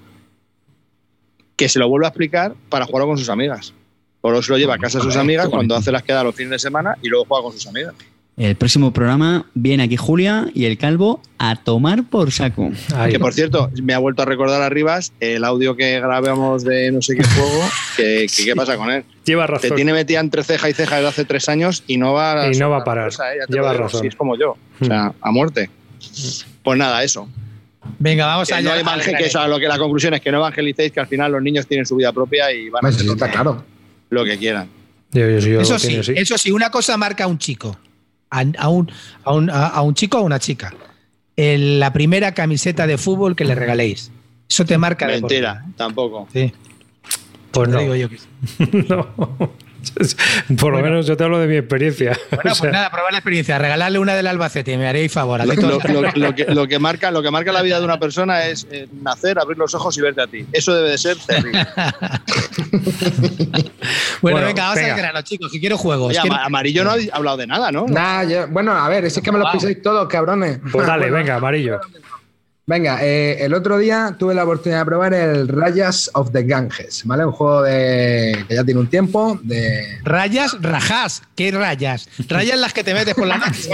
que 1.55 1.69
se 1.69 1.79
lo 1.79 1.89
vuelva 1.89 2.07
a 2.07 2.09
explicar 2.09 2.55
para 2.69 2.85
jugarlo 2.85 3.07
con 3.07 3.17
sus 3.17 3.29
amigas. 3.29 3.73
O 4.21 4.29
luego 4.29 4.43
se 4.43 4.51
lo 4.51 4.57
lleva 4.57 4.75
a 4.75 4.77
casa 4.77 4.99
de 4.99 5.03
sus 5.03 5.15
amigas 5.15 5.47
cuando 5.49 5.75
hace 5.75 5.91
las 5.91 6.03
quedas 6.03 6.23
los 6.23 6.35
fines 6.35 6.51
de 6.51 6.59
semana 6.59 6.97
y 7.01 7.07
luego 7.07 7.25
juega 7.25 7.43
con 7.43 7.53
sus 7.53 7.67
amigas. 7.67 7.93
El 8.37 8.55
próximo 8.55 8.93
programa 8.93 9.47
viene 9.55 9.81
aquí 9.81 9.97
Julia 9.97 10.45
y 10.53 10.65
el 10.65 10.77
calvo 10.77 11.23
a 11.39 11.55
tomar 11.55 12.03
por 12.03 12.31
saco. 12.31 12.69
Ahí. 12.95 13.11
Que 13.11 13.19
por 13.19 13.33
cierto, 13.33 13.71
me 13.81 13.95
ha 13.95 13.97
vuelto 13.97 14.21
a 14.21 14.25
recordar 14.25 14.61
a 14.61 14.69
Rivas 14.69 15.11
el 15.19 15.43
audio 15.43 15.75
que 15.75 15.99
grabamos 15.99 16.63
de 16.63 16.91
no 16.91 17.01
sé 17.01 17.15
qué 17.15 17.23
juego. 17.23 17.61
Que, 17.95 18.27
que 18.35 18.45
¿Qué 18.45 18.55
pasa 18.55 18.77
con 18.77 18.91
él? 18.91 19.03
Lleva 19.25 19.47
Te 19.47 19.51
razón. 19.53 19.75
tiene 19.75 19.91
metida 19.91 20.19
entre 20.19 20.43
ceja 20.43 20.69
y 20.69 20.73
ceja 20.73 20.97
desde 20.97 21.07
hace 21.09 21.25
tres 21.25 21.49
años 21.49 21.83
y 21.87 21.97
no 21.97 22.13
va, 22.13 22.51
Y 22.53 22.57
no 22.59 22.69
va 22.69 22.77
a 22.77 22.83
parar. 22.83 23.07
cosa, 23.09 23.33
¿eh? 23.33 23.39
Te 23.47 23.53
Lleva 23.53 23.73
razón. 23.73 24.01
sí, 24.01 24.07
es 24.07 24.15
como 24.15 24.37
yo. 24.37 24.55
O 24.81 24.85
sea, 24.85 25.13
a 25.19 25.31
muerte. 25.31 25.71
Pues 26.61 26.77
nada, 26.77 27.03
eso. 27.03 27.27
Venga, 27.97 28.27
vamos 28.27 28.49
Que 28.49 28.53
allá. 28.53 28.75
no 28.75 28.79
evangel- 28.91 29.17
que 29.17 29.25
eso, 29.25 29.47
lo 29.47 29.57
que 29.59 29.67
la 29.67 29.79
conclusión 29.79 30.13
es 30.13 30.21
que 30.21 30.31
no 30.31 30.37
evangelicéis, 30.37 30.91
que 30.91 30.99
al 30.99 31.07
final 31.07 31.31
los 31.31 31.41
niños 31.41 31.65
tienen 31.65 31.87
su 31.87 31.95
vida 31.95 32.11
propia 32.13 32.51
y 32.53 32.69
van 32.69 32.85
a 32.85 32.89
hacer 32.89 33.01
sí, 33.01 33.07
lo 33.07 33.15
claro. 33.15 33.63
lo 34.11 34.23
que 34.23 34.37
quieran. 34.37 34.67
Yo- 35.11 35.27
yo- 35.27 35.39
yo 35.39 35.61
Eso 35.61 35.79
sí, 35.79 35.99
eso 36.15 36.37
sí, 36.37 36.51
una 36.51 36.69
cosa 36.69 36.97
marca 36.97 37.23
a 37.23 37.27
un 37.27 37.39
chico, 37.39 37.79
a, 38.29 38.43
a 38.57 38.69
un, 38.69 38.91
a, 39.23 39.33
un, 39.33 39.49
a- 39.49 39.67
a 39.67 39.81
un 39.81 39.93
chico 39.93 40.17
o 40.17 40.21
a 40.21 40.23
una 40.23 40.39
chica. 40.39 40.73
El- 41.35 41.79
la 41.79 41.93
primera 41.93 42.33
camiseta 42.33 42.87
de 42.87 42.97
fútbol 42.97 43.35
que 43.35 43.45
le 43.45 43.55
regaléis. 43.55 44.11
Eso 44.49 44.65
te 44.65 44.77
marca 44.77 45.07
Mentira, 45.07 45.65
tampoco. 45.75 46.27
vida. 46.33 46.47
Sí, 46.47 46.53
Pues 47.51 47.69
no. 47.69 47.79
digo 47.79 47.95
yo 47.95 48.09
que 48.09 48.17
sí. 48.17 48.27
No. 48.89 49.07
Por 50.59 50.73
lo 50.73 50.79
menos 50.81 51.05
yo 51.07 51.15
te 51.17 51.23
hablo 51.23 51.39
de 51.39 51.47
mi 51.47 51.55
experiencia. 51.57 52.17
Bueno, 52.31 52.51
O 52.51 52.55
sea, 52.55 52.61
pues 52.61 52.71
nada, 52.73 52.89
probar 52.91 53.11
la 53.11 53.17
experiencia. 53.19 53.57
Regalarle 53.57 53.99
una 53.99 54.15
del 54.15 54.27
Albacete, 54.27 54.77
me 54.77 54.87
haréis 54.87 55.11
favor. 55.11 55.39
Lo, 55.45 55.51
hacéis 55.51 55.61
lo- 55.67 55.77
todos- 55.77 56.15
lo- 56.15 56.27
lo 56.27 56.35
que, 56.35 56.45
lo 56.45 56.67
que 56.67 56.79
marca, 56.79 57.11
lo 57.11 57.21
que 57.21 57.31
marca 57.31 57.51
la 57.51 57.61
vida 57.61 57.79
de 57.79 57.85
una 57.85 57.99
persona 57.99 58.45
es 58.45 58.67
eh, 58.71 58.87
nacer, 59.01 59.39
abrir 59.39 59.57
los 59.57 59.73
ojos 59.75 59.97
y 59.97 60.01
verte 60.01 60.21
a 60.21 60.27
ti. 60.27 60.45
Eso 60.51 60.73
debe 60.75 60.89
de 60.91 60.97
ser 60.97 61.17
terrible. 61.17 61.65
bueno, 64.21 64.37
Bueno, 64.37 64.47
venga, 64.47 64.63
vamos 64.63 64.75
venga. 64.79 64.93
al 64.93 64.99
grano, 64.99 65.21
chicos, 65.21 65.51
que 65.51 65.59
quiero 65.59 65.77
juegos. 65.77 66.09
Oye, 66.09 66.19
Quiero- 66.21 66.35
Ama- 66.35 66.45
Amarillo 66.45 66.83
no 66.83 66.91
ha 66.91 66.95
hablado 67.13 67.37
de 67.37 67.47
nada, 67.47 67.71
¿no? 67.71 67.85
Nah, 67.87 68.23
yo- 68.23 68.47
bueno, 68.47 68.71
a 68.73 68.87
ver, 68.89 69.05
es 69.05 69.19
que 69.19 69.31
me 69.31 69.37
lo 69.39 69.45
Wow. 69.45 69.53
pisáis 69.53 69.81
todos, 69.81 70.07
cabrones. 70.07 70.59
Pues 70.71 70.85
dale, 70.87 71.09
venga, 71.09 71.35
amarillo. 71.35 71.79
Venga, 72.69 72.99
eh, 73.01 73.37
el 73.45 73.53
otro 73.53 73.77
día 73.77 74.13
tuve 74.19 74.35
la 74.35 74.43
oportunidad 74.43 74.79
de 74.79 74.85
probar 74.85 75.13
el 75.13 75.47
Rayas 75.47 76.11
of 76.15 76.31
the 76.33 76.43
Ganges, 76.43 77.03
¿vale? 77.05 77.23
Un 77.23 77.31
juego 77.31 77.61
de, 77.63 78.43
que 78.45 78.55
ya 78.55 78.63
tiene 78.65 78.81
un 78.81 78.87
tiempo, 78.89 79.39
de... 79.41 79.99
Rayas, 80.03 80.57
rajas. 80.61 81.23
¿Qué 81.37 81.49
rayas? 81.51 82.09
Rayas 82.27 82.59
las 82.59 82.73
que 82.73 82.83
te 82.83 82.93
metes 82.93 83.15
por 83.15 83.25
la 83.25 83.37
noche. 83.45 83.69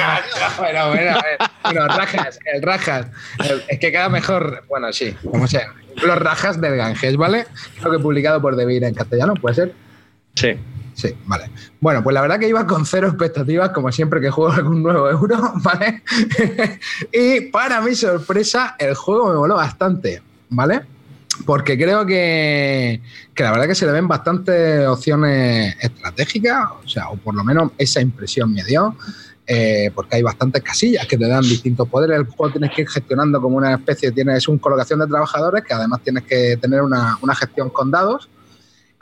bueno, 0.59 0.89
bueno, 0.89 1.09
a 1.11 1.21
ver, 1.23 1.37
bueno, 1.63 1.87
Rajas, 1.87 2.37
el 2.53 2.61
Rajas. 2.61 3.07
El- 3.43 3.63
es 3.67 3.79
que 3.79 3.91
queda 3.91 4.09
mejor, 4.09 4.63
bueno, 4.69 4.93
sí, 4.93 5.11
como 5.23 5.47
sea. 5.47 5.73
Los 6.03 6.19
Rajas 6.19 6.61
del 6.61 6.75
Ganges, 6.77 7.17
¿vale? 7.17 7.47
Creo 7.79 7.93
que 7.93 7.97
publicado 7.99 8.43
por 8.43 8.55
Devir 8.55 8.83
en 8.83 8.93
castellano, 8.93 9.33
¿puede 9.33 9.55
ser? 9.55 9.73
Sí. 10.35 10.55
Sí, 10.93 11.13
vale. 11.25 11.49
Bueno, 11.81 12.03
pues 12.03 12.13
la 12.13 12.21
verdad 12.21 12.39
que 12.39 12.47
iba 12.47 12.65
con 12.67 12.85
cero 12.85 13.07
expectativas, 13.07 13.69
como 13.71 13.91
siempre 13.91 14.21
que 14.21 14.29
juego 14.29 14.51
algún 14.51 14.83
nuevo 14.83 15.09
euro, 15.09 15.53
¿vale? 15.63 16.03
y 17.11 17.41
para 17.49 17.81
mi 17.81 17.95
sorpresa, 17.95 18.75
el 18.77 18.93
juego 18.93 19.29
me 19.29 19.35
voló 19.35 19.55
bastante, 19.55 20.21
¿vale? 20.49 20.81
Porque 21.47 21.75
creo 21.77 22.05
que, 22.05 23.01
que 23.33 23.43
la 23.43 23.51
verdad 23.51 23.67
que 23.67 23.73
se 23.75 23.87
le 23.87 23.91
ven 23.91 24.07
bastantes 24.07 24.85
opciones 24.87 25.75
estratégicas, 25.81 26.65
o 26.85 26.87
sea, 26.87 27.09
o 27.09 27.17
por 27.17 27.33
lo 27.33 27.43
menos 27.43 27.71
esa 27.77 27.99
impresión 28.01 28.53
me 28.53 28.63
dio. 28.63 28.95
eh, 29.45 29.91
porque 29.93 30.15
hay 30.15 30.21
bastantes 30.21 30.63
casillas 30.63 31.05
que 31.05 31.17
te 31.17 31.27
dan 31.27 31.41
distintos 31.41 31.87
poderes. 31.89 32.17
El 32.17 32.25
juego 32.25 32.51
tienes 32.53 32.71
que 32.71 32.83
ir 32.83 32.89
gestionando 32.89 33.41
como 33.41 33.57
una 33.57 33.73
especie, 33.73 34.11
tienes 34.11 34.47
una 34.47 34.59
colocación 34.61 34.99
de 34.99 35.07
trabajadores 35.07 35.63
que 35.63 35.73
además 35.73 36.01
tienes 36.01 36.23
que 36.23 36.57
tener 36.57 36.81
una, 36.81 37.17
una 37.21 37.35
gestión 37.35 37.69
con 37.69 37.91
dados 37.91 38.29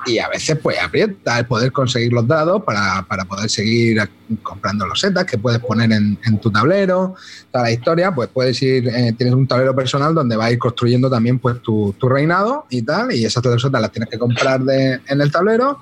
y 0.06 0.18
a 0.20 0.28
veces 0.30 0.58
pues 0.62 0.78
aprieta 0.82 1.39
el 1.39 1.45
poder 1.45 1.72
conseguir 1.72 2.12
los 2.14 2.28
dados 2.28 2.64
para, 2.64 3.06
para 3.08 3.26
poder 3.26 3.49
seguir 3.49 4.02
comprando 4.43 4.86
los 4.88 4.99
setas 4.99 5.26
que 5.26 5.38
puedes 5.38 5.60
poner 5.60 5.91
en, 5.91 6.18
en 6.26 6.39
tu 6.39 6.49
tablero, 6.52 7.16
toda 7.52 7.66
la 7.66 7.72
historia, 7.72 8.14
pues 8.14 8.30
puedes 8.30 8.62
ir, 8.62 8.88
eh, 8.88 9.14
tienes 9.18 9.36
un 9.36 9.47
tablero 9.47 9.76
personal 9.76 10.14
donde 10.16 10.36
vas 10.36 10.47
a 10.47 10.52
ir 10.52 10.58
construyendo 10.60 11.10
también 11.10 11.39
pues 11.39 11.62
tu, 11.62 11.93
tu 11.97 12.08
reinado 12.10 12.66
y 12.70 12.82
tal, 12.82 13.12
y 13.14 13.26
esas 13.26 13.43
setas 13.43 13.82
las 13.82 13.91
tienes 13.91 14.10
que 14.10 14.18
comprar 14.18 14.62
de- 14.62 14.99
en 15.08 15.22
el 15.22 15.32
tablero 15.32 15.80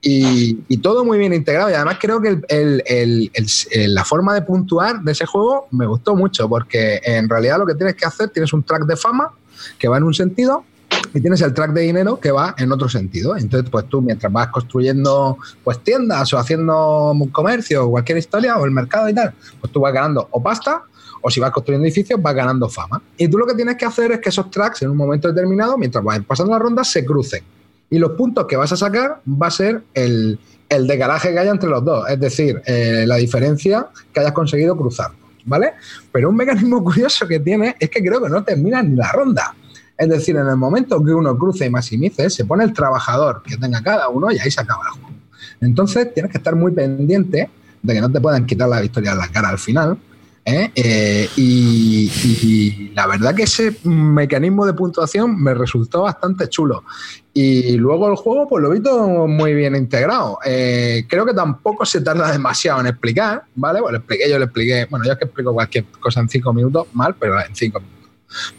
y, 0.00 0.58
y 0.68 0.78
todo 0.78 1.04
muy 1.04 1.16
bien 1.18 1.32
integrado. 1.32 1.70
Y 1.70 1.74
además 1.74 1.98
creo 2.00 2.20
que 2.20 2.28
el- 2.48 2.82
el- 2.86 3.30
el- 3.34 3.94
la 3.94 4.04
forma 4.04 4.34
de 4.34 4.42
puntuar 4.42 5.00
de 5.00 5.12
ese 5.12 5.26
juego 5.26 5.68
me 5.70 5.86
gustó 5.86 6.16
mucho 6.16 6.48
porque 6.48 7.00
en 7.04 7.28
realidad 7.28 7.58
lo 7.58 7.66
que 7.66 7.74
tienes 7.74 7.94
que 7.94 8.04
hacer, 8.04 8.28
tienes 8.30 8.52
un 8.52 8.62
track 8.64 8.84
de 8.84 8.96
fama 8.96 9.30
que 9.78 9.86
va 9.88 9.96
en 9.98 10.02
un 10.02 10.12
sentido 10.14 10.64
y 11.14 11.20
tienes 11.20 11.40
el 11.42 11.52
track 11.54 11.72
de 11.72 11.82
dinero 11.82 12.18
que 12.18 12.30
va 12.30 12.54
en 12.58 12.72
otro 12.72 12.88
sentido. 12.88 13.36
Entonces, 13.36 13.68
pues 13.70 13.86
tú 13.88 14.00
mientras 14.00 14.32
vas 14.32 14.48
construyendo 14.48 15.38
pues 15.62 15.80
tiendas 15.80 16.32
o 16.32 16.38
haciendo 16.38 17.14
comercio 17.32 17.86
o 17.86 17.90
cualquier 17.90 18.18
historia 18.18 18.56
o 18.56 18.64
el 18.64 18.70
mercado 18.70 19.08
y 19.08 19.14
tal, 19.14 19.34
pues 19.60 19.72
tú 19.72 19.80
vas 19.80 19.92
ganando 19.92 20.28
o 20.30 20.42
pasta 20.42 20.84
o 21.22 21.30
si 21.30 21.40
vas 21.40 21.52
construyendo 21.52 21.86
edificios 21.86 22.20
vas 22.20 22.34
ganando 22.34 22.68
fama. 22.68 23.00
Y 23.16 23.28
tú 23.28 23.38
lo 23.38 23.46
que 23.46 23.54
tienes 23.54 23.76
que 23.76 23.84
hacer 23.84 24.12
es 24.12 24.20
que 24.20 24.28
esos 24.28 24.50
tracks 24.50 24.82
en 24.82 24.90
un 24.90 24.96
momento 24.96 25.28
determinado, 25.28 25.78
mientras 25.78 26.04
vas 26.04 26.20
pasando 26.24 26.52
las 26.52 26.60
rondas, 26.60 26.88
se 26.88 27.04
crucen. 27.04 27.42
Y 27.88 27.98
los 27.98 28.12
puntos 28.12 28.46
que 28.46 28.56
vas 28.56 28.72
a 28.72 28.76
sacar 28.76 29.20
va 29.26 29.46
a 29.46 29.50
ser 29.50 29.82
el, 29.94 30.38
el 30.68 30.86
decalaje 30.86 31.32
que 31.32 31.38
haya 31.38 31.50
entre 31.50 31.68
los 31.68 31.84
dos, 31.84 32.08
es 32.08 32.18
decir, 32.18 32.60
eh, 32.66 33.04
la 33.06 33.16
diferencia 33.16 33.88
que 34.12 34.20
hayas 34.20 34.32
conseguido 34.32 34.76
cruzar. 34.76 35.10
¿Vale? 35.44 35.72
Pero 36.12 36.30
un 36.30 36.36
mecanismo 36.36 36.82
curioso 36.84 37.26
que 37.26 37.40
tiene 37.40 37.74
es 37.78 37.90
que 37.90 38.00
creo 38.00 38.22
que 38.22 38.28
no 38.28 38.44
termina 38.44 38.82
ni 38.82 38.94
la 38.94 39.10
ronda. 39.10 39.54
Es 40.02 40.08
decir, 40.08 40.34
en 40.36 40.48
el 40.48 40.56
momento 40.56 41.02
que 41.04 41.14
uno 41.14 41.38
cruce 41.38 41.64
y 41.64 41.70
maximice, 41.70 42.28
se 42.28 42.44
pone 42.44 42.64
el 42.64 42.72
trabajador 42.72 43.40
que 43.44 43.56
tenga 43.56 43.80
cada 43.82 44.08
uno 44.08 44.32
y 44.32 44.38
ahí 44.40 44.50
se 44.50 44.60
acaba 44.60 44.82
el 44.84 45.00
juego. 45.00 45.16
Entonces 45.60 46.12
tienes 46.12 46.32
que 46.32 46.38
estar 46.38 46.56
muy 46.56 46.72
pendiente 46.72 47.48
de 47.80 47.94
que 47.94 48.00
no 48.00 48.10
te 48.10 48.20
puedan 48.20 48.44
quitar 48.44 48.68
la 48.68 48.80
victoria 48.80 49.12
en 49.12 49.18
la 49.18 49.28
cara 49.28 49.50
al 49.50 49.60
final. 49.60 49.96
¿eh? 50.44 50.72
Eh, 50.74 51.28
y, 51.36 52.90
la 52.96 53.06
verdad 53.06 53.32
que 53.32 53.44
ese 53.44 53.76
mecanismo 53.84 54.66
de 54.66 54.72
puntuación 54.72 55.40
me 55.40 55.54
resultó 55.54 56.02
bastante 56.02 56.48
chulo. 56.48 56.82
Y 57.32 57.76
luego 57.76 58.10
el 58.10 58.16
juego, 58.16 58.48
pues 58.48 58.60
lo 58.60 58.70
he 58.70 58.80
visto 58.80 59.28
muy 59.28 59.54
bien 59.54 59.76
integrado. 59.76 60.38
Eh, 60.44 61.06
creo 61.08 61.24
que 61.24 61.32
tampoco 61.32 61.86
se 61.86 62.00
tarda 62.00 62.32
demasiado 62.32 62.80
en 62.80 62.88
explicar, 62.88 63.44
¿vale? 63.54 63.78
Lo 63.78 63.96
expliqué, 63.96 64.28
yo 64.28 64.36
le 64.36 64.46
expliqué, 64.46 64.86
bueno, 64.90 65.06
yo 65.06 65.12
es 65.12 65.18
que 65.18 65.26
explico 65.26 65.52
cualquier 65.52 65.84
cosa 66.00 66.18
en 66.18 66.28
cinco 66.28 66.52
minutos, 66.52 66.88
mal, 66.92 67.14
pero 67.14 67.40
en 67.40 67.54
cinco 67.54 67.78
minutos. 67.78 68.01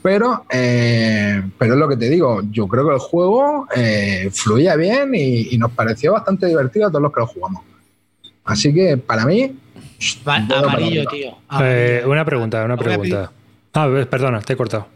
Pero, 0.02 0.46
eh, 0.52 1.42
pero 1.58 1.74
es 1.74 1.80
lo 1.80 1.88
que 1.88 1.98
te 1.98 2.10
digo, 2.10 2.42
yo 2.52 2.68
creo 2.68 2.88
que 2.88 2.94
el 2.94 3.00
juego 3.00 3.68
eh, 3.76 4.30
fluía 4.32 4.76
bien 4.76 5.14
y, 5.16 5.54
y 5.54 5.58
nos 5.58 5.72
pareció 5.72 6.14
bastante 6.14 6.48
divertido 6.48 6.88
a 6.88 6.90
todos 6.90 7.02
los 7.02 7.14
que 7.14 7.20
lo 7.22 7.28
jugamos. 7.28 7.64
Así 8.46 8.74
que 8.74 8.98
para 8.98 9.26
mí, 9.26 9.56
Va- 10.28 10.40
Bueno, 10.40 10.48
para 10.50 10.62
amarillo, 10.68 11.06
tío. 11.06 11.28
Eh, 11.30 11.36
amarillo. 11.48 12.12
una 12.12 12.26
pregunta, 12.26 12.64
una 12.66 12.78
pregunta. 12.78 13.32
Ah, 13.74 13.90
perdona, 14.10 14.42
te 14.42 14.54
he 14.54 14.56
cortado. 14.58 14.88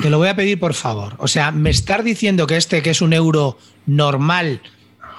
Te 0.00 0.08
lo 0.08 0.18
voy 0.18 0.28
a 0.28 0.36
pedir 0.36 0.58
por 0.60 0.74
favor. 0.74 1.14
O 1.18 1.28
sea, 1.28 1.50
me 1.50 1.70
estás 1.70 2.02
diciendo 2.04 2.46
que 2.46 2.56
este, 2.56 2.82
que 2.82 2.90
es 2.90 3.02
un 3.02 3.12
euro 3.12 3.58
normal, 3.86 4.60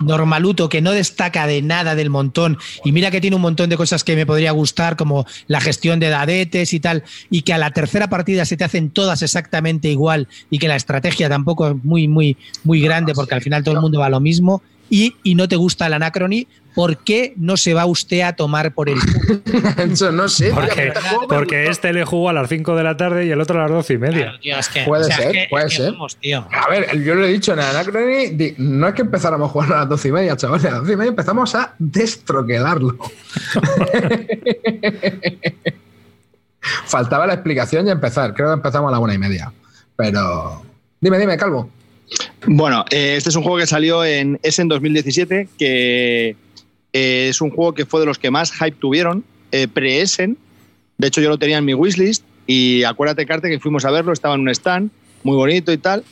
normaluto, 0.06 0.70
que 0.70 0.82
no 0.82 0.92
destaca 0.92 1.48
de 1.48 1.62
nada 1.62 1.96
del 1.96 2.10
montón, 2.10 2.58
y 2.84 2.92
mira 2.92 3.12
que 3.12 3.22
tiene 3.22 3.36
un 3.36 3.42
montón 3.42 3.70
de 3.70 3.78
cosas 3.78 4.04
que 4.04 4.16
me 4.16 4.26
podría 4.26 4.52
gustar, 4.52 4.96
como 4.96 5.26
la 5.48 5.62
gestión 5.62 6.00
de 6.00 6.10
dadetes 6.10 6.74
y 6.74 6.80
tal, 6.80 7.04
y 7.30 7.42
que 7.42 7.54
a 7.54 7.58
la 7.58 7.72
tercera 7.72 8.10
partida 8.10 8.46
se 8.46 8.58
te 8.58 8.64
hacen 8.64 8.90
todas 8.90 9.22
exactamente 9.22 9.88
igual, 9.90 10.28
y 10.50 10.60
que 10.60 10.68
la 10.68 10.76
estrategia 10.76 11.30
tampoco 11.30 11.70
es 11.70 11.84
muy, 11.84 12.08
muy, 12.08 12.38
muy 12.64 12.82
grande, 12.82 13.14
porque 13.14 13.36
al 13.36 13.42
final 13.42 13.64
todo 13.64 13.76
el 13.76 13.82
mundo 13.82 14.00
va 14.00 14.10
lo 14.10 14.20
mismo, 14.20 14.62
y, 14.96 15.16
y 15.24 15.34
no 15.34 15.48
te 15.48 15.56
gusta 15.56 15.88
el 15.88 15.94
anacrony, 15.94 16.46
¿por 16.76 16.98
qué 16.98 17.34
no 17.36 17.58
se 17.58 17.74
va 17.74 17.86
usted 17.88 18.22
a 18.22 18.34
tomar 18.36 18.74
por 18.76 18.90
el 18.90 18.98
eso 19.92 20.12
no 20.12 20.30
sé. 20.30 20.52
Porque, 20.54 20.88
este 20.90 21.00
porque 21.28 21.66
este 21.68 21.94
le 21.94 22.06
jugó 22.06 22.30
a 22.30 22.34
las 22.34 22.48
5 22.48 22.76
de 22.76 22.84
la 22.84 22.96
tarde 22.96 23.26
y 23.26 23.32
el 23.32 23.42
otro 23.42 23.58
a 23.60 23.64
las 23.64 23.72
12 23.72 23.94
y 23.94 23.98
media. 23.98 24.20
Claro, 24.26 24.40
tío, 24.40 24.58
es 24.60 24.70
que- 24.70 24.84
Puede 24.84 25.02
o 25.04 25.06
sea, 25.08 25.16
es 25.18 25.24
ser, 25.24 25.32
que- 25.32 25.48
puede 25.50 25.66
es 25.66 25.72
que 25.72 25.78
ser. 25.78 25.92
vamos, 25.94 26.16
tío. 26.18 26.48
A 26.52 26.70
ver, 26.70 27.02
yo 27.04 27.16
lo 27.16 27.26
he 27.26 27.30
dicho 27.32 27.54
en 27.54 27.60
el 27.60 27.66
Anacrony, 27.66 28.54
no 28.60 28.88
es 28.88 28.94
que 28.94 29.02
empezáramos 29.02 29.50
a 29.50 29.52
jugar 29.52 29.74
a 29.74 29.80
las 29.80 29.90
doce 29.90 30.10
y 30.10 30.12
media, 30.12 30.38
chavales, 30.38 30.66
a 30.66 30.72
las 30.72 30.80
doce 30.82 30.94
y 30.94 30.96
media 30.98 31.10
empezamos 31.10 31.56
a 31.56 31.74
destroquelarlo. 31.80 32.98
Faltaba 36.86 37.28
la 37.28 37.34
explicación 37.34 37.88
y 37.88 37.92
empezar. 37.92 38.34
Creo 38.34 38.48
que 38.50 38.54
empezamos 38.54 38.90
a 38.90 38.92
la 38.92 39.00
una 39.00 39.14
y 39.14 39.18
media. 39.18 39.52
Pero. 39.96 40.62
Dime, 41.02 41.18
dime, 41.20 41.36
Calvo. 41.38 41.70
Bueno, 42.46 42.86
eh, 42.92 43.16
este 43.18 43.30
es 43.30 43.36
un 43.36 43.44
juego 43.44 43.58
que 43.58 43.68
salió 43.68 44.04
en 44.04 44.40
Essen 44.44 44.68
2017, 44.68 45.48
que 45.58 46.36
eh, 46.94 47.28
es 47.30 47.42
un 47.42 47.50
juego 47.50 47.74
que 47.74 47.86
fue 47.86 48.02
de 48.02 48.06
los 48.06 48.20
que 48.20 48.32
más 48.32 48.52
hype 48.52 48.78
tuvieron, 48.80 49.24
eh, 49.52 49.68
pre-Essen. 49.68 50.38
De 50.98 51.08
hecho, 51.08 51.22
yo 51.22 51.30
lo 51.30 51.38
tenía 51.38 51.58
en 51.58 51.66
mi 51.66 51.74
wishlist 51.74 52.24
y 52.46 52.84
acuérdate, 52.84 53.26
Carte, 53.26 53.50
que 53.50 53.60
fuimos 53.60 53.86
a 53.86 53.92
verlo, 53.92 54.12
estaba 54.12 54.36
en 54.36 54.42
un 54.42 54.50
stand, 54.50 54.92
muy 55.24 55.36
bonito 55.36 55.72
y 55.72 55.78
tal. 55.78 56.04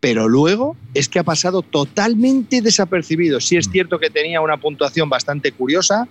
Pero 0.00 0.28
luego 0.28 0.76
es 0.94 1.10
que 1.10 1.18
ha 1.18 1.24
pasado 1.24 1.60
totalmente 1.60 2.62
desapercibido. 2.62 3.38
Sí 3.38 3.56
es 3.58 3.68
cierto 3.70 3.98
que 3.98 4.08
tenía 4.08 4.40
una 4.40 4.56
puntuación 4.56 5.10
bastante 5.10 5.52
curiosa, 5.52 6.08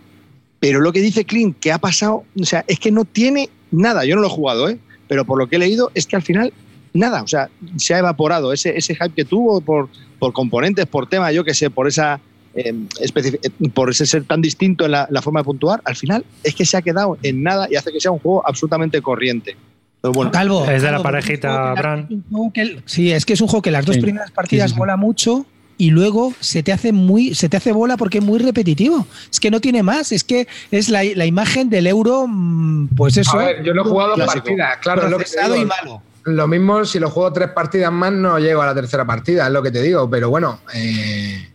pero 0.59 0.79
lo 0.79 0.93
que 0.93 1.01
dice 1.01 1.25
Clint, 1.25 1.57
que 1.59 1.71
ha 1.71 1.79
pasado, 1.79 2.23
o 2.39 2.45
sea, 2.45 2.63
es 2.67 2.79
que 2.79 2.91
no 2.91 3.05
tiene 3.05 3.49
nada. 3.71 4.05
Yo 4.05 4.15
no 4.15 4.21
lo 4.21 4.27
he 4.27 4.31
jugado, 4.31 4.69
¿eh? 4.69 4.77
pero 5.07 5.25
por 5.25 5.39
lo 5.39 5.47
que 5.47 5.55
he 5.55 5.59
leído 5.59 5.91
es 5.95 6.05
que 6.05 6.15
al 6.15 6.21
final 6.21 6.53
nada, 6.93 7.23
o 7.23 7.27
sea, 7.27 7.49
se 7.77 7.93
ha 7.93 7.99
evaporado 7.99 8.51
ese, 8.53 8.77
ese 8.77 8.95
hype 8.95 9.13
que 9.15 9.25
tuvo 9.25 9.61
por, 9.61 9.89
por 10.19 10.33
componentes, 10.33 10.85
por 10.85 11.07
tema, 11.07 11.31
yo 11.31 11.43
que 11.43 11.53
sé, 11.53 11.69
por 11.69 11.87
esa 11.87 12.19
eh, 12.55 12.73
eh, 12.99 13.49
por 13.73 13.91
ese 13.91 14.05
ser 14.07 14.23
tan 14.23 14.41
distinto 14.41 14.85
en 14.85 14.91
la, 14.91 15.07
la 15.11 15.21
forma 15.21 15.41
de 15.41 15.43
puntuar, 15.45 15.81
al 15.85 15.95
final 15.95 16.25
es 16.43 16.55
que 16.55 16.65
se 16.65 16.77
ha 16.77 16.81
quedado 16.81 17.17
en 17.21 17.43
nada 17.43 17.67
y 17.69 17.75
hace 17.75 17.91
que 17.91 17.99
sea 17.99 18.11
un 18.11 18.19
juego 18.19 18.41
absolutamente 18.45 19.01
corriente. 19.01 19.55
Pero 20.01 20.13
bueno, 20.13 20.31
Calvo. 20.31 20.65
Es 20.65 20.81
de 20.81 20.91
la 20.91 21.03
parejita, 21.03 21.73
Bran. 21.73 22.07
un 22.09 22.23
juego 22.29 22.51
que- 22.53 22.81
Sí, 22.85 23.11
es 23.11 23.25
que 23.25 23.33
es 23.33 23.41
un 23.41 23.47
juego 23.47 23.61
que 23.61 23.69
las 23.71 23.85
dos 23.85 23.95
Sí. 23.95 24.01
primeras 24.01 24.31
partidas 24.31 24.69
Sí, 24.69 24.69
sí, 24.71 24.75
sí. 24.75 24.79
mola 24.79 24.95
mucho 24.97 25.45
y 25.77 25.91
luego 25.91 26.33
se 26.39 26.63
te 26.63 26.71
hace 26.73 26.91
muy 26.91 27.35
se 27.35 27.47
te 27.49 27.57
hace 27.57 27.71
bola 27.71 27.97
porque 27.97 28.17
es 28.17 28.23
muy 28.23 28.39
repetitivo. 28.39 29.05
Es 29.31 29.39
que 29.39 29.51
no 29.51 29.59
tiene 29.61 29.83
más, 29.83 30.11
es 30.11 30.23
que 30.23 30.47
es 30.71 30.89
la, 30.89 31.03
la 31.03 31.25
imagen 31.25 31.69
del 31.69 31.85
euro, 31.85 32.25
mm, 32.27 32.87
pues 32.95 33.15
eso. 33.17 33.37
A 33.39 33.43
ver, 33.45 33.63
yo 33.63 33.73
lo 33.73 33.81
he 33.85 33.89
jugado 33.89 34.15
Clásico. 34.15 34.45
partidas, 34.45 34.77
claro, 34.81 35.07
lo 35.07 35.17
que 35.17 35.25
y 35.25 35.65
malo. 35.65 36.01
Lo 36.35 36.47
mismo 36.47 36.85
si 36.85 36.99
lo 36.99 37.09
juego 37.09 37.31
tres 37.33 37.49
partidas 37.49 37.91
más, 37.91 38.11
no 38.11 38.39
llego 38.39 38.61
a 38.61 38.67
la 38.67 38.75
tercera 38.75 39.05
partida, 39.05 39.47
es 39.47 39.53
lo 39.53 39.61
que 39.61 39.71
te 39.71 39.81
digo. 39.81 40.09
Pero 40.09 40.29
bueno, 40.29 40.59
eh, 40.73 41.49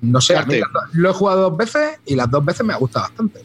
no 0.00 0.20
sé, 0.20 0.36
a 0.36 0.44
mí 0.44 0.60
lo 0.92 1.10
he 1.10 1.12
jugado 1.12 1.50
dos 1.50 1.56
veces 1.56 1.98
y 2.06 2.14
las 2.14 2.30
dos 2.30 2.44
veces 2.44 2.64
me 2.66 2.72
ha 2.72 2.76
gustado 2.76 3.06
bastante. 3.06 3.40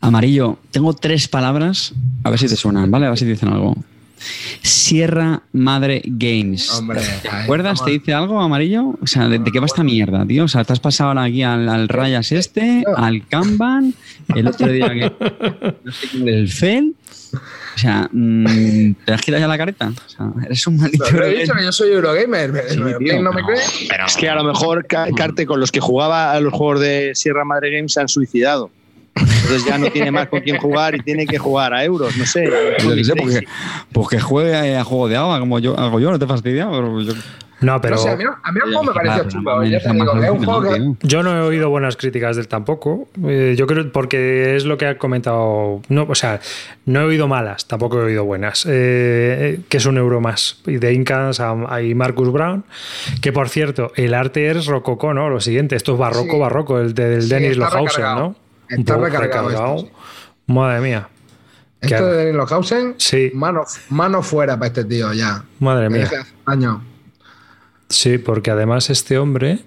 Amarillo, 0.00 0.58
tengo 0.70 0.92
tres 0.92 1.28
palabras, 1.28 1.94
a 2.24 2.30
ver 2.30 2.38
si 2.38 2.46
te 2.46 2.56
suenan, 2.56 2.90
¿vale? 2.90 3.06
A 3.06 3.10
ver 3.10 3.18
si 3.18 3.24
te 3.24 3.30
dicen 3.30 3.48
algo. 3.48 3.74
Sierra 4.62 5.42
Madre 5.52 6.02
Games. 6.04 6.70
Hombre, 6.70 7.00
¿Te 7.22 7.28
acuerdas? 7.28 7.78
vamos. 7.78 7.84
¿Te 7.84 7.90
dice 7.92 8.14
algo, 8.14 8.40
amarillo? 8.40 8.96
O 9.00 9.06
sea, 9.06 9.28
¿de, 9.28 9.38
de 9.38 9.50
qué 9.50 9.60
va 9.60 9.66
esta 9.66 9.82
mierda, 9.82 10.24
tío? 10.26 10.44
O 10.44 10.48
sea, 10.48 10.64
te 10.64 10.72
has 10.72 10.80
pasado 10.80 11.10
ahora 11.10 11.24
aquí 11.24 11.42
al, 11.42 11.68
al 11.68 11.88
Rayas 11.88 12.32
este, 12.32 12.84
al 12.96 13.26
Kanban, 13.26 13.94
el 14.34 14.46
otro 14.46 14.68
día 14.68 14.88
que. 14.90 15.12
No 15.84 15.92
sé 15.92 16.08
quién, 16.10 16.28
el 16.28 16.48
FEL. 16.48 16.94
O 17.74 17.78
sea, 17.78 18.08
mm, 18.12 18.92
¿te 19.04 19.12
has 19.12 19.20
quitado 19.20 19.40
ya 19.40 19.48
la 19.48 19.58
careta? 19.58 19.88
O 20.06 20.08
sea, 20.08 20.26
eres 20.44 20.66
un 20.66 20.76
maldito. 20.76 21.04
Pero 21.10 21.24
he 21.26 21.40
dicho 21.40 21.52
que 21.54 21.64
yo 21.64 21.72
soy 21.72 21.90
Eurogamer. 21.92 22.52
Sí, 22.70 22.76
¿No 22.78 22.96
tío, 22.98 23.20
no 23.22 23.32
me 23.32 23.42
pero- 23.44 23.58
es 24.06 24.16
que 24.16 24.28
a 24.28 24.34
lo 24.36 24.44
mejor 24.44 24.86
Ca- 24.86 25.08
Carte 25.16 25.44
con 25.46 25.58
los 25.60 25.72
que 25.72 25.80
jugaba 25.80 26.32
a 26.32 26.40
los 26.40 26.52
juegos 26.52 26.80
de 26.80 27.12
Sierra 27.14 27.44
Madre 27.44 27.74
Games 27.76 27.92
se 27.92 28.00
han 28.00 28.08
suicidado. 28.08 28.70
Entonces 29.16 29.64
ya 29.64 29.78
no 29.78 29.90
tiene 29.90 30.10
más 30.10 30.26
con 30.28 30.40
quién 30.40 30.56
jugar 30.58 30.96
y 30.96 31.00
tiene 31.00 31.24
que 31.26 31.38
jugar 31.38 31.72
a 31.72 31.84
euros, 31.84 32.16
no 32.16 32.26
sé. 32.26 32.50
Yo 32.80 32.94
qué 32.94 33.04
sé, 33.04 33.12
porque, 33.14 33.40
pues 33.92 34.08
que 34.08 34.18
juegue 34.20 34.76
a 34.76 34.82
juego 34.82 35.08
de 35.08 35.16
agua 35.16 35.38
como 35.38 35.58
yo 35.60 35.78
hago 35.78 36.00
yo, 36.00 36.10
no 36.10 36.18
te 36.18 36.26
fastidia. 36.26 36.68
Pero 36.70 37.00
yo, 37.00 37.12
No, 37.64 37.80
pero 37.80 37.96
no 37.96 38.02
sé, 38.02 38.10
a 38.10 38.16
mí, 38.16 38.24
a 38.24 38.52
mí 38.52 38.60
el 38.64 38.72
juego 38.74 38.82
me 38.84 38.92
pareció 38.92 39.40
juego 40.44 40.62
que, 40.62 40.74
tío. 40.80 40.96
yo 41.02 41.22
no 41.22 41.36
he 41.36 41.40
oído 41.40 41.70
buenas 41.70 41.96
críticas 41.96 42.36
del 42.36 42.46
tampoco. 42.48 43.08
Eh, 43.26 43.54
yo 43.56 43.66
creo 43.66 43.90
porque 43.90 44.54
es 44.56 44.64
lo 44.64 44.76
que 44.76 44.86
ha 44.86 44.98
comentado. 44.98 45.80
No, 45.88 46.06
o 46.08 46.14
sea, 46.14 46.40
no 46.86 47.00
he 47.00 47.04
oído 47.04 47.26
malas, 47.28 47.66
tampoco 47.66 47.98
he 48.00 48.04
oído 48.04 48.24
buenas. 48.24 48.66
Eh, 48.68 49.60
que 49.68 49.76
es 49.78 49.86
un 49.86 49.96
euro 49.98 50.20
más. 50.20 50.60
Y 50.66 50.76
de 50.76 50.92
Incas 50.92 51.40
hay 51.40 51.94
Marcus 51.94 52.30
Brown. 52.32 52.64
Que 53.20 53.32
por 53.32 53.48
cierto, 53.48 53.92
el 53.96 54.14
arte 54.14 54.50
es 54.50 54.66
rococó, 54.66 55.14
¿no? 55.14 55.28
Lo 55.30 55.40
siguiente, 55.40 55.76
esto 55.76 55.92
es 55.94 55.98
barroco, 55.98 56.32
Sí. 56.32 56.38
barroco, 56.38 56.78
el 56.80 56.92
de- 56.94 57.08
del 57.08 57.22
Sí, 57.22 57.28
Dennis 57.30 57.56
Lohausen. 57.56 58.04
¿no? 58.04 58.36
Está 58.68 58.96
recargado 58.98 59.50
esto, 59.50 59.78
sí. 59.78 59.90
Madre 60.46 60.80
mía. 60.80 61.08
Esto 61.80 62.06
de 62.06 62.16
Denis 62.16 62.34
Lohausen, 62.34 62.94
Sí. 62.98 63.30
mano, 63.34 63.62
mano 63.90 64.22
fuera 64.22 64.54
para 64.58 64.66
este 64.68 64.84
tío 64.84 65.12
ya. 65.12 65.44
Madre 65.60 65.88
mía. 65.90 66.02
Desde 66.02 66.16
hace 66.18 66.32
años. 66.46 66.78
Sí, 67.94 68.18
porque 68.18 68.50
además 68.50 68.90
este 68.90 69.18
hombre, 69.18 69.60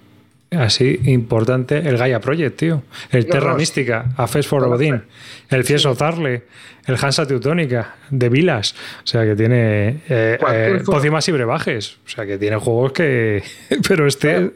así 0.51 0.99
importante, 1.05 1.77
el 1.77 1.97
Gaia 1.97 2.19
Project, 2.19 2.57
tío. 2.57 2.83
El 3.09 3.23
Tío, 3.23 3.31
Terra 3.31 3.51
Ross. 3.51 3.59
Mística, 3.59 4.13
Afes 4.17 4.45
for 4.47 4.63
Odin, 4.65 5.01
el 5.49 5.63
Fieso 5.63 5.95
Zarle, 5.95 6.43
el 6.85 6.95
Hansa 7.01 7.25
Teutónica, 7.25 7.95
de 8.09 8.29
Vilas. 8.29 8.75
O 9.03 9.07
sea 9.07 9.23
que 9.23 9.35
tiene 9.35 10.01
eh, 10.09 10.37
eh, 10.49 10.81
pócimas 10.85 11.27
y 11.27 11.31
brebajes. 11.31 11.97
O 12.05 12.09
sea 12.09 12.25
que 12.25 12.37
tiene 12.37 12.57
juegos 12.57 12.91
que. 12.91 13.43
Pero 13.87 14.07
este, 14.07 14.51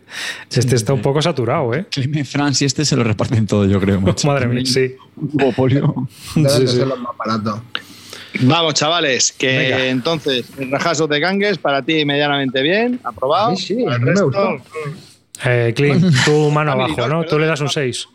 este 0.49 0.75
está 0.75 0.93
un 0.93 1.01
poco 1.01 1.21
saturado, 1.21 1.73
¿eh? 1.73 1.85
Cleme 1.89 2.25
France 2.25 2.63
y 2.63 2.67
este 2.67 2.83
se 2.85 2.95
lo 2.97 3.03
reparten 3.03 3.47
todo, 3.47 3.65
yo 3.65 3.79
creo. 3.79 4.01
macho. 4.01 4.27
Madre 4.27 4.47
mía, 4.47 4.65
sí. 4.65 4.95
Un. 5.15 6.09
Deben 6.35 6.49
Sí, 6.49 6.67
sí. 6.67 6.79
los 6.79 6.99
más 6.99 7.15
baratos. 7.17 7.61
Vamos, 8.39 8.73
chavales, 8.75 9.31
que 9.33 9.57
Venga. 9.57 9.85
entonces 9.87 10.45
el 10.57 10.71
rajazo 10.71 11.05
de 11.07 11.19
gangues 11.19 11.57
para 11.57 11.81
ti 11.81 12.05
medianamente 12.05 12.61
bien, 12.61 12.99
aprobado. 13.03 13.55
Sí, 13.57 13.75
sí, 13.75 13.83
Para 13.83 13.91
a 13.91 13.95
el 13.95 13.99
mí 14.01 14.05
me 14.05 14.11
resto, 14.11 14.25
gustó. 14.25 14.57
Eh, 15.45 15.73
Clint, 15.75 16.05
tú 16.25 16.49
mano 16.51 16.71
abajo, 16.71 17.07
¿no? 17.07 17.23
Tú 17.25 17.37
le 17.39 17.45
das 17.47 17.59
un 17.61 17.67
perdón. 17.67 17.83
6. 17.93 18.07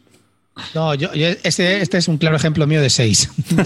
No, 0.75 0.95
yo, 0.95 1.13
yo- 1.13 1.29
este, 1.43 1.83
este 1.83 1.99
es 1.99 2.09
un 2.09 2.17
claro 2.17 2.37
ejemplo 2.37 2.67
mío 2.67 2.81
de 2.81 2.89
6. 2.89 3.31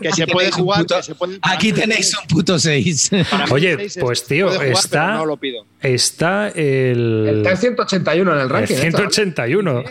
Que 0.00 0.12
se 0.12 0.26
puede 0.26 0.50
jugar. 0.50 0.80
puto- 0.82 0.96
que 0.96 1.02
se 1.02 1.14
puede- 1.14 1.38
Aquí 1.42 1.72
tenéis 1.72 2.16
un 2.18 2.26
puto 2.28 2.58
6. 2.58 3.10
para 3.30 3.46
mí 3.46 3.52
Oye, 3.52 3.76
seis 3.76 3.98
pues, 4.00 4.24
tío, 4.26 4.48
jugar, 4.50 4.66
está- 4.66 5.14
No 5.14 5.26
lo 5.26 5.36
pido. 5.36 5.64
Está 5.80 6.48
el. 6.48 7.36
Está 7.38 7.50
el 7.52 7.56
181 7.58 8.30
en 8.32 8.36
el 8.38 8.42
el 8.44 8.50
ranking. 8.50 8.74
esto, 8.74 8.84
¿no? 9.02 9.10
181. 9.10 9.84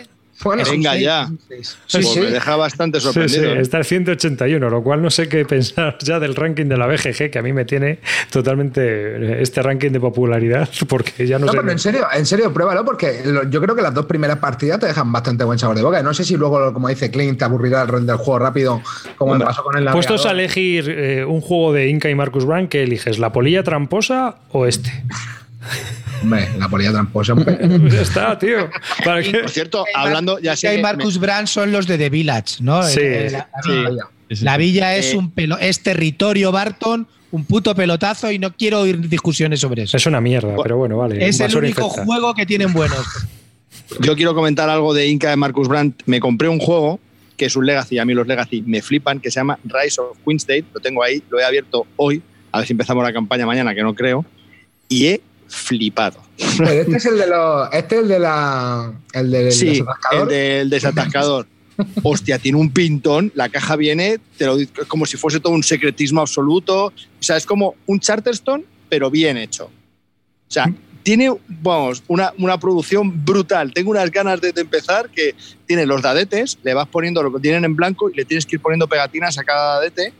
Bueno, 0.44 0.62
Venga 0.70 0.92
seis, 0.92 1.02
ya. 1.04 1.28
seis. 1.48 1.78
Sí, 1.86 1.98
Pues 1.98 2.08
sí. 2.12 2.20
Me 2.20 2.30
deja 2.30 2.56
bastante 2.56 3.00
Sí, 3.00 3.06
sí, 3.06 3.12
sorprendido. 3.12 3.54
¿eh? 3.54 3.60
está 3.60 3.78
el 3.78 3.84
181, 3.84 4.68
lo 4.70 4.82
cual 4.82 5.02
no 5.02 5.10
sé 5.10 5.28
qué 5.28 5.44
pensar 5.44 5.96
ya 6.02 6.18
del 6.20 6.34
ranking 6.34 6.66
de 6.66 6.76
la 6.76 6.86
BGG, 6.86 7.30
que 7.30 7.38
a 7.38 7.42
mí 7.42 7.52
me 7.52 7.64
tiene 7.64 8.00
totalmente 8.30 9.42
este 9.42 9.62
ranking 9.62 9.90
de 9.90 10.00
popularidad, 10.00 10.68
porque 10.88 11.26
ya 11.26 11.38
no, 11.38 11.46
No, 11.46 11.52
sé. 11.52 11.58
pero 11.58 11.70
en 11.72 11.78
serio, 11.78 12.06
en 12.14 12.26
serio, 12.26 12.52
pruébalo 12.52 12.84
porque 12.84 13.22
yo 13.50 13.60
creo 13.60 13.74
que 13.74 13.82
las 13.82 13.94
dos 13.94 14.06
primeras 14.06 14.38
partidas 14.38 14.78
te 14.80 14.86
dejan 14.86 15.10
bastante 15.10 15.44
buen 15.44 15.58
sabor 15.58 15.76
de 15.76 15.82
boca. 15.82 16.02
No 16.02 16.14
sé 16.14 16.24
si 16.24 16.36
luego, 16.36 16.72
como 16.72 16.88
dice 16.88 17.10
Clint, 17.10 17.38
te 17.38 17.44
aburrirá 17.44 17.82
el 17.82 17.88
render 17.88 18.16
del 18.16 18.24
juego 18.24 18.38
rápido, 18.38 18.82
como 19.16 19.34
me 19.34 19.44
pasó 19.44 19.62
con 19.64 19.76
el 19.76 19.86
Puestos 19.90 20.26
a 20.26 20.32
elegir 20.32 20.88
eh, 20.88 21.24
un 21.24 21.40
juego 21.40 21.72
de 21.72 21.88
Inca 21.88 22.08
y 22.10 22.14
Marcus 22.14 22.44
Brown, 22.44 22.68
¿qué 22.68 22.82
eliges? 22.82 23.18
¿La 23.18 23.32
polilla 23.32 23.62
tramposa 23.62 24.36
o 24.52 24.66
este? 24.66 24.90
Hombre, 26.22 26.48
la 26.58 26.68
polilla 26.68 26.92
tramposa. 26.92 27.34
ya 27.90 28.00
está, 28.00 28.38
tío. 28.38 28.70
¿Para 29.04 29.22
qué? 29.22 29.38
Por 29.38 29.50
cierto, 29.50 29.84
hablando, 29.94 30.38
ya 30.38 30.56
sé 30.56 30.76
y 30.78 30.82
Marcus 30.82 31.18
Brand 31.18 31.46
son 31.46 31.72
los 31.72 31.86
de 31.86 31.98
The 31.98 32.10
Village, 32.10 32.56
¿no? 32.62 32.82
Sí, 32.84 33.00
la, 33.30 33.48
sí. 33.64 34.44
la 34.44 34.56
villa 34.56 34.96
es 34.96 35.12
Eh, 35.12 35.16
un 35.16 35.30
pelo, 35.30 35.58
es 35.58 35.82
territorio 35.82 36.50
Barton, 36.52 37.06
un 37.32 37.44
puto 37.44 37.74
pelotazo 37.74 38.30
y 38.32 38.38
no 38.38 38.54
quiero 38.56 38.80
oír 38.80 39.08
discusiones 39.08 39.60
sobre 39.60 39.82
eso. 39.82 39.96
Es 39.96 40.06
una 40.06 40.20
mierda, 40.20 40.54
pero 40.62 40.76
bueno, 40.78 40.96
vale. 40.96 41.26
Es 41.26 41.38
el 41.40 41.54
único 41.56 41.82
infecta. 41.82 42.04
juego 42.04 42.34
que 42.34 42.46
tienen 42.46 42.72
buenos. 42.72 43.06
Yo 44.00 44.16
quiero 44.16 44.34
comentar 44.34 44.68
algo 44.70 44.94
de 44.94 45.06
Inca 45.08 45.30
de 45.30 45.36
Marcus 45.36 45.68
Brandt. 45.68 46.02
Me 46.06 46.18
compré 46.18 46.48
un 46.48 46.58
juego 46.58 46.98
que 47.36 47.44
es 47.44 47.54
un 47.54 47.66
Legacy, 47.66 47.98
a 47.98 48.04
mí 48.06 48.14
los 48.14 48.26
Legacy 48.26 48.62
me 48.66 48.80
flipan, 48.80 49.20
que 49.20 49.30
se 49.30 49.38
llama 49.40 49.58
Rise 49.64 50.00
of 50.00 50.16
Queenstate. 50.24 50.64
Lo 50.72 50.80
tengo 50.80 51.02
ahí, 51.02 51.22
lo 51.28 51.38
he 51.38 51.44
abierto 51.44 51.86
hoy, 51.96 52.22
a 52.50 52.58
ver 52.58 52.66
si 52.66 52.72
empezamos 52.72 53.04
la 53.04 53.12
campaña 53.12 53.44
mañana, 53.44 53.74
que 53.74 53.82
no 53.82 53.94
creo. 53.94 54.24
Y 54.88 55.06
he 55.08 55.20
flipado. 55.48 56.20
Pero 56.58 56.70
este 56.70 56.96
es 56.96 57.06
el 57.06 57.18
de 57.18 57.26
los. 57.26 57.68
Este 57.72 57.96
es 57.96 58.02
el 58.02 58.08
de 58.08 58.18
la. 58.18 58.92
El 59.12 59.30
del 59.30 59.52
sí, 59.52 59.82
el 60.12 60.28
del 60.28 60.70
desatascador. 60.70 61.46
Hostia, 62.02 62.38
tiene 62.38 62.58
un 62.58 62.70
pintón, 62.70 63.30
la 63.34 63.50
caja 63.50 63.76
viene, 63.76 64.18
te 64.38 64.46
lo, 64.46 64.56
es 64.58 64.70
como 64.88 65.04
si 65.04 65.18
fuese 65.18 65.40
todo 65.40 65.52
un 65.52 65.62
secretismo 65.62 66.22
absoluto. 66.22 66.86
O 66.86 66.92
sea, 67.20 67.36
es 67.36 67.44
como 67.44 67.74
un 67.86 68.00
Charterstone, 68.00 68.64
pero 68.88 69.10
bien 69.10 69.36
hecho. 69.36 69.66
O 69.66 70.50
sea, 70.50 70.72
tiene, 71.02 71.30
vamos, 71.48 72.02
una, 72.08 72.32
una 72.38 72.58
producción 72.58 73.24
brutal. 73.24 73.72
Tengo 73.74 73.90
unas 73.90 74.10
ganas 74.10 74.40
de, 74.40 74.52
de 74.52 74.62
empezar 74.62 75.10
que 75.10 75.34
tiene 75.66 75.84
los 75.84 76.00
dadetes, 76.00 76.58
le 76.62 76.72
vas 76.72 76.88
poniendo 76.88 77.22
lo 77.22 77.32
que 77.32 77.40
tienen 77.40 77.64
en 77.64 77.76
blanco 77.76 78.08
y 78.08 78.14
le 78.14 78.24
tienes 78.24 78.46
que 78.46 78.56
ir 78.56 78.62
poniendo 78.62 78.88
pegatinas 78.88 79.38
a 79.38 79.44
cada 79.44 79.74
dadete 79.74 80.14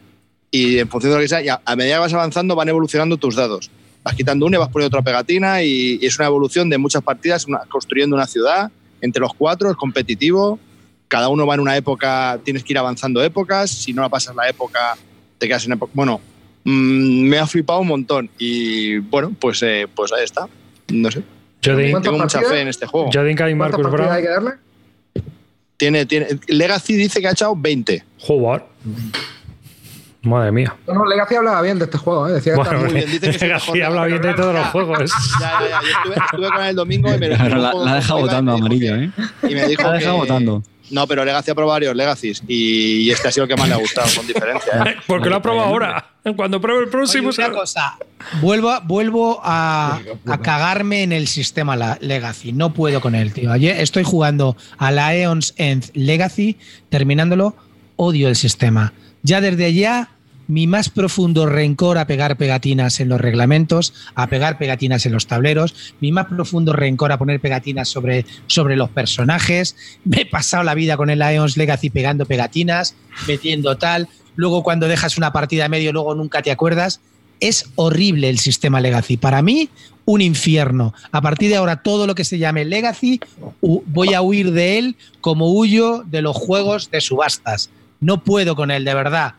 y 0.51 0.79
en 0.79 0.89
función 0.89 1.13
de 1.13 1.19
lo 1.19 1.23
que 1.23 1.29
sea, 1.29 1.43
y 1.43 1.49
a, 1.49 1.61
a 1.65 1.77
medida 1.77 1.97
que 1.97 2.01
vas 2.01 2.15
avanzando 2.15 2.55
van 2.55 2.69
evolucionando 2.69 3.17
tus 3.17 3.35
dados. 3.35 3.71
Vas 4.07 4.15
quitando 4.15 4.47
una 4.47 4.57
y 4.57 4.61
vas 4.61 4.69
poniendo 4.69 4.97
otra 4.97 5.03
pegatina 5.03 5.65
y, 5.65 5.99
y 6.01 6.07
es 6.07 6.17
una 6.17 6.29
evolución 6.29 6.71
de 6.71 6.79
muchas 6.79 7.03
partidas, 7.03 7.45
una- 7.49 7.63
construyendo 7.69 8.15
una 8.15 8.29
ciudad 8.29 8.71
entre 9.01 9.21
los 9.21 9.35
cuatro, 9.35 9.69
es 9.69 9.77
competitivo. 9.77 10.61
Cada 11.09 11.29
uno 11.29 11.45
va 11.45 11.55
en 11.55 11.61
una 11.61 11.77
época, 11.77 12.39
tienes 12.45 12.63
que 12.63 12.73
ir 12.73 12.79
avanzando 12.79 13.21
épocas. 13.21 13.69
Si 13.69 13.93
no 13.93 14.03
la 14.03 14.09
pasas 14.09 14.37
la 14.37 14.49
época, 14.49 14.97
te 15.39 15.49
quedas 15.49 15.67
en 15.67 15.73
época. 15.73 15.91
Bueno, 15.93 16.21
mm, 16.63 17.23
me 17.29 17.39
ha 17.39 17.49
flipado 17.49 17.81
un 17.81 17.89
montón 17.89 18.31
y 18.39 18.99
bueno, 18.99 19.35
pues, 19.41 19.61
eh, 19.65 19.89
pues 19.93 20.13
ahí 20.13 20.23
está. 20.23 20.47
No 20.93 21.11
sé. 21.11 21.25
Yo 21.63 21.75
de, 21.75 21.91
¿Cuántas 21.91 22.03
Tengo 22.13 22.23
mucha 22.23 22.39
partidas? 22.39 22.53
fe 22.55 22.61
en 22.61 22.69
este 22.69 22.87
juego. 22.87 23.09
Inca 23.09 23.51
y 23.51 23.57
¿Cuántas 23.57 23.81
Marcus 23.81 24.01
hay 24.09 24.23
que 24.23 24.29
darle? 24.29 24.51
Tiene, 25.77 26.07
tiene, 26.07 26.29
Legacy 26.47 26.95
dice 26.95 27.21
que 27.21 27.27
ha 27.27 27.33
echado 27.33 27.57
20. 27.57 28.05
Jugar. 28.21 28.67
Madre 30.27 30.53
mía. 30.53 30.75
No, 30.87 30.95
no, 30.95 31.07
Legacy 31.07 31.35
hablaba 31.37 31.63
bien 31.63 31.79
de 31.79 31.85
este 31.87 31.99
juego, 31.99 32.29
¿eh? 32.29 32.33
Decía 32.33 32.53
que 32.53 32.57
Bueno, 32.57 32.71
estaba 32.73 32.91
muy 32.91 32.95
bien, 33.01 33.11
dice 33.11 33.31
que 33.39 33.47
Legacy 33.47 33.81
habla 33.83 34.05
bien 34.07 34.23
de 34.23 34.35
todos 34.35 34.55
los 34.55 34.67
juegos. 34.69 34.99
Ya, 35.41 35.59
ya, 35.61 35.69
ya. 35.69 35.81
Yo 35.83 35.89
estuve, 35.89 36.15
estuve 36.25 36.49
con 36.49 36.61
él 36.63 36.69
el 36.71 36.77
domingo 36.77 37.15
y 37.15 37.19
me 37.19 37.29
lo 37.29 37.37
Pero 37.37 37.57
la, 37.57 37.73
la 37.73 37.93
ha 37.93 37.95
dejado 37.97 38.21
votando 38.21 38.53
amarillo, 38.53 38.97
¿eh? 38.97 39.11
Y 39.49 39.55
me 39.55 39.67
dijo 39.67 39.83
La 39.83 39.89
ha 39.91 39.93
dejado 39.93 40.17
votando. 40.17 40.63
No, 40.89 41.05
pero 41.09 41.25
Legacy 41.25 41.51
ha 41.51 41.55
probado 41.57 41.73
varios 41.75 41.97
Legacies 41.97 42.43
y, 42.47 43.11
este 43.11 43.27
ha 43.27 43.33
sido 43.33 43.43
el 43.45 43.49
que 43.49 43.57
más 43.57 43.67
le 43.69 43.75
ha 43.75 43.79
gustado, 43.79 44.07
con 44.17 44.25
diferencia. 44.27 44.85
¿eh? 44.87 44.97
Porque 45.09 45.29
lo 45.29 45.37
ha 45.37 45.43
probado 45.43 45.69
ahora. 45.69 46.11
Cuando 46.37 46.61
pruebe 46.61 46.85
el 46.85 46.89
próximo. 46.91 47.31
Oye, 47.31 47.39
una 47.39 47.47
será- 47.49 47.59
cosa, 47.59 47.97
vuelvo, 48.41 48.71
a- 48.71 48.79
vuelvo 48.81 49.41
a, 49.43 49.99
a 50.27 50.39
cagarme 50.39 51.03
en 51.03 51.13
el 51.13 51.27
sistema 51.27 51.75
la- 51.75 51.99
Legacy. 52.01 52.53
No 52.53 52.73
puedo 52.73 53.01
con 53.01 53.17
él, 53.17 53.33
tío. 53.33 53.51
Ayer 53.51 53.81
estoy 53.81 54.05
jugando 54.05 54.57
a 54.79 54.93
la 54.93 55.13
Eons 55.17 55.55
End 55.57 55.91
Legacy, 55.95 56.57
terminándolo, 56.89 57.57
odio 57.97 58.29
el 58.29 58.37
sistema. 58.37 58.93
Ya 59.23 59.41
desde 59.41 59.75
ya 59.75 60.11
mi 60.49 60.67
más 60.67 60.89
profundo 60.89 61.47
rencor 61.47 61.99
a 61.99 62.07
pegar 62.07 62.37
pegatinas 62.37 63.01
en 63.01 63.09
los 63.09 63.21
reglamentos, 63.21 63.95
a 64.15 64.27
pegar 64.29 64.59
pegatinas 64.59 65.07
en 65.07 65.13
los 65.13 65.27
tableros, 65.27 65.75
mi 66.01 66.13
más 66.13 66.27
profundo 66.27 66.73
rencor 66.73 67.13
a 67.13 67.19
poner 67.19 67.41
pegatinas 67.41 67.89
sobre, 67.89 68.25
sobre 68.47 68.77
los 68.77 68.91
personajes. 68.91 69.77
Me 70.05 70.23
he 70.23 70.27
pasado 70.27 70.63
la 70.63 70.75
vida 70.75 70.97
con 70.97 71.11
el 71.11 71.19
Lions 71.19 71.57
Legacy 71.57 71.91
pegando 71.91 72.27
pegatinas, 72.27 72.95
metiendo 73.27 73.77
tal. 73.77 74.09
Luego 74.37 74.63
cuando 74.63 74.89
dejas 74.89 75.19
una 75.19 75.33
partida 75.33 75.65
a 75.65 75.69
medio, 75.69 75.93
luego 75.93 76.15
nunca 76.15 76.43
te 76.43 76.51
acuerdas. 76.51 77.01
Es 77.41 77.71
horrible 77.75 78.29
el 78.31 78.39
sistema 78.39 78.81
Legacy. 78.81 79.17
Para 79.17 79.43
mí, 79.43 79.69
un 80.05 80.23
infierno. 80.23 80.95
A 81.13 81.21
partir 81.21 81.51
de 81.51 81.57
ahora, 81.57 81.83
todo 81.83 82.07
lo 82.07 82.15
que 82.15 82.25
se 82.25 82.39
llame 82.39 82.65
Legacy, 82.65 83.21
voy 83.61 84.15
a 84.15 84.23
huir 84.23 84.53
de 84.53 84.79
él 84.79 84.97
como 85.21 85.53
huyo 85.53 86.03
de 86.07 86.23
los 86.23 86.37
juegos 86.37 86.91
de 86.91 87.01
subastas. 87.01 87.71
No 88.01 88.23
puedo 88.23 88.57
con 88.57 88.71
él, 88.71 88.85
de 88.85 88.95
verdad. 88.95 89.35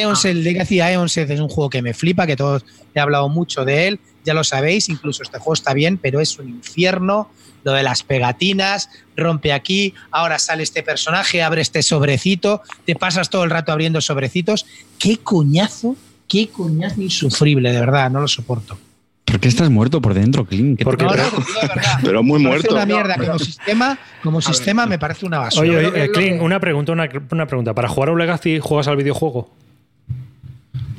Ions, 0.00 0.24
el 0.24 0.44
Legacy 0.44 0.76
Ions 0.76 1.16
es 1.16 1.40
un 1.40 1.48
juego 1.48 1.70
que 1.70 1.82
me 1.82 1.94
flipa, 1.94 2.26
que 2.26 2.36
todos 2.36 2.64
he 2.94 3.00
hablado 3.00 3.28
mucho 3.28 3.64
de 3.64 3.88
él, 3.88 4.00
ya 4.24 4.34
lo 4.34 4.44
sabéis, 4.44 4.88
incluso 4.88 5.22
este 5.22 5.38
juego 5.38 5.54
está 5.54 5.74
bien, 5.74 5.98
pero 5.98 6.20
es 6.20 6.38
un 6.38 6.48
infierno. 6.48 7.30
Lo 7.64 7.72
de 7.74 7.84
las 7.84 8.02
pegatinas, 8.02 8.90
rompe 9.16 9.52
aquí, 9.52 9.94
ahora 10.10 10.40
sale 10.40 10.64
este 10.64 10.82
personaje, 10.82 11.44
abre 11.44 11.62
este 11.62 11.82
sobrecito, 11.84 12.60
te 12.84 12.96
pasas 12.96 13.30
todo 13.30 13.44
el 13.44 13.50
rato 13.50 13.70
abriendo 13.70 14.00
sobrecitos. 14.00 14.66
Qué 14.98 15.18
coñazo, 15.18 15.94
qué 16.26 16.48
coñazo 16.48 17.00
insufrible, 17.00 17.70
de 17.70 17.78
verdad, 17.78 18.10
no 18.10 18.20
lo 18.20 18.26
soporto. 18.26 18.76
¿Por 19.24 19.38
qué 19.38 19.46
estás 19.46 19.70
muerto 19.70 20.02
por 20.02 20.12
dentro, 20.12 20.44
Clint? 20.44 20.82
Porque 20.82 21.04
No, 21.04 21.14
no. 21.14 21.22
Pero 22.02 22.24
muy 22.24 22.42
Me 22.42 22.48
muerto. 22.48 22.74
una 22.74 22.84
mierda 22.84 23.16
como 23.16 23.38
sistema, 23.38 23.98
como 24.24 24.40
sistema 24.40 24.84
me 24.86 24.98
parece 24.98 25.24
una 25.24 25.38
basura. 25.38 25.62
Oye, 25.68 25.86
oye, 25.86 26.04
eh, 26.04 26.10
Clint, 26.10 26.42
una 26.42 26.58
pregunta, 26.58 26.90
una, 26.90 27.08
una 27.30 27.46
pregunta. 27.46 27.74
¿Para 27.74 27.88
jugar 27.88 28.08
a 28.08 28.12
un 28.12 28.18
Legacy 28.18 28.58
juegas 28.60 28.88
al 28.88 28.96
videojuego? 28.96 29.48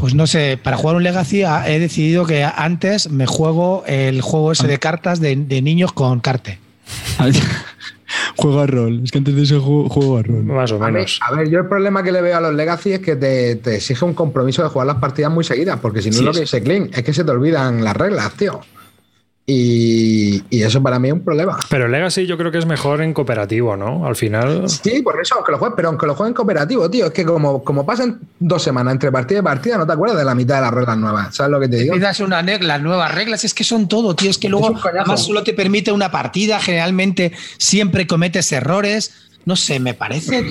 Pues 0.03 0.15
no 0.15 0.27
sé, 0.27 0.59
para 0.61 0.75
jugar 0.75 0.97
un 0.97 1.03
Legacy 1.03 1.43
ah, 1.43 1.63
he 1.65 1.79
decidido 1.79 2.25
que 2.25 2.43
antes 2.43 3.09
me 3.09 3.25
juego 3.25 3.85
el 3.87 4.21
juego 4.21 4.51
ese 4.51 4.67
de 4.67 4.77
cartas 4.77 5.21
de, 5.21 5.33
de 5.37 5.61
niños 5.61 5.93
con 5.93 6.19
carte. 6.19 6.59
juego 8.35 8.59
a 8.59 8.67
rol. 8.67 8.99
Es 9.05 9.13
que 9.13 9.19
antes 9.19 9.33
de 9.33 9.43
eso 9.43 9.61
juego, 9.61 9.87
juego 9.87 10.17
a 10.17 10.23
rol. 10.23 10.43
Más 10.43 10.73
o 10.73 10.83
A, 10.83 10.91
menos. 10.91 11.21
a 11.25 11.33
ver, 11.33 11.49
yo 11.49 11.59
el 11.59 11.67
problema 11.67 12.03
que 12.03 12.11
le 12.11 12.21
veo 12.21 12.35
a 12.35 12.41
los 12.41 12.53
Legacy 12.53 12.91
es 12.91 12.99
que 12.99 13.15
te, 13.15 13.55
te 13.55 13.75
exige 13.77 14.03
un 14.03 14.13
compromiso 14.13 14.61
de 14.61 14.67
jugar 14.67 14.87
las 14.87 14.97
partidas 14.97 15.31
muy 15.31 15.45
seguidas, 15.45 15.79
porque 15.79 16.01
si 16.01 16.09
no 16.09 16.15
Sí, 16.15 16.19
es 16.19 16.25
lo 16.25 16.33
que 16.33 16.39
dice 16.41 16.61
Clean, 16.61 16.89
es 16.93 17.01
que 17.01 17.13
se 17.13 17.23
te 17.23 17.31
olvidan 17.31 17.81
las 17.81 17.95
reglas, 17.95 18.33
tío. 18.33 18.59
Y, 19.45 20.41
y 20.49 20.63
eso 20.63 20.81
para 20.81 20.99
mí 20.99 21.09
es 21.09 21.13
un 21.13 21.23
problema. 21.23 21.59
Pero 21.69 21.89
Legacy 21.89 22.25
yo 22.25 22.37
creo 22.37 22.49
que 22.49 22.59
es 22.59 22.65
mejor 22.65 23.01
en 23.01 23.13
cooperativo, 23.13 23.75
¿no? 23.75 24.05
Al 24.05 24.15
final. 24.15 24.69
Sí, 24.69 25.01
por 25.01 25.19
eso, 25.19 25.35
aunque 25.35 25.51
lo 25.51 25.57
juegues, 25.57 25.75
pero 25.75 25.89
aunque 25.89 26.05
lo 26.05 26.15
jueguen 26.15 26.33
cooperativo, 26.33 26.89
tío, 26.89 27.07
es 27.07 27.11
que 27.11 27.25
como, 27.25 27.61
como 27.61 27.85
pasan 27.85 28.21
dos 28.39 28.63
semanas 28.63 28.93
entre 28.93 29.11
partida 29.11 29.39
y 29.39 29.41
partida, 29.41 29.77
no 29.77 29.85
te 29.85 29.91
acuerdas 29.91 30.17
de 30.17 30.23
la 30.23 30.33
mitad 30.33 30.55
de 30.55 30.61
las 30.61 30.73
reglas 30.73 30.97
nuevas. 30.97 31.35
¿Sabes 31.35 31.51
lo 31.51 31.59
que 31.59 31.67
te 31.67 31.75
digo? 31.77 31.95
Necesitas 31.95 32.19
una 32.21 32.41
las 32.61 32.81
nuevas 32.81 33.13
reglas, 33.13 33.43
es 33.43 33.53
que 33.53 33.63
son 33.63 33.87
todo, 33.87 34.15
tío. 34.15 34.29
Es 34.29 34.37
que 34.37 34.49
luego 34.49 34.67
coñazo. 34.67 34.89
además 34.89 35.25
solo 35.25 35.43
te 35.43 35.53
permite 35.53 35.91
una 35.91 36.11
partida, 36.11 36.59
generalmente 36.59 37.31
siempre 37.57 38.07
cometes 38.07 38.51
errores. 38.51 39.13
No 39.45 39.55
sé, 39.55 39.79
me 39.79 39.93
parece. 39.93 40.43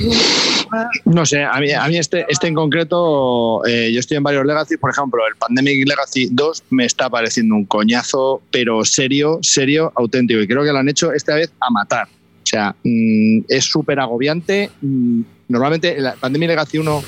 No 1.04 1.24
sé, 1.24 1.44
a 1.44 1.58
mí, 1.60 1.70
a 1.72 1.86
mí 1.88 1.96
este, 1.96 2.26
este 2.28 2.48
en 2.48 2.54
concreto, 2.54 3.64
eh, 3.66 3.90
yo 3.92 4.00
estoy 4.00 4.18
en 4.18 4.22
varios 4.22 4.44
Legacy, 4.44 4.76
por 4.76 4.90
ejemplo, 4.90 5.20
el 5.26 5.36
Pandemic 5.36 5.86
Legacy 5.86 6.28
2 6.30 6.64
me 6.70 6.84
está 6.84 7.08
pareciendo 7.08 7.54
un 7.54 7.64
coñazo, 7.64 8.42
pero 8.50 8.84
serio, 8.84 9.38
serio, 9.42 9.92
auténtico. 9.94 10.40
Y 10.40 10.46
creo 10.46 10.64
que 10.64 10.72
lo 10.72 10.78
han 10.78 10.88
hecho 10.88 11.12
esta 11.12 11.34
vez 11.34 11.52
a 11.60 11.70
matar. 11.70 12.06
O 12.06 12.46
sea, 12.46 12.74
mm, 12.84 13.40
es 13.48 13.64
súper 13.64 14.00
agobiante. 14.00 14.70
Mm, 14.80 15.20
normalmente 15.48 15.96
en 15.96 16.04
la 16.04 16.14
Pandemic 16.14 16.48
Legacy 16.48 16.78
1 16.78 17.02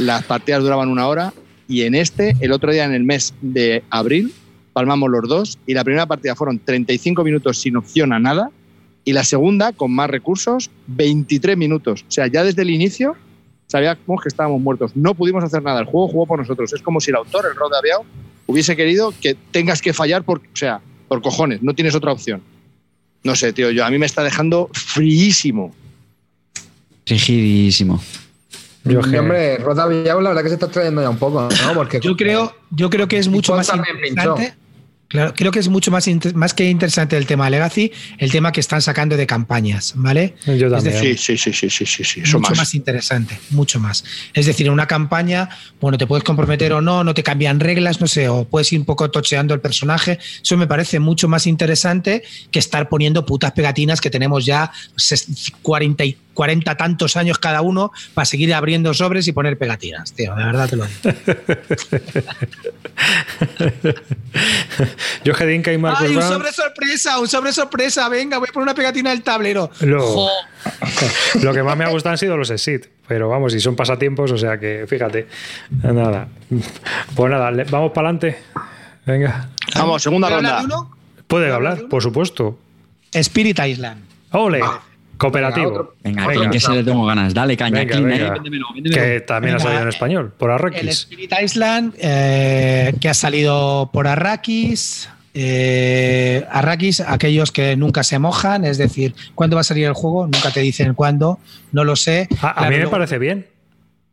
las 0.00 0.24
partidas 0.24 0.62
duraban 0.62 0.88
una 0.88 1.06
hora 1.06 1.32
y 1.68 1.82
en 1.82 1.94
este, 1.94 2.34
el 2.40 2.52
otro 2.52 2.72
día 2.72 2.84
en 2.84 2.92
el 2.92 3.04
mes 3.04 3.34
de 3.40 3.82
abril, 3.90 4.32
palmamos 4.72 5.10
los 5.10 5.28
dos 5.28 5.58
y 5.66 5.74
la 5.74 5.84
primera 5.84 6.06
partida 6.06 6.34
fueron 6.34 6.58
35 6.58 7.22
minutos 7.22 7.58
sin 7.58 7.76
opción 7.76 8.12
a 8.12 8.18
nada 8.18 8.50
y 9.04 9.12
la 9.12 9.24
segunda, 9.24 9.72
con 9.72 9.92
más 9.92 10.10
recursos, 10.10 10.70
23 10.88 11.56
minutos. 11.56 12.02
O 12.08 12.10
sea, 12.10 12.26
ya 12.26 12.44
desde 12.44 12.62
el 12.62 12.70
inicio 12.70 13.16
sabíamos 13.66 14.22
que 14.22 14.28
estábamos 14.28 14.60
muertos. 14.60 14.92
No 14.94 15.14
pudimos 15.14 15.42
hacer 15.44 15.62
nada. 15.62 15.80
El 15.80 15.86
juego 15.86 16.08
jugó 16.08 16.26
por 16.26 16.38
nosotros. 16.38 16.72
Es 16.72 16.82
como 16.82 17.00
si 17.00 17.10
el 17.10 17.16
autor, 17.16 17.46
el 17.50 17.56
Rod 17.56 17.72
Aviao, 17.74 18.04
hubiese 18.46 18.76
querido 18.76 19.14
que 19.20 19.36
tengas 19.52 19.80
que 19.80 19.92
fallar 19.92 20.24
por, 20.24 20.38
o 20.38 20.42
sea, 20.56 20.80
por 21.08 21.22
cojones. 21.22 21.62
No 21.62 21.74
tienes 21.74 21.94
otra 21.94 22.12
opción. 22.12 22.42
No 23.22 23.36
sé, 23.36 23.52
tío, 23.52 23.70
yo 23.70 23.84
a 23.84 23.90
mí 23.90 23.98
me 23.98 24.06
está 24.06 24.22
dejando 24.22 24.70
fríísimo. 24.72 25.74
Rigidísimo. 27.06 28.02
Yo 28.84 29.02
que- 29.02 29.18
hombre, 29.18 29.58
Rota 29.58 29.86
Villau, 29.86 30.20
la 30.20 30.30
verdad 30.30 30.42
que 30.42 30.48
se 30.48 30.54
está 30.54 30.68
trayendo 30.70 31.02
ya 31.02 31.10
un 31.10 31.18
poco, 31.18 31.42
¿no? 31.42 31.74
Porque 31.74 32.00
Yo 32.00 32.16
creo, 32.16 32.54
yo 32.70 32.88
creo 32.88 33.08
que 33.08 33.18
es 33.18 33.28
mucho 33.28 33.54
más. 33.54 33.70
Claro, 35.10 35.34
creo 35.34 35.50
que 35.50 35.58
es 35.58 35.68
mucho 35.68 35.90
más, 35.90 36.06
inter- 36.06 36.36
más 36.36 36.54
que 36.54 36.70
interesante 36.70 37.16
el 37.16 37.26
tema 37.26 37.50
Legacy, 37.50 37.90
el 38.18 38.30
tema 38.30 38.52
que 38.52 38.60
están 38.60 38.80
sacando 38.80 39.16
de 39.16 39.26
campañas, 39.26 39.92
¿vale? 39.96 40.36
Yo 40.46 40.52
Es 40.68 40.72
también. 40.72 40.84
decir, 40.94 41.18
Sí, 41.18 41.36
sí, 41.36 41.52
sí, 41.52 41.68
sí, 41.68 41.68
sí, 41.68 41.84
sí, 41.86 42.04
sí. 42.04 42.20
Eso 42.20 42.38
mucho 42.38 42.50
más. 42.50 42.58
más. 42.58 42.74
interesante, 42.76 43.36
mucho 43.50 43.80
más. 43.80 44.04
Es 44.32 44.46
decir, 44.46 44.68
en 44.68 44.72
una 44.72 44.86
campaña, 44.86 45.48
bueno, 45.80 45.98
te 45.98 46.06
puedes 46.06 46.22
comprometer 46.22 46.72
o 46.74 46.80
no, 46.80 47.02
no 47.02 47.12
te 47.12 47.24
cambian 47.24 47.58
reglas, 47.58 48.00
no 48.00 48.06
sé, 48.06 48.28
o 48.28 48.44
puedes 48.44 48.72
ir 48.72 48.78
un 48.78 48.84
poco 48.86 49.10
tocheando 49.10 49.52
el 49.52 49.60
personaje. 49.60 50.20
Eso 50.44 50.56
me 50.56 50.68
parece 50.68 51.00
mucho 51.00 51.26
más 51.26 51.48
interesante 51.48 52.22
que 52.52 52.60
estar 52.60 52.88
poniendo 52.88 53.26
putas 53.26 53.50
pegatinas 53.50 54.00
que 54.00 54.10
tenemos 54.10 54.46
ya 54.46 54.70
ses- 54.96 55.52
40, 55.60 56.04
y 56.04 56.16
40 56.34 56.76
tantos 56.76 57.16
años 57.16 57.38
cada 57.38 57.60
uno 57.62 57.92
para 58.14 58.24
seguir 58.24 58.54
abriendo 58.54 58.94
sobres 58.94 59.26
y 59.28 59.32
poner 59.32 59.58
pegatinas, 59.58 60.12
tío, 60.12 60.34
de 60.34 60.44
verdad 60.44 60.68
te 60.68 60.76
lo 60.76 60.84
digo. 60.86 61.16
Yo 65.24 65.34
Jedinka 65.34 65.72
y 65.72 65.78
Marcus 65.78 66.02
¡Ay, 66.02 66.08
un 66.10 66.16
Brown- 66.16 66.32
sobre 66.32 66.52
sorpresa! 66.52 67.18
¡Un 67.18 67.28
sobre 67.28 67.52
sorpresa! 67.52 68.08
Venga, 68.08 68.38
voy 68.38 68.48
a 68.48 68.52
poner 68.52 68.64
una 68.64 68.74
pegatina 68.74 69.10
del 69.10 69.22
tablero. 69.22 69.70
Lo-. 69.80 70.28
Lo 71.42 71.52
que 71.54 71.62
más 71.62 71.76
me 71.76 71.84
ha 71.84 71.88
gustado 71.88 72.12
han 72.12 72.18
sido 72.18 72.36
los 72.36 72.50
exit, 72.50 72.86
pero 73.06 73.28
vamos, 73.28 73.54
y 73.54 73.60
son 73.60 73.76
pasatiempos, 73.76 74.30
o 74.32 74.38
sea 74.38 74.58
que 74.58 74.84
fíjate. 74.88 75.26
Nada. 75.82 76.28
Pues 77.14 77.30
nada, 77.30 77.50
vamos 77.70 77.92
para 77.92 78.08
adelante. 78.08 78.38
Venga. 79.06 79.48
Vamos, 79.74 80.02
segunda 80.02 80.28
¿Puedo 80.28 80.38
hablar 80.38 80.60
ronda. 80.62 80.76
de 80.76 80.80
uno? 80.82 80.96
Puede 81.26 81.44
¿Puedo 81.46 81.54
hablar 81.54 81.88
por 81.88 82.02
supuesto. 82.02 82.58
Spirit 83.12 83.58
Island. 83.64 84.04
Ole. 84.32 84.60
Cooperativo. 85.20 85.66
Venga, 85.68 85.80
otro. 85.80 85.94
Venga, 86.02 86.26
Venga. 86.26 86.34
Clint, 86.40 86.52
que 86.52 86.60
se 86.60 86.72
le 86.72 86.82
tengo 86.82 87.04
ganas. 87.06 87.32
Dale, 87.34 87.56
caña, 87.56 87.78
Venga, 87.80 87.92
Clint. 87.94 88.08
venga. 88.08 88.24
ahí, 88.24 88.30
véndemelo, 88.32 88.66
véndemelo. 88.74 89.02
Que 89.02 89.20
también 89.20 89.54
ha 89.56 89.58
salido 89.60 89.82
en 89.82 89.88
español, 89.88 90.32
por 90.36 90.50
El 90.50 90.54
Arrakis. 90.56 90.90
Spirit 90.90 91.32
Island, 91.42 91.94
eh, 91.98 92.94
que 93.00 93.08
ha 93.08 93.14
salido 93.14 93.90
por 93.92 94.08
Arrakis. 94.08 95.08
Eh, 95.32 96.44
Arrakis, 96.50 97.00
aquellos 97.00 97.52
que 97.52 97.76
nunca 97.76 98.02
se 98.02 98.18
mojan, 98.18 98.64
es 98.64 98.78
decir, 98.78 99.14
¿cuándo 99.36 99.56
va 99.56 99.60
a 99.60 99.64
salir 99.64 99.86
el 99.86 99.92
juego? 99.92 100.24
Nunca 100.24 100.50
te 100.50 100.60
dicen 100.60 100.94
cuándo, 100.94 101.38
no 101.72 101.84
lo 101.84 101.94
sé. 101.96 102.28
A, 102.40 102.48
a 102.50 102.54
Claro, 102.54 102.60
mí 102.70 102.70
me 102.70 102.76
luego- 102.78 102.90
parece 102.90 103.18
bien. 103.18 103.46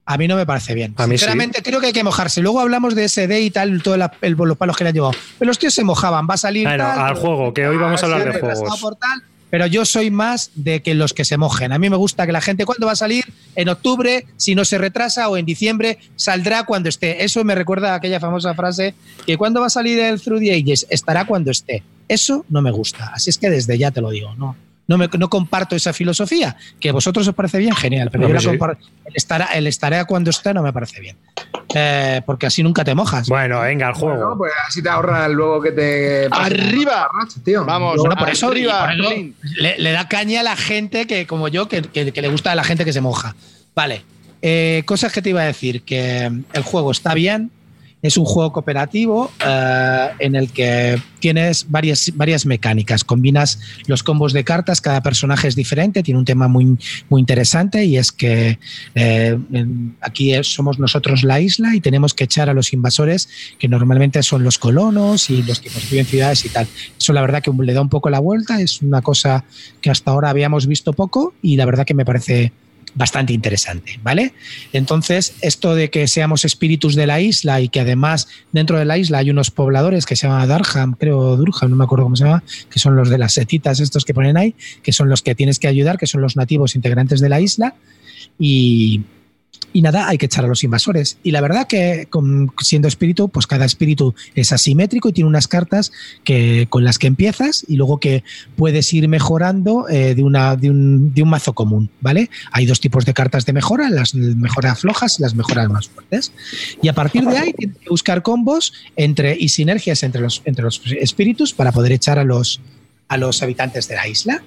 A 0.10 0.18
mí 0.18 0.26
no 0.28 0.38
me 0.38 0.46
parece 0.46 0.74
bien. 0.74 0.94
A 0.96 1.06
mí 1.06 1.16
sí. 1.16 1.18
Sinceramente, 1.18 1.62
creo 1.62 1.82
que 1.82 1.88
hay 1.88 1.92
que 1.94 2.04
mojarse. 2.04 2.42
Luego 2.42 2.62
hablamos 2.62 2.96
de 2.96 3.10
SD 3.10 3.42
y 3.42 3.52
tal, 3.52 3.82
todos 3.84 3.98
los 3.98 4.58
palos 4.58 4.78
que 4.78 4.86
le 4.86 4.90
han 4.90 4.94
llevado. 4.94 5.12
Pero 5.38 5.50
los 5.50 5.60
tíos 5.60 5.74
se 5.74 5.84
mojaban, 5.84 6.26
va 6.30 6.36
a 6.36 6.38
salir. 6.38 6.66
Bueno, 6.66 6.86
tal, 6.86 7.00
al 7.00 7.16
juego, 7.16 7.54
que 7.54 7.68
hoy 7.68 7.76
vamos 7.76 8.02
a 8.02 8.06
Ah, 8.06 8.10
hablar 8.14 8.34
de 8.34 8.40
juegos. 8.40 8.80
por 8.80 8.96
tal, 8.96 9.22
pero 9.50 9.68
yo 9.68 9.86
soy 9.86 10.12
más 10.12 10.52
de 10.56 10.82
que 10.82 10.94
los 10.94 11.14
que 11.14 11.26
se 11.26 11.38
mojen. 11.38 11.72
A 11.72 11.80
mí 11.80 11.90
me 11.90 11.98
gusta 11.98 12.26
que 12.26 12.32
la 12.32 12.42
gente, 12.42 12.66
¿cuándo 12.66 12.86
va 12.88 12.94
a 12.94 12.98
salir? 12.98 13.26
En 13.56 13.70
octubre, 13.70 14.26
si 14.38 14.56
no 14.56 14.66
se 14.66 14.78
retrasa, 14.78 15.30
o 15.30 15.38
en 15.38 15.46
diciembre, 15.46 16.00
saldrá 16.16 16.64
cuando 16.66 16.90
esté. 16.90 17.24
Eso 17.24 17.44
me 17.44 17.56
recuerda 17.56 17.94
a 17.94 17.96
aquella 17.96 18.20
famosa 18.20 18.54
frase 18.54 18.96
que 19.26 19.38
cuando 19.38 19.62
va 19.62 19.68
a 19.68 19.72
salir 19.72 20.00
el 20.00 20.22
Through 20.22 20.42
the 20.42 20.54
Ages, 20.54 20.86
estará 20.90 21.26
cuando 21.26 21.52
esté. 21.52 21.84
Eso 22.08 22.46
no 22.50 22.62
me 22.62 22.72
gusta. 22.72 23.12
Así 23.14 23.30
es 23.30 23.38
que 23.38 23.50
desde 23.50 23.78
ya 23.78 23.92
te 23.92 24.02
lo 24.02 24.10
digo, 24.10 24.36
no. 24.36 24.56
No, 24.88 24.98
me- 24.98 25.10
no 25.18 25.30
comparto 25.30 25.76
esa 25.76 25.92
filosofía. 25.94 26.56
Que 26.80 26.90
a 26.90 26.94
vosotros 26.94 27.28
os 27.28 27.36
parece 27.36 27.58
bien, 27.58 27.76
genial. 27.76 28.10
Pero 28.12 28.26
A 28.26 28.28
yo 28.30 28.34
la 28.36 28.40
sí. 28.40 28.48
comparto. 28.48 28.86
El 29.06 29.14
estará, 29.16 29.46
el 29.48 29.68
estará 29.68 30.06
cuando 30.06 30.30
esté 30.30 30.54
no 30.54 30.64
me 30.64 30.72
parece 30.72 31.02
bien. 31.02 31.18
Eh, 31.76 32.22
porque 32.26 32.46
así 32.48 32.64
nunca 32.64 32.84
te 32.86 32.96
mojas. 32.96 33.28
Bueno, 33.28 33.60
venga, 33.62 33.88
al 33.88 33.94
Bueno, 33.94 34.16
juego. 34.18 34.38
pues 34.38 34.54
así 34.66 34.82
te 34.82 34.90
ahorras 34.90 35.30
luego 35.32 35.62
que 35.62 35.72
te. 35.74 36.28
¡Arriba! 36.32 37.10
tío. 37.44 37.66
Vamos, 37.66 37.98
Bueno, 37.98 38.16
por 38.16 38.30
eso, 38.30 38.48
arriba, 38.48 38.86
por 38.86 38.94
eso 38.94 39.10
Clint. 39.10 39.36
le, 39.58 39.78
le 39.78 39.92
da 39.92 40.08
caña 40.08 40.40
a 40.40 40.44
la 40.44 40.56
gente 40.56 41.06
que, 41.06 41.28
como 41.28 41.50
yo, 41.50 41.68
que, 41.68 41.82
que- 41.82 42.12
que 42.14 42.22
le 42.22 42.30
gusta 42.30 42.54
a 42.54 42.56
la 42.56 42.64
gente 42.64 42.86
que 42.86 42.94
se 42.94 43.02
moja. 43.02 43.36
Vale. 43.76 44.04
Eh, 44.42 44.84
cosas 44.86 45.12
que 45.12 45.22
te 45.22 45.30
iba 45.32 45.42
a 45.42 45.46
decir, 45.46 45.82
que 45.82 46.32
el 46.54 46.64
juego 46.64 46.92
está 46.92 47.14
bien, 47.14 47.52
es 48.02 48.18
un 48.18 48.26
juego 48.26 48.54
cooperativo 48.54 49.32
eh, 49.46 50.10
en 50.20 50.36
el 50.36 50.52
que 50.52 51.02
tienes 51.20 51.66
varias, 51.70 52.12
varias 52.16 52.46
mecánicas. 52.46 53.04
Combinas 53.04 53.60
los 53.88 54.04
combos 54.04 54.34
de 54.34 54.44
cartas, 54.44 54.82
cada 54.82 55.02
personaje 55.02 55.48
es 55.48 55.56
diferente, 55.56 56.04
tiene 56.04 56.20
un 56.20 56.26
tema 56.26 56.48
muy, 56.48 56.78
muy 57.10 57.20
interesante 57.20 57.86
y 57.86 57.98
es 57.98 58.12
que 58.12 58.60
eh, 58.94 59.38
aquí 60.02 60.32
somos 60.44 60.78
nosotros 60.78 61.24
la 61.24 61.42
isla 61.42 61.76
y 61.76 61.82
tenemos 61.82 62.14
que 62.14 62.26
echar 62.26 62.50
a 62.50 62.54
los 62.54 62.72
invasores, 62.72 63.30
que 63.58 63.68
normalmente 63.68 64.22
son 64.22 64.44
los 64.44 64.60
colonos 64.60 65.30
y 65.30 65.42
los 65.42 65.60
que 65.60 65.70
construyen 65.70 66.06
ciudades 66.06 66.46
y 66.46 66.50
tal. 66.50 66.68
Eso 66.98 67.14
la 67.14 67.22
verdad 67.22 67.42
que 67.42 67.52
le 67.52 67.74
da 67.74 67.82
un 67.82 67.90
poco 67.90 68.10
la 68.10 68.20
vuelta, 68.20 68.62
es 68.62 68.82
una 68.82 69.02
cosa 69.02 69.44
que 69.82 69.90
hasta 69.90 70.12
ahora 70.12 70.30
habíamos 70.30 70.68
visto 70.68 70.94
poco 70.94 71.34
y 71.42 71.58
la 71.58 71.66
verdad 71.66 71.86
que 71.86 71.96
me 71.96 72.06
parece 72.06 72.52
bastante 72.98 73.32
interesante, 73.32 74.00
¿vale? 74.02 74.34
Entonces, 74.74 75.36
esto 75.42 75.76
de 75.76 75.90
que 75.90 76.08
seamos 76.08 76.46
espíritus 76.46 76.96
de 76.96 77.06
la 77.06 77.22
isla 77.22 77.62
y 77.62 77.70
que 77.70 77.80
además 77.80 78.28
dentro 78.52 78.80
de 78.80 78.86
la 78.86 78.98
isla 78.98 79.20
hay 79.20 79.30
unos 79.30 79.52
pobladores 79.52 80.06
que 80.06 80.16
se 80.16 80.28
llaman 80.28 80.48
Darham, 80.48 80.94
creo 80.94 81.38
Durham, 81.38 81.70
no 81.70 81.76
me 81.76 81.84
acuerdo 81.84 82.06
cómo 82.06 82.16
se 82.16 82.24
llama, 82.24 82.44
que 82.70 82.80
son 82.80 82.96
los 82.96 83.10
de 83.10 83.20
las 83.20 83.34
setitas 83.34 83.80
estos 83.80 84.04
que 84.04 84.16
ponen 84.16 84.36
ahí, 84.36 84.56
que 84.82 84.92
son 84.92 85.10
los 85.10 85.22
que 85.22 85.36
tienes 85.36 85.60
que 85.60 85.68
ayudar, 85.68 86.00
que 86.00 86.08
son 86.08 86.22
los 86.22 86.36
nativos 86.36 86.76
integrantes 86.76 87.22
de 87.22 87.30
la 87.30 87.40
isla 87.40 87.76
y 88.40 89.02
y 89.74 89.82
nada, 89.82 90.08
hay 90.08 90.18
que 90.18 90.26
echar 90.26 90.46
a 90.46 90.48
los 90.48 90.64
invasores. 90.64 91.18
Y 91.24 91.32
la 91.32 91.42
verdad 91.42 91.68
que 91.68 92.08
siendo 92.62 92.88
espíritu, 92.88 93.30
pues 93.30 93.48
cada 93.48 93.66
espíritu 93.66 94.16
es 94.34 94.52
asimétrico 94.52 95.10
y 95.10 95.14
tiene 95.14 95.28
unas 95.28 95.48
cartas 95.48 95.92
que, 96.24 96.68
con 96.70 96.84
las 96.84 96.98
que 96.98 97.08
empiezas 97.08 97.66
y 97.68 97.76
luego 97.76 98.00
que 98.00 98.24
puedes 98.56 98.92
ir 98.94 99.08
mejorando 99.08 99.88
eh, 99.90 100.16
de, 100.16 100.24
una, 100.24 100.56
de, 100.56 100.72
un, 100.72 101.14
mazo 101.26 101.54
común, 101.54 101.90
¿vale? 102.02 102.30
Hay 102.52 102.66
dos 102.66 102.80
tipos 102.80 103.06
de 103.06 103.14
cartas 103.14 103.46
de 103.46 103.54
mejora, 103.54 103.90
las 103.90 104.16
mejoras 104.16 104.80
flojas 104.80 105.20
y 105.20 105.24
las 105.24 105.36
mejoras 105.36 105.70
más 105.70 105.90
fuertes. 105.90 106.32
Y 106.82 106.88
a 106.88 106.94
partir 106.94 107.26
de 107.26 107.38
ahí 107.38 107.54
tienes 107.54 107.78
que 107.78 107.90
buscar 107.90 108.24
combos 108.24 108.74
entre, 108.96 109.36
y 109.38 109.50
sinergias 109.50 110.04
entre 110.04 110.22
los, 110.22 110.42
entre 110.46 110.64
los 110.64 110.82
espíritus 111.00 111.54
para 111.54 111.72
poder 111.72 111.92
echar 111.92 112.18
a 112.20 112.24
los, 112.24 112.62
a 113.08 113.18
los 113.18 113.44
habitantes 113.44 113.88
de 113.88 113.96
la 113.96 114.08
isla. 114.08 114.44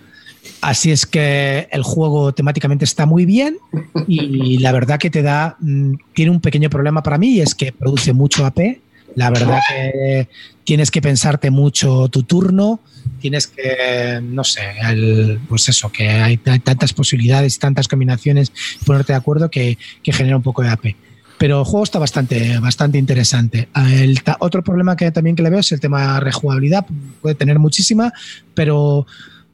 Así 0.61 0.91
es 0.91 1.07
que 1.07 1.69
el 1.71 1.83
juego 1.83 2.33
temáticamente 2.33 2.85
está 2.85 3.07
muy 3.07 3.25
bien 3.25 3.59
y 4.07 4.59
la 4.59 4.73
verdad 4.73 4.99
que 4.99 5.11
te 5.11 5.23
da, 5.23 5.57
mm, 5.61 5.95
tiene 6.15 6.31
un 6.31 6.41
pequeño 6.41 6.69
problema 6.69 7.03
para 7.03 7.19
mí 7.19 7.29
y 7.29 7.41
es 7.41 7.55
que 7.55 7.73
produce 7.73 8.13
mucho 8.13 8.45
AP. 8.45 8.81
La 9.17 9.31
verdad 9.31 9.59
que 9.69 10.29
tienes 10.65 10.91
que 10.91 11.03
pensarte 11.03 11.51
mucho 11.51 12.09
tu 12.09 12.23
turno, 12.23 12.81
tienes 13.21 13.49
que, 13.49 14.21
no 14.23 14.45
sé, 14.45 14.63
pues 15.49 15.69
eso, 15.69 15.91
que 15.91 16.09
hay, 16.09 16.37
tantas 16.37 16.93
posibilidades, 16.93 17.59
tantas 17.59 17.89
combinaciones, 17.89 18.53
ponerte 18.87 19.13
de 19.13 19.17
acuerdo 19.17 19.51
que, 19.51 19.79
genera 20.05 20.37
un 20.37 20.43
poco 20.43 20.63
de 20.63 20.69
AP 20.69 20.97
pero 21.39 21.61
el 21.61 21.65
juego 21.65 21.85
está 21.85 21.99
bastante, 21.99 22.59
bastante 22.59 22.99
interesante. 22.99 23.71
El 23.75 24.21
otro 24.41 24.63
problema 24.63 24.95
que 24.95 25.11
también 25.11 25.35
que 25.35 25.43
le 25.43 25.49
veo 25.49 25.61
es 25.61 25.73
el 25.73 25.81
tema 25.81 26.17
de 26.17 26.21
rejugabilidad. 26.21 26.85
Puede 27.23 27.35
tener 27.35 27.59
muchísima, 27.59 28.13
pero 28.53 29.07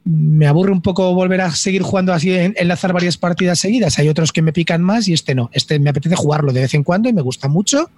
me 0.07 0.47
aburre 0.47 0.71
un 0.71 0.81
poco 0.81 1.13
volver 1.13 1.41
a 1.41 1.51
seguir 1.51 1.81
jugando 1.81 2.13
así, 2.13 2.31
enlazar 2.33 2.93
varias 2.93 3.17
partidas 3.17 3.59
seguidas. 3.59 3.99
Hay 3.99 4.07
otros 4.09 4.31
que 4.31 4.41
me 4.41 4.53
pican 4.53 4.81
más 4.81 5.07
y 5.07 5.13
este 5.13 5.35
no. 5.35 5.49
Este 5.53 5.79
me 5.79 5.89
apetece 5.89 6.15
jugarlo 6.15 6.53
de 6.53 6.61
vez 6.61 6.73
en 6.73 6.83
cuando 6.83 7.09
y 7.09 7.13
me 7.13 7.21
gusta 7.21 7.47
mucho, 7.47 7.89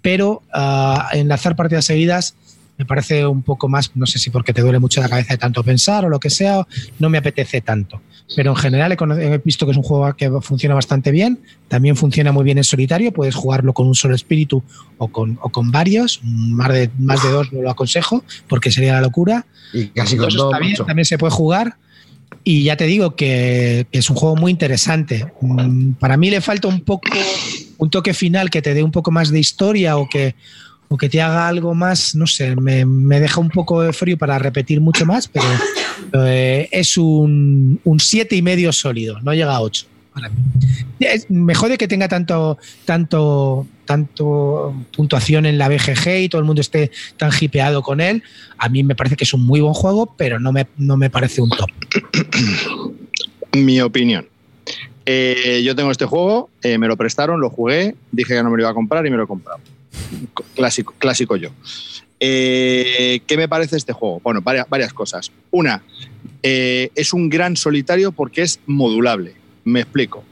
pero 0.00 0.42
uh, 0.54 1.16
enlazar 1.16 1.56
partidas 1.56 1.84
seguidas 1.84 2.34
me 2.78 2.84
parece 2.84 3.26
un 3.26 3.42
poco 3.42 3.68
más, 3.68 3.90
no 3.96 4.06
sé 4.06 4.20
si 4.20 4.30
porque 4.30 4.52
te 4.52 4.62
duele 4.62 4.78
mucho 4.78 5.00
la 5.00 5.08
cabeza 5.08 5.34
de 5.34 5.38
tanto 5.38 5.64
pensar 5.64 6.04
o 6.04 6.08
lo 6.08 6.20
que 6.20 6.30
sea, 6.30 6.64
no 7.00 7.10
me 7.10 7.18
apetece 7.18 7.60
tanto. 7.60 8.00
Pero 8.36 8.50
en 8.50 8.56
general 8.56 8.92
he, 8.92 9.38
visto 9.38 9.64
que 9.64 9.72
es 9.72 9.78
un 9.78 9.82
juego 9.82 10.14
que 10.14 10.30
funciona 10.42 10.74
bastante 10.74 11.10
bien, 11.10 11.38
también 11.68 11.96
funciona 11.96 12.30
muy 12.30 12.44
bien 12.44 12.58
en 12.58 12.64
solitario, 12.64 13.12
puedes 13.12 13.34
jugarlo 13.34 13.72
con 13.72 13.86
un 13.86 13.94
solo 13.94 14.14
espíritu 14.14 14.62
o 14.98 15.08
con, 15.08 15.36
con 15.36 15.70
varios, 15.70 16.20
más 16.22 16.68
de, 16.72 16.90
más 16.98 17.22
de 17.22 17.30
dos 17.30 17.52
no 17.52 17.62
lo 17.62 17.70
aconsejo 17.70 18.22
porque 18.46 18.70
sería 18.70 18.94
la 18.94 19.00
locura. 19.00 19.46
Y 19.72 19.86
casi 19.86 20.16
con 20.16 20.28
dos, 20.28 20.52
también 20.86 21.04
se 21.04 21.16
puede 21.16 21.30
jugar. 21.30 21.76
Y 22.44 22.64
ya 22.64 22.76
te 22.76 22.84
digo 22.84 23.16
que, 23.16 23.86
que, 23.90 23.98
es 23.98 24.10
un 24.10 24.16
juego 24.16 24.36
muy 24.36 24.52
interesante. 24.52 25.32
Mm, 25.40 25.92
para 25.92 26.16
mí 26.16 26.30
le 26.30 26.40
falta 26.40 26.68
un 26.68 26.82
poco 26.82 27.08
un 27.78 27.90
toque 27.90 28.12
final 28.12 28.50
que 28.50 28.60
te 28.60 28.74
dé 28.74 28.82
un 28.82 28.90
poco 28.90 29.10
más 29.10 29.30
de 29.30 29.38
historia 29.38 29.96
o 29.96 30.08
que, 30.08 30.34
o 30.88 30.96
que 30.96 31.08
te 31.08 31.22
haga 31.22 31.48
algo 31.48 31.74
más, 31.74 32.14
no 32.14 32.26
sé, 32.26 32.56
me, 32.56 32.84
deja 33.20 33.40
un 33.40 33.50
poco 33.50 33.82
de 33.82 33.92
frío 33.92 34.18
para 34.18 34.38
repetir 34.38 34.80
mucho 34.80 35.06
más, 35.06 35.28
pero 35.28 35.46
eh, 36.12 36.68
es 36.70 36.96
un, 36.96 37.80
siete 37.98 38.36
y 38.36 38.42
medio 38.42 38.72
sólido, 38.72 39.20
no 39.20 39.34
llega 39.34 39.54
a 39.54 39.60
8 39.60 39.86
para 40.12 40.28
mí. 40.30 40.36
me 41.28 41.54
jode 41.54 41.78
que 41.78 41.86
tenga 41.86 42.08
tanto, 42.08 42.58
tanto, 42.84 43.66
tanto 43.84 44.74
puntuación 44.96 45.46
en 45.46 45.58
la 45.58 45.68
BGG 45.68 46.22
y 46.22 46.28
todo 46.28 46.40
el 46.40 46.46
mundo 46.46 46.60
esté 46.60 46.90
tan 47.16 47.30
hipeado 47.38 47.82
con 47.82 48.00
él. 48.00 48.22
A 48.56 48.68
mí 48.68 48.82
me 48.82 48.96
parece 48.96 49.14
que 49.14 49.22
es 49.22 49.32
un 49.32 49.46
muy 49.46 49.60
buen 49.60 49.74
juego, 49.74 50.14
pero 50.16 50.40
no 50.40 50.50
me, 50.50 50.66
no 50.76 50.96
me 50.96 51.08
parece 51.08 51.40
un 51.40 51.50
top. 51.50 51.70
Mi 53.52 53.80
opinión. 53.80 54.26
Eh, 55.06 55.62
yo 55.64 55.76
tengo 55.76 55.90
este 55.90 56.04
juego, 56.04 56.50
eh, 56.62 56.78
me 56.78 56.88
lo 56.88 56.96
prestaron, 56.96 57.40
lo 57.40 57.48
jugué, 57.48 57.94
dije 58.10 58.34
que 58.34 58.42
no 58.42 58.50
me 58.50 58.56
lo 58.56 58.64
iba 58.64 58.70
a 58.70 58.74
comprar 58.74 59.06
y 59.06 59.10
me 59.10 59.16
lo 59.16 59.24
he 59.24 59.26
comprado 59.26 59.60
clásico, 60.54 60.94
clásico 60.98 61.36
yo. 61.36 61.50
Eh, 62.20 63.20
¿Qué 63.26 63.36
me 63.36 63.48
parece 63.48 63.76
este 63.76 63.92
juego? 63.92 64.20
Bueno, 64.22 64.40
varias, 64.42 64.68
varias 64.68 64.92
cosas. 64.92 65.30
Una, 65.50 65.82
eh, 66.42 66.90
es 66.94 67.12
un 67.12 67.28
gran 67.28 67.56
solitario 67.56 68.12
porque 68.12 68.42
es 68.42 68.60
modulable. 68.66 69.34
Me 69.64 69.80
explico. 69.80 70.24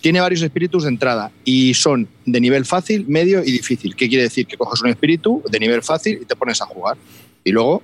Tiene 0.00 0.20
varios 0.20 0.42
espíritus 0.42 0.84
de 0.84 0.88
entrada 0.88 1.30
y 1.44 1.74
son 1.74 2.08
de 2.24 2.40
nivel 2.40 2.64
fácil, 2.64 3.06
medio 3.06 3.44
y 3.44 3.52
difícil. 3.52 3.94
¿Qué 3.94 4.08
quiere 4.08 4.24
decir? 4.24 4.46
Que 4.46 4.56
coges 4.56 4.80
un 4.80 4.88
espíritu 4.88 5.42
de 5.50 5.60
nivel 5.60 5.82
fácil 5.82 6.20
y 6.22 6.24
te 6.24 6.34
pones 6.36 6.62
a 6.62 6.66
jugar. 6.66 6.96
Y 7.44 7.52
luego, 7.52 7.82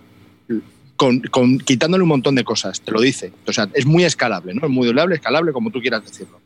con, 0.96 1.58
quitándole 1.58 2.02
un 2.02 2.08
montón 2.08 2.34
de 2.34 2.44
cosas, 2.44 2.80
te 2.80 2.90
lo 2.90 3.00
dice. 3.02 3.32
O 3.46 3.52
sea, 3.52 3.68
es 3.74 3.84
muy 3.84 4.04
escalable, 4.04 4.54
¿no? 4.54 4.66
Es 4.66 4.72
modulable, 4.72 5.16
escalable, 5.16 5.52
como 5.52 5.70
tú 5.70 5.80
quieras 5.80 6.04
decirlo 6.04 6.40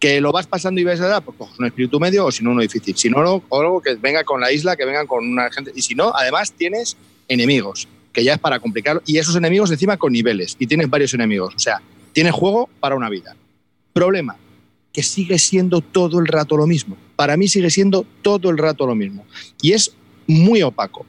que 0.00 0.20
lo 0.20 0.32
vas 0.32 0.46
pasando 0.46 0.80
y 0.80 0.84
ves 0.84 1.00
a 1.02 1.20
pues 1.20 1.36
coges 1.36 1.58
un 1.58 1.66
espíritu 1.66 2.00
medio 2.00 2.24
o 2.24 2.32
si 2.32 2.42
no 2.42 2.52
uno 2.52 2.62
difícil. 2.62 2.96
Si 2.96 3.10
no, 3.10 3.18
algo 3.20 3.82
que 3.82 3.94
venga 3.96 4.24
con 4.24 4.40
la 4.40 4.50
isla, 4.50 4.74
que 4.74 4.86
vengan 4.86 5.06
con 5.06 5.26
una 5.26 5.50
gente. 5.52 5.72
Y 5.74 5.82
si 5.82 5.94
no, 5.94 6.12
además 6.14 6.52
tienes 6.52 6.96
enemigos, 7.28 7.86
que 8.10 8.24
ya 8.24 8.32
es 8.32 8.38
para 8.38 8.58
complicarlo. 8.58 9.02
Y 9.04 9.18
esos 9.18 9.36
enemigos 9.36 9.70
encima 9.70 9.98
con 9.98 10.12
niveles. 10.12 10.56
Y 10.58 10.66
tienes 10.66 10.88
varios 10.88 11.12
enemigos. 11.12 11.54
O 11.54 11.58
sea, 11.58 11.82
tienes 12.14 12.32
juego 12.32 12.70
para 12.80 12.96
una 12.96 13.10
vida. 13.10 13.36
Problema, 13.92 14.38
que 14.90 15.02
sigue 15.02 15.38
siendo 15.38 15.82
todo 15.82 16.18
el 16.18 16.26
rato 16.26 16.56
lo 16.56 16.66
mismo. 16.66 16.96
Para 17.14 17.36
mí 17.36 17.46
sigue 17.46 17.68
siendo 17.68 18.06
todo 18.22 18.48
el 18.48 18.56
rato 18.56 18.86
lo 18.86 18.94
mismo. 18.94 19.26
Y 19.60 19.72
es 19.72 19.94
muy 20.26 20.62
opaco. 20.62 21.04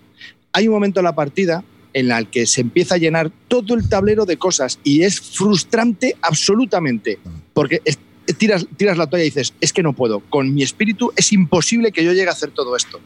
Hay 0.51 0.67
un 0.67 0.73
momento 0.73 0.99
en 0.99 1.05
la 1.05 1.15
partida 1.15 1.63
en 1.93 2.11
el 2.11 2.27
que 2.27 2.45
se 2.45 2.59
empieza 2.59 2.95
a 2.95 2.97
llenar 2.97 3.31
todo 3.47 3.73
el 3.73 3.87
tablero 3.87 4.25
de 4.25 4.37
cosas 4.37 4.79
y 4.83 5.03
es 5.03 5.19
frustrante 5.19 6.15
absolutamente, 6.21 7.19
porque 7.53 7.81
tiras, 8.33 8.65
tiras 8.77 8.97
la 8.97 9.07
toalla 9.07 9.23
y 9.23 9.29
dices, 9.29 9.53
es 9.61 9.73
que 9.73 9.83
no 9.83 9.93
puedo, 9.93 10.19
con 10.19 10.53
mi 10.53 10.63
espíritu 10.63 11.11
es 11.15 11.31
imposible 11.33 11.91
que 11.91 12.03
yo 12.03 12.13
llegue 12.13 12.29
a 12.29 12.31
hacer 12.31 12.51
todo 12.51 12.75
esto. 12.75 12.99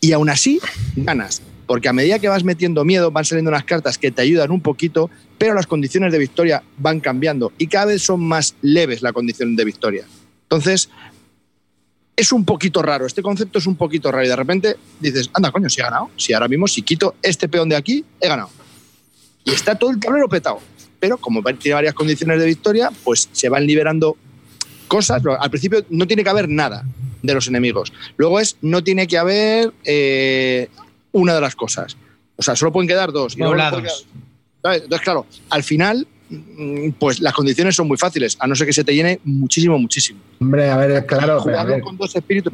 Y 0.00 0.12
aún 0.12 0.28
así, 0.28 0.60
ganas, 0.96 1.42
porque 1.66 1.88
a 1.88 1.92
medida 1.92 2.18
que 2.18 2.28
vas 2.28 2.44
metiendo 2.44 2.84
miedo, 2.84 3.10
van 3.10 3.24
saliendo 3.24 3.50
unas 3.50 3.64
cartas 3.64 3.98
que 3.98 4.10
te 4.10 4.22
ayudan 4.22 4.50
un 4.50 4.60
poquito, 4.60 5.10
pero 5.38 5.54
las 5.54 5.66
condiciones 5.66 6.12
de 6.12 6.18
victoria 6.18 6.62
van 6.78 7.00
cambiando 7.00 7.52
y 7.58 7.66
cada 7.66 7.86
vez 7.86 8.02
son 8.02 8.22
más 8.22 8.54
leves 8.60 9.02
la 9.02 9.12
condición 9.12 9.56
de 9.56 9.64
victoria. 9.64 10.06
Entonces, 10.42 10.90
es 12.16 12.32
un 12.32 12.44
poquito 12.44 12.82
raro, 12.82 13.06
este 13.06 13.22
concepto 13.22 13.58
es 13.58 13.66
un 13.66 13.76
poquito 13.76 14.10
raro 14.12 14.24
y 14.24 14.28
de 14.28 14.36
repente 14.36 14.76
dices, 15.00 15.30
anda, 15.32 15.50
coño, 15.50 15.68
si 15.68 15.80
he 15.80 15.84
ganado, 15.84 16.10
si 16.16 16.32
ahora 16.32 16.48
mismo 16.48 16.68
si 16.68 16.82
quito 16.82 17.14
este 17.22 17.48
peón 17.48 17.68
de 17.68 17.76
aquí, 17.76 18.04
he 18.20 18.28
ganado. 18.28 18.50
Y 19.44 19.50
está 19.50 19.74
todo 19.74 19.90
el 19.90 19.98
tablero 19.98 20.28
petado. 20.28 20.60
Pero 21.00 21.18
como 21.18 21.42
tiene 21.42 21.74
varias 21.74 21.94
condiciones 21.94 22.38
de 22.38 22.46
victoria, 22.46 22.90
pues 23.02 23.28
se 23.32 23.48
van 23.48 23.66
liberando 23.66 24.16
cosas. 24.84 25.22
Al 25.40 25.50
principio 25.50 25.84
no 25.90 26.06
tiene 26.06 26.24
que 26.24 26.30
haber 26.30 26.48
nada 26.48 26.84
de 27.22 27.34
los 27.34 27.48
enemigos. 27.48 27.92
Luego 28.16 28.40
es, 28.40 28.56
no 28.62 28.84
tiene 28.84 29.06
que 29.06 29.18
haber 29.18 29.72
eh, 29.84 30.68
una 31.12 31.34
de 31.34 31.40
las 31.40 31.56
cosas. 31.56 31.96
O 32.36 32.42
sea, 32.42 32.56
solo 32.56 32.72
pueden 32.72 32.88
quedar 32.88 33.12
dos. 33.12 33.36
Entonces, 33.36 35.00
claro, 35.02 35.26
al 35.50 35.62
final, 35.62 36.06
mm, 36.30 36.90
pues 36.98 37.20
las 37.20 37.34
condiciones 37.34 37.76
son 37.76 37.86
muy 37.86 37.96
fáciles, 37.96 38.36
a 38.40 38.46
no 38.46 38.54
ser 38.54 38.66
que 38.66 38.72
se 38.72 38.84
te 38.84 38.94
llene 38.94 39.20
muchísimo, 39.24 39.78
muchísimo. 39.78 40.20
Hombre, 40.40 40.70
a 40.70 40.76
ver, 40.76 41.06
claro. 41.06 41.40
Jugarlo 41.40 41.80
con 41.80 41.96
dos 41.96 42.16
espíritus, 42.16 42.52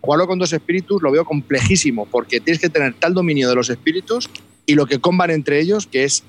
Jugarlo 0.00 0.26
con 0.26 0.38
dos 0.38 0.52
espíritus 0.52 1.02
lo 1.02 1.10
veo 1.10 1.24
complejísimo, 1.24 2.06
porque 2.06 2.40
tienes 2.40 2.60
que 2.60 2.68
tener 2.68 2.94
tal 2.94 3.14
dominio 3.14 3.48
de 3.48 3.54
los 3.54 3.70
espíritus 3.70 4.28
y 4.66 4.74
lo 4.74 4.86
que 4.86 5.00
comban 5.00 5.30
entre 5.30 5.60
ellos, 5.60 5.86
que 5.86 6.04
es 6.04 6.22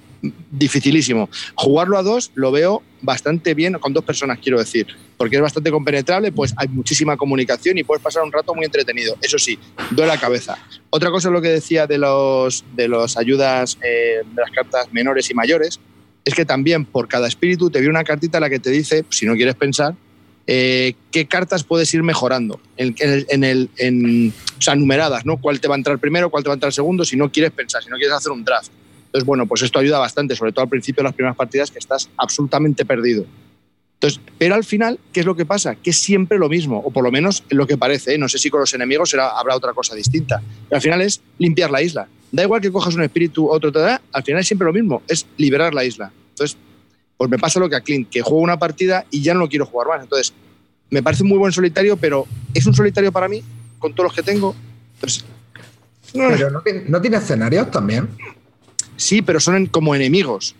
dificilísimo. 0.51 1.29
Jugarlo 1.55 1.97
a 1.97 2.03
dos 2.03 2.31
lo 2.35 2.51
veo 2.51 2.81
bastante 3.01 3.53
bien, 3.53 3.73
con 3.73 3.93
dos 3.93 4.03
personas 4.03 4.39
quiero 4.41 4.59
decir, 4.59 4.87
porque 5.17 5.35
es 5.35 5.41
bastante 5.41 5.69
compenetrable, 5.71 6.31
pues 6.31 6.53
hay 6.57 6.67
muchísima 6.69 7.17
comunicación 7.17 7.77
y 7.77 7.83
puedes 7.83 8.01
pasar 8.01 8.23
un 8.23 8.31
rato 8.31 8.55
muy 8.55 8.65
entretenido. 8.65 9.15
Eso 9.21 9.37
sí, 9.37 9.59
duele 9.91 10.13
la 10.13 10.19
cabeza. 10.19 10.57
Otra 10.89 11.11
cosa 11.11 11.27
es 11.27 11.33
lo 11.33 11.41
que 11.41 11.49
decía 11.49 11.87
de 11.87 11.97
los 11.97 12.63
de 12.75 12.87
las 12.87 13.17
ayudas 13.17 13.77
eh, 13.83 14.21
de 14.23 14.41
las 14.41 14.51
cartas 14.51 14.91
menores 14.93 15.29
y 15.29 15.33
mayores, 15.33 15.79
es 16.25 16.33
que 16.33 16.45
también 16.45 16.85
por 16.85 17.07
cada 17.07 17.27
espíritu 17.27 17.69
te 17.69 17.79
viene 17.79 17.91
una 17.91 18.03
cartita 18.03 18.39
la 18.39 18.49
que 18.49 18.59
te 18.59 18.69
dice, 18.69 19.03
si 19.09 19.25
no 19.25 19.35
quieres 19.35 19.55
pensar, 19.55 19.95
eh, 20.45 20.95
qué 21.11 21.25
cartas 21.25 21.63
puedes 21.63 21.93
ir 21.93 22.03
mejorando 22.03 22.59
en, 22.75 22.95
en, 22.99 23.43
el, 23.43 23.69
en, 23.77 24.33
o 24.57 24.61
sea, 24.61 24.75
numeradas, 24.75 25.25
¿no? 25.25 25.37
¿Cuál 25.37 25.59
te 25.59 25.67
va 25.67 25.75
a 25.75 25.77
entrar 25.77 25.99
primero, 25.99 26.29
cuál 26.29 26.43
te 26.43 26.49
va 26.49 26.53
a 26.53 26.55
entrar 26.55 26.73
segundo, 26.73 27.05
si 27.05 27.15
no 27.15 27.31
quieres 27.31 27.51
pensar, 27.51 27.83
si 27.83 27.89
no 27.89 27.95
quieres 27.95 28.15
hacer 28.15 28.31
un 28.31 28.43
draft. 28.43 28.71
Entonces, 29.13 29.27
bueno, 29.27 29.45
pues 29.45 29.61
esto 29.61 29.77
ayuda 29.77 29.99
bastante, 29.99 30.35
sobre 30.35 30.51
todo 30.53 30.63
al 30.63 30.69
principio 30.69 31.01
de 31.03 31.09
las 31.09 31.13
primeras 31.13 31.37
partidas 31.37 31.69
que 31.69 31.77
estás 31.77 32.09
absolutamente 32.17 32.83
perdido. 32.83 33.25
Entonces, 33.93 34.19
pero 34.39 34.55
al 34.55 34.63
final, 34.63 34.99
¿qué 35.13 35.19
es 35.19 35.25
lo 35.27 35.35
que 35.35 35.45
pasa? 35.45 35.75
Que 35.75 35.91
es 35.91 35.99
siempre 35.99 36.39
lo 36.39 36.49
mismo, 36.49 36.79
o 36.79 36.89
por 36.89 37.03
lo 37.03 37.11
menos 37.11 37.43
lo 37.49 37.67
que 37.67 37.77
parece. 37.77 38.15
¿eh? 38.15 38.17
No 38.17 38.27
sé 38.27 38.39
si 38.39 38.49
con 38.49 38.59
los 38.61 38.73
enemigos 38.73 39.11
será, 39.11 39.29
habrá 39.37 39.55
otra 39.55 39.71
cosa 39.73 39.93
distinta. 39.93 40.41
Pero 40.67 40.77
al 40.77 40.81
final 40.81 41.01
es 41.01 41.21
limpiar 41.37 41.69
la 41.69 41.83
isla. 41.83 42.07
Da 42.31 42.41
igual 42.41 42.59
que 42.59 42.71
cojas 42.71 42.95
un 42.95 43.03
espíritu, 43.03 43.47
otro, 43.47 43.71
te 43.71 43.77
da, 43.79 44.01
al 44.11 44.23
final 44.23 44.41
es 44.41 44.47
siempre 44.47 44.65
lo 44.65 44.73
mismo, 44.73 45.03
es 45.07 45.27
liberar 45.37 45.75
la 45.75 45.85
isla. 45.85 46.11
Entonces, 46.31 46.57
pues 47.15 47.29
me 47.29 47.37
pasa 47.37 47.59
lo 47.59 47.69
que 47.69 47.75
a 47.75 47.81
Clint, 47.81 48.09
que 48.09 48.23
juego 48.23 48.39
una 48.41 48.57
partida 48.57 49.05
y 49.11 49.21
ya 49.21 49.35
no 49.35 49.41
lo 49.41 49.47
quiero 49.47 49.67
jugar 49.67 49.87
más. 49.89 50.01
Entonces, 50.01 50.33
me 50.89 51.03
parece 51.03 51.23
muy 51.23 51.37
buen 51.37 51.51
solitario, 51.53 51.95
pero 51.97 52.25
es 52.55 52.65
un 52.65 52.73
solitario 52.73 53.11
para 53.11 53.27
mí, 53.29 53.43
con 53.77 53.93
todos 53.93 54.05
los 54.07 54.13
que 54.15 54.23
tengo. 54.23 54.55
Entonces, 54.95 55.23
Pero 56.11 56.49
no, 56.49 56.61
tiene- 56.61 56.83
no 56.87 56.99
tiene 56.99 57.17
escenarios 57.17 57.69
también. 57.71 58.09
Sí, 58.95 59.21
pero 59.21 59.39
son 59.39 59.67
como 59.67 59.95
enemigos. 59.95 60.55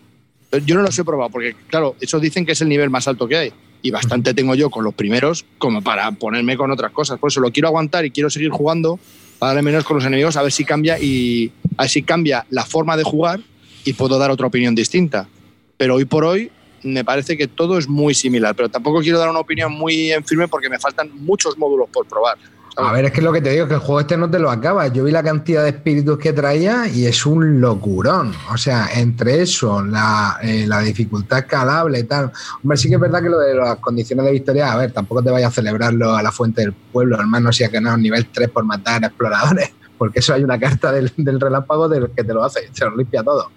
Yo 0.66 0.76
no 0.76 0.84
los 0.84 0.98
he 0.98 1.04
probado, 1.04 1.32
porque 1.32 1.56
claro, 1.68 1.96
esos 2.00 2.22
dicen 2.22 2.46
que 2.46 2.52
es 2.52 2.62
el 2.62 2.70
nivel 2.70 2.90
más 2.90 3.08
alto 3.08 3.28
que 3.28 3.38
hay. 3.38 3.54
Y 3.82 3.92
bastante 3.92 4.34
tengo 4.34 4.56
yo 4.56 4.70
con 4.70 4.84
los 4.84 4.94
primeros 4.94 5.46
como 5.58 5.82
para 5.82 6.12
ponerme 6.12 6.56
con 6.56 6.72
otras 6.72 6.92
cosas. 6.92 7.20
Por 7.20 7.32
eso 7.32 7.42
lo 7.42 7.52
quiero 7.52 7.68
aguantar 7.68 8.06
y 8.06 8.12
quiero 8.12 8.30
seguir 8.30 8.50
jugando 8.50 9.00
para 9.40 9.50
darle 9.50 9.64
menos 9.64 9.84
con 9.84 9.98
los 9.98 10.06
enemigos, 10.06 10.38
a 10.38 10.44
ver 10.44 10.52
si 10.52 10.64
cambia 10.64 10.98
y 11.00 11.52
a 11.78 11.84
ver 11.84 11.90
si 11.90 12.04
cambia 12.04 12.46
la 12.50 12.66
forma 12.66 12.96
de 12.96 13.04
jugar 13.04 13.42
y 13.84 13.94
puedo 13.94 14.18
dar 14.18 14.32
otra 14.32 14.48
opinión 14.48 14.74
distinta. 14.76 15.28
Pero 15.76 15.96
hoy 15.96 16.06
por 16.06 16.24
hoy 16.24 16.52
me 16.84 17.04
parece 17.04 17.38
que 17.38 17.48
todo 17.48 17.78
es 17.78 17.88
muy 17.88 18.14
similar. 18.14 18.56
Pero 18.56 18.70
tampoco 18.70 19.02
quiero 19.02 19.20
dar 19.20 19.30
una 19.30 19.40
opinión 19.40 19.72
muy 19.72 20.12
en 20.12 20.24
firme 20.24 20.48
porque 20.48 20.70
me 20.70 20.80
faltan 20.80 21.10
muchos 21.14 21.58
módulos 21.58 21.90
por 21.90 22.08
probar. 22.08 22.38
A 22.76 22.92
ver, 22.92 23.06
es 23.06 23.12
que 23.12 23.20
es 23.20 23.24
lo 23.24 23.32
que 23.32 23.42
te 23.42 23.52
digo, 23.52 23.68
que 23.68 23.76
el 23.76 23.80
juego 23.80 24.00
este 24.00 24.18
no 24.18 24.30
te 24.30 24.40
lo 24.40 24.50
acaba. 24.50 24.88
Yo 24.88 25.04
vi 25.04 25.12
la 25.12 25.22
cantidad 25.22 25.62
de 25.62 25.70
espíritus 25.70 26.18
que 26.18 26.34
traía 26.34 26.88
y 26.88 27.06
es 27.06 27.24
un 27.26 27.62
locurón. 27.62 28.34
O 28.52 28.58
sea, 28.58 28.90
entre 28.96 29.44
eso, 29.44 29.84
la, 29.84 30.40
eh, 30.42 30.66
la 30.68 30.80
dificultad 30.80 31.40
escalable 31.40 32.00
y 32.00 32.04
tal. 32.04 32.32
Hombre, 32.64 32.78
sí 32.78 32.90
que 32.90 32.96
es 32.96 33.00
verdad 33.02 33.22
que 33.22 33.30
lo 33.30 33.38
de 33.38 33.54
las 33.54 33.78
condiciones 33.78 34.26
de 34.26 34.32
victoria, 34.32 34.74
a 34.74 34.78
ver, 34.78 34.92
tampoco 34.92 35.22
te 35.22 35.30
vayas 35.30 35.52
a 35.52 35.54
celebrarlo 35.54 36.16
a 36.16 36.24
la 36.24 36.32
fuente 36.32 36.62
del 36.62 36.74
pueblo, 36.74 37.20
hermano, 37.20 37.54
si 37.54 37.64
has 37.64 37.72
ganado 37.72 37.96
nivel 37.98 38.26
3 38.26 38.50
por 38.50 38.64
matar 38.66 39.04
exploradores. 39.04 39.72
Porque 40.00 40.20
eso 40.20 40.34
hay 40.34 40.44
una 40.44 40.60
carta 40.60 40.92
del, 40.92 41.14
del 41.16 41.40
relámpago 41.40 41.88
del 41.88 42.10
que 42.10 42.24
te 42.24 42.34
lo 42.34 42.44
hace, 42.44 42.72
te 42.76 42.86
lo 42.86 42.96
limpia 42.98 43.24
todo. 43.24 43.52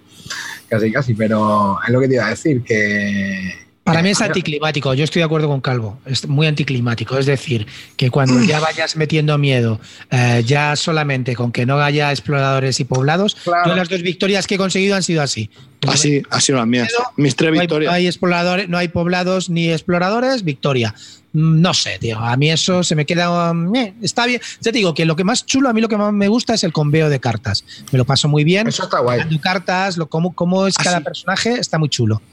Casi, 0.69 0.91
casi, 0.91 1.15
pero 1.15 1.79
es 1.85 1.91
lo 1.91 1.99
que 1.99 2.07
te 2.07 2.15
iba 2.15 2.27
a 2.27 2.29
decir, 2.29 2.63
que... 2.63 3.66
Para 3.87 4.03
mí 4.03 4.09
es 4.09 4.21
anticlimático, 4.21 4.93
yo 4.93 5.03
estoy 5.03 5.21
de 5.21 5.25
acuerdo 5.25 5.47
con 5.47 5.61
Calvo, 5.61 5.99
es 6.05 6.27
muy 6.27 6.45
anticlimático, 6.45 7.17
es 7.17 7.25
decir, 7.25 7.65
que 7.95 8.11
cuando 8.11 8.43
ya 8.43 8.59
vayas 8.59 8.95
metiendo 8.95 9.37
miedo, 9.37 9.79
eh, 10.11 10.43
ya 10.45 10.75
solamente 10.75 11.35
con 11.35 11.51
que 11.51 11.65
no 11.65 11.79
haya 11.81 12.11
exploradores 12.11 12.79
y 12.79 12.83
poblados, 12.85 13.35
Claro. 13.43 13.69
yo 13.69 13.75
las 13.75 13.89
dos 13.89 14.01
victorias 14.01 14.45
que 14.45 14.55
he 14.55 14.57
conseguido 14.57 14.95
han 14.95 15.03
sido 15.03 15.21
así. 15.23 15.49
Así, 15.87 16.23
así 16.31 16.47
son 16.47 16.55
las 16.57 16.67
mías. 16.67 16.91
Mis 17.17 17.35
tres 17.35 17.51
No 17.51 17.53
hay, 17.55 17.59
victorias. 17.61 17.91
no 17.91 17.95
hay 17.95 18.07
exploradores, 18.07 18.67
no 18.69 18.77
hay 18.77 18.87
poblados 18.89 19.49
ni 19.49 19.71
exploradores, 19.71 20.43
victoria. 20.43 20.93
Mm, 21.33 21.61
No 21.61 21.73
sé, 21.75 21.97
tío. 21.99 22.17
A 22.17 22.35
mí 22.35 22.49
eso 22.49 22.81
se 22.83 22.95
me 22.95 23.05
queda. 23.05 23.51
um, 23.51 23.75
eh, 23.75 23.93
está 24.01 24.25
bien. 24.25 24.41
Ya 24.61 24.71
te 24.71 24.79
digo 24.79 24.95
que 24.95 25.05
lo 25.05 25.15
que 25.15 25.23
más 25.23 25.45
chulo, 25.45 25.69
a 25.69 25.73
mí 25.73 25.79
lo 25.81 25.87
que 25.87 25.95
más 25.97 26.11
me 26.13 26.27
gusta 26.29 26.55
es 26.55 26.63
el 26.63 26.73
conveo 26.73 27.09
de 27.11 27.19
cartas. 27.19 27.63
Me 27.91 27.97
lo 27.99 28.05
paso 28.05 28.27
muy 28.27 28.43
bien. 28.43 28.67
Eso 28.67 28.83
está 28.85 28.99
guay. 28.99 29.21
Cartas, 29.39 29.97
lo, 29.97 30.07
cómo, 30.09 30.33
cómo 30.33 30.65
es 30.65 30.73
Ah, 30.79 30.83
cada 30.83 31.01
personaje, 31.01 31.59
está 31.59 31.77
muy 31.77 31.89
chulo. 31.89 32.23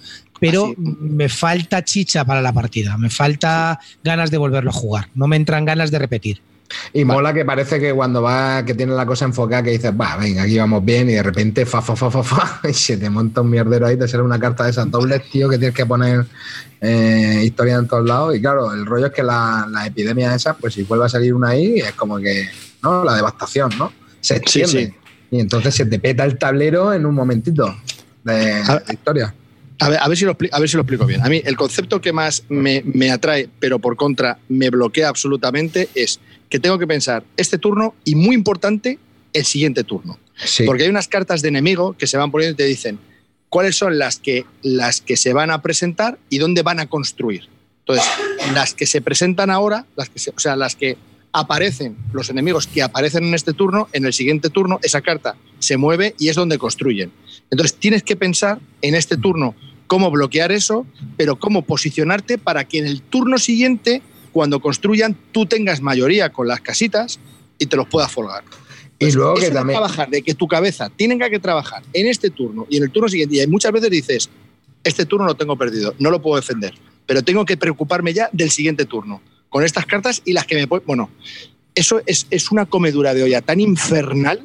Pero 0.41 0.75
me 0.77 1.29
falta 1.29 1.85
chicha 1.85 2.25
para 2.25 2.43
la 2.43 2.53
partida. 2.53 2.97
Me 2.99 3.11
falta 3.11 3.79
ganas 4.03 4.31
de 4.31 4.39
volverlo 4.39 4.71
a 4.71 4.73
jugar. 4.73 5.09
No 5.15 5.27
me 5.27 5.37
entran 5.37 5.65
ganas 5.65 5.91
de 5.91 5.99
repetir. 5.99 6.41
Y 6.93 7.05
mola 7.05 7.33
que 7.33 7.45
parece 7.45 7.79
que 7.79 7.93
cuando 7.93 8.23
va, 8.23 8.65
que 8.65 8.75
tiene 8.75 8.95
la 8.95 9.07
cosa 9.07 9.25
enfocada, 9.25 9.63
que 9.63 9.71
dices, 9.71 9.93
va, 9.93 10.17
venga, 10.17 10.43
aquí 10.43 10.59
vamos 10.59 10.85
bien, 10.85 11.09
y 11.11 11.13
de 11.13 11.23
repente, 11.23 11.67
fa, 11.67 11.83
fa, 11.83 11.95
fa, 11.95 12.11
fa, 12.11 12.23
fa, 12.23 12.61
y 12.69 12.73
se 12.73 12.97
te 12.97 13.11
monta 13.11 13.43
un 13.43 13.51
mierdero 13.51 13.87
ahí, 13.87 13.97
te 13.97 14.09
sale 14.09 14.23
una 14.23 14.39
carta 14.39 14.65
de 14.65 14.71
esas 14.71 14.91
dobles, 14.91 15.23
tío, 15.31 15.49
que 15.49 15.59
tienes 15.59 15.75
que 15.75 15.87
poner 15.87 16.25
eh, 16.81 17.43
historia 17.45 17.77
en 17.77 17.87
todos 17.87 18.07
lados. 18.07 18.37
Y 18.37 18.41
claro, 18.41 18.73
el 18.73 18.87
rollo 18.87 19.07
es 19.07 19.13
que 19.13 19.23
la, 19.23 19.67
la 19.71 19.87
epidemia 19.87 20.35
esa, 20.35 20.55
pues 20.55 20.75
si 20.75 20.83
vuelve 20.83 21.07
a 21.07 21.09
salir 21.09 21.35
una 21.35 21.51
ahí, 21.51 21.79
es 21.79 21.93
como 21.93 22.19
que, 22.19 22.49
¿no? 22.83 23.05
La 23.05 23.15
devastación, 23.15 23.71
¿no? 23.79 23.93
Se 24.21 24.37
extiende. 24.37 24.87
sí. 24.87 24.95
Y 25.31 25.41
entonces 25.41 25.75
se 25.75 25.87
te 25.87 25.99
peta 25.99 26.25
el 26.25 26.39
tablero 26.39 26.93
en 26.93 27.05
un 27.07 27.15
momentito 27.15 27.77
de, 28.23 28.35
de 28.35 28.93
historia. 28.93 29.35
A 29.81 29.89
ver, 29.89 29.99
a, 30.01 30.09
ver 30.09 30.17
si 30.17 30.25
lo, 30.25 30.37
a 30.53 30.61
ver 30.61 30.69
si 30.69 30.77
lo 30.77 30.83
explico 30.83 31.05
bien. 31.07 31.21
A 31.23 31.29
mí 31.29 31.43
el 31.45 31.57
concepto 31.57 32.01
que 32.01 32.13
más 32.13 32.45
me, 32.49 32.83
me 32.85 33.11
atrae, 33.11 33.49
pero 33.59 33.79
por 33.79 33.97
contra 33.97 34.39
me 34.49 34.71
bloquea 34.71 35.09
absolutamente, 35.09 35.89
es 35.95 36.21
que 36.49 36.61
tengo 36.61 36.79
que 36.79 36.87
pensar 36.87 37.25
este 37.37 37.59
turno 37.59 37.95
y 38.05 38.15
muy 38.15 38.35
importante, 38.37 38.99
el 39.33 39.45
siguiente 39.45 39.83
turno. 39.83 40.19
Sí. 40.37 40.65
Porque 40.65 40.85
hay 40.85 40.89
unas 40.89 41.09
cartas 41.09 41.43
de 41.43 41.49
enemigo 41.49 41.95
que 41.99 42.07
se 42.07 42.17
van 42.17 42.31
poniendo 42.31 42.55
y 42.55 42.57
te 42.57 42.65
dicen 42.67 42.99
cuáles 43.49 43.77
son 43.77 43.99
las 43.99 44.19
que, 44.19 44.47
las 44.63 45.01
que 45.01 45.17
se 45.17 45.33
van 45.33 45.51
a 45.51 45.61
presentar 45.63 46.19
y 46.31 46.39
dónde 46.39 46.63
van 46.63 46.79
a 46.81 46.87
construir. 46.87 47.49
Entonces, 47.81 48.07
las 48.55 48.75
que 48.75 48.87
se 48.87 49.01
presentan 49.01 49.51
ahora, 49.51 49.87
las 49.97 50.09
que 50.09 50.19
se- 50.19 50.31
o 50.31 50.39
sea, 50.39 50.57
las 50.57 50.75
que 50.77 50.97
aparecen, 51.35 51.97
los 52.13 52.31
enemigos 52.31 52.69
que 52.69 52.81
aparecen 52.81 53.25
en 53.25 53.35
este 53.35 53.53
turno, 53.53 53.89
en 53.93 54.07
el 54.07 54.13
siguiente 54.13 54.51
turno, 54.51 54.79
esa 54.85 55.01
carta 55.01 55.35
se 55.59 55.77
mueve 55.77 56.15
y 56.17 56.29
es 56.29 56.37
donde 56.37 56.59
construyen. 56.59 57.11
Entonces, 57.51 57.77
tienes 57.77 58.05
que 58.05 58.15
pensar 58.15 58.61
en 58.83 58.95
este 58.95 59.17
turno 59.17 59.57
cómo 59.89 60.13
bloquear 60.13 60.53
eso, 60.53 60.87
pero 61.17 61.37
cómo 61.37 61.63
posicionarte 61.63 62.39
para 62.39 62.65
que 62.65 62.79
en 62.79 62.87
el 62.87 63.03
turno 63.03 63.39
siguiente, 63.39 64.01
cuando 64.33 64.61
construyan, 64.61 65.17
tú 65.33 65.45
tengas 65.45 65.83
mayoría 65.83 66.31
con 66.31 66.47
las 66.47 66.61
casitas 66.61 67.19
y 67.59 67.67
te 67.67 67.77
los 67.77 67.89
puedas 67.89 68.13
folgar. 68.13 68.45
y 69.01 69.11
luego 69.11 69.35
que 69.35 69.51
también. 69.51 69.77
trabajar, 69.77 70.09
de 70.09 70.23
que 70.23 70.35
tu 70.35 70.47
cabeza 70.47 70.89
tenga 70.89 71.29
que 71.29 71.41
trabajar 71.41 71.83
en 71.93 72.07
este 72.07 72.31
turno 72.31 72.65
y 72.71 72.77
en 72.77 72.85
el 72.85 72.91
turno 72.93 73.09
siguiente. 73.09 73.43
Y 73.43 73.47
muchas 73.49 73.73
veces 73.73 73.91
dices, 73.91 74.31
este 74.85 75.05
turno 75.05 75.27
lo 75.27 75.35
tengo 75.35 75.57
perdido, 75.57 75.97
no 75.99 76.13
lo 76.13 76.23
puedo 76.23 76.37
defender, 76.37 76.75
pero 77.07 77.23
tengo 77.23 77.45
que 77.45 77.57
preocuparme 77.57 78.15
ya 78.15 78.31
del 78.33 78.53
siguiente 78.53 78.85
turno, 78.85 79.21
con 79.55 79.63
estas 79.63 79.87
cartas 79.87 80.21
y 80.25 80.33
las 80.33 80.47
que 80.47 80.57
me... 80.57 80.67
Bueno, 80.67 81.11
eso 81.77 82.03
es, 82.07 82.27
es 82.31 82.51
una 82.51 82.67
comedura 82.67 83.15
de 83.15 83.23
olla 83.23 83.41
tan 83.41 83.61
infernal 83.61 84.41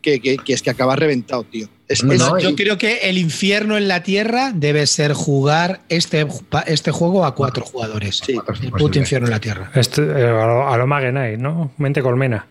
que, 0.00 0.20
que- 0.20 0.38
que 0.38 0.54
es 0.54 0.62
que 0.62 0.70
acabas 0.70 0.98
reventado, 0.98 1.44
tío. 1.44 1.68
Es, 1.86 2.02
No, 2.02 2.14
es- 2.14 2.18
no, 2.20 2.38
Yo 2.38 2.48
y- 2.48 2.54
creo 2.54 2.78
que 2.78 2.96
el 3.10 3.18
infierno 3.18 3.76
en 3.76 3.88
la 3.88 4.02
tierra 4.02 4.52
debe 4.54 4.86
ser 4.86 5.12
jugar 5.12 5.82
este, 5.90 6.26
este 6.66 6.90
juego 6.92 7.26
a 7.26 7.34
cuatro 7.34 7.62
jugadores. 7.66 8.22
Sí. 8.24 8.40
El 8.62 8.70
puto 8.70 8.98
infierno 8.98 9.26
en 9.26 9.32
la 9.32 9.40
tierra. 9.40 9.70
Este, 9.74 10.00
eh, 10.00 10.24
a 10.28 10.46
lo, 10.46 10.66
a 10.66 10.76
lo 10.78 10.86
Magenite, 10.86 11.36
¿no? 11.36 11.70
Mente 11.76 12.00
colmena. 12.00 12.46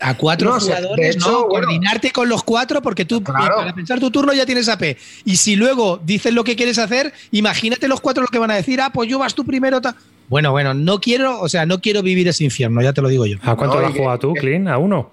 A 0.00 0.14
cuatro 0.14 0.50
No, 0.50 0.56
o 0.56 0.60
sea, 0.60 0.76
jugadores, 0.76 1.16
hecho, 1.16 1.30
no, 1.30 1.46
bueno. 1.46 1.66
coordinarte 1.66 2.10
con 2.10 2.28
los 2.28 2.42
cuatro 2.42 2.82
porque 2.82 3.04
tú 3.06 3.22
Claro. 3.22 3.56
para 3.56 3.74
pensar 3.74 3.98
tu 3.98 4.10
turno 4.10 4.32
ya 4.34 4.44
tienes 4.44 4.68
AP. 4.68 4.96
Y 5.24 5.36
si 5.36 5.56
luego 5.56 5.98
dices 6.04 6.34
lo 6.34 6.44
que 6.44 6.54
quieres 6.56 6.78
hacer, 6.78 7.12
imagínate 7.30 7.88
los 7.88 8.00
cuatro 8.00 8.22
lo 8.22 8.28
que 8.28 8.38
van 8.38 8.50
a 8.50 8.56
decir, 8.56 8.80
ah, 8.80 8.90
pues 8.92 9.08
yo 9.08 9.18
vas 9.18 9.34
tú 9.34 9.44
primero. 9.44 9.80
ta-". 9.80 9.96
Bueno, 10.28 10.50
bueno, 10.50 10.74
no 10.74 11.00
quiero, 11.00 11.40
o 11.40 11.48
sea, 11.48 11.64
no 11.66 11.80
quiero 11.80 12.02
vivir 12.02 12.28
ese 12.28 12.44
infierno, 12.44 12.82
ya 12.82 12.92
te 12.92 13.00
lo 13.00 13.08
digo 13.08 13.24
yo. 13.26 13.38
¿A 13.42 13.56
cuánto 13.56 13.80
No, 13.80 13.86
has 13.86 13.94
jugado 13.94 14.18
tú, 14.18 14.32
Clean? 14.34 14.68
¿A 14.68 14.76
uno? 14.76 15.10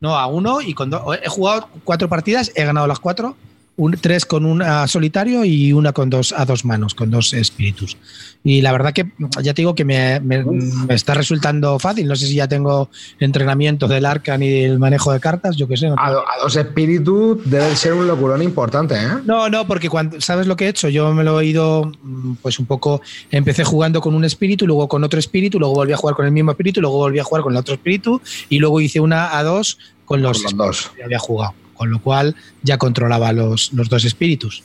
No, 0.00 0.16
a 0.18 0.26
uno 0.26 0.60
y 0.60 0.74
con 0.74 0.90
dos. 0.90 1.02
He 1.22 1.28
jugado 1.28 1.68
cuatro 1.84 2.08
partidas, 2.08 2.52
he 2.54 2.64
ganado 2.64 2.86
las 2.86 2.98
cuatro. 3.00 3.36
Un, 3.76 3.92
tres 3.92 4.26
con 4.26 4.44
un 4.44 4.60
ah, 4.60 4.86
solitario 4.86 5.42
y 5.42 5.72
una 5.72 5.92
con 5.92 6.10
dos 6.10 6.34
a 6.36 6.44
dos 6.44 6.66
manos, 6.66 6.94
con 6.94 7.10
dos 7.10 7.32
espíritus. 7.32 7.96
Y 8.44 8.60
la 8.60 8.72
verdad 8.72 8.92
que 8.92 9.06
ya 9.42 9.54
te 9.54 9.62
digo 9.62 9.74
que 9.74 9.86
me, 9.86 10.20
me- 10.20 10.44
me 10.44 10.94
está 10.94 11.14
resultando 11.14 11.78
fácil. 11.78 12.06
No 12.06 12.14
sé 12.14 12.26
si 12.26 12.34
ya 12.34 12.46
tengo 12.46 12.90
entrenamiento 13.18 13.88
del 13.88 14.04
arcan 14.04 14.42
y 14.42 14.50
del 14.50 14.78
manejo 14.78 15.12
de 15.12 15.20
cartas, 15.20 15.56
yo 15.56 15.66
qué 15.66 15.78
sé. 15.78 15.88
no 15.88 15.94
A, 15.98 16.08
a 16.08 16.42
dos 16.42 16.56
espíritus 16.56 17.38
debe 17.48 17.74
ser 17.74 17.94
un 17.94 18.06
locurón 18.06 18.42
importante, 18.42 18.96
¿eh? 18.96 19.08
No, 19.24 19.48
no, 19.48 19.66
porque 19.66 19.88
cuando 19.88 20.20
sabes 20.20 20.46
lo 20.46 20.56
que 20.56 20.66
he 20.66 20.68
hecho, 20.68 20.88
yo 20.90 21.14
me 21.14 21.24
lo 21.24 21.40
he 21.40 21.46
ido, 21.46 21.90
mm, 22.02 22.34
pues 22.42 22.58
un 22.58 22.66
poco, 22.66 23.00
empecé 23.30 23.64
jugando 23.64 24.02
con 24.02 24.14
un 24.14 24.24
espíritu, 24.24 24.66
luego 24.66 24.88
con 24.88 25.04
otro 25.04 25.18
espíritu, 25.18 25.58
luego 25.58 25.74
volví 25.74 25.92
a 25.94 25.96
jugar 25.96 26.16
con 26.16 26.26
el 26.26 26.32
mismo 26.32 26.50
espíritu, 26.50 26.82
luego 26.82 26.98
volví 26.98 27.18
a 27.18 27.24
jugar 27.24 27.42
con 27.42 27.52
el 27.54 27.58
otro 27.58 27.74
espíritu 27.74 28.20
y 28.50 28.58
luego 28.58 28.78
hice 28.82 29.00
una 29.00 29.38
a 29.38 29.42
dos 29.42 29.78
con 30.04 30.20
los, 30.20 30.42
Con 30.42 30.42
los 30.42 30.56
dos. 30.56 30.90
que 30.96 31.04
había 31.04 31.18
jugado, 31.18 31.54
con 31.80 31.90
lo 31.90 31.98
cual 31.98 32.36
ya 32.62 32.76
controlaba 32.76 33.32
los, 33.32 33.72
los 33.72 33.88
dos 33.88 34.04
espíritus. 34.04 34.62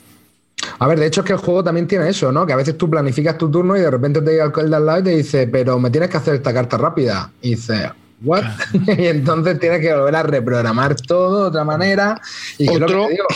A 0.78 0.86
ver, 0.86 0.98
de 1.00 1.06
hecho 1.06 1.22
es 1.22 1.26
que 1.26 1.32
el 1.32 1.38
juego 1.38 1.64
también 1.64 1.86
tiene 1.86 2.06
eso, 2.10 2.30
¿no? 2.30 2.44
Que 2.44 2.52
a 2.52 2.56
veces 2.56 2.76
tú 2.76 2.90
planificas 2.90 3.38
tu 3.38 3.50
turno 3.50 3.74
y 3.74 3.80
de 3.80 3.90
repente 3.90 4.20
te 4.20 4.32
llega 4.32 4.52
el 4.54 4.68
de 4.68 4.76
al 4.76 4.84
lado 4.84 5.00
y 5.00 5.04
te 5.04 5.16
dice, 5.16 5.46
pero 5.46 5.78
me 5.78 5.88
tienes 5.90 6.10
que 6.10 6.18
hacer 6.18 6.34
esta 6.34 6.52
carta 6.52 6.76
rápida. 6.76 7.30
Y 7.40 7.54
dices, 7.54 7.88
¿what? 8.22 8.44
y 8.98 9.06
entonces 9.06 9.58
tienes 9.58 9.80
que 9.80 9.94
volver 9.94 10.14
a 10.14 10.22
reprogramar 10.24 10.94
todo 10.94 11.44
de 11.44 11.48
otra 11.48 11.64
manera. 11.64 12.20
Y, 12.58 12.66
que 12.68 12.74
es 12.74 12.80
lo 12.80 12.86
que 12.86 12.92
Otro- 12.92 13.06
te 13.06 13.12
digo, 13.12 13.26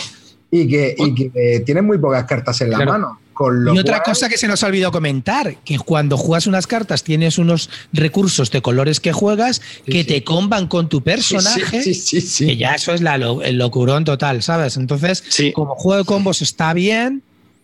y 0.51 0.67
que, 0.69 0.95
y 0.95 1.15
que 1.15 1.63
tienes 1.65 1.83
muy 1.83 1.97
pocas 1.97 2.25
cartas 2.25 2.61
en 2.61 2.69
la 2.69 2.75
Claro. 2.75 2.91
mano. 2.91 3.19
Con 3.41 3.65
lo 3.65 3.73
Y 3.73 3.79
otra 3.79 4.01
cual- 4.03 4.13
cosa 4.13 4.29
que 4.29 4.37
se 4.37 4.47
nos 4.47 4.63
ha 4.63 4.67
olvidado 4.67 4.91
comentar, 4.91 5.55
que 5.65 5.79
cuando 5.79 6.15
juegas 6.15 6.45
unas 6.45 6.67
cartas 6.67 7.03
tienes 7.03 7.39
unos 7.39 7.69
recursos 7.91 8.51
de 8.51 8.61
colores 8.61 8.99
que 8.99 9.13
juegas 9.13 9.61
que 9.85 10.01
sí. 10.01 10.03
te 10.03 10.23
comban 10.23 10.67
con 10.67 10.89
tu 10.89 11.01
personaje. 11.01 11.81
Sí, 11.81 11.95
sí, 11.95 12.21
sí. 12.21 12.45
Que 12.45 12.57
ya 12.57 12.75
eso 12.75 12.93
es 12.93 13.01
la, 13.01 13.15
el 13.15 13.57
locurón 13.57 14.05
total, 14.05 14.43
¿sabes? 14.43 14.77
Entonces, 14.77 15.23
como 15.55 15.73
juego 15.75 15.97
de 16.03 16.05
combos 16.05 16.43
está 16.43 16.73
bien, 16.73 17.23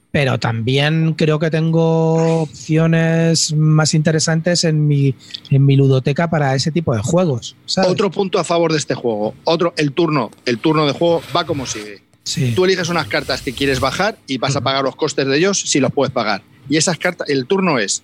pero 0.10 0.40
también 0.40 1.14
creo 1.14 1.38
que 1.38 1.52
tengo 1.52 2.42
opciones 2.42 3.54
más 3.54 3.94
interesantes 3.94 4.64
en 4.64 4.88
mi, 4.88 5.14
en 5.52 5.66
mi 5.66 5.76
ludoteca 5.76 6.28
para 6.30 6.56
ese 6.56 6.72
tipo 6.72 6.96
de 6.96 7.02
juegos. 7.04 7.56
¿sabes? 7.68 7.92
Otro 7.92 8.10
punto 8.10 8.40
a 8.40 8.44
favor 8.44 8.72
de 8.72 8.80
este 8.80 8.96
juego. 8.96 9.36
Otro, 9.44 9.74
el 9.78 9.92
turno. 9.92 10.32
El 10.46 10.58
turno 10.58 10.88
de 10.88 10.94
juego 10.94 11.22
va 11.36 11.46
como 11.46 11.66
sigue. 11.68 12.02
Sí. 12.28 12.52
Tú 12.54 12.66
eliges 12.66 12.90
unas 12.90 13.08
cartas 13.08 13.42
que 13.42 13.54
quieres 13.54 13.80
bajar 13.80 14.18
y 14.28 14.38
vas 14.38 14.58
a 14.58 14.62
pagar 14.62 14.84
los 14.84 14.98
costes 14.98 15.26
de 15.26 15.38
ellos 15.38 15.62
si 15.62 15.80
los 15.80 15.94
puedes 15.94 16.14
pagar. 16.14 16.42
Y 16.68 16.76
esas 16.76 16.98
cartas, 16.98 17.30
el 17.30 17.48
turno 17.48 17.80
es 17.80 18.04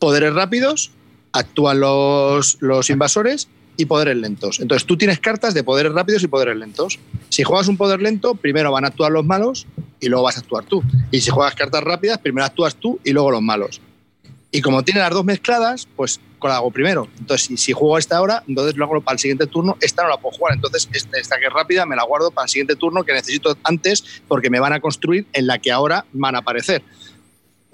poderes 0.00 0.34
rápidos, 0.34 0.90
actúan 1.30 1.78
los, 1.78 2.56
los 2.60 2.90
invasores 2.90 3.46
y 3.76 3.84
poderes 3.84 4.16
lentos. 4.16 4.58
Entonces 4.58 4.84
tú 4.84 4.96
tienes 4.96 5.20
cartas 5.20 5.54
de 5.54 5.62
poderes 5.62 5.92
rápidos 5.92 6.24
y 6.24 6.26
poderes 6.26 6.56
lentos. 6.56 6.98
Si 7.28 7.44
juegas 7.44 7.68
un 7.68 7.76
poder 7.76 8.02
lento, 8.02 8.34
primero 8.34 8.72
van 8.72 8.84
a 8.84 8.88
actuar 8.88 9.12
los 9.12 9.24
malos 9.24 9.68
y 10.00 10.08
luego 10.08 10.24
vas 10.24 10.38
a 10.38 10.40
actuar 10.40 10.64
tú. 10.64 10.82
Y 11.12 11.20
si 11.20 11.30
juegas 11.30 11.54
cartas 11.54 11.84
rápidas, 11.84 12.18
primero 12.18 12.44
actúas 12.44 12.74
tú 12.74 12.98
y 13.04 13.12
luego 13.12 13.30
los 13.30 13.42
malos. 13.42 13.80
Y 14.52 14.60
como 14.60 14.82
tiene 14.84 15.00
las 15.00 15.10
dos 15.10 15.24
mezcladas, 15.24 15.88
pues 15.96 16.20
la 16.48 16.56
hago 16.56 16.70
primero. 16.70 17.08
Entonces, 17.18 17.46
si, 17.46 17.56
si 17.56 17.72
juego 17.72 17.98
esta 17.98 18.20
hora, 18.20 18.42
entonces 18.46 18.76
lo 18.76 18.84
hago 18.84 19.00
para 19.00 19.14
el 19.14 19.18
siguiente 19.18 19.46
turno, 19.46 19.76
esta 19.80 20.02
no 20.02 20.10
la 20.10 20.18
puedo 20.18 20.36
jugar. 20.36 20.54
Entonces, 20.54 20.88
esta, 20.92 21.18
esta 21.18 21.38
que 21.38 21.46
es 21.46 21.52
rápida 21.52 21.86
me 21.86 21.96
la 21.96 22.04
guardo 22.04 22.30
para 22.30 22.44
el 22.44 22.50
siguiente 22.50 22.76
turno 22.76 23.02
que 23.04 23.12
necesito 23.12 23.56
antes 23.64 24.04
porque 24.28 24.50
me 24.50 24.60
van 24.60 24.72
a 24.72 24.80
construir 24.80 25.26
en 25.32 25.46
la 25.46 25.58
que 25.58 25.72
ahora 25.72 26.04
van 26.12 26.36
a 26.36 26.38
aparecer. 26.38 26.82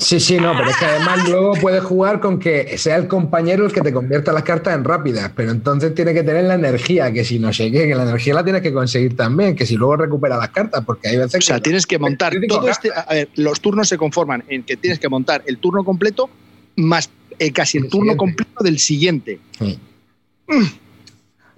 Sí, 0.01 0.21
sí, 0.21 0.37
no, 0.39 0.57
pero 0.57 0.71
es 0.71 0.77
que 0.77 0.85
además 0.85 1.29
luego 1.29 1.55
puedes 1.55 1.83
jugar 1.83 2.21
con 2.21 2.39
que 2.39 2.79
sea 2.79 2.95
el 2.95 3.09
compañero 3.09 3.67
el 3.67 3.73
que 3.73 3.81
te 3.81 3.93
convierta 3.93 4.33
las 4.33 4.45
cartas 4.45 4.77
en 4.77 4.85
rápidas, 4.85 5.33
pero 5.35 5.51
entonces 5.51 5.93
tiene 5.93 6.15
que 6.15 6.23
tener 6.23 6.45
la 6.45 6.55
energía, 6.55 7.13
que 7.13 7.25
si 7.25 7.41
no 7.41 7.53
sé 7.53 7.73
qué, 7.73 7.89
que 7.89 7.97
la 7.97 8.05
energía 8.05 8.33
la 8.33 8.45
tienes 8.45 8.63
que 8.63 8.73
conseguir 8.73 9.17
también, 9.17 9.57
que 9.57 9.67
si 9.67 9.75
luego 9.75 9.97
recupera 9.97 10.37
las 10.37 10.51
cartas, 10.51 10.85
porque 10.85 11.09
hay 11.09 11.17
veces 11.17 11.43
O 11.43 11.45
sea, 11.45 11.57
que 11.57 11.63
tienes 11.63 11.85
que 11.85 11.99
montar 11.99 12.33
todo 12.47 12.69
este. 12.69 12.93
A 12.95 13.13
ver, 13.13 13.29
los 13.35 13.61
turnos 13.61 13.89
se 13.89 13.99
conforman 13.99 14.45
en 14.47 14.63
que 14.63 14.77
tienes 14.77 15.01
que 15.01 15.09
montar 15.09 15.43
el 15.47 15.59
turno 15.59 15.83
completo 15.83 16.31
más 16.79 17.11
eh, 17.39 17.53
casi 17.53 17.79
el 17.79 17.85
El 17.85 17.91
turno 17.91 18.13
siguiente. 18.13 18.19
completo 18.19 18.65
del 18.65 18.79
siguiente. 18.79 19.41
Sí. 19.59 19.79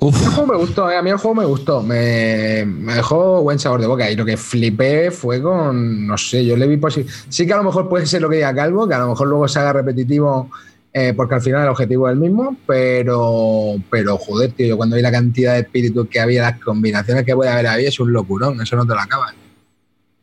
Uf, 0.02 0.22
El 0.22 0.28
juego 0.30 0.52
me 0.52 0.56
gustó, 0.58 0.90
eh, 0.90 0.96
a 0.96 1.02
mí 1.02 1.10
el 1.10 1.18
juego 1.18 1.34
me 1.34 1.44
gustó, 1.46 1.82
me, 1.82 2.64
me 2.66 2.94
dejó 2.94 3.42
buen 3.42 3.58
sabor 3.58 3.80
de 3.82 3.86
boca 3.86 4.10
y 4.10 4.16
lo 4.16 4.24
que 4.24 4.38
flipé 4.38 5.10
fue 5.10 5.42
con, 5.42 6.06
no 6.06 6.16
sé, 6.16 6.44
yo 6.44 6.56
le 6.56 6.66
vi 6.66 6.76
posi- 6.78 7.06
Sí 7.28 7.46
que 7.46 7.52
a 7.52 7.58
lo 7.58 7.64
mejor 7.64 7.86
puede 7.88 8.06
ser 8.06 8.22
lo 8.22 8.30
que 8.30 8.36
diga 8.36 8.54
Calvo, 8.54 8.88
que 8.88 8.94
a 8.94 8.98
lo 8.98 9.08
mejor 9.10 9.28
luego 9.28 9.46
se 9.46 9.58
haga 9.58 9.74
repetitivo 9.74 10.50
eh, 10.94 11.12
porque 11.14 11.34
al 11.34 11.42
final 11.42 11.62
el 11.64 11.68
objetivo 11.68 12.08
es 12.08 12.14
el 12.14 12.18
mismo, 12.20 12.56
pero, 12.66 13.74
pero 13.90 14.16
joder, 14.16 14.52
tío, 14.52 14.68
yo 14.68 14.76
cuando 14.78 14.96
vi 14.96 15.02
la 15.02 15.12
cantidad 15.12 15.52
de 15.54 15.60
espíritus 15.60 16.08
que 16.08 16.18
había, 16.18 16.42
las 16.42 16.60
combinaciones 16.60 17.24
que 17.24 17.36
puede 17.36 17.50
haber 17.50 17.66
ahí, 17.66 17.84
es 17.84 18.00
un 18.00 18.10
locurón, 18.12 18.60
eso 18.60 18.76
no 18.76 18.86
te 18.86 18.94
lo 18.94 19.00
acabas. 19.00 19.34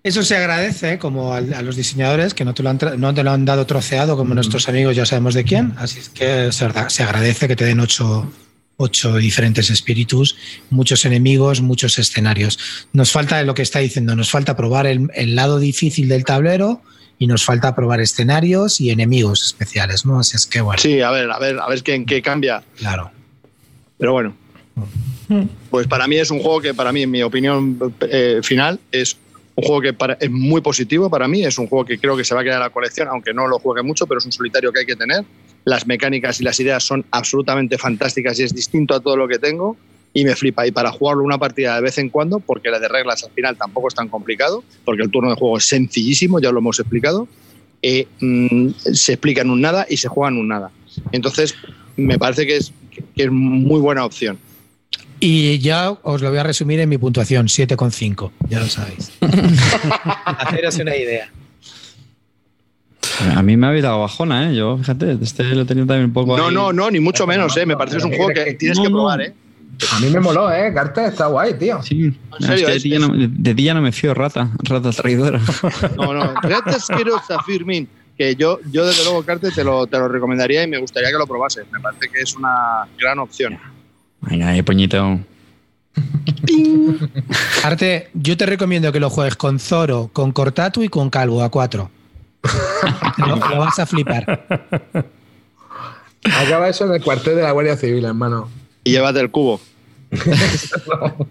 Eso 0.08 0.24
se 0.24 0.36
agradece 0.38 0.94
¿eh? 0.94 0.98
como 1.00 1.34
a, 1.34 1.42
los 1.42 1.76
diseñadores 1.76 2.34
que 2.34 2.46
no 2.46 2.54
te, 2.54 2.64
lo 2.64 2.70
han 2.70 2.80
no 2.98 3.14
te 3.14 3.24
lo 3.24 3.32
han 3.32 3.46
dado 3.46 3.66
troceado 3.66 4.16
como 4.16 4.34
nuestros 4.34 4.70
amigos 4.70 4.96
ya 4.96 5.06
sabemos 5.06 5.34
de 5.34 5.44
quién. 5.44 5.74
Así 5.78 6.00
es 6.00 6.10
que 6.10 6.52
se, 6.52 6.66
agra- 6.66 6.90
se 6.90 7.04
agradece 7.04 7.48
que 7.48 7.56
te 7.56 7.66
den 7.66 7.80
ocho, 7.80 8.32
ocho 8.78 9.16
diferentes 9.18 9.70
espíritus, 9.70 10.38
muchos 10.70 11.04
enemigos, 11.06 11.62
muchos 11.62 12.00
escenarios. 12.00 12.58
Nos 12.94 13.12
falta 13.12 13.42
lo 13.44 13.54
que 13.54 13.62
está 13.64 13.80
diciendo, 13.80 14.16
nos 14.16 14.30
falta 14.30 14.56
probar 14.56 14.88
el, 14.88 15.10
el 15.14 15.36
lado 15.36 15.60
difícil 15.60 16.08
del 16.08 16.24
tablero 16.24 16.82
y 17.20 17.28
nos 17.28 17.44
falta 17.44 17.76
probar 17.76 18.00
escenarios 18.00 18.80
y 18.80 18.92
enemigos 18.92 19.44
especiales, 19.46 20.06
¿no? 20.06 20.20
Así 20.20 20.36
es 20.38 20.46
que 20.46 20.62
bueno, 20.62 20.80
Sí, 20.82 21.02
a 21.02 21.12
ver, 21.12 21.30
a 21.32 21.40
ver, 21.40 21.60
a 21.60 21.68
ver 21.68 21.82
qué, 21.84 21.96
en 21.96 22.06
qué 22.06 22.22
cambia. 22.22 22.64
claro. 22.78 23.12
Pero 23.98 24.14
bueno. 24.14 24.36
Pues 25.70 25.88
para 25.88 26.08
mí 26.08 26.16
es 26.18 26.30
un 26.32 26.40
juego 26.40 26.62
que, 26.62 26.74
para 26.74 26.92
mí, 26.94 27.02
en 27.02 27.12
mi 27.12 27.22
opinión 27.24 27.78
eh, 28.10 28.40
final, 28.44 28.80
es 28.92 29.18
un 29.58 29.64
juego 29.64 29.82
que 29.82 29.92
para- 29.94 30.14
es 30.22 30.30
muy 30.30 30.62
positivo 30.62 31.10
para 31.10 31.28
mí. 31.28 31.44
Es 31.44 31.58
un 31.58 31.68
juego 31.68 31.84
que 31.84 31.98
creo 31.98 32.16
que 32.16 32.24
se 32.24 32.36
va 32.36 32.42
a 32.42 32.44
quedar 32.44 32.58
en 32.58 32.64
la 32.64 32.70
colección, 32.70 33.08
aunque 33.08 33.34
no 33.34 33.48
lo 33.48 33.58
juegue 33.58 33.82
mucho, 33.82 34.06
pero 34.06 34.20
es 34.20 34.26
un 34.26 34.32
solitario 34.32 34.72
que 34.72 34.82
hay 34.82 34.86
que 34.86 34.96
tener. 34.96 35.26
Las 35.66 35.88
mecánicas 35.88 36.40
y 36.40 36.44
las 36.44 36.60
ideas 36.60 36.84
son 36.84 37.04
absolutamente 37.12 37.78
fantásticas 37.80 38.40
y 38.40 38.44
es 38.44 38.54
distinto 38.54 38.94
a 38.94 39.00
todo 39.00 39.18
lo 39.18 39.28
que 39.28 39.40
tengo. 39.40 39.76
Y 40.14 40.26
me 40.26 40.36
flipa. 40.36 40.66
Y 40.68 40.72
para 40.72 40.92
jugarlo 40.92 41.24
una 41.24 41.40
partida 41.40 41.76
de 41.76 41.82
vez 41.82 41.98
en 41.98 42.10
cuando, 42.10 42.40
porque 42.40 42.70
la 42.70 42.80
de 42.80 42.88
reglas 42.88 43.24
al 43.24 43.32
final 43.32 43.58
tampoco 43.58 43.88
es 43.88 43.96
tan 43.96 44.10
complicado, 44.10 44.64
porque 44.86 45.02
el 45.02 45.10
turno 45.10 45.32
de 45.32 45.36
juego 45.36 45.58
es 45.58 45.68
sencillísimo, 45.68 46.40
ya 46.40 46.52
lo 46.52 46.60
hemos 46.60 46.80
explicado. 46.80 47.28
eh, 47.84 48.08
mm, 48.20 48.70
se 48.94 49.14
explica 49.14 49.42
en 49.42 49.52
un 49.52 49.62
nada 49.62 49.86
y 49.88 49.98
se 49.98 50.08
juega 50.08 50.30
en 50.32 50.38
un 50.40 50.48
nada. 50.48 50.72
Entonces, 51.12 51.54
me 51.96 52.18
parece 52.18 52.48
que 52.48 52.58
es, 52.58 52.72
que 53.16 53.24
es 53.24 53.32
muy 53.32 53.80
buena 53.80 54.04
opción. 54.04 54.40
Y 55.20 55.58
ya 55.60 55.92
os 55.92 56.22
lo 56.22 56.30
voy 56.30 56.38
a 56.38 56.44
resumir 56.44 56.80
en 56.80 56.90
mi 56.90 56.98
puntuación, 56.98 57.48
7,5, 57.48 58.32
ya 58.50 58.60
lo 58.60 58.68
sabéis. 58.68 59.12
Haceros 60.26 60.78
una 60.78 60.96
idea. 60.96 61.30
a 63.36 63.42
mí 63.42 63.58
me 63.58 63.66
ha 63.66 63.70
habido 63.72 63.88
dado 63.88 64.02
bajona, 64.02 64.52
¿eh? 64.52 64.56
Yo, 64.56 64.78
fíjate, 64.78 65.18
este 65.22 65.44
lo 65.44 65.62
he 65.62 65.66
tenido 65.66 65.88
también 65.88 66.06
un 66.06 66.14
poco. 66.14 66.38
No, 66.38 66.48
ahí. 66.48 66.54
no, 66.54 66.72
no, 66.72 66.92
ni 66.92 67.00
mucho 67.00 67.26
menos, 67.26 67.56
no, 67.56 67.62
¿eh? 67.62 67.66
Me 67.66 67.76
parece 67.76 67.96
que 67.98 68.00
es 68.00 68.06
un 68.06 68.12
juego 68.16 68.28
¿qué 68.34 68.46
que 68.46 68.54
tienes 68.54 68.78
no, 68.78 68.84
que 68.84 68.90
probar, 68.90 69.22
¿eh? 69.22 69.34
A 69.92 70.00
mí 70.00 70.10
me 70.10 70.20
moló, 70.20 70.52
¿eh? 70.52 70.72
Carta 70.74 71.08
está 71.08 71.28
guay, 71.28 71.54
tío. 71.58 71.82
Sí, 71.84 72.12
No, 72.40 72.48
serio, 72.48 72.68
es 72.68 72.74
que 72.74 72.74
de 72.74 72.80
ti 72.80 72.90
ya 72.90 73.00
no, 73.00 73.08
de- 73.16 73.28
de 73.30 73.56
ti 73.56 73.64
ya 73.64 73.74
no 73.74 73.82
me 73.82 73.92
fío, 73.92 74.14
rata, 74.14 74.50
rata 74.64 74.92
traidora. 74.92 75.40
No, 75.98 76.14
no, 76.14 76.34
rata 76.42 76.76
asquerosa, 76.78 77.42
Firmin. 77.46 77.88
Que 78.18 78.36
yo, 78.36 78.60
yo 78.72 78.86
desde 78.88 79.04
luego, 79.04 79.22
Carte, 79.24 79.52
te 79.52 79.64
lo, 79.64 79.86
te 79.86 80.00
lo 80.00 80.08
recomendaría 80.08 80.64
y 80.64 80.68
me 80.68 80.80
gustaría 80.80 81.12
que 81.12 81.18
lo 81.20 81.28
probases. 81.28 81.66
Me 81.72 81.80
parece 81.80 82.10
que 82.12 82.22
es 82.22 82.36
una 82.36 82.88
gran 83.00 83.20
opción. 83.20 83.60
Venga, 84.22 84.50
ahí, 84.50 84.62
poñito. 84.62 85.20
Arte, 87.64 88.10
yo 88.14 88.38
te 88.38 88.46
recomiendo 88.46 88.92
que 88.92 89.00
lo 89.00 89.10
juegues 89.10 89.36
con 89.36 89.60
Zoro, 89.60 90.10
con 90.14 90.32
Cortatu 90.32 90.84
y 90.84 90.90
con 90.90 91.10
Calvo 91.10 91.44
a 91.44 91.50
4. 91.50 91.90
lo, 93.18 93.36
lo 93.36 93.60
vas 93.60 93.80
a 93.80 93.86
flipar. 93.86 94.46
Acaba 96.24 96.70
eso 96.70 96.86
en 96.86 96.94
el 96.94 97.04
cuartel 97.04 97.36
de 97.36 97.42
la 97.42 97.52
Guardia 97.52 97.78
Civil, 97.78 98.06
hermano. 98.06 98.50
Y 98.84 98.92
llévate 98.92 99.20
el 99.20 99.32
cubo. 99.32 99.60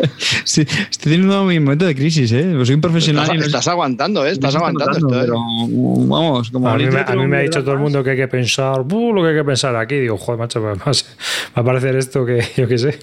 Sí, 0.44 0.62
estoy 0.62 1.12
teniendo 1.12 1.44
mi 1.44 1.60
momento 1.60 1.84
de 1.84 1.94
crisis, 1.94 2.32
¿eh? 2.32 2.52
Pues 2.54 2.68
soy 2.68 2.74
un 2.76 2.80
profesional. 2.80 3.24
Estás, 3.24 3.36
y 3.36 3.38
no 3.40 3.46
estás 3.46 3.68
aguantando, 3.68 4.26
¿eh? 4.26 4.30
Estás 4.30 4.54
aguantando 4.54 4.98
notando, 4.98 5.20
esto, 5.20 5.20
¿eh? 5.20 5.26
pero, 5.26 6.06
vamos, 6.08 6.50
como 6.50 6.68
A 6.68 6.76
mí, 6.76 6.86
me, 6.86 7.00
a 7.00 7.14
mí 7.14 7.26
me 7.26 7.36
ha 7.36 7.40
dicho 7.40 7.62
todo 7.62 7.74
el 7.74 7.80
mundo 7.80 8.02
que 8.02 8.10
hay 8.10 8.16
que 8.16 8.28
pensar, 8.28 8.82
"Buh, 8.82 9.12
lo 9.12 9.22
que 9.22 9.28
hay 9.28 9.34
que 9.36 9.44
pensar 9.44 9.76
aquí. 9.76 9.96
Digo, 9.96 10.16
joder, 10.18 10.38
macho, 10.38 10.60
me 10.60 10.72
va 10.74 10.92
a- 11.54 11.62
parecer 11.64 11.96
esto 11.96 12.24
que 12.24 12.42
yo 12.56 12.66
qué 12.66 12.78
sé. 12.78 12.98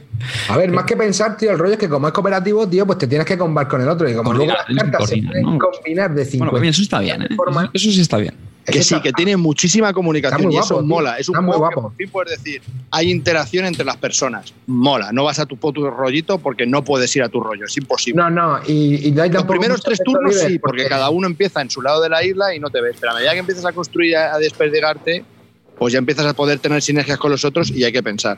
A 0.49 0.57
ver, 0.57 0.71
más 0.71 0.85
que 0.85 0.97
pensar, 0.97 1.37
tío, 1.37 1.51
el 1.51 1.59
rollo 1.59 1.73
es 1.73 1.79
que 1.79 1.89
como 1.89 2.07
es 2.07 2.13
cooperativo, 2.13 2.67
tío, 2.67 2.85
pues 2.85 2.97
te 2.97 3.07
tienes 3.07 3.25
que 3.27 3.37
combar 3.37 3.67
con 3.67 3.81
el 3.81 3.87
otro. 3.89 4.09
Y 4.09 4.13
como 4.13 4.33
luego 4.33 4.53
las 4.53 4.65
cartas 4.65 5.09
se 5.09 5.17
pueden 5.21 5.43
¿no? 5.43 5.57
combinar 5.59 6.13
de 6.13 6.25
50. 6.25 6.37
Bueno, 6.37 6.51
pues 6.51 6.69
eso 6.75 6.81
está 6.81 6.99
bien, 6.99 7.21
¿eh? 7.21 7.27
Eso 7.73 7.91
sí 7.91 8.01
está 8.01 8.17
bien. 8.17 8.33
Que 8.69 8.83
sí, 8.83 8.99
que 9.01 9.13
tiene 9.13 9.37
muchísima 9.37 9.93
comunicación 9.93 10.43
muy 10.43 10.55
y 10.55 10.57
eso 10.57 10.75
guapo, 10.75 10.87
tío. 10.87 10.95
mola. 10.95 11.17
Es 11.17 11.29
un 11.29 11.35
juego 11.35 11.51
que 11.53 11.57
guapo. 11.57 11.81
por 11.83 11.95
fin 11.95 12.09
puedes 12.09 12.43
decir, 12.43 12.61
hay 12.91 13.09
interacción 13.09 13.65
entre 13.65 13.85
las 13.85 13.95
personas. 13.95 14.53
Mola. 14.65 15.13
No 15.13 15.23
vas 15.23 15.39
a 15.39 15.45
tu 15.45 15.55
puto 15.55 15.89
rollito 15.89 16.37
porque 16.37 16.65
no 16.65 16.83
puedes 16.83 17.15
ir 17.15 17.23
a 17.23 17.29
tu 17.29 17.39
rollo. 17.39 17.65
Es 17.65 17.77
imposible. 17.77 18.21
No, 18.21 18.29
no, 18.29 18.59
y, 18.67 19.07
y 19.07 19.11
no 19.11 19.23
hay 19.23 19.29
Los 19.29 19.45
primeros 19.45 19.81
tres 19.81 20.01
turnos 20.03 20.33
libre, 20.35 20.49
sí, 20.49 20.59
porque 20.59 20.85
cada 20.85 21.09
uno 21.09 21.27
empieza 21.27 21.61
en 21.61 21.69
su 21.69 21.81
lado 21.81 22.01
de 22.01 22.09
la 22.09 22.25
isla 22.25 22.53
y 22.53 22.59
no 22.59 22.69
te 22.69 22.81
ves. 22.81 22.97
Pero 22.99 23.13
a 23.13 23.15
medida 23.15 23.31
que 23.31 23.39
empiezas 23.39 23.63
a 23.63 23.71
construir, 23.71 24.17
a, 24.17 24.35
a 24.35 24.37
desperdigarte, 24.37 25.23
pues 25.79 25.93
ya 25.93 25.99
empiezas 25.99 26.25
a 26.25 26.33
poder 26.33 26.59
tener 26.59 26.81
sinergias 26.81 27.17
con 27.17 27.31
los 27.31 27.45
otros 27.45 27.71
y 27.71 27.85
hay 27.85 27.93
que 27.93 28.03
pensar. 28.03 28.37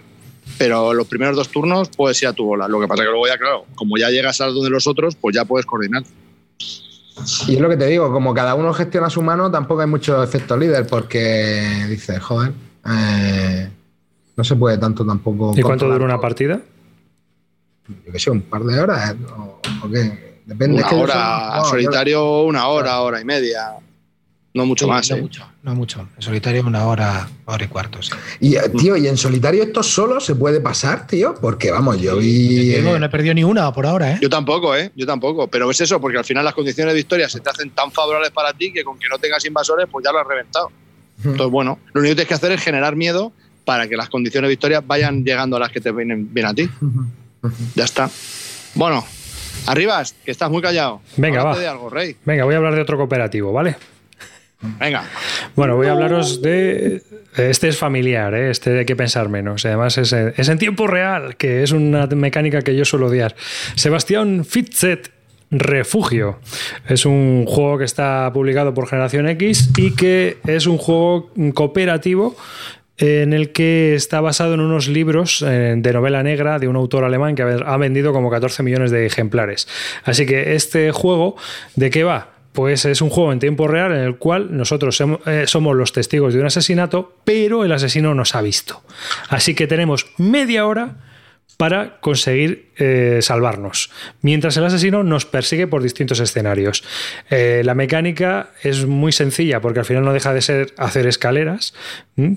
Pero 0.58 0.94
los 0.94 1.08
primeros 1.08 1.36
dos 1.36 1.50
turnos 1.50 1.90
puedes 1.90 2.22
ir 2.22 2.28
a 2.28 2.34
tu 2.34 2.46
bola. 2.46 2.68
Lo 2.68 2.80
que 2.80 2.88
pasa 2.88 3.04
es 3.04 3.08
que 3.08 3.12
luego 3.12 3.28
ya, 3.28 3.38
claro, 3.38 3.66
como 3.76 3.98
ya 3.98 4.10
llegas 4.10 4.42
al 4.42 4.54
de 4.54 4.70
los 4.70 4.88
otros, 4.88 5.16
pues 5.16 5.36
ya 5.36 5.46
puedes 5.46 5.66
coordinar. 5.66 6.04
Y 7.48 7.56
es 7.56 7.62
lo 7.62 7.70
que 7.70 7.78
te 7.78 7.86
digo, 7.88 8.12
como 8.12 8.34
cada 8.34 8.56
uno 8.56 8.74
gestiona 8.74 9.10
su 9.10 9.22
mano, 9.22 9.50
tampoco 9.52 9.82
hay 9.82 9.88
mucho 9.88 10.22
efecto 10.24 10.56
líder, 10.58 10.86
porque 10.88 11.86
dices, 11.90 12.20
joder, 12.22 12.52
eh, 12.86 13.70
no 14.36 14.44
se 14.44 14.56
puede 14.56 14.78
tanto 14.78 15.06
tampoco. 15.06 15.54
¿Y 15.56 15.62
cuánto 15.62 15.88
dura 15.90 16.06
una 16.06 16.20
partida? 16.20 16.60
Yo 18.06 18.12
qué 18.12 18.20
sé, 18.20 18.30
un 18.30 18.41
par 18.41 18.64
de 18.64 18.80
horas, 18.80 19.16
o, 19.38 19.60
o 19.84 19.90
qué. 19.91 20.30
Depende. 20.46 20.78
Una 20.78 20.84
es 20.84 20.90
que 20.90 20.96
yo 20.96 21.02
hora, 21.04 21.14
soy- 21.14 21.50
no, 21.50 21.64
yo- 21.64 21.70
solitario 21.70 22.41
una 22.44 22.68
hora, 22.68 23.02
hora 23.02 23.22
y 23.22 23.26
media. 23.26 23.72
No 24.60 24.65
mucho 24.65 24.86
Sí, 24.86 24.91
más, 24.91 25.10
no 25.10 25.15
¿eh? 25.18 25.22
mucho, 25.22 25.48
no 25.64 25.76
mucho. 25.76 26.07
En 26.18 26.22
solitario 26.22 26.65
una 26.65 26.86
hora, 26.86 27.27
hora 27.45 27.64
y 27.64 27.68
cuarto. 27.68 28.02
sí. 28.02 28.11
Y, 28.41 28.56
eh, 28.57 28.69
tío, 28.77 28.98
y 28.98 29.07
en 29.07 29.15
solitario 29.18 29.64
esto 29.64 29.81
solo 29.84 30.19
se 30.19 30.36
puede 30.36 30.60
pasar, 30.60 31.07
tío, 31.07 31.34
porque 31.40 31.72
vamos, 31.72 31.99
yo 32.02 32.18
vi. 32.18 32.48
digo 32.76 32.95
eh, 32.95 32.99
no 32.99 33.06
he 33.06 33.10
perdido 33.10 33.34
ni 33.34 33.44
una 33.44 33.72
por 33.72 33.86
ahora, 33.86 34.11
¿eh? 34.11 34.19
Yo 34.22 34.30
tampoco, 34.30 34.76
¿eh? 34.76 34.91
Yo 34.95 35.06
tampoco. 35.06 35.48
Pero 35.48 35.72
es 35.72 35.80
eso, 35.81 36.02
porque 36.02 36.18
al 36.18 36.26
final 36.26 36.44
las 36.44 36.53
condiciones 36.53 36.94
de 36.94 36.98
victoria 36.98 37.30
se 37.30 37.40
te 37.40 37.49
hacen 37.49 37.69
tan 37.72 37.91
favorables 37.91 38.31
para 38.31 38.52
ti 38.53 38.72
que 38.73 38.84
con 38.84 38.99
que 38.99 39.07
no 39.10 39.18
tengas 39.18 39.45
invasores, 39.45 39.88
pues 39.91 40.03
ya 40.03 40.11
lo 40.11 40.19
has 40.19 40.27
reventado. 40.27 40.69
Entonces, 41.23 41.49
bueno, 41.52 41.80
lo 41.94 42.02
único 42.02 42.11
que 42.11 42.15
tienes 42.15 42.27
que 42.27 42.34
hacer 42.34 42.52
es 42.52 42.61
generar 42.61 42.95
miedo 42.95 43.31
para 43.65 43.88
que 43.88 43.95
las 43.98 44.10
condiciones 44.10 44.48
de 44.48 44.53
victoria 44.53 44.81
vayan 44.81 45.23
llegando 45.23 45.57
a 45.57 45.60
las 45.60 45.72
que 45.72 45.80
te 45.81 45.91
vienen 45.91 46.34
bien 46.34 46.45
a 46.48 46.53
ti. 46.53 46.69
Ya 47.76 47.84
está. 47.86 48.10
Bueno, 48.76 49.06
arribas, 49.68 50.14
que 50.26 50.31
estás 50.31 50.49
muy 50.49 50.61
callado. 50.61 51.02
Venga, 51.18 51.41
Háblate 51.41 51.57
va. 51.57 51.61
de 51.64 51.68
algo, 51.69 51.90
Rey. 51.90 52.15
Venga, 52.26 52.45
voy 52.45 52.53
a 52.53 52.57
hablar 52.57 52.76
de 52.76 52.81
otro 52.81 52.98
cooperativo, 52.98 53.52
¿vale? 53.53 53.76
Venga. 54.61 55.03
Bueno, 55.56 55.76
voy 55.77 55.88
a 55.88 55.94
hablaros 55.94 56.41
de. 56.41 57.02
Este 57.38 57.68
es 57.69 57.77
familiar, 57.77 58.34
¿eh? 58.34 58.49
este 58.49 58.80
hay 58.80 58.86
que 58.86 58.95
pensar 58.95 59.30
menos. 59.30 59.65
Además, 59.65 59.98
es, 59.98 60.11
en- 60.14 60.34
es 60.36 60.49
en 60.49 60.57
tiempo 60.57 60.88
real, 60.88 61.38
que 61.38 61.64
es 61.64 61.72
una 61.72 62.07
mecánica 62.07 62.61
que 62.61 62.76
yo 62.76 62.84
suelo 62.84 63.07
odiar. 63.07 63.36
Sebastián 63.76 64.44
Fitzet 64.44 65.11
Refugio. 65.52 66.40
Es 66.88 67.06
un 67.06 67.45
juego 67.48 67.77
que 67.77 67.86
está 67.86 68.30
publicado 68.34 68.73
por 68.73 68.88
Generación 68.88 69.27
X 69.30 69.72
y 69.77 69.95
que 69.95 70.38
es 70.45 70.68
un 70.68 70.77
juego 70.77 71.31
cooperativo 71.53 72.36
en 72.98 73.31
el 73.34 73.52
que 73.53 73.95
está 73.95 74.19
basado 74.19 74.53
en 74.56 74.60
unos 74.60 74.88
libros 74.90 75.41
eh, 75.48 75.73
de 75.77 75.94
novela 75.94 76.22
negra 76.22 76.60
de 76.60 76.68
un 76.68 76.76
autor 76.76 77.06
alemán 77.06 77.34
que 77.34 77.44
ha 77.44 77.77
vendido 77.77 78.11
como 78.11 78.30
14 78.30 78.61
millones 78.61 78.91
de 78.91 79.06
ejemplares. 79.06 79.68
Así 80.03 80.26
que 80.26 80.53
este 80.56 80.91
juego, 80.91 81.38
¿de 81.76 81.90
qué 81.90 82.03
va? 82.03 82.31
Pues 82.54 82.86
es 82.86 83.02
un 83.02 83.10
juego 83.10 83.32
en 83.32 83.40
tiempo 83.40 83.68
real 83.68 83.92
en 83.92 84.00
el 84.00 84.18
cual 84.18 84.56
nosotros 84.56 85.02
eh, 85.26 85.44
somos 85.46 85.76
los 85.76 85.94
testigos 85.94 86.34
de 86.34 86.40
un 86.40 86.48
asesinato, 86.48 87.16
pero 87.24 87.64
el 87.64 87.72
asesino 87.72 88.16
nos 88.16 88.36
ha 88.36 88.42
visto. 88.42 88.82
Así 89.30 89.54
que 89.54 89.68
tenemos 89.68 90.08
media 90.18 90.66
hora 90.66 90.98
para 91.58 92.00
conseguir 92.00 92.69
eh, 92.80 93.20
salvarnos, 93.22 93.92
mientras 94.22 94.56
el 94.58 94.66
asesino 94.66 95.04
nos 95.04 95.26
persigue 95.26 95.68
por 95.68 95.84
distintos 95.84 96.20
escenarios. 96.20 96.84
Eh, 97.30 97.62
la 97.66 97.76
mecánica 97.76 98.52
es 98.64 98.86
muy 98.86 99.12
sencilla 99.12 99.60
porque 99.62 99.80
al 99.80 99.86
final 99.86 100.06
no 100.06 100.14
deja 100.14 100.34
de 100.34 100.42
ser 100.42 100.74
hacer 100.78 101.06
escaleras, 101.06 101.74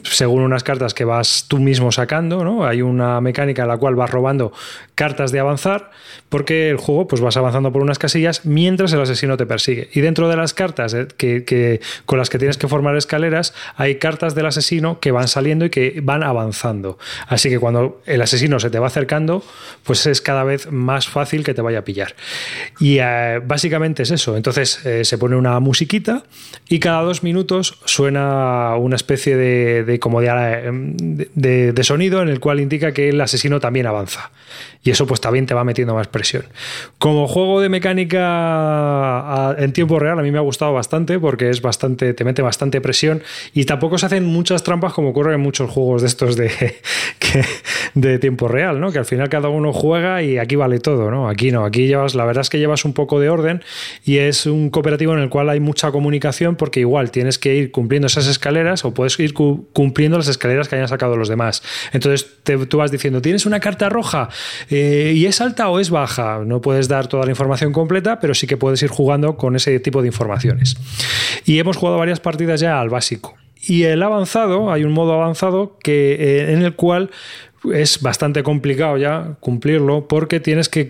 según 0.05 0.43
unas 0.43 0.64
cartas 0.64 0.94
que 0.94 1.05
vas 1.05 1.47
tú 1.48 1.59
mismo 1.59 1.93
sacando, 1.93 2.44
¿no? 2.44 2.66
Hay 2.66 2.82
una 2.82 3.20
mecánica 3.20 3.62
en 3.62 3.69
la 3.69 3.77
cual 3.77 3.94
vas 3.94 4.10
robando 4.10 4.52
cartas 4.94 5.32
de 5.32 5.40
avanzar 5.40 5.90
porque 6.28 6.70
el 6.70 6.77
juego 6.77 7.09
pues 7.09 7.20
vas 7.20 7.36
avanzando 7.36 7.73
por 7.73 7.82
unas 7.82 7.98
casillas 7.98 8.44
mientras 8.44 8.93
el 8.93 9.01
asesino 9.01 9.36
te 9.36 9.47
persigue. 9.47 9.90
Y 9.93 10.01
dentro 10.01 10.28
de 10.28 10.36
las 10.36 10.55
cartas 10.55 10.94
eh, 10.94 11.09
que, 11.16 11.81
con 12.06 12.19
las 12.19 12.31
que 12.31 12.39
tienes 12.39 12.59
que 12.59 12.69
formar 12.69 12.97
escaleras 12.97 13.55
hay 13.77 13.97
cartas 13.97 14.35
del 14.35 14.47
asesino 14.47 15.01
que 15.01 15.10
van 15.10 15.28
saliendo 15.28 15.64
y 15.64 15.70
que 15.70 16.01
van 16.02 16.23
avanzando. 16.23 16.98
Así 17.27 17.48
que 17.48 17.59
cuando 17.59 18.01
el 18.06 18.23
asesino 18.23 18.60
se 18.60 18.70
te 18.70 18.78
va 18.78 18.86
acercando, 18.86 19.44
pues 19.85 20.06
es 20.06 20.20
vez 20.42 20.70
más 20.72 21.09
fácil 21.09 21.44
que 21.44 21.54
te 21.54 21.62
vaya 21.62 21.80
a 21.80 21.84
pillar. 21.84 22.14
Y 22.80 22.98
eh, 23.00 23.40
básicamente 23.44 24.02
es 24.02 24.10
eso. 24.10 24.36
Entonces 24.36 24.84
eh, 24.86 25.04
se 25.04 25.18
pone 25.18 25.36
una 25.36 25.60
musiquita 25.60 26.24
y 26.68 26.78
cada 26.78 27.02
dos 27.02 27.22
minutos 27.22 27.78
suena 27.84 28.74
una 28.76 28.96
especie 28.96 29.36
de, 29.36 29.98
como 30.00 30.20
de, 30.20 31.28
de, 31.34 31.84
sonido 31.84 32.22
en 32.22 32.28
el 32.28 32.40
cual 32.40 32.60
indica 32.60 32.92
que 32.92 33.10
el 33.10 33.20
asesino 33.20 33.60
también 33.60 33.86
avanza. 33.86 34.30
Y 34.84 34.90
eso 34.90 35.06
pues 35.06 35.20
también 35.20 35.46
te 35.46 35.54
va 35.54 35.62
metiendo 35.64 35.94
más 35.94 36.09
presión. 36.09 36.44
Como 36.98 37.28
juego 37.28 37.60
de 37.60 37.68
mecánica 37.68 39.54
en 39.59 39.72
tiempo 39.72 39.98
real 39.98 40.18
a 40.18 40.22
mí 40.22 40.30
me 40.30 40.38
ha 40.38 40.42
gustado 40.42 40.72
bastante 40.72 41.20
porque 41.20 41.50
es 41.50 41.62
bastante, 41.62 42.14
te 42.14 42.24
mete 42.24 42.42
bastante 42.42 42.80
presión 42.80 43.22
y 43.54 43.64
tampoco 43.64 43.98
se 43.98 44.06
hacen 44.06 44.24
muchas 44.24 44.64
trampas 44.64 44.92
como 44.92 45.10
ocurre 45.10 45.34
en 45.34 45.40
muchos 45.40 45.70
juegos 45.70 46.02
de 46.02 46.09
estos 46.09 46.36
de, 46.36 46.50
de 47.94 48.18
tiempo 48.18 48.48
real, 48.48 48.80
¿no? 48.80 48.92
Que 48.92 48.98
al 48.98 49.04
final 49.04 49.28
cada 49.28 49.48
uno 49.48 49.72
juega 49.72 50.21
y 50.24 50.38
aquí 50.38 50.56
vale 50.56 50.78
todo, 50.78 51.10
¿no? 51.10 51.28
Aquí 51.28 51.50
no, 51.50 51.64
aquí 51.64 51.86
llevas, 51.86 52.14
la 52.14 52.24
verdad 52.24 52.42
es 52.42 52.50
que 52.50 52.58
llevas 52.58 52.84
un 52.84 52.92
poco 52.92 53.20
de 53.20 53.30
orden 53.30 53.62
y 54.04 54.18
es 54.18 54.46
un 54.46 54.70
cooperativo 54.70 55.12
en 55.12 55.20
el 55.20 55.28
cual 55.28 55.48
hay 55.48 55.60
mucha 55.60 55.90
comunicación 55.90 56.56
porque 56.56 56.80
igual 56.80 57.10
tienes 57.10 57.38
que 57.38 57.54
ir 57.54 57.70
cumpliendo 57.70 58.06
esas 58.06 58.26
escaleras 58.26 58.84
o 58.84 58.94
puedes 58.94 59.18
ir 59.18 59.34
cumpliendo 59.34 60.18
las 60.18 60.28
escaleras 60.28 60.68
que 60.68 60.76
hayan 60.76 60.88
sacado 60.88 61.16
los 61.16 61.28
demás. 61.28 61.62
Entonces 61.92 62.26
tú 62.68 62.78
vas 62.78 62.90
diciendo, 62.90 63.22
tienes 63.22 63.46
una 63.46 63.60
carta 63.60 63.88
roja 63.88 64.28
eh, 64.70 65.12
y 65.14 65.26
es 65.26 65.40
alta 65.40 65.68
o 65.68 65.80
es 65.80 65.90
baja. 65.90 66.42
No 66.44 66.60
puedes 66.60 66.88
dar 66.88 67.06
toda 67.06 67.24
la 67.24 67.30
información 67.30 67.72
completa, 67.72 68.20
pero 68.20 68.34
sí 68.34 68.46
que 68.46 68.56
puedes 68.56 68.82
ir 68.82 68.88
jugando 68.90 69.36
con 69.36 69.56
ese 69.56 69.78
tipo 69.80 70.02
de 70.02 70.08
informaciones. 70.08 70.76
Y 71.44 71.58
hemos 71.58 71.76
jugado 71.76 71.98
varias 71.98 72.20
partidas 72.20 72.60
ya 72.60 72.80
al 72.80 72.88
básico. 72.88 73.36
Y 73.64 73.84
el 73.84 74.02
avanzado, 74.02 74.72
hay 74.72 74.82
un 74.82 74.92
modo 74.92 75.12
avanzado 75.12 75.78
que, 75.82 76.14
eh, 76.14 76.52
en 76.52 76.62
el 76.62 76.74
cual 76.74 77.10
es 77.72 78.01
bastante 78.01 78.43
complicado 78.43 78.97
ya 78.97 79.36
cumplirlo 79.40 80.09
porque 80.09 80.40
tienes 80.40 80.68
que, 80.68 80.84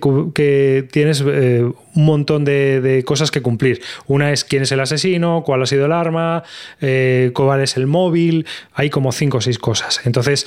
tienes 0.91 1.25
eh, 1.27 1.71
un 1.95 2.05
montón 2.05 2.45
de, 2.45 3.03
cosas 3.07 3.31
que 3.31 3.43
cumplir. 3.43 3.81
Una 4.07 4.33
es 4.33 4.45
quién 4.45 4.63
es 4.63 4.73
el 4.73 4.81
asesino, 4.81 5.43
cuál 5.45 5.63
ha 5.63 5.67
sido 5.67 5.87
el 5.87 5.93
arma, 5.93 6.43
eh, 6.81 7.31
cuál 7.35 7.61
es 7.61 7.77
el 7.77 7.87
móvil. 7.87 8.47
Hay 8.75 8.91
como 8.91 9.13
cinco 9.13 9.39
o 9.39 9.41
seis 9.41 9.59
cosas. 9.59 10.01
Entonces 10.05 10.47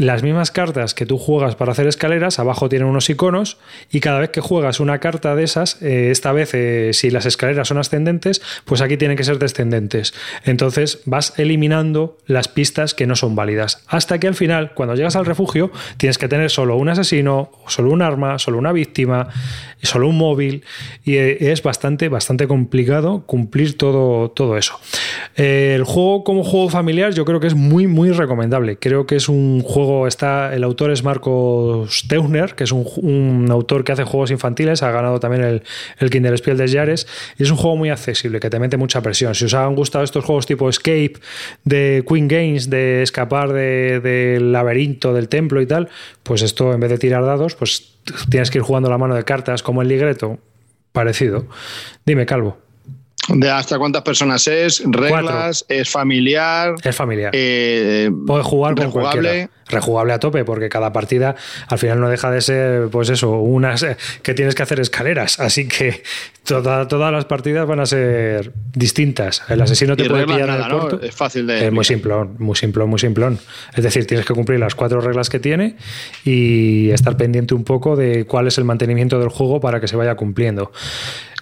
las 0.00 0.22
mismas 0.22 0.50
cartas 0.50 0.94
que 0.94 1.04
tú 1.04 1.18
juegas 1.18 1.56
para 1.56 1.72
hacer 1.72 1.86
escaleras, 1.86 2.38
abajo 2.38 2.68
tienen 2.68 2.88
unos 2.88 3.10
iconos 3.10 3.58
y 3.90 4.00
cada 4.00 4.18
vez 4.18 4.30
que 4.30 4.40
juegas 4.40 4.80
una 4.80 4.98
carta 4.98 5.34
de 5.34 5.44
esas, 5.44 5.80
eh, 5.82 6.10
esta 6.10 6.32
vez 6.32 6.54
eh, 6.54 6.92
si 6.94 7.10
las 7.10 7.26
escaleras 7.26 7.68
son 7.68 7.76
ascendentes, 7.76 8.40
pues 8.64 8.80
aquí 8.80 8.96
tienen 8.96 9.16
que 9.16 9.24
ser 9.24 9.38
descendentes. 9.38 10.14
Entonces 10.44 11.00
vas 11.04 11.38
eliminando 11.38 12.16
las 12.26 12.48
pistas 12.48 12.94
que 12.94 13.06
no 13.06 13.14
son 13.14 13.36
válidas. 13.36 13.84
Hasta 13.88 14.18
que 14.18 14.26
al 14.26 14.34
final, 14.34 14.72
cuando 14.74 14.94
llegas 14.94 15.16
al 15.16 15.26
refugio, 15.26 15.70
tienes 15.98 16.16
que 16.16 16.28
tener 16.28 16.50
solo 16.50 16.76
un 16.76 16.88
asesino, 16.88 17.50
solo 17.66 17.90
un 17.90 18.00
arma, 18.00 18.38
solo 18.38 18.56
una 18.56 18.72
víctima, 18.72 19.28
solo 19.82 20.08
un 20.08 20.16
móvil 20.16 20.64
y 21.04 21.16
eh, 21.16 21.52
es 21.52 21.62
bastante, 21.62 22.08
bastante 22.08 22.46
complicado 22.46 23.24
cumplir 23.26 23.76
todo, 23.76 24.30
todo 24.30 24.56
eso. 24.56 24.78
el 25.36 25.84
juego 25.84 26.24
como 26.24 26.44
juego 26.44 26.68
familiar 26.68 27.12
yo 27.12 27.24
creo 27.24 27.40
que 27.40 27.46
es 27.46 27.54
muy, 27.54 27.86
muy 27.86 28.10
recomendable. 28.10 28.76
Creo 28.78 29.06
que 29.06 29.16
es 29.16 29.28
un 29.28 29.62
juego 29.62 30.06
está, 30.06 30.54
el 30.54 30.64
autor 30.64 30.90
es 30.90 31.02
Marco 31.02 31.86
Steuner, 31.88 32.54
que 32.54 32.64
es 32.64 32.72
un, 32.72 33.46
autor 33.50 33.84
que 33.84 33.92
hace 33.92 34.04
juegos 34.04 34.30
infantiles, 34.30 34.82
ha 34.82 34.90
ganado 34.90 35.20
también 35.20 35.42
el, 35.44 35.62
el 35.98 36.10
Kinderspiel 36.10 36.56
de 36.56 36.68
Jares, 36.68 37.06
y 37.38 37.42
es 37.42 37.50
un 37.50 37.56
juego 37.56 37.76
muy 37.76 37.90
accesible, 37.90 38.40
que 38.40 38.50
te 38.50 38.58
mete 38.58 38.76
mucha 38.76 39.00
presión. 39.00 39.34
Si 39.34 39.44
os 39.44 39.54
han 39.54 39.74
gustado 39.74 40.04
estos 40.04 40.24
juegos 40.24 40.46
tipo 40.46 40.68
Escape, 40.68 41.14
de 41.64 42.04
Queen 42.08 42.28
Games, 42.28 42.70
de 42.70 43.02
escapar 43.02 43.52
del 43.52 44.52
laberinto, 44.52 45.12
del 45.14 45.28
templo 45.28 45.60
y 45.60 45.66
tal, 45.66 45.88
pues 46.22 46.42
esto 46.42 46.72
en 46.72 46.80
vez 46.80 46.90
de 46.90 46.98
tirar 46.98 47.24
dados, 47.24 47.54
pues 47.54 47.94
tienes 48.28 48.50
que 48.50 48.58
ir 48.58 48.62
jugando 48.62 48.90
la 48.90 48.98
mano 48.98 49.14
de 49.14 49.24
cartas 49.24 49.62
como 49.62 49.82
el 49.82 49.88
ligreto, 49.88 50.38
parecido. 50.92 51.46
Dime, 52.04 52.26
Calvo. 52.26 52.58
¿De 53.28 53.50
hasta 53.50 53.78
cuántas 53.78 54.02
personas 54.02 54.46
es? 54.48 54.82
¿Reglas? 54.84 55.64
¿Es 55.68 55.88
familiar? 55.88 56.74
Es 56.82 56.96
familiar. 56.96 57.30
Eh, 57.34 58.10
Puedes 58.26 58.46
jugar 58.46 58.74
con 58.74 58.90
cualquiera 58.90 59.48
rejugable 59.70 60.12
a 60.12 60.18
tope, 60.18 60.44
porque 60.44 60.68
cada 60.68 60.92
partida 60.92 61.36
al 61.68 61.78
final 61.78 62.00
no 62.00 62.08
deja 62.08 62.30
de 62.30 62.40
ser, 62.40 62.88
pues 62.88 63.08
eso, 63.10 63.38
unas 63.38 63.86
que 64.22 64.34
tienes 64.34 64.54
que 64.54 64.62
hacer 64.62 64.80
escaleras. 64.80 65.40
Así 65.40 65.68
que 65.68 66.02
todas 66.44 67.12
las 67.12 67.24
partidas 67.24 67.66
van 67.66 67.80
a 67.80 67.86
ser 67.86 68.52
distintas. 68.74 69.42
El 69.48 69.60
asesino 69.60 69.96
te 69.96 70.08
puede 70.08 70.26
pillar 70.26 70.48
en 70.48 70.54
el 70.56 70.70
puerto. 70.70 71.00
Es 71.02 71.14
fácil 71.14 71.46
de. 71.46 71.66
Es 71.66 71.72
muy 71.72 71.84
simplón, 71.84 72.36
muy 72.38 72.56
simplón, 72.56 72.88
muy 72.88 72.98
simplón. 72.98 73.38
Es 73.74 73.84
decir, 73.84 74.06
tienes 74.06 74.26
que 74.26 74.34
cumplir 74.34 74.58
las 74.58 74.74
cuatro 74.74 75.00
reglas 75.00 75.30
que 75.30 75.38
tiene 75.38 75.76
y 76.24 76.90
estar 76.90 77.16
pendiente 77.16 77.54
un 77.54 77.64
poco 77.64 77.96
de 77.96 78.26
cuál 78.26 78.46
es 78.46 78.58
el 78.58 78.64
mantenimiento 78.64 79.18
del 79.18 79.28
juego 79.28 79.60
para 79.60 79.80
que 79.80 79.88
se 79.88 79.96
vaya 79.96 80.14
cumpliendo. 80.14 80.72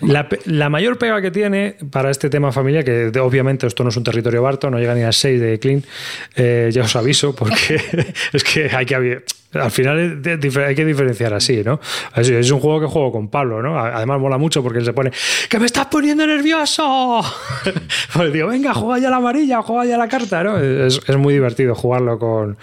La, 0.01 0.69
mayor 0.69 0.97
pega 0.97 1.21
que 1.21 1.33
tiene 1.33 1.75
para 1.91 2.11
este 2.11 2.31
tema 2.31 2.53
familia, 2.53 2.85
que 2.85 3.11
obviamente 3.19 3.67
esto 3.67 3.83
no 3.83 3.91
es 3.91 3.97
un 3.97 4.05
territorio 4.05 4.43
barto, 4.43 4.71
no 4.71 4.79
llega 4.79 4.95
ni 4.95 5.03
a 5.03 5.11
6 5.11 5.41
de 5.41 5.59
clean, 5.59 5.83
eh, 6.37 6.71
ya 6.73 6.83
os 6.83 6.95
aviso, 6.95 7.35
porque 7.35 7.81
es 8.33 8.45
que 8.45 8.71
hay 8.75 8.87
que 8.87 9.23
al 9.55 9.71
final 9.71 10.21
hay 10.23 10.75
que 10.75 10.85
diferenciar 10.85 11.33
así, 11.33 11.63
¿no? 11.65 11.81
Es 12.15 12.51
un 12.51 12.61
juego 12.61 12.81
que 12.81 12.87
juego 12.87 13.13
con 13.13 13.29
Pablo, 13.29 13.63
¿no? 13.63 13.79
Además 13.79 14.21
mola 14.21 14.37
mucho 14.37 14.63
porque 14.63 14.81
él 14.81 14.85
se 14.85 14.93
pone 14.93 15.11
¡Que 15.49 15.59
me 15.59 15.65
estás 15.65 15.87
poniendo 15.87 16.27
nervioso! 16.27 17.23
pues 18.13 18.33
digo, 18.33 18.49
venga, 18.49 18.75
juega 18.75 18.99
ya 18.99 19.09
la 19.09 19.17
amarilla, 19.17 19.63
juega 19.63 19.87
ya 19.87 19.97
la 19.97 20.07
carta, 20.07 20.45
¿no? 20.45 20.59
Es, 20.59 21.01
muy 21.17 21.33
divertido 21.33 21.75
jugarlo 21.75 22.19
con, 22.19 22.57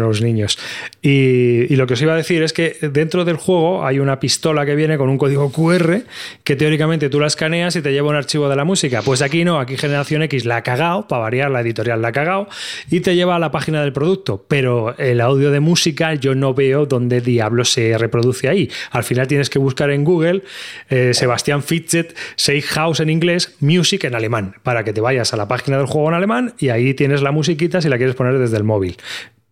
los 0.00 0.22
niños. 0.22 0.58
Y, 1.02 1.76
lo 1.76 1.86
que 1.86 1.94
os 1.94 2.02
iba 2.02 2.14
a 2.14 2.16
decir 2.16 2.42
es 2.42 2.54
que 2.54 2.78
dentro 2.80 3.26
del 3.26 3.36
juego 3.36 3.84
hay 3.84 3.98
una 3.98 4.18
pistola 4.18 4.64
que 4.64 4.74
viene 4.74 4.96
con 4.96 5.10
un 5.10 5.18
código 5.18 5.52
QR 5.52 6.02
que 6.44 6.56
teóricamente 6.56 7.10
tú 7.10 7.20
la 7.20 7.26
escaneas 7.26 7.76
y 7.76 7.82
te 7.82 7.92
lleva 7.92 8.08
un 8.08 8.16
archivo 8.16 8.48
de 8.48 8.56
la 8.56 8.64
música. 8.64 9.02
Pues 9.02 9.20
aquí 9.20 9.44
no, 9.44 9.60
aquí 9.60 9.76
Generación 9.76 10.22
X 10.22 10.46
la 10.46 10.56
ha 10.56 10.62
cagado, 10.62 11.06
para 11.06 11.22
variar 11.22 11.50
la 11.50 11.60
editorial 11.60 12.00
la 12.00 12.08
ha 12.08 12.12
cagado, 12.12 12.48
y 12.90 13.00
te 13.00 13.14
lleva 13.14 13.36
a 13.36 13.38
la 13.38 13.50
página 13.50 13.82
del 13.82 13.92
producto. 13.92 14.46
Pero 14.48 14.96
el 14.96 15.20
audio 15.20 15.50
de 15.50 15.60
música 15.60 15.73
música, 15.74 16.14
yo 16.14 16.36
no 16.36 16.54
veo 16.54 16.86
dónde 16.86 17.20
diablo 17.20 17.64
se 17.64 17.98
reproduce 17.98 18.48
ahí. 18.48 18.70
Al 18.92 19.02
final 19.02 19.26
tienes 19.26 19.50
que 19.50 19.58
buscar 19.58 19.90
en 19.90 20.04
Google 20.04 20.44
eh, 20.88 21.10
Sebastián 21.14 21.64
Fitchett, 21.64 22.16
Safe 22.36 22.62
House 22.62 23.00
en 23.00 23.10
inglés, 23.10 23.56
Music 23.58 24.04
en 24.04 24.14
alemán, 24.14 24.54
para 24.62 24.84
que 24.84 24.92
te 24.92 25.00
vayas 25.00 25.34
a 25.34 25.36
la 25.36 25.48
página 25.48 25.76
del 25.78 25.86
juego 25.86 26.06
en 26.10 26.14
alemán 26.14 26.54
y 26.60 26.68
ahí 26.68 26.94
tienes 26.94 27.22
la 27.22 27.32
musiquita 27.32 27.80
si 27.80 27.88
la 27.88 27.96
quieres 27.96 28.14
poner 28.14 28.38
desde 28.38 28.56
el 28.56 28.62
móvil. 28.62 28.96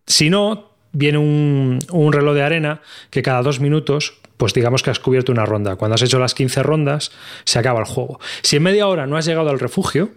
Si 0.07 0.29
no, 0.29 0.77
viene 0.93 1.17
un, 1.17 1.79
un 1.91 2.13
reloj 2.13 2.35
de 2.35 2.43
arena 2.43 2.79
que 3.09 3.21
cada 3.21 3.41
dos 3.41 3.59
minutos 3.59 4.21
pues 4.37 4.53
digamos 4.53 4.81
que 4.81 4.91
has 4.91 4.99
cubierto 4.99 5.33
una 5.33 5.45
ronda. 5.45 5.75
Cuando 5.75 5.95
has 5.95 6.01
hecho 6.03 6.19
las 6.19 6.33
15 6.33 6.63
rondas, 6.63 7.11
se 7.43 7.59
acaba 7.59 7.81
el 7.81 7.85
juego. 7.85 8.21
Si 8.41 8.55
en 8.55 8.63
media 8.63 8.87
hora 8.87 9.07
no 9.07 9.17
has 9.17 9.25
llegado 9.25 9.49
al 9.49 9.59
refugio, 9.59 10.11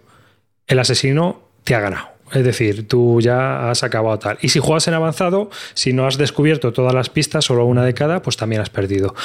el 0.67 0.79
asesino 0.79 1.49
te 1.65 1.75
ha 1.75 1.81
ganado. 1.81 2.16
Es 2.33 2.43
decir, 2.43 2.87
tú 2.87 3.21
ya 3.21 3.69
has 3.69 3.83
acabado 3.83 4.19
tal. 4.19 4.37
Y 4.41 4.49
si 4.49 4.59
juegas 4.59 4.87
en 4.87 4.93
avanzado, 4.93 5.49
si 5.73 5.93
no 5.93 6.05
has 6.05 6.17
descubierto 6.17 6.73
todas 6.73 6.93
las 6.93 7.09
pistas, 7.09 7.45
solo 7.45 7.65
una 7.65 7.85
de 7.85 7.93
cada, 7.93 8.21
pues 8.21 8.37
también 8.37 8.61
has 8.61 8.69
perdido. 8.69 9.15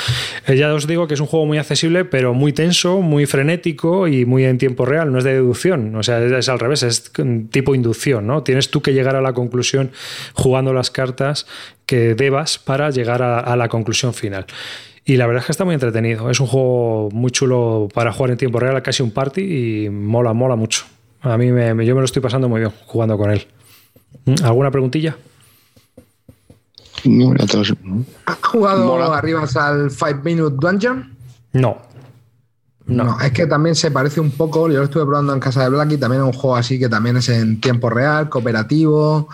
Eh, 0.47 0.57
ya 0.57 0.73
os 0.73 0.87
digo 0.87 1.09
que 1.09 1.15
es 1.15 1.21
un 1.21 1.27
juego 1.27 1.47
muy 1.47 1.59
accesible, 1.59 2.05
pero 2.05 2.35
muy 2.35 2.53
tenso, 2.53 3.01
muy 3.01 3.27
frenético 3.27 4.07
y 4.07 4.25
muy 4.25 4.45
en 4.45 4.59
tiempo 4.59 4.85
real. 4.85 5.11
No 5.11 5.19
es 5.19 5.25
de 5.25 5.35
deducción, 5.35 5.95
o 5.97 6.03
sea, 6.03 6.23
es, 6.23 6.49
al 6.49 6.59
revés, 6.59 6.83
es 6.83 7.13
tipo 7.51 7.75
inducción, 7.75 8.27
¿no? 8.27 8.43
Tienes 8.43 8.71
tú 8.71 8.83
que 8.83 8.93
llegar 8.93 9.17
a 9.17 9.21
la 9.21 9.33
conclusión 9.33 9.91
jugando 10.35 10.73
las 10.73 10.91
cartas 10.91 11.47
que 11.87 12.15
debas 12.15 12.59
para 12.59 12.91
llegar 12.91 13.23
a 13.23 13.57
la 13.57 13.69
conclusión 13.69 14.15
final. 14.15 14.47
Y 15.05 15.17
la 15.17 15.27
verdad 15.27 15.41
es 15.41 15.47
que 15.47 15.53
está 15.53 15.65
muy 15.65 15.75
entretenido. 15.75 16.31
Es 16.31 16.39
un 16.41 16.47
juego 16.47 17.09
muy 17.13 17.31
chulo 17.31 17.89
para 17.93 18.13
jugar 18.13 18.31
en 18.31 18.37
tiempo 18.39 18.61
real, 18.61 18.81
casi 18.83 19.03
un 19.03 19.11
party 19.11 19.41
y 19.41 19.91
mola, 19.91 20.33
mola 20.33 20.57
mucho. 20.57 20.85
A 21.23 21.39
mí 21.39 21.53
me, 21.53 21.69
yo 21.87 21.95
me 21.95 22.01
lo 22.01 22.05
estoy 22.05 22.21
pasando 22.21 22.49
muy 22.49 22.61
bien 22.61 22.73
jugando 22.87 23.17
con 23.17 23.31
él. 23.31 23.47
¿Mm? 24.25 24.35
¿Alguna 24.45 24.71
preguntilla? 24.71 25.17
No, 27.05 27.33
¿Has 28.27 28.39
jugado 28.43 29.13
arriba 29.13 29.45
al 29.55 29.91
5 29.91 30.21
Minute 30.23 30.57
Dungeon? 30.59 31.17
No. 32.97 33.05
No. 33.05 33.21
es 33.21 33.33
que 33.33 33.47
también 33.47 33.75
se 33.75 33.91
parece 33.91 34.21
un 34.21 34.31
poco, 34.31 34.69
yo 34.69 34.79
lo 34.79 34.85
estuve 34.85 35.05
probando 35.05 35.33
en 35.33 35.41
casa 35.41 35.63
de 35.63 35.71
Blacky, 35.71 35.97
también 35.97 36.23
es 36.23 36.27
un 36.27 36.33
juego 36.33 36.57
así 36.57 36.79
que 36.79 36.89
también 36.89 37.17
es 37.17 37.29
en 37.29 37.61
tiempo 37.61 37.91
real, 37.91 38.29
cooperativo, 38.29 39.29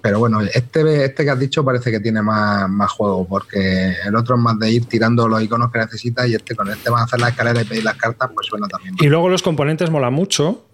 pero 0.00 0.18
bueno, 0.18 0.40
este, 0.40 1.04
este 1.04 1.24
que 1.24 1.30
has 1.30 1.38
dicho 1.38 1.64
parece 1.64 1.90
que 1.90 2.00
tiene 2.00 2.22
más, 2.22 2.68
más 2.68 2.90
juego, 2.90 3.26
porque 3.26 3.94
el 4.06 4.16
otro 4.16 4.36
es 4.36 4.40
más 4.40 4.58
de 4.58 4.70
ir 4.70 4.86
tirando 4.86 5.28
los 5.28 5.42
iconos 5.42 5.70
que 5.70 5.78
necesitas 5.78 6.28
y 6.28 6.34
este 6.34 6.54
con 6.54 6.68
este 6.70 6.90
vas 6.90 7.02
a 7.02 7.04
hacer 7.04 7.20
la 7.20 7.28
escalera 7.28 7.60
y 7.60 7.64
pedir 7.64 7.84
las 7.84 7.96
cartas, 7.96 8.30
pues 8.34 8.46
suena 8.46 8.66
también. 8.68 8.94
Y 9.00 9.06
luego 9.08 9.28
los 9.28 9.42
componentes 9.42 9.90
mola 9.90 10.10
mucho, 10.10 10.64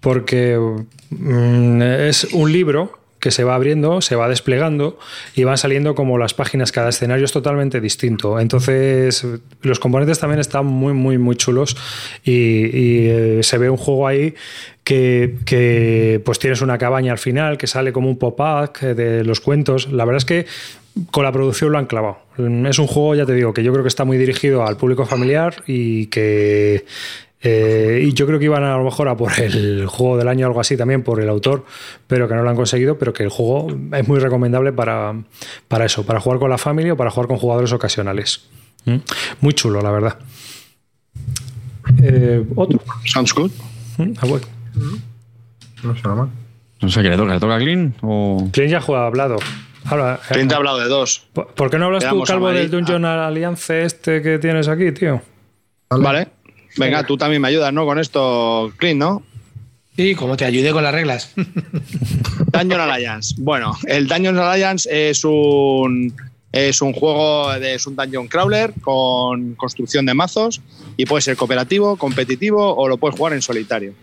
porque 0.00 0.58
mm, 1.10 1.82
es 1.82 2.28
un 2.32 2.52
libro 2.52 2.98
que 3.20 3.30
se 3.30 3.44
va 3.44 3.54
abriendo, 3.54 4.00
se 4.00 4.16
va 4.16 4.28
desplegando 4.28 4.98
y 5.34 5.44
van 5.44 5.58
saliendo 5.58 5.94
como 5.94 6.18
las 6.18 6.34
páginas, 6.34 6.72
cada 6.72 6.90
escenario 6.90 7.24
es 7.24 7.32
totalmente 7.32 7.80
distinto. 7.80 8.38
Entonces, 8.38 9.26
los 9.62 9.78
componentes 9.80 10.18
también 10.18 10.40
están 10.40 10.66
muy, 10.66 10.92
muy, 10.92 11.18
muy 11.18 11.36
chulos 11.36 11.76
y, 12.24 13.08
eh, 13.08 13.40
se 13.42 13.58
ve 13.58 13.70
un 13.70 13.76
juego 13.76 14.06
ahí 14.06 14.34
que, 14.84 16.20
pues 16.24 16.38
tienes 16.38 16.62
una 16.62 16.78
cabaña 16.78 17.12
al 17.12 17.18
final 17.18 17.58
que 17.58 17.66
sale 17.66 17.92
como 17.92 18.08
un 18.08 18.18
pop-up 18.18 18.78
de 18.80 19.24
los 19.24 19.40
cuentos. 19.40 19.92
La 19.92 20.04
verdad 20.04 20.18
es 20.18 20.24
que 20.24 20.46
con 21.10 21.24
la 21.24 21.32
producción 21.32 21.72
lo 21.72 21.78
han 21.78 21.86
clavado. 21.86 22.18
Es 22.68 22.78
un 22.78 22.86
juego, 22.86 23.14
ya 23.14 23.26
te 23.26 23.34
digo, 23.34 23.52
que 23.52 23.62
yo 23.62 23.72
creo 23.72 23.84
que 23.84 23.88
está 23.88 24.04
muy 24.04 24.16
dirigido 24.16 24.66
al 24.66 24.76
público 24.76 25.04
familiar 25.04 25.62
y 25.66 26.06
que 26.06 26.84
eh, 27.40 28.02
y 28.04 28.12
yo 28.14 28.26
creo 28.26 28.38
que 28.38 28.46
iban 28.46 28.64
a, 28.64 28.76
lo 28.76 28.84
mejor 28.84 29.08
a 29.08 29.16
por 29.16 29.38
el 29.38 29.86
juego 29.86 30.16
del 30.16 30.28
año, 30.28 30.46
algo 30.46 30.60
así 30.60 30.76
también, 30.76 31.02
por 31.02 31.20
el 31.20 31.28
autor, 31.28 31.64
pero 32.06 32.28
que 32.28 32.34
no 32.34 32.42
lo 32.42 32.50
han 32.50 32.56
conseguido, 32.56 32.98
pero 32.98 33.12
que 33.12 33.22
el 33.22 33.28
juego 33.28 33.68
es 33.92 34.08
muy 34.08 34.18
recomendable 34.18 34.72
para, 34.72 35.14
para 35.68 35.84
eso, 35.84 36.04
para 36.04 36.20
jugar 36.20 36.38
con 36.40 36.50
la 36.50 36.58
familia 36.58 36.94
o 36.94 36.96
para 36.96 37.10
jugar 37.10 37.28
con 37.28 37.38
jugadores 37.38 37.72
ocasionales. 37.72 38.48
¿Mm? 38.84 38.96
Muy 39.40 39.54
chulo, 39.54 39.80
la 39.82 39.90
verdad. 39.90 40.18
Eh, 42.02 42.44
otro. 42.56 42.80
Sounds 43.04 43.32
good. 43.32 43.52
¿Mm? 43.98 44.12
Ah, 44.20 44.26
no 45.82 45.96
sé 45.96 46.08
mal. 46.08 46.28
No 46.80 46.88
sé 46.88 47.02
qué 47.02 47.10
le 47.10 47.16
toca, 47.16 47.34
¿le 47.34 47.40
toca 47.40 47.56
a 47.56 47.58
Clean? 47.58 47.94
O... 48.02 48.48
Clean 48.52 48.68
ya 48.68 48.78
ha 48.78 49.06
hablado. 49.06 49.36
Ahora, 49.84 50.20
Clean 50.28 50.48
te 50.48 50.54
ha 50.54 50.58
hablado 50.58 50.78
de 50.78 50.88
dos. 50.88 51.26
¿Por, 51.32 51.70
qué 51.70 51.78
no 51.78 51.86
hablas 51.86 52.08
tú, 52.08 52.22
Calvo, 52.22 52.50
del 52.50 52.70
Dungeon 52.70 53.04
ah. 53.04 53.26
Alliance 53.26 53.84
este 53.84 54.22
que 54.22 54.38
tienes 54.38 54.68
aquí, 54.68 54.92
tío? 54.92 55.20
Vale. 55.90 56.28
Venga, 56.78 57.04
tú 57.04 57.16
también 57.16 57.42
me 57.42 57.48
ayudas, 57.48 57.72
¿no? 57.72 57.84
Con 57.84 57.98
esto, 57.98 58.72
Clint, 58.76 59.00
¿no? 59.00 59.22
Sí, 59.96 60.14
como 60.14 60.36
te 60.36 60.44
ayude 60.44 60.70
con 60.70 60.84
las 60.84 60.92
reglas. 60.92 61.32
Dungeon 62.52 62.80
Alliance. 62.80 63.34
Bueno, 63.38 63.76
el 63.86 64.06
Dungeon 64.06 64.38
Alliance 64.38 64.88
es 65.10 65.24
un, 65.24 66.14
es 66.52 66.80
un 66.80 66.92
juego, 66.92 67.52
de, 67.58 67.74
es 67.74 67.86
un 67.86 67.96
dungeon 67.96 68.28
crawler 68.28 68.72
con 68.80 69.54
construcción 69.54 70.06
de 70.06 70.14
mazos 70.14 70.60
y 70.96 71.04
puede 71.04 71.22
ser 71.22 71.36
cooperativo, 71.36 71.96
competitivo 71.96 72.74
o 72.74 72.88
lo 72.88 72.96
puedes 72.96 73.18
jugar 73.18 73.32
en 73.32 73.42
solitario. 73.42 73.94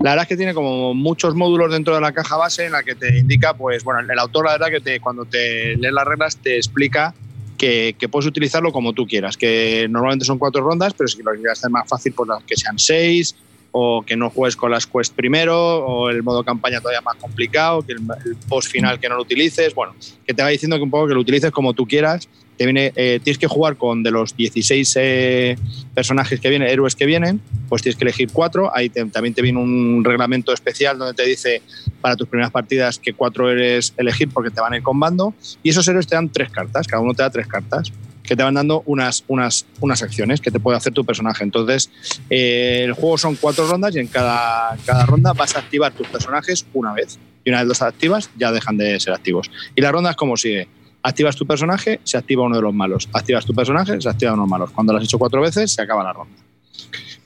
La 0.00 0.10
verdad 0.10 0.22
es 0.22 0.28
que 0.28 0.36
tiene 0.36 0.54
como 0.54 0.94
muchos 0.94 1.34
módulos 1.34 1.72
dentro 1.72 1.94
de 1.94 2.00
la 2.00 2.12
caja 2.12 2.36
base 2.36 2.66
en 2.66 2.72
la 2.72 2.82
que 2.82 2.94
te 2.94 3.18
indica, 3.18 3.54
pues 3.54 3.84
bueno, 3.84 4.00
el 4.10 4.18
autor 4.18 4.46
la 4.46 4.52
verdad 4.52 4.68
que 4.68 4.80
te, 4.80 5.00
cuando 5.00 5.24
te 5.24 5.76
lees 5.76 5.92
las 5.92 6.06
reglas 6.06 6.36
te 6.36 6.56
explica 6.56 7.14
que, 7.62 8.08
puedes 8.10 8.26
utilizarlo 8.26 8.72
como 8.72 8.92
tú 8.92 9.06
quieras, 9.06 9.36
que 9.36 9.86
normalmente 9.88 10.24
son 10.24 10.36
cuatro 10.36 10.62
rondas, 10.62 10.94
pero 10.94 11.06
si 11.06 11.22
lo 11.22 11.30
quieres 11.30 11.52
hacer 11.52 11.70
más 11.70 11.88
fácil, 11.88 12.12
pues 12.12 12.28
que 12.44 12.56
sean 12.56 12.76
seis, 12.76 13.36
o 13.70 14.02
que 14.02 14.16
no 14.16 14.30
juegues 14.30 14.56
con 14.56 14.72
las 14.72 14.84
quests 14.84 15.14
primero, 15.14 15.56
o 15.56 16.10
el 16.10 16.24
modo 16.24 16.42
campaña 16.42 16.80
todavía 16.80 17.00
más 17.02 17.16
complicado, 17.16 17.82
que 17.82 17.92
el, 17.92 18.00
post 18.48 18.68
final 18.68 18.98
que 18.98 19.08
no 19.08 19.14
lo 19.14 19.22
utilices, 19.22 19.74
bueno, 19.74 19.94
que 20.26 20.34
te 20.34 20.42
va 20.42 20.48
diciendo 20.48 20.76
que 20.76 20.82
un 20.82 20.90
poco 20.90 21.06
que 21.06 21.14
lo 21.14 21.20
utilices 21.20 21.52
como 21.52 21.72
tú 21.72 21.86
quieras 21.86 22.28
viene, 22.58 22.92
eh, 22.96 23.20
tienes 23.22 23.38
que 23.38 23.46
jugar 23.46 23.76
con 23.76 24.02
de 24.02 24.10
los 24.10 24.36
16 24.36 24.96
eh, 25.00 25.56
personajes 25.94 26.40
que 26.40 26.48
vienen, 26.48 26.68
héroes 26.68 26.94
que 26.94 27.06
vienen, 27.06 27.40
pues 27.68 27.82
tienes 27.82 27.96
que 27.96 28.04
elegir 28.04 28.30
cuatro. 28.32 28.74
Ahí 28.74 28.88
también 28.88 29.34
te 29.34 29.42
viene 29.42 29.58
un 29.58 30.04
reglamento 30.04 30.52
especial 30.52 30.98
donde 30.98 31.14
te 31.14 31.24
dice 31.28 31.62
para 32.00 32.16
tus 32.16 32.28
primeras 32.28 32.50
partidas 32.50 32.98
que 32.98 33.12
cuatro 33.12 33.50
eres 33.50 33.94
elegir 33.96 34.28
porque 34.28 34.50
te 34.50 34.60
van 34.60 34.72
a 34.72 34.76
ir 34.76 34.82
con 34.82 34.98
bando. 34.98 35.34
Y 35.62 35.70
esos 35.70 35.86
héroes 35.88 36.06
te 36.06 36.14
dan 36.14 36.28
tres 36.28 36.50
cartas, 36.50 36.86
cada 36.86 37.02
uno 37.02 37.14
te 37.14 37.22
da 37.22 37.30
tres 37.30 37.46
cartas 37.46 37.92
que 38.22 38.36
te 38.36 38.42
van 38.42 38.54
dando 38.54 38.82
unas, 38.86 39.24
unas, 39.28 39.66
unas 39.80 40.02
acciones 40.02 40.40
que 40.40 40.50
te 40.50 40.60
puede 40.60 40.78
hacer 40.78 40.92
tu 40.92 41.04
personaje. 41.04 41.42
Entonces, 41.44 41.90
eh, 42.30 42.82
el 42.84 42.92
juego 42.92 43.18
son 43.18 43.36
cuatro 43.36 43.66
rondas 43.66 43.94
y 43.96 43.98
en 43.98 44.06
cada, 44.06 44.76
cada 44.86 45.06
ronda 45.06 45.32
vas 45.32 45.56
a 45.56 45.58
activar 45.58 45.92
tus 45.92 46.06
personajes 46.06 46.64
una 46.72 46.92
vez. 46.92 47.18
Y 47.44 47.50
una 47.50 47.58
vez 47.58 47.68
los 47.68 47.82
activas, 47.82 48.30
ya 48.38 48.52
dejan 48.52 48.76
de 48.76 49.00
ser 49.00 49.12
activos. 49.12 49.50
Y 49.74 49.80
la 49.80 49.90
ronda 49.90 50.10
es 50.10 50.16
como 50.16 50.36
sigue 50.36 50.68
Activas 51.02 51.36
tu 51.36 51.46
personaje, 51.46 52.00
se 52.04 52.16
activa 52.16 52.44
uno 52.44 52.56
de 52.56 52.62
los 52.62 52.74
malos. 52.74 53.08
Activas 53.12 53.44
tu 53.44 53.54
personaje, 53.54 54.00
se 54.00 54.08
activa 54.08 54.32
uno 54.32 54.42
de 54.42 54.44
los 54.44 54.50
malos. 54.50 54.70
Cuando 54.70 54.92
lo 54.92 54.98
has 54.98 55.04
hecho 55.04 55.18
cuatro 55.18 55.40
veces, 55.40 55.72
se 55.72 55.82
acaba 55.82 56.04
la 56.04 56.12
ronda. 56.12 56.36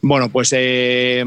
Bueno, 0.00 0.30
pues 0.30 0.52
eh, 0.56 1.24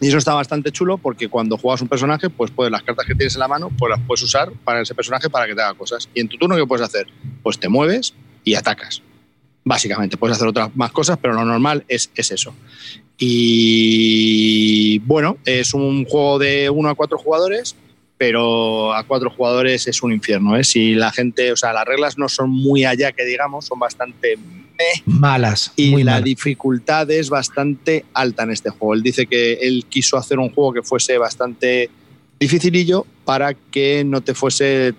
y 0.00 0.08
eso 0.08 0.18
está 0.18 0.34
bastante 0.34 0.72
chulo 0.72 0.98
porque 0.98 1.28
cuando 1.28 1.56
juegas 1.56 1.80
un 1.80 1.88
personaje, 1.88 2.28
pues 2.28 2.50
puedes 2.50 2.70
las 2.70 2.82
cartas 2.82 3.06
que 3.06 3.14
tienes 3.14 3.34
en 3.34 3.40
la 3.40 3.48
mano, 3.48 3.70
pues 3.78 3.90
las 3.90 4.00
puedes 4.06 4.22
usar 4.22 4.52
para 4.64 4.80
ese 4.80 4.94
personaje 4.94 5.30
para 5.30 5.46
que 5.46 5.54
te 5.54 5.62
haga 5.62 5.74
cosas. 5.74 6.08
Y 6.12 6.20
en 6.20 6.28
tu 6.28 6.36
turno, 6.36 6.56
¿qué 6.56 6.66
puedes 6.66 6.84
hacer? 6.84 7.06
Pues 7.42 7.58
te 7.58 7.68
mueves 7.68 8.12
y 8.42 8.54
atacas. 8.54 9.02
Básicamente, 9.64 10.16
puedes 10.16 10.36
hacer 10.36 10.48
otras 10.48 10.76
más 10.76 10.92
cosas, 10.92 11.16
pero 11.22 11.34
lo 11.34 11.44
normal 11.44 11.84
es, 11.88 12.10
es 12.16 12.32
eso. 12.32 12.54
Y 13.16 14.98
bueno, 15.00 15.38
es 15.44 15.72
un 15.72 16.04
juego 16.04 16.38
de 16.38 16.68
uno 16.68 16.88
a 16.90 16.94
cuatro 16.94 17.16
jugadores 17.16 17.76
pero 18.26 18.94
a 18.94 19.02
cuatro 19.02 19.28
jugadores 19.28 19.86
es 19.86 20.02
un 20.02 20.10
infierno. 20.10 20.56
¿eh? 20.56 20.64
Si 20.64 20.94
la 20.94 21.12
gente, 21.12 21.52
o 21.52 21.56
sea, 21.56 21.74
las 21.74 21.84
reglas 21.84 22.16
no 22.16 22.30
son 22.30 22.48
muy 22.48 22.86
allá 22.86 23.12
que 23.12 23.22
digamos, 23.22 23.66
son 23.66 23.78
bastante 23.78 24.38
malas. 25.04 25.74
Y 25.76 26.02
la 26.02 26.22
dificultad 26.22 27.10
es 27.10 27.28
bastante 27.28 28.06
alta 28.14 28.44
en 28.44 28.52
este 28.52 28.70
juego. 28.70 28.94
Él 28.94 29.02
dice 29.02 29.26
que 29.26 29.58
él 29.60 29.84
quiso 29.90 30.16
hacer 30.16 30.38
un 30.38 30.48
juego 30.48 30.72
que 30.72 30.82
fuese 30.82 31.18
bastante 31.18 31.90
dificilillo 32.40 33.04
para 33.26 33.52
que 33.52 34.04
no 34.06 34.22
te 34.22 34.32
fuese, 34.32 34.94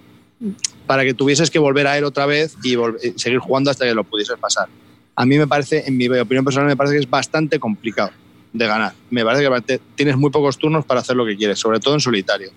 para 0.85 1.03
que 1.03 1.15
tuvieses 1.15 1.49
que 1.49 1.57
volver 1.57 1.87
a 1.87 1.97
él 1.97 2.03
otra 2.03 2.27
vez 2.27 2.55
y 2.63 2.75
seguir 3.15 3.39
jugando 3.39 3.71
hasta 3.71 3.85
que 3.85 3.95
lo 3.95 4.03
pudieses 4.03 4.37
pasar. 4.37 4.69
A 5.15 5.25
mí 5.25 5.35
me 5.39 5.47
parece, 5.47 5.83
en 5.87 5.97
mi 5.97 6.07
opinión 6.09 6.45
personal, 6.45 6.67
me 6.67 6.77
parece 6.77 6.93
que 6.93 6.99
es 6.99 7.09
bastante 7.09 7.57
complicado 7.57 8.11
de 8.53 8.67
ganar. 8.67 8.93
Me 9.09 9.25
parece 9.25 9.49
que 9.65 9.79
tienes 9.95 10.15
muy 10.15 10.29
pocos 10.29 10.59
turnos 10.59 10.85
para 10.85 10.99
hacer 10.99 11.15
lo 11.15 11.25
que 11.25 11.35
quieres, 11.35 11.57
sobre 11.57 11.79
todo 11.79 11.95
en 11.95 12.01
solitario. 12.01 12.51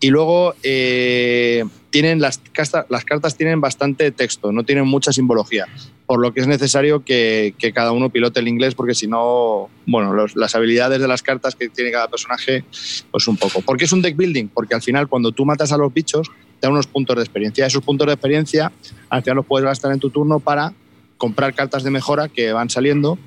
Y 0.00 0.10
luego 0.10 0.54
eh, 0.62 1.64
tienen 1.90 2.20
las, 2.20 2.40
las 2.88 3.04
cartas 3.04 3.36
tienen 3.36 3.60
bastante 3.60 4.10
texto, 4.12 4.52
no 4.52 4.62
tienen 4.62 4.86
mucha 4.86 5.12
simbología, 5.12 5.66
por 6.06 6.20
lo 6.20 6.32
que 6.32 6.40
es 6.40 6.46
necesario 6.46 7.04
que, 7.04 7.54
cada 7.74 7.92
uno 7.92 8.08
pilote 8.08 8.40
el 8.40 8.48
inglés, 8.48 8.74
porque 8.74 8.94
si 8.94 9.08
no, 9.08 9.68
bueno, 9.86 10.14
las 10.34 10.54
habilidades 10.54 11.00
de 11.00 11.08
las 11.08 11.22
cartas 11.22 11.56
que 11.56 11.68
tiene 11.68 11.90
cada 11.90 12.08
personaje, 12.08 12.64
pues 13.10 13.26
un 13.26 13.36
poco. 13.36 13.60
¿Por 13.62 13.76
qué 13.76 13.86
es 13.86 13.92
un 13.92 14.02
deck 14.02 14.16
building? 14.16 14.48
Porque 14.48 14.74
al 14.74 14.82
final, 14.82 15.08
cuando 15.08 15.32
tú 15.32 15.44
matas 15.44 15.72
a 15.72 15.76
los 15.76 15.92
bichos, 15.92 16.28
te 16.60 16.66
dan 16.66 16.72
unos 16.72 16.86
puntos 16.86 17.16
de 17.16 17.22
experiencia. 17.22 17.66
Esos 17.66 17.82
puntos 17.82 18.06
de 18.06 18.12
experiencia, 18.12 18.72
al 19.10 19.22
final 19.22 19.36
los 19.36 19.46
puedes 19.46 19.64
gastar 19.66 19.92
en 19.92 19.98
tu 19.98 20.10
turno 20.10 20.38
para 20.38 20.72
comprar 21.16 21.54
cartas 21.54 21.82
de 21.82 21.90
mejora 21.90 22.28
que 22.28 22.52
van 22.52 22.70
saliendo 22.70 23.18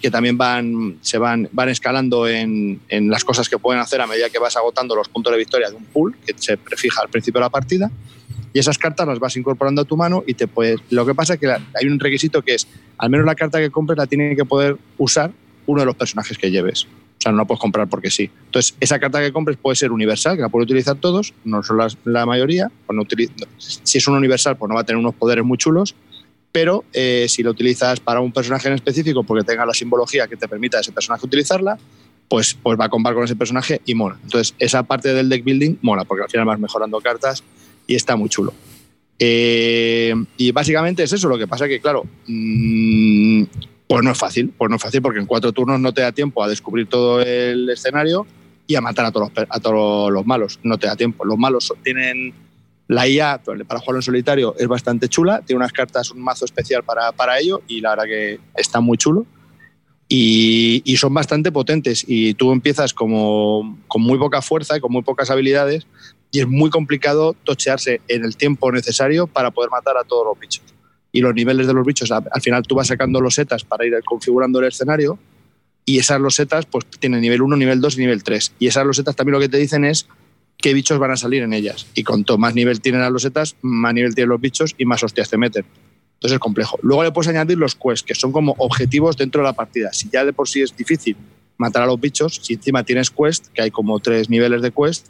que 0.00 0.10
también 0.10 0.36
van, 0.38 0.98
se 1.02 1.18
van, 1.18 1.48
van 1.52 1.68
escalando 1.68 2.26
en, 2.26 2.80
en, 2.88 3.10
las 3.10 3.24
cosas 3.24 3.48
que 3.48 3.58
pueden 3.58 3.80
hacer 3.80 4.00
a 4.00 4.06
medida 4.06 4.30
que 4.30 4.38
vas 4.38 4.56
agotando 4.56 4.94
los 4.96 5.08
puntos 5.08 5.32
de 5.32 5.38
victoria 5.38 5.70
de 5.70 5.76
un 5.76 5.84
pool 5.84 6.16
que 6.26 6.34
se 6.36 6.56
prefija 6.56 7.02
al 7.02 7.08
principio 7.08 7.38
de 7.38 7.44
la 7.44 7.50
partida. 7.50 7.90
Y 8.52 8.58
esas 8.58 8.78
cartas 8.78 9.06
las 9.06 9.18
vas 9.18 9.36
incorporando 9.36 9.82
a 9.82 9.84
tu 9.84 9.96
mano 9.96 10.24
y 10.26 10.34
te 10.34 10.48
puedes. 10.48 10.80
Lo 10.90 11.06
que 11.06 11.14
pasa 11.14 11.34
es 11.34 11.40
que 11.40 11.48
hay 11.48 11.86
un 11.86 12.00
requisito 12.00 12.42
que 12.42 12.54
es, 12.54 12.66
al 12.98 13.10
menos 13.10 13.26
la 13.26 13.34
carta 13.34 13.58
que 13.60 13.70
compres 13.70 13.96
la 13.96 14.06
tiene 14.06 14.34
que 14.34 14.44
poder 14.44 14.76
usar 14.98 15.30
uno 15.66 15.80
de 15.80 15.86
los 15.86 15.94
personajes 15.94 16.36
que 16.36 16.50
lleves. 16.50 16.84
O 16.84 17.22
sea, 17.22 17.32
no 17.32 17.38
la 17.38 17.44
puedes 17.44 17.60
comprar 17.60 17.86
porque 17.86 18.10
sí. 18.10 18.30
Entonces, 18.46 18.74
esa 18.80 18.98
carta 18.98 19.20
que 19.20 19.30
compres 19.30 19.58
puede 19.58 19.76
ser 19.76 19.92
universal, 19.92 20.36
que 20.36 20.42
la 20.42 20.48
pueden 20.48 20.64
utilizar 20.64 20.96
todos, 20.96 21.34
no 21.44 21.62
son 21.62 21.78
la 22.04 22.26
mayoría. 22.26 22.72
Pues 22.86 22.96
no 22.96 23.04
si 23.58 23.98
es 23.98 24.08
un 24.08 24.16
universal, 24.16 24.56
pues 24.56 24.68
no 24.68 24.74
va 24.74 24.80
a 24.80 24.84
tener 24.84 24.98
unos 24.98 25.14
poderes 25.14 25.44
muy 25.44 25.58
chulos 25.58 25.94
pero 26.52 26.84
eh, 26.92 27.26
si 27.28 27.42
lo 27.42 27.50
utilizas 27.50 28.00
para 28.00 28.20
un 28.20 28.32
personaje 28.32 28.68
en 28.68 28.74
específico 28.74 29.22
porque 29.22 29.44
tenga 29.44 29.64
la 29.64 29.74
simbología 29.74 30.26
que 30.26 30.36
te 30.36 30.48
permita 30.48 30.78
a 30.78 30.80
ese 30.80 30.92
personaje 30.92 31.26
utilizarla, 31.26 31.78
pues, 32.28 32.56
pues 32.60 32.78
va 32.78 32.86
a 32.86 32.88
combar 32.88 33.14
con 33.14 33.24
ese 33.24 33.36
personaje 33.36 33.80
y 33.84 33.94
mola. 33.94 34.18
Entonces, 34.22 34.54
esa 34.58 34.82
parte 34.82 35.12
del 35.12 35.28
deck 35.28 35.44
building 35.44 35.76
mola, 35.82 36.04
porque 36.04 36.24
al 36.24 36.30
final 36.30 36.46
vas 36.46 36.58
mejorando 36.58 37.00
cartas 37.00 37.42
y 37.86 37.94
está 37.94 38.16
muy 38.16 38.28
chulo. 38.28 38.52
Eh, 39.18 40.14
y 40.36 40.50
básicamente 40.50 41.02
es 41.02 41.12
eso, 41.12 41.28
lo 41.28 41.36
que 41.36 41.46
pasa 41.46 41.68
que, 41.68 41.80
claro, 41.80 42.04
mm, 42.26 43.44
pues 43.86 44.02
no 44.02 44.12
es 44.12 44.18
fácil, 44.18 44.52
pues 44.56 44.70
no 44.70 44.76
es 44.76 44.82
fácil 44.82 45.02
porque 45.02 45.18
en 45.18 45.26
cuatro 45.26 45.52
turnos 45.52 45.80
no 45.80 45.92
te 45.92 46.00
da 46.00 46.12
tiempo 46.12 46.42
a 46.42 46.48
descubrir 46.48 46.86
todo 46.86 47.20
el 47.20 47.68
escenario 47.68 48.26
y 48.66 48.76
a 48.76 48.80
matar 48.80 49.04
a 49.04 49.10
todos 49.10 49.30
a 49.48 49.60
todos 49.60 50.12
los 50.12 50.24
malos, 50.24 50.60
no 50.62 50.78
te 50.78 50.86
da 50.86 50.96
tiempo. 50.96 51.24
Los 51.24 51.36
malos 51.36 51.72
tienen 51.82 52.32
la 52.90 53.06
IA 53.06 53.40
para 53.68 53.78
jugarlo 53.78 53.98
en 53.98 54.02
solitario 54.02 54.56
es 54.58 54.66
bastante 54.66 55.08
chula, 55.08 55.42
tiene 55.46 55.58
unas 55.58 55.72
cartas, 55.72 56.10
un 56.10 56.20
mazo 56.20 56.44
especial 56.44 56.82
para, 56.82 57.12
para 57.12 57.38
ello 57.38 57.62
y 57.68 57.80
la 57.80 57.90
verdad 57.90 58.04
que 58.06 58.40
está 58.56 58.80
muy 58.80 58.98
chulo. 58.98 59.26
Y, 60.08 60.82
y, 60.84 60.96
son 60.96 61.14
bastante 61.14 61.52
potentes 61.52 62.04
y 62.04 62.34
tú 62.34 62.50
empiezas 62.50 62.92
como 62.92 63.78
con 63.86 64.02
muy 64.02 64.18
poca 64.18 64.42
fuerza 64.42 64.76
y 64.76 64.80
con 64.80 64.90
muy 64.90 65.02
pocas 65.02 65.30
habilidades 65.30 65.86
y 66.32 66.40
es 66.40 66.48
muy 66.48 66.68
complicado 66.68 67.36
tochearse 67.44 68.00
en 68.08 68.24
el 68.24 68.36
tiempo 68.36 68.72
necesario 68.72 69.28
para 69.28 69.52
poder 69.52 69.70
matar 69.70 69.96
a 69.96 70.02
todos 70.02 70.26
los 70.26 70.40
bichos. 70.40 70.64
Y 71.12 71.20
los 71.20 71.32
niveles 71.32 71.68
de 71.68 71.74
los 71.74 71.86
bichos, 71.86 72.10
al 72.10 72.42
final 72.42 72.64
tú 72.64 72.74
vas 72.74 72.88
sacando 72.88 73.20
los 73.20 73.36
setas 73.36 73.62
para 73.62 73.86
ir 73.86 73.94
configurando 74.04 74.58
el 74.58 74.66
escenario 74.66 75.16
y 75.84 75.98
esas 75.98 76.20
losetas 76.20 76.66
pues 76.66 76.86
tienen 76.98 77.20
nivel 77.20 77.40
1, 77.40 77.56
nivel 77.56 77.80
2 77.80 77.98
y 77.98 78.00
nivel 78.00 78.24
3. 78.24 78.54
Y 78.58 78.66
esas 78.66 78.84
losetas 78.84 79.14
también 79.14 79.34
lo 79.34 79.40
que 79.40 79.48
te 79.48 79.58
dicen 79.58 79.84
es 79.84 80.08
qué 80.60 80.74
bichos 80.74 80.98
van 80.98 81.10
a 81.10 81.16
salir 81.16 81.42
en 81.42 81.52
ellas. 81.52 81.86
Y 81.94 82.04
cuanto 82.04 82.38
más 82.38 82.54
nivel 82.54 82.80
tienen 82.80 83.00
las 83.00 83.10
losetas, 83.10 83.56
más 83.62 83.94
nivel 83.94 84.14
tienen 84.14 84.30
los 84.30 84.40
bichos 84.40 84.74
y 84.78 84.84
más 84.84 85.02
hostias 85.02 85.30
te 85.30 85.36
meten. 85.36 85.64
Entonces 86.14 86.34
es 86.34 86.38
complejo. 86.40 86.78
Luego 86.82 87.02
le 87.02 87.12
puedes 87.12 87.28
añadir 87.28 87.56
los 87.56 87.74
quests, 87.74 88.02
que 88.02 88.14
son 88.14 88.30
como 88.30 88.54
objetivos 88.58 89.16
dentro 89.16 89.40
de 89.40 89.48
la 89.48 89.54
partida. 89.54 89.92
Si 89.92 90.08
ya 90.10 90.24
de 90.24 90.32
por 90.32 90.48
sí 90.48 90.60
es 90.60 90.76
difícil 90.76 91.16
matar 91.56 91.82
a 91.82 91.86
los 91.86 92.00
bichos, 92.00 92.40
si 92.42 92.54
encima 92.54 92.84
tienes 92.84 93.10
quest, 93.10 93.48
que 93.48 93.62
hay 93.62 93.70
como 93.70 93.98
tres 94.00 94.28
niveles 94.28 94.62
de 94.62 94.70
quest, 94.70 95.06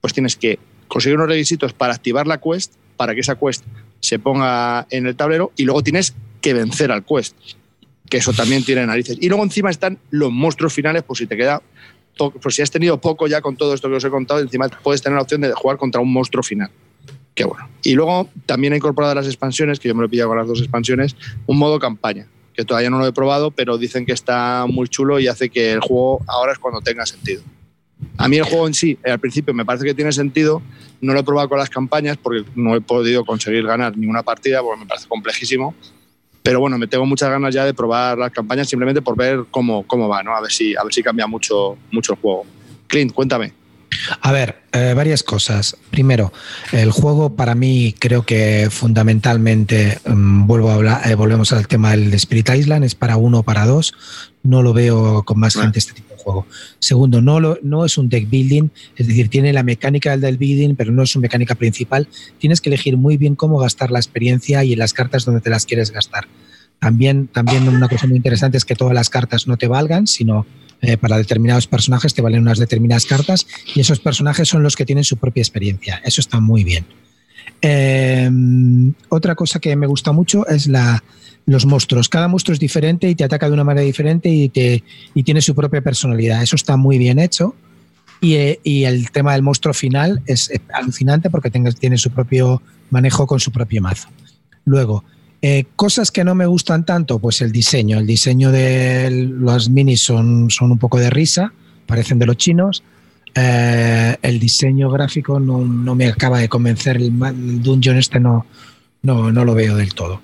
pues 0.00 0.12
tienes 0.12 0.36
que 0.36 0.58
conseguir 0.88 1.16
unos 1.16 1.28
requisitos 1.28 1.72
para 1.72 1.94
activar 1.94 2.26
la 2.26 2.40
quest, 2.40 2.74
para 2.96 3.14
que 3.14 3.20
esa 3.20 3.36
quest 3.36 3.64
se 4.00 4.18
ponga 4.18 4.86
en 4.90 5.06
el 5.06 5.16
tablero 5.16 5.52
y 5.56 5.64
luego 5.64 5.82
tienes 5.82 6.14
que 6.40 6.54
vencer 6.54 6.90
al 6.90 7.04
quest, 7.04 7.36
que 8.08 8.16
eso 8.16 8.32
también 8.32 8.64
tiene 8.64 8.86
narices. 8.86 9.18
Y 9.20 9.28
luego 9.28 9.44
encima 9.44 9.70
están 9.70 9.98
los 10.10 10.32
monstruos 10.32 10.72
finales, 10.72 11.02
por 11.02 11.16
si 11.16 11.26
te 11.26 11.36
queda, 11.36 11.62
por 12.18 12.52
si 12.52 12.62
has 12.62 12.70
tenido 12.70 13.00
poco 13.00 13.26
ya 13.26 13.40
con 13.40 13.56
todo 13.56 13.74
esto 13.74 13.88
que 13.88 13.96
os 13.96 14.04
he 14.04 14.10
contado, 14.10 14.40
encima 14.40 14.68
puedes 14.68 15.00
tener 15.00 15.16
la 15.16 15.22
opción 15.22 15.40
de 15.40 15.52
jugar 15.52 15.78
contra 15.78 16.00
un 16.00 16.12
monstruo 16.12 16.42
final. 16.42 16.70
Qué 17.34 17.44
bueno. 17.44 17.68
Y 17.82 17.94
luego 17.94 18.28
también 18.46 18.72
ha 18.72 18.76
incorporado 18.76 19.14
las 19.14 19.26
expansiones, 19.26 19.78
que 19.78 19.88
yo 19.88 19.94
me 19.94 20.00
lo 20.00 20.06
he 20.06 20.10
pillado 20.10 20.30
con 20.30 20.38
las 20.38 20.48
dos 20.48 20.60
expansiones, 20.60 21.16
un 21.46 21.56
modo 21.56 21.78
campaña, 21.78 22.26
que 22.52 22.64
todavía 22.64 22.90
no 22.90 22.98
lo 22.98 23.06
he 23.06 23.12
probado, 23.12 23.52
pero 23.52 23.78
dicen 23.78 24.04
que 24.04 24.12
está 24.12 24.66
muy 24.68 24.88
chulo 24.88 25.20
y 25.20 25.28
hace 25.28 25.48
que 25.48 25.72
el 25.72 25.80
juego 25.80 26.20
ahora 26.26 26.52
es 26.52 26.58
cuando 26.58 26.80
tenga 26.80 27.06
sentido. 27.06 27.42
A 28.16 28.28
mí 28.28 28.36
el 28.36 28.44
juego 28.44 28.66
en 28.66 28.74
sí, 28.74 28.98
al 29.04 29.18
principio 29.18 29.54
me 29.54 29.64
parece 29.64 29.84
que 29.84 29.94
tiene 29.94 30.12
sentido, 30.12 30.62
no 31.00 31.12
lo 31.12 31.20
he 31.20 31.24
probado 31.24 31.48
con 31.48 31.58
las 31.58 31.70
campañas 31.70 32.16
porque 32.16 32.44
no 32.54 32.74
he 32.74 32.80
podido 32.80 33.24
conseguir 33.24 33.64
ganar 33.64 33.96
ninguna 33.96 34.22
partida 34.22 34.60
porque 34.62 34.80
me 34.80 34.86
parece 34.86 35.08
complejísimo, 35.08 35.74
pero 36.42 36.60
bueno, 36.60 36.78
me 36.78 36.86
tengo 36.86 37.06
muchas 37.06 37.30
ganas 37.30 37.54
ya 37.54 37.64
de 37.64 37.74
probar 37.74 38.18
las 38.18 38.30
campañas 38.30 38.68
simplemente 38.68 39.02
por 39.02 39.16
ver 39.16 39.44
cómo, 39.50 39.86
cómo 39.86 40.08
va, 40.08 40.22
¿no? 40.22 40.34
A 40.34 40.40
ver 40.40 40.50
si, 40.50 40.74
a 40.76 40.82
ver 40.82 40.92
si 40.92 41.02
cambia 41.02 41.26
mucho, 41.26 41.76
mucho 41.90 42.14
el 42.14 42.20
juego. 42.20 42.46
Clint, 42.86 43.12
cuéntame. 43.12 43.52
A 44.20 44.32
ver, 44.32 44.62
eh, 44.72 44.94
varias 44.94 45.22
cosas. 45.22 45.76
Primero, 45.90 46.32
el 46.72 46.90
juego 46.90 47.36
para 47.36 47.54
mí 47.54 47.94
creo 47.98 48.24
que 48.24 48.68
fundamentalmente, 48.70 49.98
um, 50.06 50.46
vuelvo 50.46 50.70
a 50.70 50.74
hablar, 50.74 51.10
eh, 51.10 51.14
volvemos 51.14 51.52
al 51.52 51.66
tema 51.66 51.90
del 51.90 52.12
Spirit 52.14 52.50
Island, 52.50 52.84
es 52.84 52.94
para 52.94 53.16
uno 53.16 53.40
o 53.40 53.42
para 53.42 53.66
dos. 53.66 53.94
No 54.42 54.62
lo 54.62 54.72
veo 54.72 55.24
con 55.24 55.40
más 55.40 55.56
gente 55.56 55.78
este 55.78 55.94
tipo 55.94 56.07
Segundo, 56.78 57.20
no, 57.20 57.40
lo, 57.40 57.58
no 57.62 57.84
es 57.84 57.98
un 57.98 58.08
deck 58.08 58.28
building, 58.28 58.68
es 58.96 59.06
decir, 59.06 59.28
tiene 59.28 59.52
la 59.52 59.62
mecánica 59.62 60.16
del 60.16 60.36
building, 60.36 60.74
pero 60.74 60.92
no 60.92 61.02
es 61.02 61.10
su 61.10 61.20
mecánica 61.20 61.54
principal. 61.54 62.08
Tienes 62.38 62.60
que 62.60 62.70
elegir 62.70 62.96
muy 62.96 63.16
bien 63.16 63.34
cómo 63.34 63.58
gastar 63.58 63.90
la 63.90 63.98
experiencia 63.98 64.64
y 64.64 64.72
en 64.72 64.78
las 64.78 64.92
cartas 64.92 65.24
donde 65.24 65.40
te 65.40 65.50
las 65.50 65.66
quieres 65.66 65.90
gastar. 65.90 66.28
También, 66.78 67.26
también 67.26 67.68
una 67.68 67.88
cosa 67.88 68.06
muy 68.06 68.16
interesante 68.16 68.56
es 68.56 68.64
que 68.64 68.74
todas 68.74 68.94
las 68.94 69.10
cartas 69.10 69.48
no 69.48 69.56
te 69.56 69.66
valgan, 69.66 70.06
sino 70.06 70.46
eh, 70.80 70.96
para 70.96 71.18
determinados 71.18 71.66
personajes 71.66 72.14
te 72.14 72.22
valen 72.22 72.42
unas 72.42 72.58
determinadas 72.58 73.04
cartas 73.04 73.46
y 73.74 73.80
esos 73.80 73.98
personajes 73.98 74.48
son 74.48 74.62
los 74.62 74.76
que 74.76 74.84
tienen 74.84 75.04
su 75.04 75.16
propia 75.16 75.40
experiencia. 75.40 76.00
Eso 76.04 76.20
está 76.20 76.38
muy 76.40 76.62
bien. 76.62 76.86
Eh, 77.62 78.30
otra 79.08 79.34
cosa 79.34 79.58
que 79.58 79.74
me 79.76 79.86
gusta 79.86 80.12
mucho 80.12 80.46
es 80.46 80.66
la, 80.66 81.02
los 81.46 81.66
monstruos. 81.66 82.08
Cada 82.08 82.28
monstruo 82.28 82.52
es 82.54 82.60
diferente 82.60 83.08
y 83.08 83.14
te 83.14 83.24
ataca 83.24 83.46
de 83.46 83.52
una 83.52 83.64
manera 83.64 83.84
diferente 83.84 84.28
y, 84.28 84.48
te, 84.48 84.82
y 85.14 85.22
tiene 85.22 85.40
su 85.40 85.54
propia 85.54 85.80
personalidad. 85.80 86.42
Eso 86.42 86.56
está 86.56 86.76
muy 86.76 86.98
bien 86.98 87.18
hecho. 87.18 87.54
Y, 88.20 88.34
eh, 88.34 88.60
y 88.64 88.84
el 88.84 89.10
tema 89.10 89.32
del 89.32 89.42
monstruo 89.42 89.72
final 89.72 90.22
es 90.26 90.50
alucinante 90.72 91.30
porque 91.30 91.50
tiene 91.50 91.98
su 91.98 92.10
propio 92.10 92.62
manejo 92.90 93.26
con 93.26 93.38
su 93.38 93.52
propio 93.52 93.80
mazo. 93.80 94.08
Luego, 94.64 95.04
eh, 95.40 95.66
cosas 95.76 96.10
que 96.10 96.24
no 96.24 96.34
me 96.34 96.46
gustan 96.46 96.84
tanto, 96.84 97.18
pues 97.18 97.40
el 97.40 97.52
diseño. 97.52 97.98
El 97.98 98.06
diseño 98.06 98.50
de 98.50 99.10
los 99.10 99.70
minis 99.70 100.02
son, 100.02 100.50
son 100.50 100.72
un 100.72 100.78
poco 100.78 100.98
de 100.98 101.10
risa, 101.10 101.52
parecen 101.86 102.18
de 102.18 102.26
los 102.26 102.36
chinos. 102.36 102.82
Eh, 103.40 104.16
el 104.22 104.40
diseño 104.40 104.90
gráfico 104.90 105.38
no, 105.38 105.64
no, 105.64 105.94
me 105.94 106.08
acaba 106.08 106.38
de 106.38 106.48
convencer. 106.48 106.96
El, 106.96 107.62
dungeon 107.62 107.96
este 107.96 108.18
no, 108.18 108.46
no, 109.02 109.30
no 109.30 109.44
lo 109.44 109.54
veo 109.54 109.76
del 109.76 109.94
todo. 109.94 110.20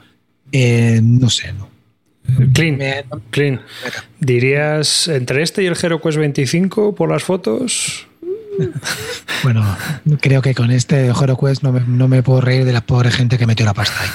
Eh, 0.51 1.01
no 1.03 1.31
sé, 1.31 1.53
no. 1.53 1.69
Clean, 2.53 2.81
clean. 3.31 3.61
¿Dirías 4.19 5.09
entre 5.09 5.43
este 5.43 5.63
y 5.63 5.67
el 5.67 5.77
HeroQuest 5.77 6.19
25 6.19 6.95
por 6.95 7.11
las 7.11 7.23
fotos? 7.23 8.09
bueno, 9.43 9.77
creo 10.21 10.43
que 10.43 10.55
con 10.55 10.71
este 10.71 11.13
HeroQuest 11.13 11.63
no 11.63 11.73
me, 11.73 11.81
no 11.81 12.09
me 12.09 12.23
puedo 12.23 12.41
reír 12.41 12.65
de 12.65 12.73
la 12.73 12.81
pobre 12.81 13.11
gente 13.11 13.39
que 13.39 13.47
metió 13.47 13.65
la 13.67 13.75
pasta 13.75 14.03
ahí. 14.03 14.09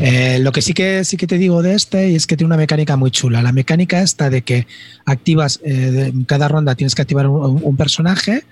Eh, 0.00 0.38
lo 0.40 0.52
que 0.52 0.62
sí 0.62 0.74
que 0.74 1.04
sí 1.04 1.16
que 1.16 1.26
te 1.26 1.38
digo 1.38 1.62
de 1.62 1.74
este 1.74 2.14
es 2.14 2.26
que 2.26 2.36
tiene 2.36 2.48
una 2.48 2.56
mecánica 2.56 2.96
muy 2.96 3.10
chula. 3.10 3.42
La 3.42 3.52
mecánica 3.52 4.02
esta 4.02 4.30
de 4.30 4.42
que 4.42 4.66
activas 5.04 5.60
eh, 5.64 6.12
cada 6.26 6.48
ronda 6.48 6.74
tienes 6.74 6.94
que 6.94 7.02
activar 7.02 7.26
un, 7.28 7.76
personaje 7.76 8.44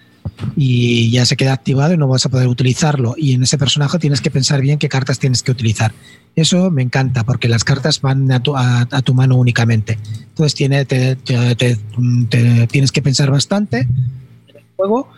y 0.56 1.10
ya 1.10 1.24
se 1.24 1.36
queda 1.36 1.52
activado 1.52 1.94
y 1.94 1.96
no 1.96 2.08
vas 2.08 2.26
a 2.26 2.28
poder 2.28 2.48
utilizarlo. 2.48 3.14
Y 3.16 3.34
en 3.34 3.42
ese 3.42 3.58
personaje 3.58 3.98
tienes 3.98 4.20
que 4.20 4.30
pensar 4.30 4.60
bien 4.60 4.78
qué 4.78 4.88
cartas 4.88 5.18
tienes 5.18 5.42
que 5.42 5.52
utilizar. 5.52 5.92
Eso 6.36 6.70
me 6.70 6.82
encanta 6.82 7.24
porque 7.24 7.48
las 7.48 7.64
cartas 7.64 8.00
van 8.00 8.30
a 8.32 8.42
tu, 8.42 8.56
a, 8.56 8.86
tu 9.02 9.14
mano 9.14 9.36
únicamente. 9.36 9.98
Entonces 10.28 10.54
tiene, 10.54 10.84
te, 10.84 11.16
tienes 12.66 12.92
que 12.92 13.02
pensar 13.02 13.30
bastante 13.30 13.80
en 13.80 14.56
el 14.56 14.62
juego 14.76 15.08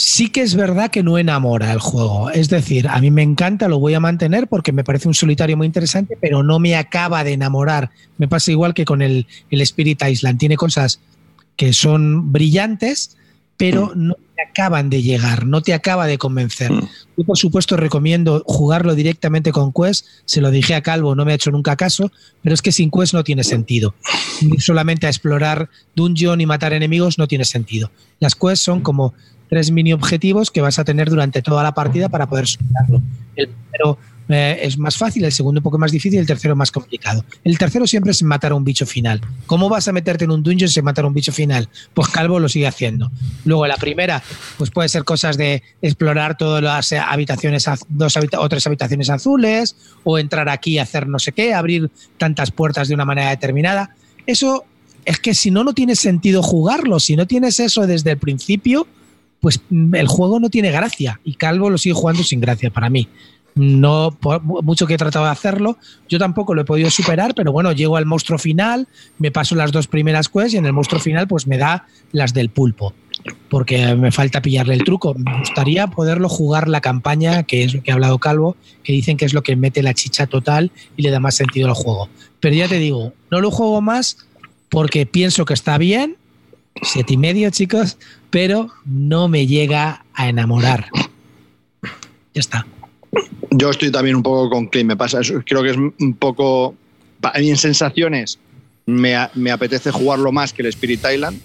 sí 0.00 0.30
que 0.30 0.40
es 0.40 0.54
verdad 0.54 0.90
que 0.90 1.02
no 1.02 1.18
enamora 1.18 1.70
el 1.72 1.78
juego. 1.78 2.30
Es 2.30 2.48
decir, 2.48 2.88
a 2.88 3.00
mí 3.00 3.10
me 3.10 3.22
encanta, 3.22 3.68
lo 3.68 3.78
voy 3.78 3.92
a 3.92 4.00
mantener 4.00 4.48
porque 4.48 4.72
me 4.72 4.82
parece 4.82 5.08
un 5.08 5.14
solitario 5.14 5.58
muy 5.58 5.66
interesante, 5.66 6.16
pero 6.18 6.42
no 6.42 6.58
me 6.58 6.74
acaba 6.74 7.22
de 7.22 7.34
enamorar. 7.34 7.90
Me 8.16 8.26
pasa 8.26 8.50
igual 8.50 8.72
que 8.72 8.86
con 8.86 9.02
el, 9.02 9.26
el 9.50 9.60
Spirit 9.60 10.02
Island. 10.02 10.38
Tiene 10.38 10.56
cosas 10.56 11.00
que 11.54 11.74
son 11.74 12.32
brillantes, 12.32 13.18
pero 13.58 13.92
no 13.94 14.14
te 14.14 14.42
acaban 14.48 14.88
de 14.88 15.02
llegar, 15.02 15.44
no 15.44 15.60
te 15.60 15.74
acaba 15.74 16.06
de 16.06 16.16
convencer. 16.16 16.72
Yo, 17.18 17.24
por 17.24 17.36
supuesto, 17.36 17.76
recomiendo 17.76 18.42
jugarlo 18.46 18.94
directamente 18.94 19.52
con 19.52 19.70
Quest. 19.70 20.06
Se 20.24 20.40
lo 20.40 20.50
dije 20.50 20.74
a 20.74 20.80
Calvo, 20.80 21.14
no 21.14 21.26
me 21.26 21.32
ha 21.32 21.34
hecho 21.34 21.50
nunca 21.50 21.76
caso, 21.76 22.10
pero 22.42 22.54
es 22.54 22.62
que 22.62 22.72
sin 22.72 22.90
Quest 22.90 23.12
no 23.12 23.22
tiene 23.22 23.44
sentido. 23.44 23.94
Ir 24.40 24.62
solamente 24.62 25.06
a 25.06 25.10
explorar 25.10 25.68
dungeon 25.94 26.40
y 26.40 26.46
matar 26.46 26.72
enemigos 26.72 27.18
no 27.18 27.28
tiene 27.28 27.44
sentido. 27.44 27.90
Las 28.18 28.34
Quests 28.34 28.64
son 28.64 28.80
como 28.80 29.12
tres 29.50 29.70
mini 29.70 29.92
objetivos 29.92 30.50
que 30.50 30.62
vas 30.62 30.78
a 30.78 30.84
tener 30.84 31.10
durante 31.10 31.42
toda 31.42 31.62
la 31.62 31.74
partida 31.74 32.08
para 32.08 32.28
poder 32.28 32.46
superarlo. 32.46 33.02
El 33.36 33.48
primero 33.48 33.98
eh, 34.28 34.60
es 34.62 34.78
más 34.78 34.96
fácil, 34.96 35.24
el 35.24 35.32
segundo 35.32 35.58
un 35.58 35.64
poco 35.64 35.76
más 35.76 35.90
difícil, 35.90 36.20
el 36.20 36.26
tercero 36.26 36.54
más 36.54 36.70
complicado. 36.70 37.24
El 37.42 37.58
tercero 37.58 37.84
siempre 37.86 38.12
es 38.12 38.22
matar 38.22 38.52
a 38.52 38.54
un 38.54 38.62
bicho 38.64 38.86
final. 38.86 39.20
¿Cómo 39.46 39.68
vas 39.68 39.88
a 39.88 39.92
meterte 39.92 40.24
en 40.24 40.30
un 40.30 40.42
dungeon 40.44 40.70
sin 40.70 40.84
matar 40.84 41.04
a 41.04 41.08
un 41.08 41.14
bicho 41.14 41.32
final? 41.32 41.68
Pues 41.94 42.08
Calvo 42.08 42.38
lo 42.38 42.48
sigue 42.48 42.68
haciendo. 42.68 43.10
Luego 43.44 43.66
la 43.66 43.76
primera, 43.76 44.22
pues 44.56 44.70
puede 44.70 44.88
ser 44.88 45.02
cosas 45.02 45.36
de 45.36 45.64
explorar 45.82 46.36
todas 46.36 46.62
las 46.62 46.92
habitaciones, 46.92 47.68
dos 47.88 48.16
o 48.16 48.48
tres 48.48 48.66
habitaciones 48.68 49.10
azules, 49.10 49.74
o 50.04 50.16
entrar 50.16 50.48
aquí 50.48 50.74
y 50.74 50.78
hacer 50.78 51.08
no 51.08 51.18
sé 51.18 51.32
qué, 51.32 51.52
abrir 51.52 51.90
tantas 52.16 52.52
puertas 52.52 52.86
de 52.86 52.94
una 52.94 53.04
manera 53.04 53.30
determinada. 53.30 53.96
Eso 54.26 54.64
es 55.04 55.18
que 55.18 55.34
si 55.34 55.50
no, 55.50 55.64
no 55.64 55.72
tiene 55.72 55.96
sentido 55.96 56.40
jugarlo. 56.40 57.00
Si 57.00 57.16
no 57.16 57.26
tienes 57.26 57.58
eso 57.58 57.84
desde 57.88 58.12
el 58.12 58.18
principio, 58.18 58.86
pues 59.40 59.60
el 59.70 60.06
juego 60.06 60.38
no 60.40 60.50
tiene 60.50 60.70
gracia 60.70 61.20
y 61.24 61.34
Calvo 61.34 61.70
lo 61.70 61.78
sigue 61.78 61.94
jugando 61.94 62.22
sin 62.22 62.40
gracia 62.40 62.70
para 62.70 62.90
mí. 62.90 63.08
No, 63.54 64.16
por 64.20 64.42
mucho 64.42 64.86
que 64.86 64.94
he 64.94 64.98
tratado 64.98 65.24
de 65.24 65.32
hacerlo, 65.32 65.76
yo 66.08 66.18
tampoco 66.18 66.54
lo 66.54 66.62
he 66.62 66.64
podido 66.64 66.88
superar, 66.88 67.34
pero 67.34 67.52
bueno, 67.52 67.72
llego 67.72 67.96
al 67.96 68.06
monstruo 68.06 68.38
final, 68.38 68.86
me 69.18 69.32
paso 69.32 69.54
las 69.56 69.72
dos 69.72 69.88
primeras 69.88 70.28
quests 70.28 70.54
y 70.54 70.56
en 70.56 70.66
el 70.66 70.72
monstruo 70.72 71.00
final 71.00 71.26
pues 71.26 71.46
me 71.46 71.58
da 71.58 71.86
las 72.12 72.32
del 72.32 72.50
pulpo, 72.50 72.94
porque 73.48 73.96
me 73.96 74.12
falta 74.12 74.40
pillarle 74.40 74.74
el 74.74 74.84
truco. 74.84 75.14
Me 75.14 75.40
gustaría 75.40 75.88
poderlo 75.88 76.28
jugar 76.28 76.68
la 76.68 76.80
campaña, 76.80 77.42
que 77.42 77.64
es 77.64 77.74
lo 77.74 77.82
que 77.82 77.90
ha 77.90 77.94
hablado 77.94 78.18
Calvo, 78.18 78.56
que 78.84 78.92
dicen 78.92 79.16
que 79.16 79.24
es 79.24 79.34
lo 79.34 79.42
que 79.42 79.56
mete 79.56 79.82
la 79.82 79.94
chicha 79.94 80.26
total 80.26 80.70
y 80.96 81.02
le 81.02 81.10
da 81.10 81.18
más 81.18 81.34
sentido 81.34 81.68
al 81.68 81.74
juego. 81.74 82.08
Pero 82.38 82.54
ya 82.54 82.68
te 82.68 82.78
digo, 82.78 83.12
no 83.30 83.40
lo 83.40 83.50
juego 83.50 83.80
más 83.80 84.18
porque 84.68 85.06
pienso 85.06 85.44
que 85.44 85.54
está 85.54 85.76
bien, 85.76 86.16
siete 86.82 87.14
y 87.14 87.16
medio, 87.16 87.50
chicos, 87.50 87.98
pero 88.30 88.68
no 88.84 89.28
me 89.28 89.46
llega 89.46 90.04
a 90.14 90.28
enamorar. 90.28 90.86
Ya 92.34 92.40
está. 92.40 92.66
Yo 93.50 93.70
estoy 93.70 93.90
también 93.90 94.16
un 94.16 94.22
poco 94.22 94.48
con 94.50 94.66
Clint, 94.68 94.88
me 94.88 94.96
pasa, 94.96 95.20
creo 95.44 95.62
que 95.62 95.70
es 95.70 95.76
un 95.76 96.14
poco, 96.18 96.76
a 97.22 97.38
mí 97.38 97.50
en 97.50 97.56
sensaciones 97.56 98.38
me, 98.86 99.16
me 99.34 99.50
apetece 99.50 99.90
jugarlo 99.90 100.30
más 100.30 100.52
que 100.52 100.62
el 100.62 100.68
Spirit 100.68 101.04
Island, 101.12 101.40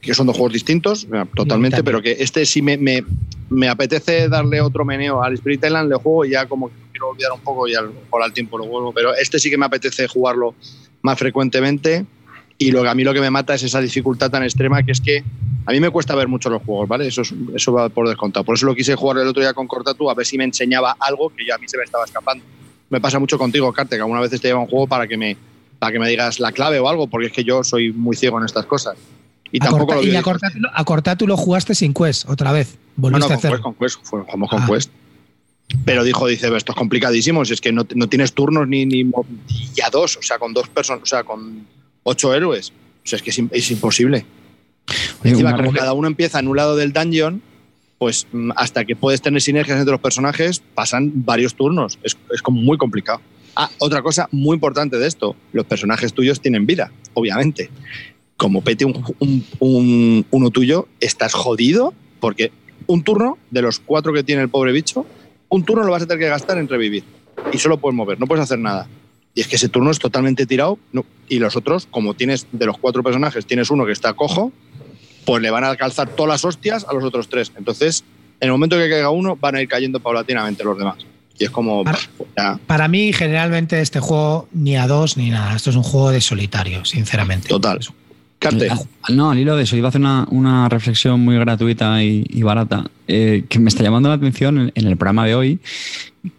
que 0.00 0.12
son 0.12 0.26
dos 0.26 0.36
juegos 0.36 0.52
distintos, 0.52 1.06
totalmente, 1.34 1.82
pero 1.82 2.02
que 2.02 2.12
este 2.20 2.44
sí 2.44 2.60
me, 2.60 2.76
me, 2.76 3.02
me, 3.48 3.68
apetece 3.68 4.28
darle 4.28 4.60
otro 4.60 4.84
meneo 4.84 5.22
al 5.22 5.34
Spirit 5.34 5.64
Island, 5.64 5.90
le 5.90 5.96
juego 5.96 6.26
y 6.26 6.30
ya 6.30 6.46
como 6.46 6.68
que 6.68 6.74
quiero 6.92 7.08
olvidar 7.08 7.32
un 7.32 7.40
poco 7.40 7.66
y 7.66 7.74
al, 7.74 7.90
por 8.10 8.22
al 8.22 8.32
tiempo 8.32 8.58
lo 8.58 8.66
vuelvo, 8.66 8.92
pero 8.92 9.14
este 9.14 9.38
sí 9.38 9.48
que 9.48 9.56
me 9.56 9.66
apetece 9.66 10.06
jugarlo 10.06 10.54
más 11.00 11.18
frecuentemente 11.18 12.04
y 12.58 12.70
lo 12.70 12.88
a 12.88 12.94
mí 12.94 13.04
lo 13.04 13.12
que 13.12 13.20
me 13.20 13.30
mata 13.30 13.54
es 13.54 13.62
esa 13.62 13.80
dificultad 13.80 14.30
tan 14.30 14.42
extrema 14.42 14.82
que 14.82 14.92
es 14.92 15.00
que 15.00 15.22
a 15.66 15.72
mí 15.72 15.80
me 15.80 15.90
cuesta 15.90 16.14
ver 16.14 16.28
mucho 16.28 16.48
los 16.48 16.62
juegos, 16.62 16.88
¿vale? 16.88 17.06
Eso, 17.08 17.22
es, 17.22 17.34
eso 17.54 17.72
va 17.72 17.88
por 17.88 18.08
descontado. 18.08 18.44
Por 18.44 18.54
eso 18.54 18.66
lo 18.66 18.74
quise 18.74 18.94
jugar 18.94 19.18
el 19.18 19.28
otro 19.28 19.42
día 19.42 19.52
con 19.52 19.66
Cortatu 19.66 20.08
a 20.08 20.14
ver 20.14 20.24
si 20.24 20.38
me 20.38 20.44
enseñaba 20.44 20.96
algo 21.00 21.30
que 21.30 21.44
ya 21.46 21.56
a 21.56 21.58
mí 21.58 21.68
se 21.68 21.76
me 21.76 21.84
estaba 21.84 22.04
escapando. 22.04 22.44
Me 22.88 23.00
pasa 23.00 23.18
mucho 23.18 23.36
contigo, 23.36 23.72
Carte, 23.72 23.96
que 23.96 24.02
alguna 24.02 24.20
vez 24.20 24.30
te 24.30 24.38
lleva 24.38 24.60
un 24.60 24.68
juego 24.68 24.86
para 24.86 25.06
que 25.06 25.16
me 25.16 25.36
para 25.78 25.92
que 25.92 25.98
me 25.98 26.08
digas 26.08 26.40
la 26.40 26.52
clave 26.52 26.78
o 26.78 26.88
algo, 26.88 27.06
porque 27.06 27.26
es 27.26 27.32
que 27.32 27.44
yo 27.44 27.62
soy 27.62 27.92
muy 27.92 28.16
ciego 28.16 28.38
en 28.38 28.46
estas 28.46 28.64
cosas. 28.64 28.96
Y 29.52 29.58
tampoco 29.58 29.94
lo 29.94 30.02
y 30.02 30.16
a 30.16 30.22
Cortatu, 30.22 30.58
a 30.72 30.84
Cortatu 30.84 31.26
lo 31.26 31.36
jugaste 31.36 31.74
sin 31.74 31.92
Quest 31.92 32.28
otra 32.28 32.52
vez. 32.52 32.78
No, 32.96 33.10
no, 33.10 33.18
Volviste 33.18 33.24
a 33.24 33.28
con 33.28 33.36
hacer. 33.36 33.50
Quest, 33.50 33.62
con 33.62 33.74
Quest, 33.74 33.98
jugamos 34.06 34.50
con 34.50 34.62
Ah. 34.62 34.66
Quest. 34.66 34.90
Pero 35.84 36.04
dijo, 36.04 36.26
dice, 36.28 36.54
esto 36.56 36.72
es 36.72 36.78
complicadísimo, 36.78 37.44
si 37.44 37.52
es 37.52 37.60
que 37.60 37.72
no, 37.72 37.84
no 37.94 38.08
tienes 38.08 38.32
turnos 38.32 38.68
ni, 38.68 38.86
ni 38.86 39.00
y 39.00 39.10
ya 39.74 39.90
dos, 39.90 40.16
o 40.16 40.22
sea, 40.22 40.38
con 40.38 40.54
dos 40.54 40.68
personas, 40.68 41.02
o 41.02 41.06
sea, 41.06 41.24
con 41.24 41.66
ocho 42.06 42.32
héroes. 42.34 42.70
O 43.04 43.08
sea, 43.08 43.16
es 43.16 43.22
que 43.22 43.30
es, 43.30 43.38
im- 43.38 43.48
es 43.52 43.70
imposible. 43.70 44.24
Oye, 45.22 45.30
Encima, 45.30 45.50
como 45.56 45.72
cada 45.72 45.92
uno 45.92 46.06
empieza 46.06 46.38
en 46.38 46.48
un 46.48 46.56
lado 46.56 46.76
del 46.76 46.92
dungeon, 46.92 47.42
pues 47.98 48.26
mm, 48.32 48.52
hasta 48.56 48.84
que 48.84 48.94
puedes 48.94 49.20
tener 49.20 49.42
sinergias 49.42 49.78
entre 49.78 49.92
los 49.92 50.00
personajes, 50.00 50.62
pasan 50.74 51.10
varios 51.24 51.54
turnos. 51.54 51.98
Es, 52.02 52.16
es 52.32 52.42
como 52.42 52.60
muy 52.60 52.78
complicado. 52.78 53.20
Ah, 53.56 53.70
otra 53.78 54.02
cosa 54.02 54.28
muy 54.32 54.54
importante 54.54 54.98
de 54.98 55.06
esto, 55.06 55.34
los 55.52 55.64
personajes 55.66 56.12
tuyos 56.12 56.40
tienen 56.40 56.66
vida, 56.66 56.92
obviamente. 57.14 57.70
Como 58.36 58.62
pete 58.62 58.84
un, 58.84 59.02
un- 59.18 59.44
un- 59.58 60.26
uno 60.30 60.50
tuyo, 60.50 60.88
estás 61.00 61.32
jodido 61.32 61.94
porque 62.20 62.52
un 62.86 63.02
turno 63.02 63.38
de 63.50 63.62
los 63.62 63.78
cuatro 63.80 64.12
que 64.12 64.22
tiene 64.22 64.42
el 64.42 64.48
pobre 64.50 64.72
bicho, 64.72 65.06
un 65.48 65.64
turno 65.64 65.84
lo 65.84 65.92
vas 65.92 66.02
a 66.02 66.06
tener 66.06 66.20
que 66.20 66.28
gastar 66.28 66.58
en 66.58 66.68
revivir. 66.68 67.02
Y 67.52 67.58
solo 67.58 67.78
puedes 67.78 67.96
mover, 67.96 68.20
no 68.20 68.26
puedes 68.26 68.42
hacer 68.44 68.58
nada. 68.58 68.86
Y 69.36 69.42
es 69.42 69.46
que 69.48 69.54
ese 69.56 69.68
turno 69.68 69.92
es 69.92 70.00
totalmente 70.00 70.46
tirado. 70.46 70.78
no- 70.92 71.04
y 71.28 71.38
los 71.38 71.54
otros, 71.56 71.86
como 71.90 72.14
tienes 72.14 72.46
de 72.52 72.66
los 72.66 72.78
cuatro 72.78 73.02
personajes, 73.04 73.46
tienes 73.46 73.70
uno 73.70 73.84
que 73.86 73.92
está 73.92 74.14
cojo, 74.14 74.50
pues 75.24 75.42
le 75.42 75.50
van 75.50 75.62
a 75.64 75.76
calzar 75.76 76.08
todas 76.08 76.28
las 76.30 76.44
hostias 76.44 76.84
a 76.88 76.94
los 76.94 77.04
otros 77.04 77.28
tres. 77.28 77.52
Entonces, 77.58 78.02
en 78.40 78.46
el 78.46 78.52
momento 78.52 78.76
que 78.76 78.88
caiga 78.88 79.10
uno, 79.10 79.36
van 79.36 79.56
a 79.56 79.62
ir 79.62 79.68
cayendo 79.68 80.00
paulatinamente 80.00 80.64
los 80.64 80.78
demás. 80.78 80.96
Y 81.38 81.44
es 81.44 81.50
como. 81.50 81.84
Ya, 82.36 82.58
Para 82.66 82.88
mí, 82.88 83.12
generalmente, 83.12 83.80
este 83.82 84.00
juego 84.00 84.48
ni 84.52 84.76
a 84.76 84.86
dos 84.86 85.16
ni 85.18 85.28
nada. 85.30 85.54
Esto 85.54 85.68
es 85.70 85.76
un 85.76 85.82
juego 85.82 86.10
de 86.10 86.20
solitario, 86.22 86.84
sinceramente. 86.86 87.48
total. 87.48 87.80
Ah, 88.44 89.12
No, 89.12 89.30
al 89.30 89.38
hilo 89.38 89.56
de 89.56 89.64
eso, 89.64 89.76
iba 89.76 89.86
a 89.86 89.90
hacer 89.90 90.00
una, 90.00 90.26
una 90.30 90.68
reflexión 90.68 91.20
muy 91.20 91.36
gratuita 91.36 92.02
y, 92.02 92.42
barata 92.42 92.84
eh, 93.08 93.44
que 93.48 93.58
me 93.58 93.68
está 93.68 93.82
llamando 93.82 94.08
la 94.08 94.16
atención 94.16 94.72
en, 94.74 94.86
el 94.86 94.96
programa 94.96 95.26
de 95.26 95.34
hoy, 95.34 95.58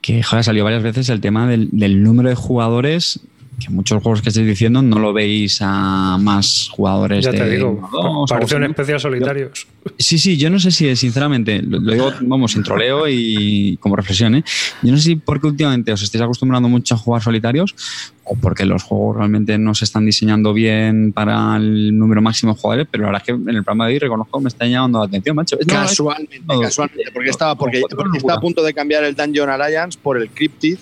que 0.02 0.22
joder, 0.24 0.44
salió 0.44 0.64
varias 0.64 0.84
veces 0.84 1.10
el 1.10 1.22
tema 1.22 1.48
del 1.48 2.04
número 2.04 2.30
de 2.30 2.36
jugadores, 2.36 3.20
que 3.60 3.70
muchos 3.72 4.02
juegos 4.04 4.22
que 4.22 4.30
estáis 4.30 4.46
diciendo 4.46 4.82
no 4.82 5.00
lo 5.00 5.14
veis 5.14 5.60
a 5.62 6.18
más 6.20 6.70
jugadores 6.72 7.26
Ya 7.26 7.32
de 7.32 7.40
te 7.40 7.50
digo, 7.50 7.90
dos, 7.92 8.30
parece 8.30 8.56
un 8.56 8.66
especial 8.66 9.00
solitarios. 9.00 9.68
Sí, 9.98 10.20
sí, 10.20 10.38
yo 10.38 10.50
no 10.50 10.60
sé 10.60 10.70
si, 10.72 10.96
sinceramente, 10.96 11.62
lo, 11.62 11.80
lo 11.80 11.94
digo, 11.94 12.12
vamos, 12.22 12.52
sin 12.52 12.64
troleo 12.64 13.08
y 13.08 13.78
como 13.78 13.96
reflexión, 13.96 14.36
¿eh? 14.36 14.44
Yo 14.84 14.92
no 14.92 14.98
sé 14.98 15.04
si 15.04 15.16
porque 15.16 15.48
últimamente 15.48 15.92
os 15.92 16.04
estáis 16.04 16.22
acostumbrando 16.22 16.70
mucho 16.70 16.96
a 16.96 16.98
jugar 16.98 17.22
solitarios 17.24 17.76
o 18.24 18.36
porque 18.36 18.66
los 18.66 18.84
juegos 18.84 19.18
realmente 19.18 19.58
no 19.58 19.74
se 19.74 19.86
están 19.86 20.06
diseñando 20.06 20.54
bien 20.54 21.14
para 21.14 21.56
el 21.56 21.98
número 21.98 22.22
máximo 22.22 22.54
de 22.54 22.60
jugadores, 22.60 22.88
pero 22.92 23.04
la 23.04 23.10
verdad 23.10 23.24
es 23.26 23.26
que 23.26 23.50
en 23.50 23.56
el 23.56 23.64
programa 23.64 23.88
de 23.88 23.94
hoy 23.94 24.00
reconozco 24.00 24.38
que 24.38 24.44
me 24.44 24.50
está 24.50 24.68
llamando 24.68 25.00
la 25.00 25.06
atención, 25.06 25.36
macho. 25.36 25.58
No, 25.60 25.66
Casualmente, 25.66 26.42
no, 26.46 26.60
casualmente. 26.60 27.12
Porque 27.14 27.30
estaba, 27.30 27.56
porque, 27.56 27.82
porque 27.90 28.18
está 28.18 28.36
a 28.36 28.40
punto 28.40 28.64
de 28.64 28.74
cambiar 28.74 29.04
el 29.04 29.16
Dungeon 29.16 29.50
Alliance 29.50 29.98
por 30.02 30.18
el 30.18 30.30
Cryptid, 30.30 30.78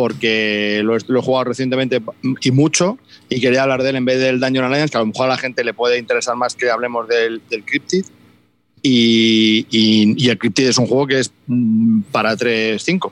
porque 0.00 0.80
lo, 0.82 0.96
he- 0.96 1.00
jugado 1.22 1.44
recientemente 1.44 2.00
y 2.40 2.50
mucho, 2.52 2.98
y 3.28 3.38
quería 3.38 3.64
hablar 3.64 3.82
de 3.82 3.90
él 3.90 3.96
en 3.96 4.06
vez 4.06 4.18
del 4.18 4.40
Dungeon 4.40 4.64
Alliance, 4.64 4.90
que 4.90 4.96
a 4.96 5.00
lo 5.00 5.06
mejor 5.08 5.26
a 5.26 5.28
la 5.28 5.36
gente 5.36 5.62
le 5.62 5.74
puede 5.74 5.98
interesar 5.98 6.36
más 6.36 6.54
que 6.54 6.70
hablemos 6.70 7.06
del, 7.06 7.42
Cryptid. 7.64 8.06
Y, 8.82 9.66
y- 9.70 10.14
el 10.30 10.38
Cryptid 10.38 10.68
es 10.68 10.78
un 10.78 10.86
juego 10.86 11.06
que 11.06 11.18
es 11.18 11.30
mm, 11.48 12.00
para 12.12 12.34
3-5. 12.34 13.10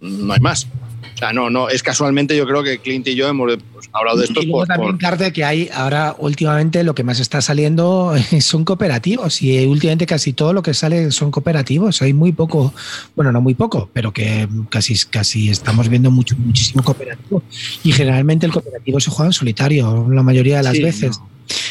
No 0.00 0.32
hay 0.32 0.40
más. 0.40 0.66
O 1.14 1.18
sea, 1.18 1.34
no, 1.34 1.50
no, 1.50 1.68
es 1.68 1.82
casualmente 1.82 2.34
yo 2.34 2.46
creo 2.46 2.62
que 2.62 2.78
Clint 2.78 3.06
y 3.08 3.14
yo 3.14 3.28
hemos 3.28 3.52
hablado 4.00 4.18
de 4.18 4.24
esto 4.24 4.40
Y 4.42 4.46
luego 4.46 4.58
por, 4.60 4.66
también, 4.68 4.92
por- 4.92 5.00
Carte, 5.00 5.32
que 5.32 5.44
hay 5.44 5.68
ahora 5.72 6.14
últimamente 6.18 6.82
lo 6.84 6.94
que 6.94 7.04
más 7.04 7.20
está 7.20 7.40
saliendo 7.40 8.14
son 8.40 8.64
cooperativos 8.64 9.40
y 9.42 9.64
últimamente 9.66 10.06
casi 10.06 10.32
todo 10.32 10.52
lo 10.52 10.62
que 10.62 10.74
sale 10.74 11.10
son 11.10 11.30
cooperativos. 11.30 12.02
Hay 12.02 12.12
muy 12.12 12.32
poco, 12.32 12.74
bueno, 13.16 13.30
no 13.32 13.40
muy 13.40 13.54
poco, 13.54 13.88
pero 13.92 14.12
que 14.12 14.48
casi, 14.68 14.94
casi 15.10 15.48
estamos 15.50 15.88
viendo 15.88 16.10
mucho, 16.10 16.36
muchísimo 16.38 16.82
cooperativo. 16.82 17.42
Y 17.84 17.92
generalmente 17.92 18.46
el 18.46 18.52
cooperativo 18.52 18.98
se 19.00 19.10
juega 19.10 19.28
en 19.28 19.32
solitario 19.32 20.06
la 20.10 20.22
mayoría 20.22 20.56
de 20.58 20.62
las 20.64 20.76
Sí, 20.76 20.82
veces. 20.82 21.20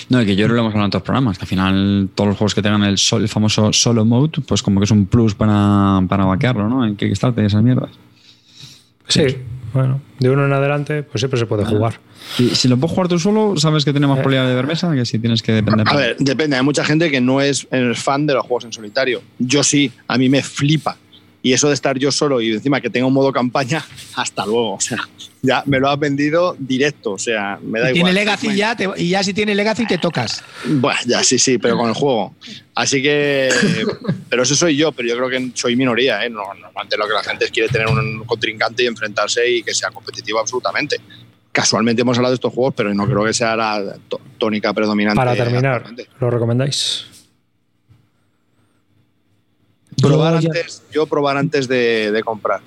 No, 0.10 0.22
y 0.22 0.26
que 0.26 0.36
yo 0.36 0.48
lo 0.48 0.54
hemos 0.54 0.68
hablado 0.68 0.84
en 0.86 0.88
otros 0.90 1.04
programas, 1.04 1.38
que 1.38 1.44
al 1.46 1.48
final 1.48 2.10
todos 2.14 2.28
los 2.30 2.38
juegos 2.38 2.54
que 2.54 2.62
tengan 2.62 2.84
el, 2.84 2.98
sol- 2.98 3.24
el 3.24 3.30
famoso 3.30 3.74
solo 3.74 4.06
mode, 4.06 4.42
pues 4.46 4.62
como 4.62 4.80
que 4.80 4.84
es 4.84 4.92
un 4.92 5.08
plus 5.08 5.34
para, 5.34 6.00
para 6.08 6.26
vaquearlo, 6.26 6.70
¿no? 6.70 6.86
En 6.86 6.96
Kickstarter 6.96 7.44
y 7.44 7.48
esas 7.48 7.64
mierdas. 7.64 7.90
Sí, 9.08 9.22
bueno, 9.74 10.02
de 10.20 10.30
uno 10.30 10.46
en 10.46 10.54
adelante, 10.54 11.04
pues 11.04 11.22
siempre 11.22 11.40
se 11.40 11.46
puede 11.46 11.66
jugar. 11.66 12.00
Y 12.38 12.50
si 12.50 12.68
lo 12.68 12.78
puedes 12.78 12.94
jugar 12.94 13.08
tú 13.08 13.20
solo, 13.20 13.56
sabes 13.58 13.84
que 13.84 13.92
tiene 13.92 14.08
más 14.08 14.20
probabilidad 14.20 14.48
de 14.48 14.56
ver 14.56 14.68
mesa 14.68 14.94
que 14.94 15.06
si 15.06 15.20
tienes 15.20 15.42
que 15.42 15.52
depender. 15.52 15.88
A 15.90 15.96
ver, 15.96 16.16
depende. 16.20 16.56
Hay 16.56 16.64
mucha 16.64 16.86
gente 16.86 17.10
que 17.10 17.20
no 17.20 17.42
es 17.42 17.68
es 17.72 18.00
fan 18.00 18.28
de 18.28 18.34
los 18.34 18.44
juegos 18.44 18.66
en 18.66 18.74
solitario. 18.74 19.22
Yo 19.40 19.64
sí, 19.64 19.92
a 20.08 20.18
mí 20.18 20.30
me 20.30 20.44
flipa. 20.44 20.98
Y 21.46 21.52
eso 21.54 21.68
de 21.68 21.74
estar 21.74 22.00
yo 22.00 22.10
solo 22.10 22.40
y 22.40 22.54
encima 22.54 22.80
que 22.80 22.90
tenga 22.90 23.06
un 23.06 23.14
modo 23.14 23.32
campaña, 23.34 23.84
hasta 24.16 24.46
luego. 24.46 24.76
O 24.76 24.80
sea, 24.80 24.98
ya 25.42 25.62
me 25.66 25.78
lo 25.80 25.90
has 25.90 26.00
vendido 26.00 26.56
directo. 26.58 27.12
O 27.12 27.18
sea, 27.20 27.60
me 27.62 27.82
da 27.82 27.92
Y 27.92 27.98
igual. 27.98 28.12
tiene 28.12 28.14
Legacy 28.14 28.56
ya, 28.56 28.76
te- 28.78 28.90
y 28.96 29.10
ya 29.10 29.22
si 29.24 29.34
tiene 29.34 29.54
Legacy 29.54 29.86
te 29.86 29.98
tocas. 29.98 30.42
Bueno, 30.66 30.98
ya 31.06 31.22
sí, 31.24 31.38
sí, 31.38 31.58
pero 31.58 31.78
con 31.78 31.90
el 31.90 31.96
juego. 31.96 32.34
Así 32.76 33.02
que. 33.04 33.50
Pero 34.30 34.42
eso 34.44 34.56
soy 34.56 34.76
yo, 34.76 34.92
pero 34.92 35.08
yo 35.10 35.16
creo 35.16 35.30
que 35.30 35.52
soy 35.54 35.76
minoría. 35.76 36.26
¿eh? 36.26 36.30
No, 36.30 36.42
normalmente 36.60 36.98
lo 36.98 37.06
que 37.06 37.14
la 37.14 37.22
gente 37.24 37.46
es 37.46 37.52
quiere 37.52 37.70
tener 37.70 37.88
un 37.88 38.24
contrincante 38.26 38.82
y 38.84 38.88
enfrentarse 38.88 39.48
y 39.48 39.62
que 39.62 39.76
sea 39.76 39.92
competitivo 39.92 40.40
absolutamente. 40.40 40.96
Casualmente 41.52 42.02
hemos 42.02 42.18
hablado 42.18 42.32
de 42.32 42.36
estos 42.38 42.52
juegos, 42.52 42.74
pero 42.76 42.92
no 42.96 43.06
creo 43.06 43.24
que 43.26 43.34
sea 43.34 43.56
la 43.56 43.96
tó- 44.10 44.20
tónica 44.40 44.74
predominante. 44.74 45.18
Para 45.18 45.36
terminar. 45.36 45.86
¿lo 46.20 46.32
recomendáis? 46.32 47.06
Probar 50.10 50.40
Yo 50.42 50.50
antes, 50.50 50.84
yo 50.92 51.06
probar 51.08 51.38
antes 51.38 51.68
de, 51.68 52.12
de 52.12 52.24
comprar. 52.24 52.62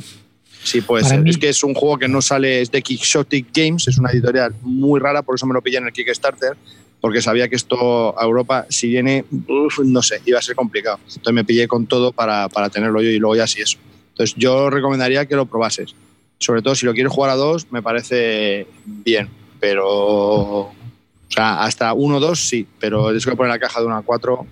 Sí, 0.63 0.81
ser. 1.11 1.21
mí- 1.23 1.31
Es 1.31 1.39
que 1.39 1.49
es 1.49 1.63
un 1.63 1.75
juego 1.75 1.97
que 1.99 2.09
no 2.09 2.21
sale, 2.21 2.61
es 2.61 2.71
de 2.71 2.83
Quixotic 2.83 3.47
Games, 3.55 3.87
es 3.89 3.99
una 3.99 4.11
editorial 4.11 4.55
muy 4.63 4.99
rara, 4.99 5.23
por 5.23 5.37
eso 5.37 5.47
me 5.47 5.55
lo 5.55 5.63
pillé 5.63 5.79
en 5.79 5.87
el 5.87 5.93
Kickstarter, 5.93 6.57
porque 7.01 7.23
sabía 7.23 7.49
que 7.49 7.55
esto 7.57 8.19
a 8.21 8.25
Europa, 8.25 8.67
si 8.69 8.89
viene, 8.89 9.25
uf, 9.49 9.79
no 9.85 10.03
sé, 10.03 10.21
iba 10.25 10.39
a 10.39 10.43
ser 10.43 10.57
complicado. 10.57 10.99
Entonces 11.07 11.33
me 11.33 11.45
pillé 11.45 11.69
con 11.69 11.87
todo 11.87 12.11
para, 12.11 12.49
para 12.49 12.69
tenerlo 12.69 13.01
yo 13.01 13.11
y 13.11 13.19
luego 13.19 13.37
ya 13.37 13.47
sí 13.47 13.61
eso. 13.61 13.79
Entonces 14.11 14.35
yo 14.37 14.69
recomendaría 14.71 15.27
que 15.27 15.37
lo 15.37 15.47
probases. 15.47 15.95
Sobre 16.39 16.63
todo 16.63 16.75
si 16.75 16.85
lo 16.85 16.95
quieres 16.95 17.13
jugar 17.13 17.31
a 17.31 17.35
dos, 17.37 17.67
me 17.71 17.81
parece 17.83 18.67
bien, 18.85 19.29
pero. 19.61 19.87
O 19.89 20.73
sea, 21.29 21.63
hasta 21.65 21.93
uno 21.93 22.17
o 22.17 22.21
dos 22.21 22.41
sí, 22.49 22.67
pero 22.79 23.11
es 23.11 23.25
que 23.25 23.35
poner 23.37 23.53
la 23.53 23.59
caja 23.59 23.81
de 23.81 23.87
una 23.87 23.99
a 23.99 24.03
cuatro. 24.03 24.47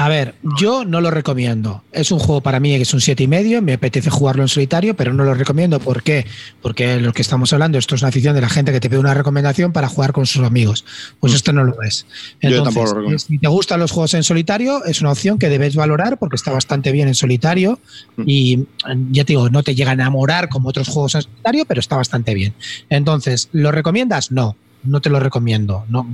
A 0.00 0.08
ver, 0.08 0.34
yo 0.58 0.86
no 0.86 1.02
lo 1.02 1.10
recomiendo. 1.10 1.84
Es 1.92 2.10
un 2.10 2.20
juego 2.20 2.40
para 2.40 2.58
mí 2.58 2.70
que 2.70 2.80
es 2.80 2.94
un 2.94 3.02
siete 3.02 3.24
y 3.24 3.26
medio. 3.26 3.60
Me 3.60 3.74
apetece 3.74 4.08
jugarlo 4.08 4.40
en 4.40 4.48
solitario, 4.48 4.96
pero 4.96 5.12
no 5.12 5.24
lo 5.24 5.34
recomiendo. 5.34 5.78
¿Por 5.78 6.02
qué? 6.02 6.24
Porque 6.62 6.98
lo 6.98 7.12
que 7.12 7.20
estamos 7.20 7.52
hablando, 7.52 7.76
esto 7.76 7.96
es 7.96 8.00
una 8.00 8.08
afición 8.08 8.34
de 8.34 8.40
la 8.40 8.48
gente 8.48 8.72
que 8.72 8.80
te 8.80 8.88
pide 8.88 8.98
una 8.98 9.12
recomendación 9.12 9.74
para 9.74 9.88
jugar 9.88 10.14
con 10.14 10.24
sus 10.24 10.42
amigos. 10.42 10.86
Pues 11.20 11.34
esto 11.34 11.52
no 11.52 11.64
lo 11.64 11.82
es. 11.82 12.06
Yo 12.40 12.48
Entonces, 12.48 12.64
tampoco 12.64 12.86
lo 12.86 12.94
recomiendo. 12.94 13.18
si 13.18 13.38
te 13.38 13.48
gustan 13.48 13.78
los 13.78 13.90
juegos 13.90 14.14
en 14.14 14.22
solitario, 14.22 14.82
es 14.86 15.02
una 15.02 15.12
opción 15.12 15.38
que 15.38 15.50
debes 15.50 15.76
valorar 15.76 16.16
porque 16.16 16.36
está 16.36 16.50
bastante 16.50 16.92
bien 16.92 17.06
en 17.06 17.14
solitario. 17.14 17.78
Y 18.24 18.68
ya 19.10 19.24
te 19.26 19.34
digo, 19.34 19.50
no 19.50 19.62
te 19.62 19.74
llega 19.74 19.90
a 19.90 19.94
enamorar 19.94 20.48
como 20.48 20.70
otros 20.70 20.88
juegos 20.88 21.14
en 21.16 21.22
solitario, 21.24 21.66
pero 21.66 21.78
está 21.78 21.96
bastante 21.96 22.32
bien. 22.32 22.54
Entonces, 22.88 23.50
¿lo 23.52 23.70
recomiendas? 23.70 24.32
No, 24.32 24.56
no 24.82 25.02
te 25.02 25.10
lo 25.10 25.20
recomiendo. 25.20 25.84
No, 25.90 26.08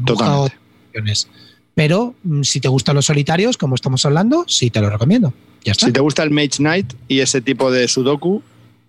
opciones. 0.89 1.29
Pero 1.77 2.15
mm, 2.25 2.43
si 2.43 2.59
te 2.59 2.69
gustan 2.69 2.97
los 2.97 3.05
solitarios, 3.05 3.59
como 3.59 3.75
estamos 3.75 4.05
hablando, 4.07 4.45
sí 4.49 4.71
te 4.71 4.81
lo 4.81 4.89
recomiendo. 4.89 5.35
Ya 5.63 5.73
está. 5.73 5.87
Si 5.87 5.93
te 5.93 6.01
gusta 6.01 6.23
el 6.23 6.31
Mage 6.31 6.57
Knight 6.57 6.95
y 7.07 7.21
ese 7.21 7.43
tipo 7.43 7.71
de 7.71 7.87
Sudoku, 7.87 8.43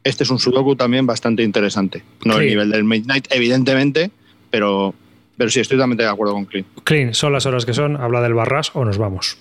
este 0.06 0.24
es 0.24 0.30
un 0.30 0.40
Sudoku 0.40 0.78
también 0.78 1.06
bastante 1.06 1.44
interesante. 1.44 2.02
No 2.24 2.36
Sí. 2.36 2.40
el 2.44 2.48
nivel 2.48 2.72
del 2.72 2.86
Mage 2.86 3.04
Knight, 3.04 3.28
evidentemente, 3.30 4.10
pero, 4.50 4.96
pero 5.36 5.50
sí, 5.50 5.60
estoy 5.60 5.76
totalmente 5.78 6.04
de 6.04 6.10
acuerdo 6.10 6.34
con 6.34 6.46
Clint. 6.46 6.66
Clean, 6.86 7.14
son 7.14 7.34
las 7.34 7.46
horas 7.46 7.66
que 7.66 7.74
son, 7.74 7.98
habla 7.98 8.22
del 8.22 8.34
barras 8.34 8.72
o 8.74 8.86
nos 8.86 8.98
vamos. 8.98 9.38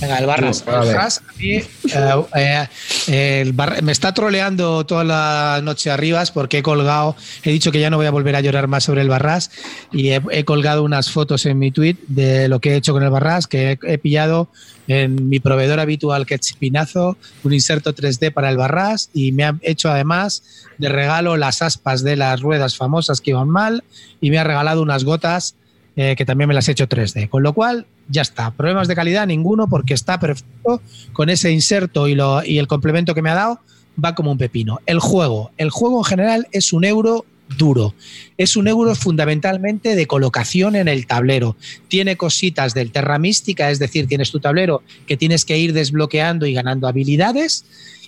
Venga, 0.00 0.18
el 0.18 0.26
Barras. 0.26 0.60
El. 0.66 0.72
Barras, 0.72 1.22
a 1.28 1.32
mí, 1.38 1.50
eh, 1.54 2.66
eh, 3.08 3.40
el 3.40 3.52
Barra- 3.52 3.80
me 3.82 3.92
está 3.92 4.12
troleando 4.14 4.84
toda 4.86 5.04
la 5.04 5.60
noche 5.62 5.90
arribas 5.90 6.30
porque 6.30 6.58
he 6.58 6.62
colgado, 6.62 7.16
he 7.42 7.50
dicho 7.50 7.72
que 7.72 7.80
ya 7.80 7.90
no 7.90 7.96
voy 7.96 8.06
a 8.06 8.10
volver 8.10 8.36
a 8.36 8.40
llorar 8.40 8.68
más 8.68 8.84
sobre 8.84 9.02
el 9.02 9.08
Barras 9.08 9.50
y 9.92 10.10
he, 10.10 10.22
he 10.30 10.44
colgado 10.44 10.82
unas 10.84 11.10
fotos 11.10 11.46
en 11.46 11.58
mi 11.58 11.70
tweet 11.70 11.96
de 12.06 12.48
lo 12.48 12.60
que 12.60 12.72
he 12.72 12.76
hecho 12.76 12.92
con 12.92 13.02
el 13.02 13.10
Barras, 13.10 13.46
que 13.46 13.72
he, 13.72 13.78
he 13.92 13.98
pillado 13.98 14.48
en 14.86 15.28
mi 15.28 15.40
proveedor 15.40 15.80
habitual 15.80 16.24
que 16.26 16.34
es 16.36 16.40
Chipinazo 16.40 17.18
un 17.44 17.52
inserto 17.52 17.94
3D 17.94 18.32
para 18.32 18.50
el 18.50 18.56
Barras 18.56 19.10
y 19.12 19.32
me 19.32 19.44
ha 19.44 19.54
hecho 19.62 19.90
además 19.90 20.42
de 20.78 20.88
regalo 20.88 21.36
las 21.36 21.60
aspas 21.60 22.02
de 22.02 22.16
las 22.16 22.40
ruedas 22.40 22.76
famosas 22.76 23.20
que 23.20 23.30
iban 23.32 23.48
mal 23.50 23.84
y 24.20 24.30
me 24.30 24.38
ha 24.38 24.44
regalado 24.44 24.80
unas 24.80 25.04
gotas 25.04 25.56
eh, 26.00 26.14
que 26.14 26.24
también 26.24 26.46
me 26.46 26.54
las 26.54 26.68
he 26.68 26.72
hecho 26.72 26.88
3D. 26.88 27.28
Con 27.28 27.42
lo 27.42 27.52
cual, 27.52 27.84
ya 28.08 28.22
está. 28.22 28.52
Problemas 28.52 28.86
de 28.86 28.94
calidad 28.94 29.26
ninguno 29.26 29.66
porque 29.68 29.94
está 29.94 30.20
perfecto 30.20 30.80
con 31.12 31.28
ese 31.28 31.50
inserto 31.50 32.06
y, 32.06 32.14
lo, 32.14 32.44
y 32.44 32.58
el 32.58 32.68
complemento 32.68 33.16
que 33.16 33.22
me 33.22 33.30
ha 33.30 33.34
dado 33.34 33.58
va 34.02 34.14
como 34.14 34.30
un 34.30 34.38
pepino. 34.38 34.78
El 34.86 35.00
juego, 35.00 35.50
el 35.56 35.70
juego 35.70 35.98
en 35.98 36.04
general 36.04 36.46
es 36.52 36.72
un 36.72 36.84
euro 36.84 37.24
duro. 37.56 37.96
Es 38.36 38.54
un 38.54 38.68
euro 38.68 38.94
fundamentalmente 38.94 39.96
de 39.96 40.06
colocación 40.06 40.76
en 40.76 40.86
el 40.86 41.08
tablero. 41.08 41.56
Tiene 41.88 42.16
cositas 42.16 42.74
del 42.74 42.92
Terra 42.92 43.18
Mística, 43.18 43.68
es 43.68 43.80
decir, 43.80 44.06
tienes 44.06 44.30
tu 44.30 44.38
tablero 44.38 44.84
que 45.08 45.16
tienes 45.16 45.44
que 45.44 45.58
ir 45.58 45.72
desbloqueando 45.72 46.46
y 46.46 46.52
ganando 46.54 46.86
habilidades. 46.86 47.64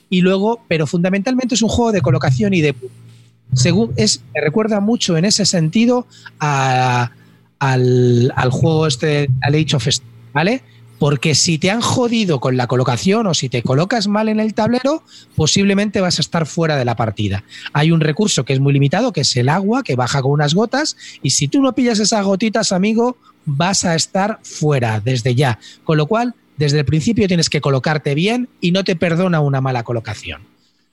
Y 0.08 0.20
luego, 0.20 0.62
pero 0.68 0.86
fundamentalmente 0.86 1.56
es 1.56 1.62
un 1.62 1.68
juego 1.68 1.90
de 1.90 2.02
colocación 2.02 2.54
y 2.54 2.60
de. 2.60 2.76
Según 3.52 3.92
es, 3.96 4.22
me 4.32 4.42
recuerda 4.42 4.78
mucho 4.78 5.16
en 5.16 5.24
ese 5.24 5.44
sentido 5.44 6.06
a, 6.38 7.10
al, 7.60 8.32
al, 8.34 8.50
juego 8.50 8.86
este, 8.86 9.28
al 9.42 9.54
Age 9.54 9.76
¿vale? 10.32 10.62
Porque 10.98 11.34
si 11.34 11.58
te 11.58 11.70
han 11.70 11.80
jodido 11.80 12.40
con 12.40 12.56
la 12.56 12.66
colocación 12.66 13.26
o 13.26 13.32
si 13.32 13.48
te 13.48 13.62
colocas 13.62 14.06
mal 14.06 14.28
en 14.28 14.38
el 14.38 14.52
tablero, 14.52 15.02
posiblemente 15.34 16.00
vas 16.00 16.18
a 16.18 16.22
estar 16.22 16.44
fuera 16.44 16.76
de 16.76 16.84
la 16.84 16.96
partida. 16.96 17.44
Hay 17.72 17.90
un 17.90 18.00
recurso 18.00 18.44
que 18.44 18.52
es 18.52 18.60
muy 18.60 18.72
limitado, 18.72 19.12
que 19.12 19.22
es 19.22 19.36
el 19.36 19.48
agua, 19.48 19.82
que 19.82 19.96
baja 19.96 20.20
con 20.20 20.32
unas 20.32 20.54
gotas, 20.54 20.96
y 21.22 21.30
si 21.30 21.48
tú 21.48 21.62
no 21.62 21.74
pillas 21.74 22.00
esas 22.00 22.24
gotitas, 22.24 22.72
amigo, 22.72 23.16
vas 23.46 23.84
a 23.84 23.94
estar 23.94 24.40
fuera 24.42 25.00
desde 25.00 25.34
ya. 25.34 25.58
Con 25.84 25.96
lo 25.96 26.06
cual, 26.06 26.34
desde 26.58 26.80
el 26.80 26.84
principio 26.84 27.28
tienes 27.28 27.48
que 27.48 27.62
colocarte 27.62 28.14
bien 28.14 28.50
y 28.60 28.72
no 28.72 28.84
te 28.84 28.94
perdona 28.94 29.40
una 29.40 29.62
mala 29.62 29.84
colocación. 29.84 30.42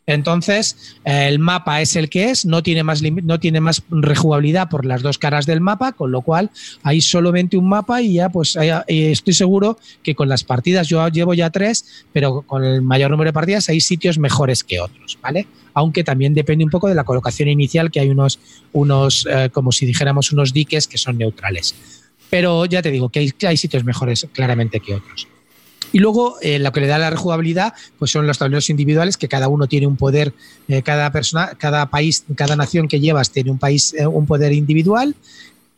Entonces, 0.09 0.95
eh, 1.03 1.27
el 1.27 1.37
mapa 1.37 1.81
es 1.81 1.97
el 1.97 2.09
que 2.09 2.29
es, 2.29 2.45
no 2.45 2.63
tiene, 2.63 2.81
más 2.81 3.03
no 3.03 3.41
tiene 3.41 3.59
más 3.59 3.83
rejugabilidad 3.89 4.69
por 4.69 4.85
las 4.85 5.01
dos 5.01 5.17
caras 5.17 5.45
del 5.45 5.59
mapa, 5.59 5.91
con 5.91 6.11
lo 6.13 6.21
cual 6.21 6.49
hay 6.81 7.01
solamente 7.01 7.57
un 7.57 7.67
mapa 7.67 8.01
y 8.01 8.13
ya 8.13 8.29
pues 8.29 8.55
eh, 8.55 8.81
estoy 8.87 9.33
seguro 9.33 9.77
que 10.03 10.15
con 10.15 10.29
las 10.29 10.45
partidas, 10.45 10.87
yo 10.87 11.05
llevo 11.09 11.33
ya 11.33 11.49
tres, 11.49 12.05
pero 12.13 12.41
con 12.43 12.63
el 12.63 12.81
mayor 12.81 13.11
número 13.11 13.27
de 13.27 13.33
partidas 13.33 13.67
hay 13.67 13.81
sitios 13.81 14.17
mejores 14.17 14.63
que 14.63 14.79
otros, 14.79 15.19
¿vale? 15.21 15.45
Aunque 15.73 16.05
también 16.05 16.33
depende 16.33 16.63
un 16.63 16.71
poco 16.71 16.87
de 16.87 16.95
la 16.95 17.03
colocación 17.03 17.49
inicial, 17.49 17.91
que 17.91 17.99
hay 17.99 18.09
unos, 18.09 18.39
unos 18.71 19.27
eh, 19.29 19.49
como 19.51 19.73
si 19.73 19.85
dijéramos, 19.85 20.31
unos 20.31 20.53
diques 20.53 20.87
que 20.87 20.97
son 20.97 21.17
neutrales. 21.17 21.75
Pero 22.29 22.65
ya 22.65 22.81
te 22.81 22.91
digo 22.91 23.09
que 23.09 23.33
hay 23.41 23.57
sitios 23.57 23.83
mejores 23.83 24.25
claramente 24.33 24.79
que 24.79 24.95
otros. 24.95 25.27
Y 25.91 25.99
luego 25.99 26.37
eh, 26.41 26.59
lo 26.59 26.71
que 26.71 26.81
le 26.81 26.87
da 26.87 26.97
la 26.97 27.09
rejugabilidad 27.09 27.73
pues 27.97 28.11
son 28.11 28.27
los 28.27 28.37
tableros 28.37 28.69
individuales 28.69 29.17
que 29.17 29.27
cada 29.27 29.47
uno 29.47 29.67
tiene 29.67 29.87
un 29.87 29.95
poder, 29.95 30.33
eh, 30.67 30.81
cada 30.81 31.11
persona, 31.11 31.51
cada 31.57 31.85
país, 31.89 32.25
cada 32.35 32.55
nación 32.55 32.87
que 32.87 32.99
llevas 32.99 33.31
tiene 33.31 33.51
un 33.51 33.57
país, 33.57 33.93
eh, 33.93 34.05
un 34.05 34.25
poder 34.25 34.53
individual. 34.53 35.15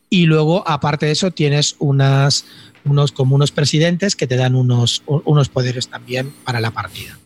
Y 0.08 0.26
luego, 0.26 0.68
aparte 0.68 1.06
de 1.06 1.12
eso, 1.12 1.30
tienes 1.30 1.76
unas, 1.78 2.44
unos 2.84 3.12
como 3.12 3.36
unos 3.36 3.52
presidentes 3.52 4.16
que 4.16 4.26
te 4.26 4.34
dan 4.34 4.56
unos, 4.56 5.04
unos 5.06 5.48
poderes 5.48 5.86
también 5.88 6.32
para 6.44 6.58
la 6.58 6.72
partida. 6.72 7.19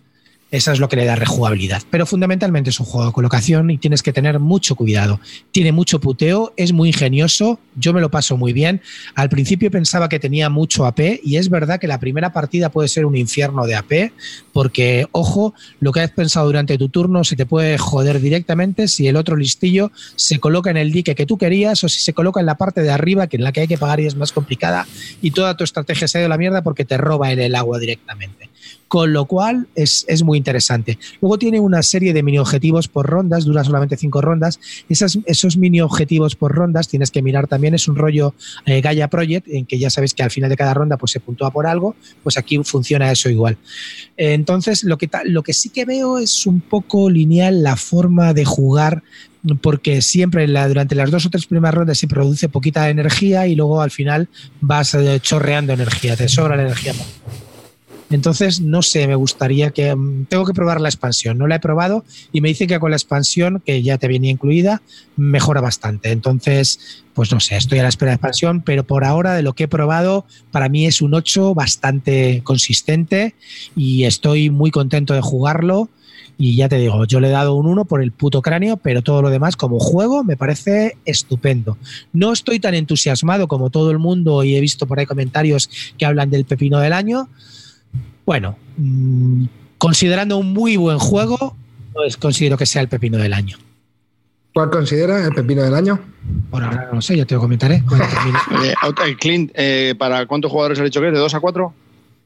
Eso 0.54 0.70
es 0.70 0.78
lo 0.78 0.88
que 0.88 0.94
le 0.94 1.04
da 1.04 1.16
rejugabilidad. 1.16 1.82
Pero 1.90 2.06
fundamentalmente 2.06 2.70
es 2.70 2.78
un 2.78 2.86
juego 2.86 3.08
de 3.08 3.12
colocación 3.12 3.72
y 3.72 3.78
tienes 3.78 4.04
que 4.04 4.12
tener 4.12 4.38
mucho 4.38 4.76
cuidado. 4.76 5.18
Tiene 5.50 5.72
mucho 5.72 5.98
puteo, 5.98 6.54
es 6.56 6.72
muy 6.72 6.90
ingenioso, 6.90 7.58
yo 7.74 7.92
me 7.92 8.00
lo 8.00 8.08
paso 8.08 8.36
muy 8.36 8.52
bien. 8.52 8.80
Al 9.16 9.28
principio 9.28 9.68
pensaba 9.72 10.08
que 10.08 10.20
tenía 10.20 10.50
mucho 10.50 10.86
AP 10.86 11.18
y 11.24 11.38
es 11.38 11.50
verdad 11.50 11.80
que 11.80 11.88
la 11.88 11.98
primera 11.98 12.32
partida 12.32 12.68
puede 12.68 12.86
ser 12.86 13.04
un 13.04 13.16
infierno 13.16 13.66
de 13.66 13.74
AP 13.74 14.12
porque, 14.52 15.08
ojo, 15.10 15.54
lo 15.80 15.90
que 15.90 16.02
has 16.02 16.12
pensado 16.12 16.46
durante 16.46 16.78
tu 16.78 16.88
turno 16.88 17.24
se 17.24 17.34
te 17.34 17.46
puede 17.46 17.76
joder 17.76 18.20
directamente 18.20 18.86
si 18.86 19.08
el 19.08 19.16
otro 19.16 19.36
listillo 19.36 19.90
se 20.14 20.38
coloca 20.38 20.70
en 20.70 20.76
el 20.76 20.92
dique 20.92 21.16
que 21.16 21.26
tú 21.26 21.36
querías 21.36 21.82
o 21.82 21.88
si 21.88 21.98
se 21.98 22.12
coloca 22.12 22.38
en 22.38 22.46
la 22.46 22.54
parte 22.54 22.80
de 22.80 22.90
arriba 22.90 23.26
que 23.26 23.38
en 23.38 23.42
la 23.42 23.50
que 23.50 23.62
hay 23.62 23.66
que 23.66 23.76
pagar 23.76 23.98
y 23.98 24.06
es 24.06 24.14
más 24.14 24.30
complicada 24.30 24.86
y 25.20 25.32
toda 25.32 25.56
tu 25.56 25.64
estrategia 25.64 26.06
se 26.06 26.18
ha 26.18 26.20
ido 26.20 26.26
a 26.26 26.28
la 26.28 26.38
mierda 26.38 26.62
porque 26.62 26.84
te 26.84 26.96
roba 26.96 27.32
en 27.32 27.40
el 27.40 27.56
agua 27.56 27.80
directamente 27.80 28.50
con 28.88 29.12
lo 29.12 29.24
cual 29.24 29.66
es, 29.74 30.04
es, 30.08 30.22
muy 30.22 30.38
interesante. 30.38 30.98
Luego 31.20 31.38
tiene 31.38 31.60
una 31.60 31.82
serie 31.82 32.12
de 32.12 32.22
mini 32.22 32.38
objetivos 32.38 32.88
por 32.88 33.06
rondas, 33.06 33.44
dura 33.44 33.64
solamente 33.64 33.96
cinco 33.96 34.20
rondas. 34.20 34.60
Esos 34.88 35.56
mini 35.56 35.80
objetivos 35.80 36.36
por 36.36 36.52
rondas 36.52 36.88
tienes 36.88 37.10
que 37.10 37.22
mirar 37.22 37.46
también, 37.46 37.74
es 37.74 37.88
un 37.88 37.96
rollo 37.96 38.34
eh, 38.66 38.80
Gaia 38.80 39.08
Project, 39.08 39.48
en 39.48 39.66
que 39.66 39.78
ya 39.78 39.90
sabes 39.90 40.14
que 40.14 40.22
al 40.22 40.30
final 40.30 40.50
de 40.50 40.56
cada 40.56 40.74
ronda 40.74 40.96
pues, 40.96 41.12
se 41.12 41.20
puntúa 41.20 41.50
por 41.50 41.66
algo, 41.66 41.96
pues 42.22 42.36
aquí 42.38 42.58
funciona 42.64 43.10
eso 43.10 43.28
igual. 43.28 43.56
Entonces, 44.16 44.84
lo 44.84 44.98
que, 44.98 45.10
lo 45.24 45.42
que 45.42 45.52
sí 45.52 45.70
que 45.70 45.84
veo 45.84 46.18
es 46.18 46.46
un 46.46 46.60
poco 46.60 47.10
lineal 47.10 47.62
la 47.62 47.76
forma 47.76 48.32
de 48.32 48.44
jugar 48.44 49.02
porque 49.60 50.00
siempre 50.00 50.46
durante 50.46 50.94
las 50.94 51.10
dos 51.10 51.26
o 51.26 51.30
tres 51.30 51.46
primeras 51.46 51.74
rondas 51.74 51.98
se 51.98 52.08
produce 52.08 52.48
poquita 52.48 52.88
energía 52.88 53.46
y 53.46 53.54
luego 53.54 53.82
al 53.82 53.90
final 53.90 54.28
vas 54.60 54.94
eh, 54.94 55.20
chorreando 55.20 55.72
energía, 55.72 56.16
te 56.16 56.28
sobra 56.28 56.56
la 56.56 56.62
energía. 56.62 56.94
Entonces, 58.14 58.60
no 58.60 58.80
sé, 58.82 59.08
me 59.08 59.16
gustaría 59.16 59.70
que. 59.70 59.94
mm, 59.94 60.26
Tengo 60.26 60.44
que 60.44 60.54
probar 60.54 60.80
la 60.80 60.88
expansión. 60.88 61.36
No 61.36 61.48
la 61.48 61.56
he 61.56 61.60
probado 61.60 62.04
y 62.32 62.40
me 62.40 62.48
dicen 62.48 62.68
que 62.68 62.78
con 62.78 62.90
la 62.90 62.96
expansión, 62.96 63.60
que 63.64 63.82
ya 63.82 63.98
te 63.98 64.06
venía 64.06 64.30
incluida, 64.30 64.82
mejora 65.16 65.60
bastante. 65.60 66.12
Entonces, 66.12 67.04
pues 67.12 67.32
no 67.32 67.40
sé, 67.40 67.56
estoy 67.56 67.80
a 67.80 67.82
la 67.82 67.88
espera 67.88 68.10
de 68.10 68.16
expansión, 68.16 68.62
pero 68.62 68.84
por 68.84 69.04
ahora, 69.04 69.34
de 69.34 69.42
lo 69.42 69.54
que 69.54 69.64
he 69.64 69.68
probado, 69.68 70.26
para 70.52 70.68
mí 70.68 70.86
es 70.86 71.02
un 71.02 71.12
8 71.14 71.54
bastante 71.54 72.40
consistente 72.44 73.34
y 73.74 74.04
estoy 74.04 74.48
muy 74.50 74.70
contento 74.70 75.12
de 75.14 75.20
jugarlo. 75.20 75.88
Y 76.36 76.56
ya 76.56 76.68
te 76.68 76.78
digo, 76.78 77.04
yo 77.06 77.20
le 77.20 77.28
he 77.28 77.30
dado 77.30 77.54
un 77.54 77.66
1 77.66 77.84
por 77.84 78.02
el 78.02 78.10
puto 78.12 78.42
cráneo, 78.42 78.76
pero 78.76 79.02
todo 79.02 79.22
lo 79.22 79.30
demás 79.30 79.56
como 79.56 79.78
juego 79.78 80.24
me 80.24 80.36
parece 80.36 80.96
estupendo. 81.04 81.78
No 82.12 82.32
estoy 82.32 82.60
tan 82.60 82.74
entusiasmado 82.74 83.46
como 83.48 83.70
todo 83.70 83.90
el 83.90 83.98
mundo 83.98 84.42
y 84.44 84.56
he 84.56 84.60
visto 84.60 84.86
por 84.86 84.98
ahí 84.98 85.06
comentarios 85.06 85.70
que 85.96 86.06
hablan 86.06 86.30
del 86.30 86.44
pepino 86.44 86.78
del 86.78 86.92
año. 86.92 87.28
Bueno, 88.24 88.56
mmm, 88.76 89.44
considerando 89.78 90.36
un 90.38 90.52
muy 90.52 90.76
buen 90.76 90.98
juego, 90.98 91.56
pues 91.92 92.16
considero 92.16 92.56
que 92.56 92.66
sea 92.66 92.82
el 92.82 92.88
pepino 92.88 93.18
del 93.18 93.32
año. 93.32 93.58
¿Cuál 94.54 94.70
considera 94.70 95.24
el 95.24 95.34
pepino 95.34 95.62
del 95.62 95.74
año? 95.74 95.98
Por 96.50 96.62
ahora 96.62 96.86
no 96.88 96.94
lo 96.96 97.02
sé, 97.02 97.16
ya 97.16 97.24
te 97.24 97.34
lo 97.34 97.40
comentaré. 97.40 97.82
Eh, 98.64 99.16
Clint, 99.20 99.50
eh, 99.54 99.94
¿para 99.98 100.26
cuántos 100.26 100.50
jugadores 100.50 100.78
ha 100.80 100.84
dicho 100.84 101.00
que 101.00 101.08
es? 101.08 101.12
¿De 101.12 101.18
2 101.18 101.34
a 101.34 101.40
4? 101.40 101.74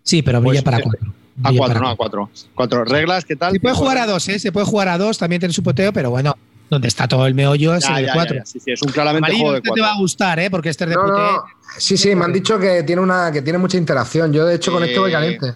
Sí, 0.03 0.23
pero 0.23 0.41
brilla 0.41 0.63
Pues, 0.63 0.65
para 0.65 0.79
eh, 0.79 0.83
cuatro. 0.83 1.09
A 1.43 1.49
Brilla 1.49 1.59
4, 1.59 1.75
para 1.75 1.81
no, 1.81 1.89
a 1.93 1.97
4. 1.97 2.31
Cuatro 2.55 2.85
reglas, 2.85 3.25
¿qué 3.25 3.37
tal? 3.37 3.53
Se 3.53 3.61
puede 3.61 3.75
jugar 3.75 3.99
a 3.99 4.07
dos, 4.07 4.29
¿eh? 4.29 4.39
Se 4.39 4.53
puede 4.53 4.67
jugar 4.67 4.89
a 4.89 4.99
dos, 4.99 5.19
también 5.19 5.41
tiene 5.41 5.53
su 5.55 5.63
poteo, 5.63 5.93
pero 5.93 6.11
bueno, 6.11 6.37
donde 6.69 6.89
está 6.89 7.09
todo 7.09 7.27
el 7.27 7.35
meollo 7.35 7.75
es 7.75 7.85
Ya, 7.85 7.91
el 7.97 8.03
de 8.03 8.07
ya, 8.09 8.13
cuatro. 8.15 8.35
ya, 8.37 8.41
ya. 8.43 8.47
Sí, 8.47 8.61
sí, 8.61 8.73
es 8.73 8.83
un 8.83 8.93
claramente 8.93 9.27
Amarillo, 9.27 9.41
juego 9.45 9.53
de 9.53 9.59
este 9.59 9.71
te 9.75 9.81
va 9.81 9.87
4. 9.89 9.97
a 9.97 10.01
gustar, 10.01 10.39
¿eh? 10.41 10.51
Porque 10.51 10.69
este 10.69 10.85
es 10.85 10.91
de 10.91 10.97
No, 10.97 11.07
no. 11.07 11.43
Sí, 11.79 11.97
sí, 11.97 12.15
me 12.15 12.25
han 12.25 12.33
dicho 12.33 12.59
que 12.59 12.83
tiene 12.83 13.01
una 13.03 13.31
que 13.33 13.41
tiene 13.43 13.59
mucha 13.59 13.77
interacción. 13.79 14.33
Yo, 14.33 14.45
de 14.45 14.57
hecho, 14.57 14.73
con 14.73 14.83
esto 14.85 15.01
voy 15.01 15.11
Eh, 15.11 15.15
caliente. 15.15 15.55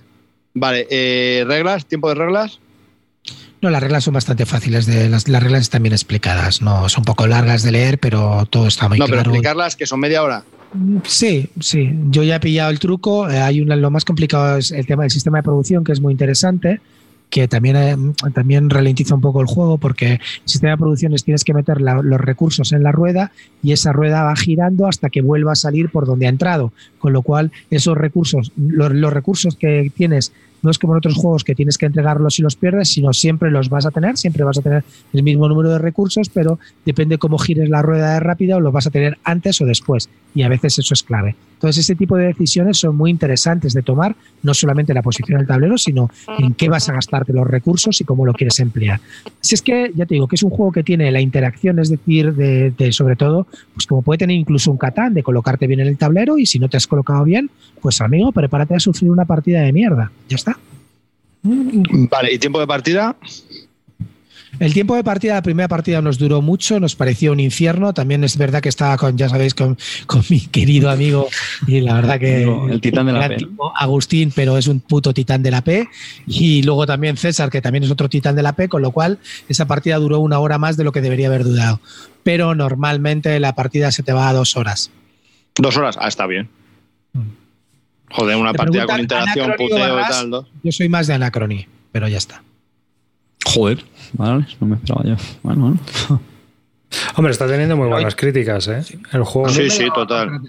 Vale, 0.55 0.87
eh, 0.91 1.45
reglas, 1.47 1.87
tiempo 1.87 2.09
de 2.09 2.15
reglas. 2.15 2.61
No, 3.61 3.71
las 3.71 3.81
reglas 3.81 4.03
son 4.05 4.15
bastante 4.15 4.45
fáciles. 4.45 4.87
De, 4.87 5.09
las, 5.09 5.29
las 5.29 5.43
reglas 5.43 5.63
están 5.63 5.83
bien 5.85 5.93
explicadas. 5.93 6.63
No, 6.63 6.89
son 6.89 7.03
un 7.03 7.05
poco 7.05 7.27
largas 7.29 7.63
de 7.63 7.71
leer, 7.73 7.99
pero 7.99 8.45
todo 8.51 8.67
está 8.67 8.89
muy 8.89 8.99
No, 8.99 9.05
pero 9.07 9.19
claro. 9.19 9.31
explicarlas 9.31 9.77
que 9.77 9.87
son 9.87 10.01
media 10.01 10.23
hora. 10.23 10.45
Sí, 11.05 11.49
sí. 11.61 11.91
Yo 12.11 12.25
ya 12.25 12.37
he 12.37 12.41
pillado 12.41 12.71
el 12.71 12.81
truco. 12.81 13.31
Eh, 13.31 13.39
Hay 13.41 13.61
una, 13.61 13.77
lo 13.77 13.91
más 13.91 14.05
complicado 14.05 14.59
es 14.59 14.73
el 14.73 14.85
tema 14.87 15.03
del 15.05 15.11
sistema 15.13 15.39
de 15.39 15.43
producción, 15.45 15.85
que 15.85 15.93
es 15.93 16.01
muy 16.01 16.13
interesante, 16.13 16.81
que 17.33 17.49
también, 17.49 17.77
eh, 17.77 17.97
también 18.35 18.69
ralentiza 18.69 19.15
un 19.15 19.23
poco 19.23 19.41
el 19.41 19.47
juego, 19.47 19.79
porque 19.79 20.13
el 20.13 20.21
sistema 20.45 20.73
de 20.73 20.77
producción 20.77 21.15
es 21.15 21.25
tienes 21.25 21.45
que 21.45 21.55
meter 21.55 21.81
la- 21.81 22.03
los 22.03 22.21
recursos 22.21 22.73
en 22.73 22.83
la 22.83 22.93
rueda 22.93 23.33
y 23.63 23.73
esa 23.73 23.91
rueda 23.91 24.23
va 24.23 24.37
girando 24.37 24.87
hasta 24.87 25.09
que 25.09 25.23
vuelva 25.23 25.53
a 25.53 25.57
salir 25.57 25.89
por 25.89 26.05
donde 26.05 26.27
ha 26.27 26.29
entrado. 26.29 26.75
Con 26.99 27.15
lo 27.15 27.23
cual, 27.23 27.51
esos 27.71 27.97
recursos, 27.97 28.53
los 28.59 29.13
recursos 29.15 29.57
que 29.57 29.91
tienes, 29.97 30.31
no 30.63 30.71
es 30.71 30.79
como 30.79 30.95
en 30.95 30.99
otros 30.99 31.17
juegos 31.17 31.45
que 31.45 31.55
tienes 31.55 31.79
que 31.79 31.87
entregarlos 31.87 32.35
si 32.35 32.43
los 32.43 32.57
pierdes, 32.57 32.91
sino 32.91 33.13
siempre 33.13 33.51
los 33.51 33.69
vas 33.69 33.87
a 33.87 33.91
tener, 33.91 34.17
siempre 34.17 34.45
vas 34.45 34.59
a 34.59 34.63
tener 34.63 34.85
el 35.13 35.23
mismo 35.23 35.49
número 35.49 35.71
de 35.71 35.79
recursos, 35.79 36.29
pero 36.29 36.59
depende 36.85 37.19
cómo 37.19 37.39
gires 37.39 37.69
la 37.69 37.83
rueda 37.83 38.15
de 38.15 38.21
rápida 38.21 38.57
o 38.57 38.61
los 38.61 38.73
vas 38.73 38.87
a 38.87 38.91
tener 38.91 39.19
antes 39.25 39.61
o 39.61 39.67
después. 39.67 40.09
Y 40.35 40.43
a 40.43 40.49
veces 40.49 40.79
eso 40.79 40.95
es 40.95 41.03
clave. 41.03 41.37
Entonces, 41.55 41.85
ese 41.85 41.95
tipo 41.95 42.17
de 42.17 42.27
decisiones 42.27 42.79
son 42.79 42.97
muy 42.97 43.09
interesantes 43.11 43.73
de 43.73 43.83
tomar, 43.83 44.17
no 44.43 44.53
solamente 44.53 44.93
la 44.93 45.03
posición 45.03 45.39
del 45.39 45.47
tablero, 45.47 45.79
sino 45.79 46.11
en 46.39 46.55
qué 46.55 46.69
vas 46.69 46.89
a 46.89 46.93
gastarte 46.93 47.33
los 47.33 47.47
recursos 47.47 48.01
y 48.01 48.05
cómo 48.05 48.27
lo 48.27 48.33
quieres 48.33 48.59
emplear. 48.59 49.01
Si 49.41 49.55
es 49.55 49.63
que, 49.63 49.93
ya 49.95 50.05
te 50.05 50.15
digo, 50.15 50.27
que 50.27 50.35
es 50.35 50.43
un 50.43 50.51
juego 50.51 50.73
que 50.73 50.83
tiene 50.83 51.13
la 51.13 51.21
interacción, 51.21 51.79
es 51.79 51.89
decir, 51.89 52.35
de, 52.35 52.73
de, 52.73 52.93
sobre 52.93 53.15
todo, 53.15 53.47
pues 53.75 53.87
como 53.87 54.03
puede 54.03 54.19
tener 54.19 54.37
incluso 54.37 54.73
un 54.73 54.77
catán, 54.77 55.15
de 55.15 55.23
colocarte 55.23 55.69
bien 55.69 55.79
en 55.79 55.87
el 55.87 55.97
tablero 55.97 56.37
y 56.37 56.47
si 56.47 56.59
no 56.59 56.69
te 56.69 56.79
has 56.79 56.89
colocado 56.89 57.23
bien, 57.23 57.49
pues 57.83 58.01
amigo, 58.01 58.33
prepárate 58.33 58.77
a 58.77 58.81
sufrir 58.81 59.11
una 59.11 59.25
partida 59.25 59.61
de 59.61 59.73
mierda. 59.73 60.11
Ya 60.29 60.37
está. 60.37 60.57
Vale, 61.43 62.33
¿y 62.33 62.39
tiempo 62.39 62.61
de 62.61 62.67
partida? 62.67 63.17
El 64.61 64.75
tiempo 64.75 64.95
de 64.95 65.03
partida, 65.03 65.35
la 65.35 65.43
primera 65.43 65.67
partida 65.67 66.03
nos 66.03 66.19
duró 66.19 66.43
mucho, 66.43 66.79
nos 66.79 66.95
pareció 66.95 67.33
un 67.33 67.41
infierno. 67.41 67.95
También 67.95 68.23
es 68.23 68.37
verdad 68.37 68.61
que 68.61 68.69
estaba 68.69 68.97
con, 68.97 69.17
ya 69.17 69.29
sabéis, 69.29 69.55
con, 69.55 69.77
con 70.07 70.23
mi 70.29 70.41
querido 70.41 70.91
amigo 70.91 71.29
y 71.67 71.81
la 71.81 71.95
verdad 71.95 72.21
que 72.21 72.45
el 72.45 72.81
titán 72.81 73.07
de 73.07 73.13
la 73.13 73.29
P, 73.29 73.39
Agustín, 73.75 74.31
pero 74.35 74.59
es 74.59 74.67
un 74.69 74.81
puto 74.81 75.15
titán 75.15 75.43
de 75.43 75.51
la 75.51 75.63
P. 75.63 75.89
Y 76.27 76.63
luego 76.63 76.87
también 76.87 77.17
César, 77.17 77.51
que 77.51 77.63
también 77.63 77.83
es 77.85 77.91
otro 77.91 78.09
titán 78.09 78.37
de 78.37 78.43
la 78.43 78.53
P, 78.53 78.69
con 78.69 78.83
lo 78.83 78.93
cual 78.93 79.19
esa 79.49 79.67
partida 79.67 79.97
duró 79.97 80.21
una 80.21 80.39
hora 80.39 80.59
más 80.59 80.77
de 80.77 80.85
lo 80.85 80.93
que 80.93 81.01
debería 81.01 81.29
haber 81.29 81.45
durado. 81.45 81.81
Pero 82.23 82.55
normalmente 82.55 83.41
la 83.41 83.55
partida 83.55 83.91
se 83.91 84.03
te 84.03 84.13
va 84.13 84.29
a 84.29 84.33
dos 84.33 84.57
horas. 84.57 84.91
Dos 85.57 85.77
horas. 85.77 85.97
Ah, 85.99 86.09
está 86.09 86.27
bien. 86.27 86.49
Joder, 88.13 88.37
una 88.37 88.53
Te 88.53 88.59
partida 88.59 88.87
con 88.87 89.01
interacción, 89.01 89.53
puteo 89.57 90.01
y 90.01 90.03
tal. 90.09 90.31
¿no? 90.31 90.47
Yo 90.63 90.73
soy 90.73 90.89
más 90.89 91.07
de 91.07 91.15
Anacrony, 91.15 91.67
pero 91.93 92.09
ya 92.09 92.19
está. 92.19 92.43
Joder, 93.45 93.85
vale, 94.13 94.47
no 94.61 94.67
me 94.67 94.77
esperaba 94.77 95.03
yo. 95.05 95.17
Bueno, 95.43 95.61
bueno. 96.09 96.21
Hombre, 97.17 97.33
está 97.33 97.47
teniendo 97.47 97.75
muy 97.75 97.89
buenas 97.89 98.15
críticas, 98.15 98.69
¿eh? 98.69 98.83
El 99.13 99.25
juego. 99.25 99.49
Sí, 99.49 99.71
sí, 99.71 99.89
total. 99.95 100.43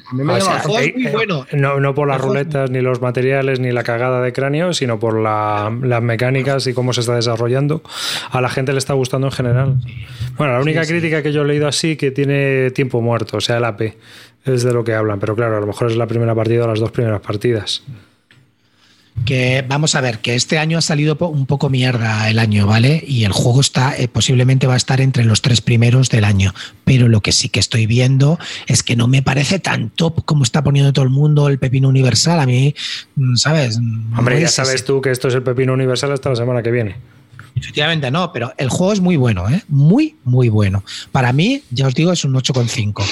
No, 1.54 1.80
no 1.80 1.96
por 1.96 2.08
las 2.08 2.20
ruletas, 2.20 2.70
ni 2.70 2.82
los 2.82 3.02
materiales, 3.02 3.60
ni 3.62 3.72
la 3.72 3.84
cagada 3.84 4.22
de 4.22 4.34
cráneo, 4.34 4.74
sino 4.74 5.00
por 5.00 5.20
la- 5.22 5.74
las 5.82 6.02
mecánicas 6.04 6.68
y 6.68 6.74
cómo 6.74 6.92
se 6.92 7.00
está 7.02 7.16
desarrollando. 7.16 7.82
A 8.30 8.42
la 8.42 8.50
gente 8.50 8.74
le 8.74 8.80
está 8.80 8.94
gustando 8.94 9.28
en 9.28 9.32
general. 9.32 9.76
Bueno, 10.38 10.54
la 10.54 10.60
única 10.62 10.86
crítica 10.86 11.24
que 11.24 11.32
yo 11.32 11.44
he 11.44 11.46
leído 11.46 11.68
así 11.68 11.96
que 11.96 12.12
tiene 12.12 12.72
tiempo 12.72 13.02
muerto, 13.02 13.38
o 13.38 13.42
sea, 13.42 13.58
el 13.58 13.64
AP, 13.66 13.94
es 14.46 14.64
de 14.64 14.74
lo 14.74 14.84
que 14.84 14.94
hablan. 14.94 15.20
Pero 15.20 15.36
claro, 15.36 15.58
a 15.58 15.60
lo 15.60 15.68
mejor 15.68 15.90
es 15.90 15.98
la 15.98 16.08
primera 16.08 16.36
partida 16.36 16.66
o 16.66 16.68
las 16.68 16.80
dos 16.80 16.92
primeras 16.92 17.22
partidas. 17.22 17.84
Que 19.26 19.64
vamos 19.68 19.96
a 19.96 20.02
ver, 20.02 20.20
que 20.20 20.36
este 20.36 20.58
año 20.58 20.78
ha 20.78 20.82
salido 20.82 21.16
un 21.20 21.46
poco 21.46 21.70
mierda 21.70 22.30
el 22.30 22.40
año, 22.40 22.66
¿vale? 22.66 23.02
Y 23.08 23.24
el 23.24 23.32
juego 23.32 23.62
está, 23.62 23.96
eh, 23.96 24.08
posiblemente 24.08 24.66
va 24.66 24.74
a 24.74 24.78
estar 24.78 25.00
entre 25.02 25.24
los 25.24 25.42
tres 25.42 25.62
primeros 25.62 26.10
del 26.10 26.26
año. 26.26 26.54
Pero 26.84 27.08
lo 27.08 27.22
que 27.22 27.32
sí 27.32 27.48
que 27.48 27.60
estoy 27.60 27.86
viendo 27.86 28.40
es 28.68 28.82
que 28.82 28.96
no 28.96 29.08
me 29.08 29.22
parece 29.22 29.60
tan 29.60 29.92
top 29.92 30.26
como 30.26 30.44
está 30.44 30.64
poniendo 30.64 30.92
todo 30.92 31.06
el 31.06 31.12
mundo 31.12 31.48
el 31.48 31.60
pepino 31.60 31.90
universal. 31.90 32.40
A 32.40 32.46
mí, 32.46 32.76
mm, 33.16 33.36
¿sabes? 33.36 33.80
No 33.80 34.18
Hombre, 34.18 34.40
ya 34.40 34.48
es 34.48 34.54
sabes 34.56 34.84
tú 34.84 35.00
que 35.00 35.12
esto 35.12 35.28
es 35.28 35.36
el 35.36 35.44
pepino 35.44 35.74
universal 35.74 36.12
hasta 36.12 36.30
la 36.30 36.36
semana 36.36 36.64
que 36.64 36.72
viene. 36.72 36.96
Efectivamente 37.56 38.10
no, 38.12 38.32
pero 38.34 38.54
el 38.58 38.70
juego 38.70 38.94
es 38.94 39.00
muy 39.00 39.16
bueno, 39.16 39.48
¿eh? 39.50 39.64
Muy, 39.68 40.16
muy 40.24 40.50
bueno. 40.50 40.84
Para 41.12 41.32
mí, 41.34 41.62
ya 41.72 41.88
os 41.88 41.94
digo, 41.94 42.12
es 42.12 42.24
un 42.26 42.34
8,5. 42.34 43.04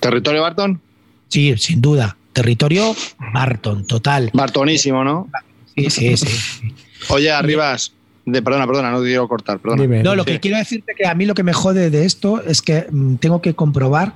¿Territorio 0.00 0.42
Barton? 0.42 0.80
Sí, 1.28 1.54
sin 1.58 1.80
duda. 1.80 2.16
Territorio 2.32 2.94
Barton, 3.34 3.86
total. 3.86 4.30
Bartonísimo, 4.32 5.04
¿no? 5.04 5.28
Sí, 5.76 5.90
sí, 5.90 6.16
sí. 6.16 6.72
Oye, 7.08 7.30
Arribas, 7.30 7.92
de, 8.24 8.42
perdona, 8.42 8.66
perdona, 8.66 8.90
no 8.90 9.00
te 9.00 9.06
quiero 9.06 9.28
cortar, 9.28 9.58
perdona. 9.58 9.82
Dime. 9.82 10.02
No, 10.02 10.14
lo 10.14 10.24
Sí. 10.24 10.32
que 10.32 10.40
quiero 10.40 10.56
decirte 10.58 10.94
que 10.96 11.06
a 11.06 11.14
mí 11.14 11.26
lo 11.26 11.34
que 11.34 11.42
me 11.42 11.52
jode 11.52 11.90
de 11.90 12.04
esto 12.04 12.42
es 12.42 12.62
que 12.62 12.86
mm, 12.90 13.16
tengo 13.16 13.40
que 13.42 13.54
comprobar 13.54 14.14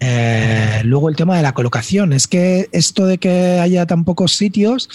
eh, 0.00 0.80
luego 0.84 1.08
el 1.08 1.16
tema 1.16 1.36
de 1.36 1.42
la 1.42 1.52
colocación. 1.52 2.12
Es 2.12 2.26
que 2.26 2.68
esto 2.72 3.06
de 3.06 3.18
que 3.18 3.60
haya 3.60 3.86
tan 3.86 4.04
pocos 4.04 4.32
sitios, 4.32 4.88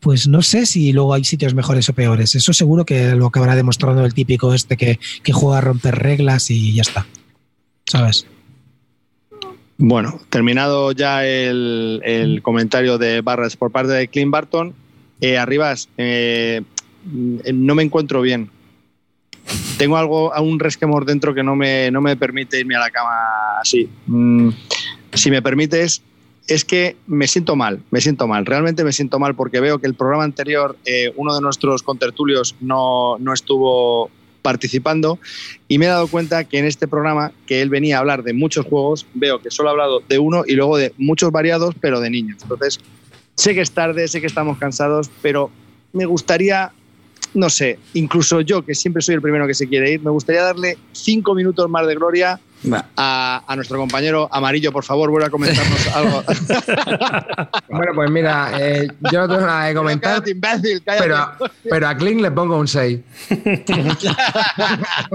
pues 0.00 0.28
no 0.28 0.42
sé 0.42 0.66
si 0.66 0.92
luego 0.92 1.14
hay 1.14 1.24
sitios 1.24 1.54
mejores 1.54 1.88
o 1.88 1.94
peores. 1.94 2.34
Eso 2.34 2.52
seguro 2.52 2.84
que 2.84 3.14
lo 3.14 3.26
acabará 3.26 3.56
demostrando 3.56 4.04
el 4.04 4.14
típico 4.14 4.54
este 4.54 4.76
que, 4.76 4.98
que 5.22 5.32
juega 5.32 5.58
a 5.58 5.62
romper 5.62 5.96
reglas 5.96 6.50
y 6.50 6.74
ya 6.74 6.82
está. 6.82 7.06
¿Sabes? 7.86 8.26
Bueno, 9.78 10.20
terminado 10.28 10.92
ya 10.92 11.24
el, 11.26 12.02
el 12.04 12.42
comentario 12.42 12.98
de 12.98 13.22
Barras 13.22 13.56
por 13.56 13.70
parte 13.70 13.92
de 13.92 14.08
Clint 14.08 14.30
Barton, 14.30 14.74
eh, 15.22 15.38
Arribas, 15.38 15.88
eh, 15.96 16.60
no 17.04 17.74
me 17.74 17.82
encuentro 17.82 18.20
bien. 18.20 18.50
Tengo 19.78 19.96
algo, 19.96 20.32
un 20.40 20.58
resquemor 20.58 21.04
dentro 21.04 21.34
que 21.34 21.42
no 21.42 21.56
me, 21.56 21.90
no 21.90 22.00
me 22.00 22.16
permite 22.16 22.60
irme 22.60 22.76
a 22.76 22.80
la 22.80 22.90
cama 22.90 23.10
así. 23.60 23.88
Mm, 24.06 24.50
si 25.14 25.30
me 25.30 25.42
permites, 25.42 26.02
es 26.46 26.64
que 26.64 26.96
me 27.06 27.26
siento 27.26 27.56
mal, 27.56 27.80
me 27.90 28.00
siento 28.00 28.26
mal, 28.26 28.44
realmente 28.46 28.84
me 28.84 28.92
siento 28.92 29.18
mal 29.18 29.34
porque 29.34 29.60
veo 29.60 29.78
que 29.78 29.86
el 29.86 29.94
programa 29.94 30.24
anterior, 30.24 30.76
eh, 30.84 31.12
uno 31.16 31.34
de 31.34 31.40
nuestros 31.40 31.82
contertulios 31.82 32.56
no, 32.60 33.18
no 33.18 33.32
estuvo 33.32 34.10
participando 34.42 35.18
y 35.68 35.78
me 35.78 35.86
he 35.86 35.88
dado 35.88 36.08
cuenta 36.08 36.44
que 36.44 36.58
en 36.58 36.64
este 36.64 36.88
programa, 36.88 37.32
que 37.46 37.62
él 37.62 37.68
venía 37.68 37.96
a 37.96 38.00
hablar 38.00 38.22
de 38.22 38.32
muchos 38.32 38.66
juegos, 38.66 39.06
veo 39.14 39.40
que 39.40 39.50
solo 39.50 39.68
ha 39.68 39.72
hablado 39.72 40.00
de 40.08 40.18
uno 40.18 40.42
y 40.46 40.54
luego 40.54 40.76
de 40.76 40.92
muchos 40.98 41.30
variados, 41.30 41.74
pero 41.80 42.00
de 42.00 42.10
niños. 42.10 42.38
Entonces, 42.42 42.80
sé 43.34 43.54
que 43.54 43.60
es 43.60 43.70
tarde, 43.70 44.08
sé 44.08 44.20
que 44.20 44.26
estamos 44.26 44.58
cansados, 44.58 45.10
pero 45.22 45.50
me 45.92 46.04
gustaría, 46.04 46.72
no 47.34 47.48
sé, 47.50 47.78
incluso 47.94 48.40
yo, 48.40 48.62
que 48.64 48.74
siempre 48.74 49.02
soy 49.02 49.14
el 49.16 49.22
primero 49.22 49.46
que 49.46 49.54
se 49.54 49.68
quiere 49.68 49.92
ir, 49.92 50.00
me 50.02 50.10
gustaría 50.10 50.42
darle 50.42 50.78
cinco 50.92 51.34
minutos 51.34 51.68
más 51.70 51.86
de 51.86 51.94
gloria 51.94 52.40
a, 52.96 53.42
a 53.46 53.56
nuestro 53.56 53.78
compañero 53.78 54.28
Amarillo. 54.30 54.70
Por 54.70 54.84
favor, 54.84 55.08
vuelve 55.10 55.28
a 55.28 55.30
comentarnos 55.30 55.86
algo. 55.94 56.22
Bueno, 57.72 57.92
pues 57.94 58.10
mira, 58.10 58.50
eh, 58.58 58.88
yo 59.12 59.20
no 59.20 59.28
tengo 59.28 59.46
nada 59.46 59.68
que 59.68 59.74
comentar, 59.74 60.12
Cállate, 60.14 60.30
imbécil, 60.32 60.82
cállate. 60.84 61.04
pero, 61.04 61.50
pero 61.70 61.88
a 61.88 61.96
Kling 61.96 62.20
le 62.20 62.30
pongo 62.32 62.58
un 62.58 62.66
6. 62.68 62.98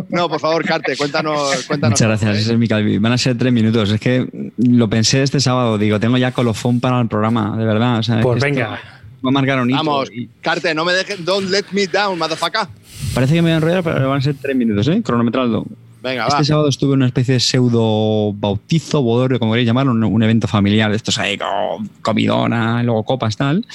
No, 0.09 0.29
por 0.29 0.39
favor, 0.39 0.65
Carte, 0.65 0.95
cuéntanos. 0.97 1.63
cuéntanos 1.67 1.99
Muchas 1.99 2.07
gracias, 2.07 2.37
ese 2.43 2.53
es 2.53 2.57
mi 2.57 2.67
Calvi. 2.67 2.97
Van 2.97 3.11
a 3.11 3.17
ser 3.17 3.37
tres 3.37 3.51
minutos. 3.51 3.91
Es 3.91 3.99
que 3.99 4.51
lo 4.57 4.89
pensé 4.89 5.21
este 5.23 5.39
sábado. 5.39 5.77
Digo, 5.77 5.99
tengo 5.99 6.17
ya 6.17 6.31
colofón 6.31 6.79
para 6.79 6.99
el 7.01 7.07
programa, 7.07 7.55
de 7.57 7.65
verdad. 7.65 7.99
O 7.99 8.03
sea, 8.03 8.21
Pues 8.21 8.37
esto 8.37 8.45
venga. 8.45 8.79
Va 9.25 9.29
a 9.29 9.31
marcar 9.31 9.59
un 9.61 9.69
hito. 9.69 9.77
Vamos, 9.77 10.09
Y 10.13 10.27
Carte, 10.41 10.73
no 10.75 10.85
me 10.85 10.93
dejes. 10.93 11.23
Don't 11.25 11.49
let 11.49 11.65
me 11.71 11.87
down, 11.87 12.17
motherfucker. 12.19 12.67
Parece 13.13 13.33
que 13.33 13.41
me 13.41 13.47
voy 13.49 13.53
a 13.53 13.55
enrollar, 13.55 13.83
pero 13.83 14.09
van 14.09 14.19
a 14.19 14.21
ser 14.21 14.35
tres 14.41 14.55
minutos, 14.55 14.87
¿eh? 14.87 15.01
Cronometrando. 15.03 15.65
Venga, 16.03 16.25
Este 16.27 16.37
va. 16.37 16.43
sábado 16.43 16.69
estuve 16.69 16.91
en 16.93 16.97
una 16.97 17.07
especie 17.07 17.33
de 17.33 17.39
pseudo 17.39 18.31
bautizo, 18.33 19.01
bodorio, 19.01 19.39
como 19.39 19.53
queréis 19.53 19.65
llamarlo, 19.65 19.91
un, 19.91 20.03
un 20.03 20.21
evento 20.23 20.47
familiar 20.47 20.91
de 20.91 20.97
estos 20.97 21.17
ahí, 21.17 21.35
con 21.35 21.87
comidona, 22.03 22.83
luego 22.83 23.03
copas, 23.03 23.35
tal. 23.37 23.65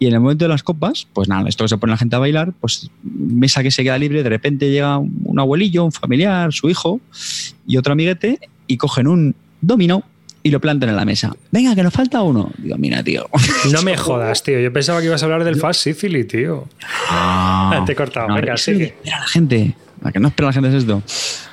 Y 0.00 0.06
en 0.06 0.14
el 0.14 0.18
momento 0.20 0.44
de 0.44 0.48
las 0.48 0.64
copas, 0.64 1.06
pues 1.12 1.28
nada, 1.28 1.48
esto 1.48 1.62
que 1.64 1.68
se 1.68 1.78
pone 1.78 1.92
la 1.92 1.96
gente 1.98 2.16
a 2.16 2.18
bailar, 2.18 2.52
pues 2.60 2.90
mesa 3.04 3.62
que 3.62 3.70
se 3.70 3.84
queda 3.84 3.96
libre, 3.96 4.24
de 4.24 4.28
repente 4.28 4.70
llega 4.72 4.98
un 4.98 5.38
abuelillo, 5.38 5.84
un 5.84 5.92
familiar, 5.92 6.52
su 6.52 6.68
hijo 6.68 7.00
y 7.64 7.76
otro 7.76 7.92
amiguete 7.92 8.40
y 8.66 8.76
cogen 8.76 9.06
un 9.06 9.36
dominó 9.60 10.02
y 10.42 10.50
lo 10.50 10.60
plantan 10.60 10.88
en 10.88 10.96
la 10.96 11.04
mesa. 11.04 11.34
Venga, 11.50 11.74
que 11.74 11.82
nos 11.82 11.92
falta 11.92 12.22
uno. 12.22 12.50
Digo, 12.58 12.76
mira, 12.78 13.02
tío. 13.02 13.28
No 13.72 13.82
me 13.82 13.96
jodas, 13.96 14.42
tío. 14.42 14.60
Yo 14.60 14.72
pensaba 14.72 15.00
que 15.00 15.06
ibas 15.06 15.22
a 15.22 15.26
hablar 15.26 15.44
del 15.44 15.56
Fast 15.56 15.82
Sicily, 15.82 16.24
tío. 16.24 16.68
Te 17.86 17.92
he 17.92 17.96
cortado. 17.96 18.28
Venga, 18.28 18.54
es 18.54 18.64
que 18.64 18.72
sigue. 18.72 18.84
Espera 18.84 19.20
la 19.20 19.26
gente. 19.26 19.74
La 20.02 20.12
que 20.12 20.20
no 20.20 20.28
espera 20.28 20.48
la 20.48 20.52
gente 20.52 20.68
es 20.68 20.74
esto. 20.74 21.02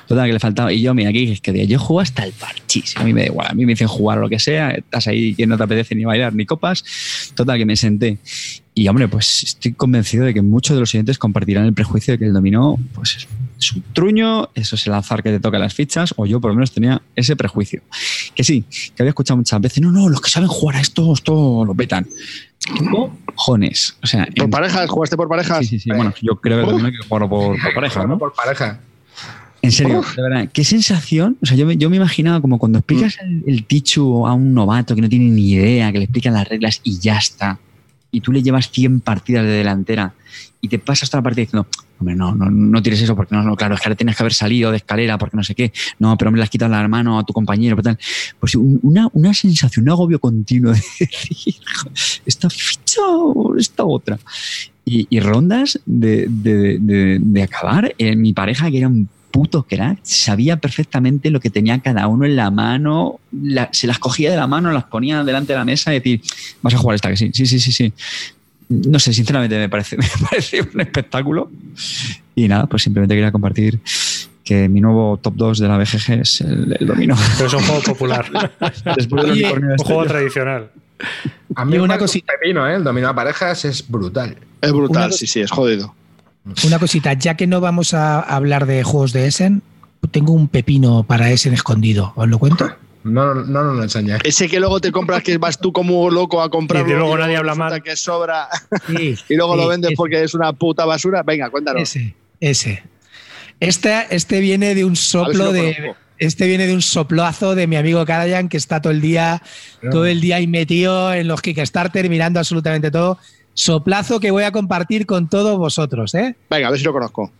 Total, 0.06 0.26
que 0.26 0.32
le 0.32 0.40
faltaba. 0.40 0.72
Y 0.72 0.82
yo, 0.82 0.94
mira, 0.94 1.10
aquí 1.10 1.32
es 1.32 1.40
que 1.40 1.66
yo 1.66 1.78
juego 1.78 2.00
hasta 2.00 2.24
el 2.24 2.32
parchís. 2.32 2.96
A 2.96 3.02
mí 3.02 3.12
me 3.12 3.22
da 3.22 3.26
igual. 3.26 3.48
A 3.50 3.54
mí 3.54 3.66
me 3.66 3.72
dicen 3.72 3.88
jugar 3.88 4.18
o 4.18 4.20
lo 4.22 4.28
que 4.28 4.38
sea. 4.38 4.70
Estás 4.70 5.08
ahí 5.08 5.34
que 5.34 5.46
no 5.46 5.56
te 5.56 5.64
apetece 5.64 5.94
ni 5.94 6.04
bailar 6.04 6.34
ni 6.34 6.46
copas. 6.46 6.84
Total, 7.34 7.58
que 7.58 7.66
me 7.66 7.76
senté. 7.76 8.18
Y 8.78 8.88
hombre, 8.88 9.08
pues 9.08 9.42
estoy 9.42 9.72
convencido 9.72 10.26
de 10.26 10.34
que 10.34 10.42
muchos 10.42 10.76
de 10.76 10.80
los 10.80 10.90
siguientes 10.90 11.16
compartirán 11.16 11.64
el 11.64 11.72
prejuicio 11.72 12.12
de 12.12 12.18
que 12.18 12.26
el 12.26 12.34
dominó 12.34 12.78
pues, 12.92 13.26
es, 13.58 13.72
un 13.72 13.82
truño, 13.94 14.50
eso 14.54 14.76
es 14.76 14.86
el 14.86 14.92
azar 14.92 15.22
que 15.22 15.30
te 15.30 15.40
toca 15.40 15.58
las 15.58 15.72
fichas, 15.72 16.12
o 16.18 16.26
yo 16.26 16.42
por 16.42 16.50
lo 16.50 16.56
menos 16.56 16.72
tenía 16.72 17.00
ese 17.14 17.36
prejuicio. 17.36 17.80
Que 18.34 18.44
sí, 18.44 18.66
que 18.94 19.02
había 19.02 19.08
escuchado 19.08 19.38
muchas 19.38 19.58
veces, 19.62 19.82
no, 19.82 19.90
no, 19.90 20.10
los 20.10 20.20
que 20.20 20.28
saben 20.28 20.50
jugar 20.50 20.76
a 20.76 20.80
esto, 20.82 21.14
esto 21.14 21.64
lo 21.64 21.74
petan. 21.74 22.06
Cojones. 23.34 23.96
O 24.02 24.06
sea, 24.06 24.26
¿Por 24.26 24.44
en- 24.44 24.50
parejas? 24.50 24.90
¿Jugaste 24.90 25.16
por 25.16 25.26
parejas? 25.26 25.60
Sí, 25.60 25.78
sí, 25.78 25.78
sí. 25.78 25.88
Bueno, 25.88 26.12
yo 26.20 26.38
creo 26.38 26.58
que 26.58 26.64
el 26.64 26.70
dominó 26.70 26.88
hay 26.88 26.92
que 26.92 27.08
jugarlo 27.08 27.30
por, 27.30 27.58
por 27.58 27.74
pareja, 27.74 28.06
¿no? 28.06 28.18
Por 28.18 28.34
pareja. 28.34 28.80
En 29.62 29.72
serio, 29.72 30.04
de 30.14 30.22
verdad, 30.22 30.50
qué 30.52 30.64
sensación. 30.64 31.38
O 31.40 31.46
sea, 31.46 31.56
yo 31.56 31.64
me, 31.64 31.78
yo 31.78 31.88
me 31.88 31.96
imaginaba 31.96 32.42
como 32.42 32.58
cuando 32.58 32.80
explicas 32.80 33.16
el, 33.22 33.42
el 33.46 33.64
Tichu 33.64 34.26
a 34.26 34.34
un 34.34 34.52
novato 34.52 34.94
que 34.94 35.00
no 35.00 35.08
tiene 35.08 35.30
ni 35.30 35.52
idea, 35.52 35.90
que 35.92 35.98
le 35.98 36.04
explican 36.04 36.34
las 36.34 36.46
reglas 36.46 36.82
y 36.84 36.98
ya 36.98 37.16
está. 37.16 37.58
Y 38.16 38.20
tú 38.22 38.32
le 38.32 38.42
llevas 38.42 38.70
100 38.70 39.00
partidas 39.00 39.44
de 39.44 39.50
delantera 39.50 40.14
y 40.62 40.68
te 40.68 40.78
pasas 40.78 41.10
toda 41.10 41.18
la 41.20 41.24
partida 41.24 41.44
diciendo, 41.44 41.68
hombre, 41.98 42.14
no, 42.14 42.34
no, 42.34 42.50
no 42.50 42.82
tires 42.82 43.02
eso 43.02 43.14
porque 43.14 43.36
no, 43.36 43.54
claro, 43.56 43.74
es 43.74 43.80
que 43.80 43.88
ahora 43.88 43.94
tienes 43.96 44.16
que 44.16 44.22
haber 44.22 44.32
salido 44.32 44.70
de 44.70 44.78
escalera 44.78 45.18
porque 45.18 45.36
no 45.36 45.44
sé 45.44 45.54
qué. 45.54 45.70
No, 45.98 46.16
pero 46.16 46.30
me 46.30 46.38
le 46.38 46.44
has 46.44 46.48
quitado 46.50 46.72
la 46.72 46.88
mano 46.88 47.18
a 47.18 47.24
tu 47.24 47.34
compañero, 47.34 47.76
tal. 47.82 47.98
Pues 48.40 48.54
un- 48.54 48.80
una, 48.82 49.08
una 49.12 49.34
sensación, 49.34 49.82
un 49.84 49.90
agobio 49.90 50.18
continuo 50.18 50.72
de 50.72 50.78
decir, 51.00 51.56
esta 52.24 52.48
ficha 52.48 53.02
o 53.06 53.54
esta 53.56 53.84
otra. 53.84 54.18
Y, 54.88 55.20
rondas 55.20 55.78
de, 55.84 56.26
de- 56.30 57.42
acabar. 57.42 57.92
Mi 57.98 58.32
pareja, 58.32 58.70
que 58.70 58.78
era 58.78 58.88
un 58.88 59.08
puto 59.30 59.64
crack, 59.64 59.98
sabía 60.02 60.56
perfectamente 60.56 61.30
lo 61.30 61.40
que 61.40 61.50
tenía 61.50 61.78
cada 61.80 62.06
uno 62.08 62.24
en 62.24 62.36
la 62.36 62.50
mano, 62.50 63.20
la- 63.32 63.68
se 63.72 63.86
las 63.86 63.98
cogía 63.98 64.30
de 64.30 64.36
la 64.36 64.46
mano, 64.46 64.72
las 64.72 64.84
ponía 64.84 65.22
delante 65.24 65.52
de 65.52 65.58
la 65.58 65.64
mesa 65.64 65.92
y 65.92 65.98
decir, 65.98 66.20
vas 66.62 66.74
a 66.74 66.78
jugar 66.78 66.94
esta, 66.96 67.10
que 67.10 67.16
sí, 67.16 67.30
sí, 67.34 67.46
sí, 67.46 67.60
sí, 67.60 67.72
sí. 67.72 67.92
No 68.68 68.98
sé, 68.98 69.12
sinceramente 69.12 69.58
me 69.58 69.68
parece, 69.68 69.96
me 69.98 70.06
parece 70.30 70.60
un 70.62 70.80
espectáculo. 70.80 71.50
Y 72.34 72.48
nada, 72.48 72.66
pues 72.66 72.82
simplemente 72.82 73.14
quería 73.14 73.30
compartir 73.32 73.80
que 74.44 74.68
mi 74.68 74.80
nuevo 74.80 75.18
top 75.20 75.34
2 75.36 75.58
de 75.58 75.68
la 75.68 75.76
BGG 75.76 76.12
es 76.20 76.40
el, 76.40 76.76
el 76.78 76.86
dominó. 76.86 77.16
Pero 77.36 77.48
es 77.48 77.54
un 77.54 77.62
juego 77.62 77.82
popular. 77.82 78.26
Después 78.96 79.22
del 79.24 79.32
Oye, 79.32 79.42
unicornio 79.44 79.68
un 79.68 79.74
este, 79.74 79.84
juego 79.86 80.04
tradicional. 80.06 80.70
A 81.56 81.64
mí 81.64 81.74
Y 81.74 81.78
una 81.78 81.84
una 81.84 81.98
cosita. 81.98 82.26
cosita. 82.26 82.32
Pepino, 82.40 82.68
¿eh? 82.68 82.76
El 82.76 82.84
dominó 82.84 83.08
a 83.08 83.14
parejas 83.14 83.64
es 83.64 83.86
brutal. 83.88 84.36
Es 84.60 84.72
brutal, 84.72 85.06
Una- 85.08 85.12
sí, 85.12 85.26
sí, 85.26 85.40
es 85.40 85.50
jodido. 85.50 85.94
Una 86.64 86.78
cosita, 86.78 87.12
ya 87.14 87.36
que 87.36 87.46
no 87.46 87.60
vamos 87.60 87.92
a 87.94 88.20
hablar 88.20 88.66
de 88.66 88.82
juegos 88.84 89.12
de 89.12 89.26
Essen, 89.26 89.62
tengo 90.10 90.32
un 90.32 90.48
pepino 90.48 91.02
para 91.02 91.30
Essen 91.30 91.52
escondido. 91.52 92.12
¿Os 92.16 92.28
lo 92.28 92.38
cuento? 92.38 92.70
No, 93.02 93.34
no, 93.34 93.44
no 93.44 93.62
nos 93.62 93.76
lo 93.76 93.82
enseñes. 93.82 94.18
Ese 94.24 94.48
que 94.48 94.58
luego 94.58 94.80
te 94.80 94.90
compras 94.90 95.22
que 95.22 95.38
vas 95.38 95.58
tú 95.58 95.72
como 95.72 96.10
loco 96.10 96.42
a 96.42 96.50
comprarlo 96.50 96.88
Y 96.88 96.94
luego 96.94 97.16
nadie 97.16 97.36
habla 97.36 97.54
mal. 97.54 97.80
que 97.82 97.94
sobra 97.96 98.48
Sí, 98.88 99.16
y 99.28 99.36
luego 99.36 99.54
sí, 99.54 99.60
lo 99.60 99.68
vendes 99.68 99.90
ese, 99.90 99.96
porque 99.96 100.22
es 100.22 100.34
una 100.34 100.52
puta 100.52 100.84
basura. 100.84 101.22
Venga, 101.22 101.50
cuéntanos. 101.50 101.82
Ese, 101.82 102.14
ese. 102.40 102.82
Este, 103.60 104.06
este 104.10 104.40
viene 104.40 104.74
de 104.74 104.84
un 104.84 104.96
si 104.96 105.10
soplo 105.10 105.46
lo 105.46 105.52
de. 105.52 105.94
Este 106.18 106.46
viene 106.46 106.66
de 106.66 106.74
un 106.74 106.80
soplazo 106.80 107.54
de 107.54 107.66
mi 107.66 107.76
amigo 107.76 108.04
Karajan, 108.06 108.48
que 108.48 108.56
está 108.56 108.80
todo 108.80 108.90
el 108.90 109.02
día, 109.02 109.42
todo 109.90 110.06
el 110.06 110.20
día 110.22 110.36
ahí 110.36 110.46
metido 110.46 111.12
en 111.12 111.28
los 111.28 111.42
Kickstarter, 111.42 112.08
mirando 112.08 112.40
absolutamente 112.40 112.90
todo. 112.90 113.18
Soplazo 113.56 114.20
que 114.20 114.30
voy 114.30 114.44
a 114.44 114.52
compartir 114.52 115.06
con 115.06 115.28
todos 115.30 115.56
vosotros, 115.58 116.14
¿eh? 116.14 116.36
Venga, 116.50 116.68
a 116.68 116.70
ver 116.70 116.78
si 116.78 116.84
lo 116.84 116.92
conozco. 116.92 117.32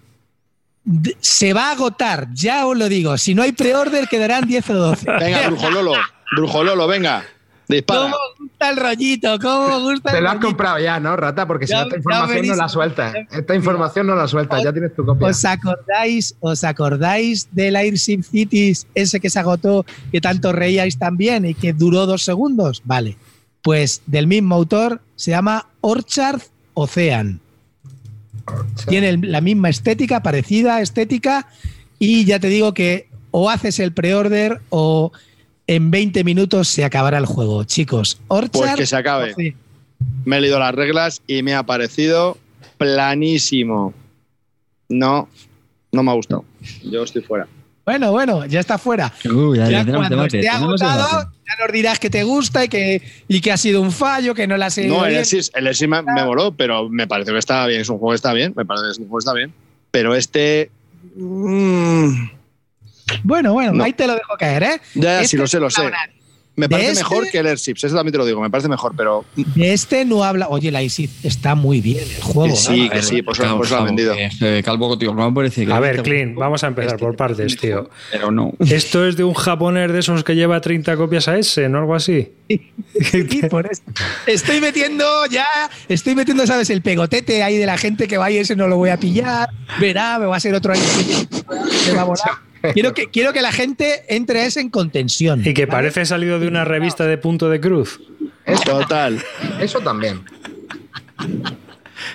Se 1.20 1.52
va 1.52 1.68
a 1.68 1.72
agotar, 1.72 2.28
ya 2.32 2.66
os 2.66 2.76
lo 2.76 2.88
digo. 2.88 3.18
Si 3.18 3.34
no 3.34 3.42
hay 3.42 3.52
pre-order, 3.52 4.08
quedarán 4.08 4.46
10 4.46 4.70
o 4.70 4.74
12. 4.74 5.06
Venga, 5.20 5.46
Brujololo, 5.48 5.92
Brujololo, 6.34 6.86
venga. 6.86 7.24
Dispara. 7.68 8.02
¿Cómo 8.02 8.16
gusta 8.38 8.70
el 8.70 8.76
rollito? 8.76 9.38
¿Cómo 9.40 9.80
gusta 9.80 10.12
Te 10.12 10.18
el 10.18 10.22
lo 10.22 10.28
has 10.30 10.34
rollito? 10.36 10.46
comprado 10.46 10.78
ya, 10.78 11.00
¿no, 11.00 11.16
Rata? 11.16 11.46
Porque 11.48 11.66
si 11.66 11.72
Ya- 11.72 11.80
no, 11.80 11.86
esta 11.86 11.96
información 11.96 12.46
no 12.46 12.54
la 12.54 12.68
sueltas. 12.68 13.14
Esta 13.32 13.54
información 13.56 14.06
no 14.06 14.14
la 14.14 14.28
sueltas, 14.28 14.62
ya 14.62 14.72
tienes 14.72 14.94
tu 14.94 15.04
copia. 15.04 15.26
¿Os 15.26 15.44
acordáis, 15.44 16.36
¿Os 16.40 16.62
acordáis 16.64 17.48
del 17.50 17.74
Airship 17.74 18.22
Cities, 18.22 18.86
ese 18.94 19.18
que 19.18 19.28
se 19.28 19.40
agotó, 19.40 19.84
que 20.12 20.20
tanto 20.20 20.52
reíais 20.52 20.96
también 20.96 21.44
y 21.44 21.54
que 21.54 21.72
duró 21.72 22.06
dos 22.06 22.22
segundos? 22.24 22.80
Vale. 22.84 23.16
Pues 23.66 24.00
del 24.06 24.28
mismo 24.28 24.54
autor 24.54 25.00
se 25.16 25.32
llama 25.32 25.66
Orchard 25.80 26.40
Ocean. 26.74 27.40
Tiene 28.86 29.08
el- 29.08 29.32
la 29.32 29.40
misma 29.40 29.70
estética, 29.70 30.22
parecida 30.22 30.80
estética, 30.80 31.48
y 31.98 32.24
ya 32.24 32.38
te 32.38 32.46
digo 32.46 32.74
que 32.74 33.08
o 33.32 33.50
haces 33.50 33.80
el 33.80 33.92
pre-order 33.92 34.60
o 34.68 35.10
en 35.66 35.90
20 35.90 36.22
minutos 36.22 36.68
se 36.68 36.84
acabará 36.84 37.18
el 37.18 37.26
juego. 37.26 37.64
Chicos, 37.64 38.20
Orchard 38.28 38.52
Pues 38.52 38.74
que 38.76 38.86
se 38.86 38.94
acabe. 38.94 39.32
Ocean. 39.32 39.56
Me 40.24 40.36
he 40.36 40.40
leído 40.42 40.60
las 40.60 40.72
reglas 40.72 41.20
y 41.26 41.42
me 41.42 41.54
ha 41.54 41.64
parecido 41.64 42.38
planísimo. 42.78 43.92
No, 44.88 45.28
no 45.90 46.02
me 46.04 46.10
ha 46.12 46.14
gustado. 46.14 46.44
Yo 46.84 47.02
estoy 47.02 47.22
fuera. 47.22 47.48
Bueno, 47.86 48.10
bueno, 48.10 48.44
ya 48.46 48.58
está 48.58 48.78
fuera. 48.78 49.12
Uy, 49.32 49.58
Ya 49.58 49.66
tenemos 49.68 49.94
cuando 49.94 50.16
debate, 50.16 50.38
esté 50.40 50.50
tenemos 50.50 50.82
agotado, 50.82 51.30
ya 51.46 51.64
nos 51.64 51.72
dirás 51.72 51.98
que 52.00 52.10
te 52.10 52.24
gusta 52.24 52.64
y 52.64 52.68
que, 52.68 53.00
y 53.28 53.40
que 53.40 53.52
ha 53.52 53.56
sido 53.56 53.80
un 53.80 53.92
fallo, 53.92 54.34
que 54.34 54.48
no 54.48 54.56
la 54.56 54.66
has 54.66 54.78
No, 54.78 55.06
el. 55.06 55.16
Exis, 55.16 55.52
el 55.54 55.68
Exis 55.68 55.86
me, 55.88 56.02
me 56.02 56.24
moló, 56.24 56.50
pero 56.50 56.88
me 56.88 57.06
pareció 57.06 57.32
que 57.32 57.38
estaba 57.38 57.64
bien. 57.68 57.80
Es 57.82 57.88
un 57.88 57.98
juego 57.98 58.10
que 58.10 58.16
está 58.16 58.32
bien. 58.32 58.52
Me 58.56 58.64
parece 58.64 58.86
que 58.86 58.90
es 58.90 58.98
un 58.98 59.04
juego 59.08 59.18
que 59.18 59.22
está 59.22 59.32
bien. 59.34 59.54
Pero 59.92 60.16
este. 60.16 60.68
mm, 61.14 62.28
Bueno, 63.22 63.52
bueno, 63.52 63.72
No. 63.72 63.84
ahí 63.84 63.92
te 63.92 64.08
lo 64.08 64.14
dejo 64.14 64.34
caer, 64.36 64.62
¿eh? 64.64 64.80
ya, 64.96 65.18
Este 65.22 65.28
sí, 65.28 65.36
lo 65.36 65.46
sé, 65.46 65.60
lo 65.60 65.70
sé. 65.70 65.82
Me 66.56 66.64
¿De 66.64 66.68
parece 66.70 66.92
este? 66.92 67.04
mejor 67.04 67.30
que 67.30 67.38
el 67.38 67.46
Airship. 67.46 67.74
Eso 67.76 67.94
también 67.94 68.12
te 68.12 68.18
lo 68.18 68.24
digo. 68.26 68.40
Me 68.40 68.48
parece 68.50 68.68
mejor, 68.68 68.92
pero. 68.96 69.24
De 69.36 69.72
este 69.74 70.04
no 70.06 70.24
habla. 70.24 70.48
Oye, 70.48 70.70
la 70.70 70.82
ISIS 70.82 71.10
está 71.22 71.54
muy 71.54 71.80
bien 71.82 71.98
el 72.16 72.22
juego. 72.22 72.54
Que 72.54 72.56
sí, 72.60 72.84
¿no? 72.84 72.90
que 72.90 73.02
sí, 73.02 73.22
por 73.22 73.34
eso, 73.34 73.44
lo 73.44 73.50
han 73.56 73.60
Calvo, 73.60 73.84
vendido. 73.84 74.14
eh, 74.16 74.62
Calvo, 74.64 74.96
tío, 74.98 75.12
no 75.14 75.28
me 75.30 75.34
parece 75.34 75.66
que 75.66 75.72
A 75.72 75.78
ver, 75.80 75.96
este- 75.96 76.10
Clint, 76.10 76.34
vamos 76.34 76.64
a 76.64 76.68
empezar 76.68 76.92
este- 76.94 77.04
por 77.04 77.14
partes, 77.14 77.56
tío. 77.58 77.90
Pero 78.10 78.30
no. 78.30 78.52
Esto 78.60 79.06
es 79.06 79.16
de 79.16 79.24
un 79.24 79.34
japonés 79.34 79.92
de 79.92 79.98
esos 79.98 80.24
que 80.24 80.34
lleva 80.34 80.60
30 80.60 80.96
copias 80.96 81.28
a 81.28 81.36
ese, 81.38 81.68
¿no? 81.68 81.78
Algo 81.78 81.94
así. 81.94 82.28
Sí, 82.48 83.42
por 83.50 83.66
eso. 83.70 83.82
Estoy 84.26 84.60
metiendo 84.60 85.04
ya, 85.30 85.46
estoy 85.88 86.14
metiendo, 86.14 86.46
¿sabes? 86.46 86.70
El 86.70 86.80
pegotete 86.80 87.42
ahí 87.42 87.58
de 87.58 87.66
la 87.66 87.76
gente 87.76 88.08
que 88.08 88.16
va 88.18 88.30
y 88.30 88.38
ese 88.38 88.56
no 88.56 88.66
lo 88.68 88.76
voy 88.76 88.90
a 88.90 88.96
pillar. 88.98 89.50
Verá, 89.80 90.18
me 90.18 90.26
va 90.26 90.36
a 90.36 90.40
ser 90.40 90.54
otro 90.54 90.72
año. 90.72 90.82
Me 91.86 91.92
va 91.92 92.02
a 92.02 92.04
volar. 92.04 92.45
Quiero 92.72 92.94
que, 92.94 93.08
quiero 93.10 93.32
que 93.32 93.42
la 93.42 93.52
gente 93.52 94.04
entre 94.08 94.40
a 94.40 94.46
ese 94.46 94.60
en 94.60 94.70
contención. 94.70 95.40
Y 95.44 95.54
que 95.54 95.66
¿vale? 95.66 95.78
parece 95.78 96.06
salido 96.06 96.38
de 96.38 96.48
una 96.48 96.64
revista 96.64 97.06
de 97.06 97.18
punto 97.18 97.48
de 97.48 97.60
cruz. 97.60 98.00
Total. 98.64 99.22
Eso 99.60 99.80
también. 99.80 100.22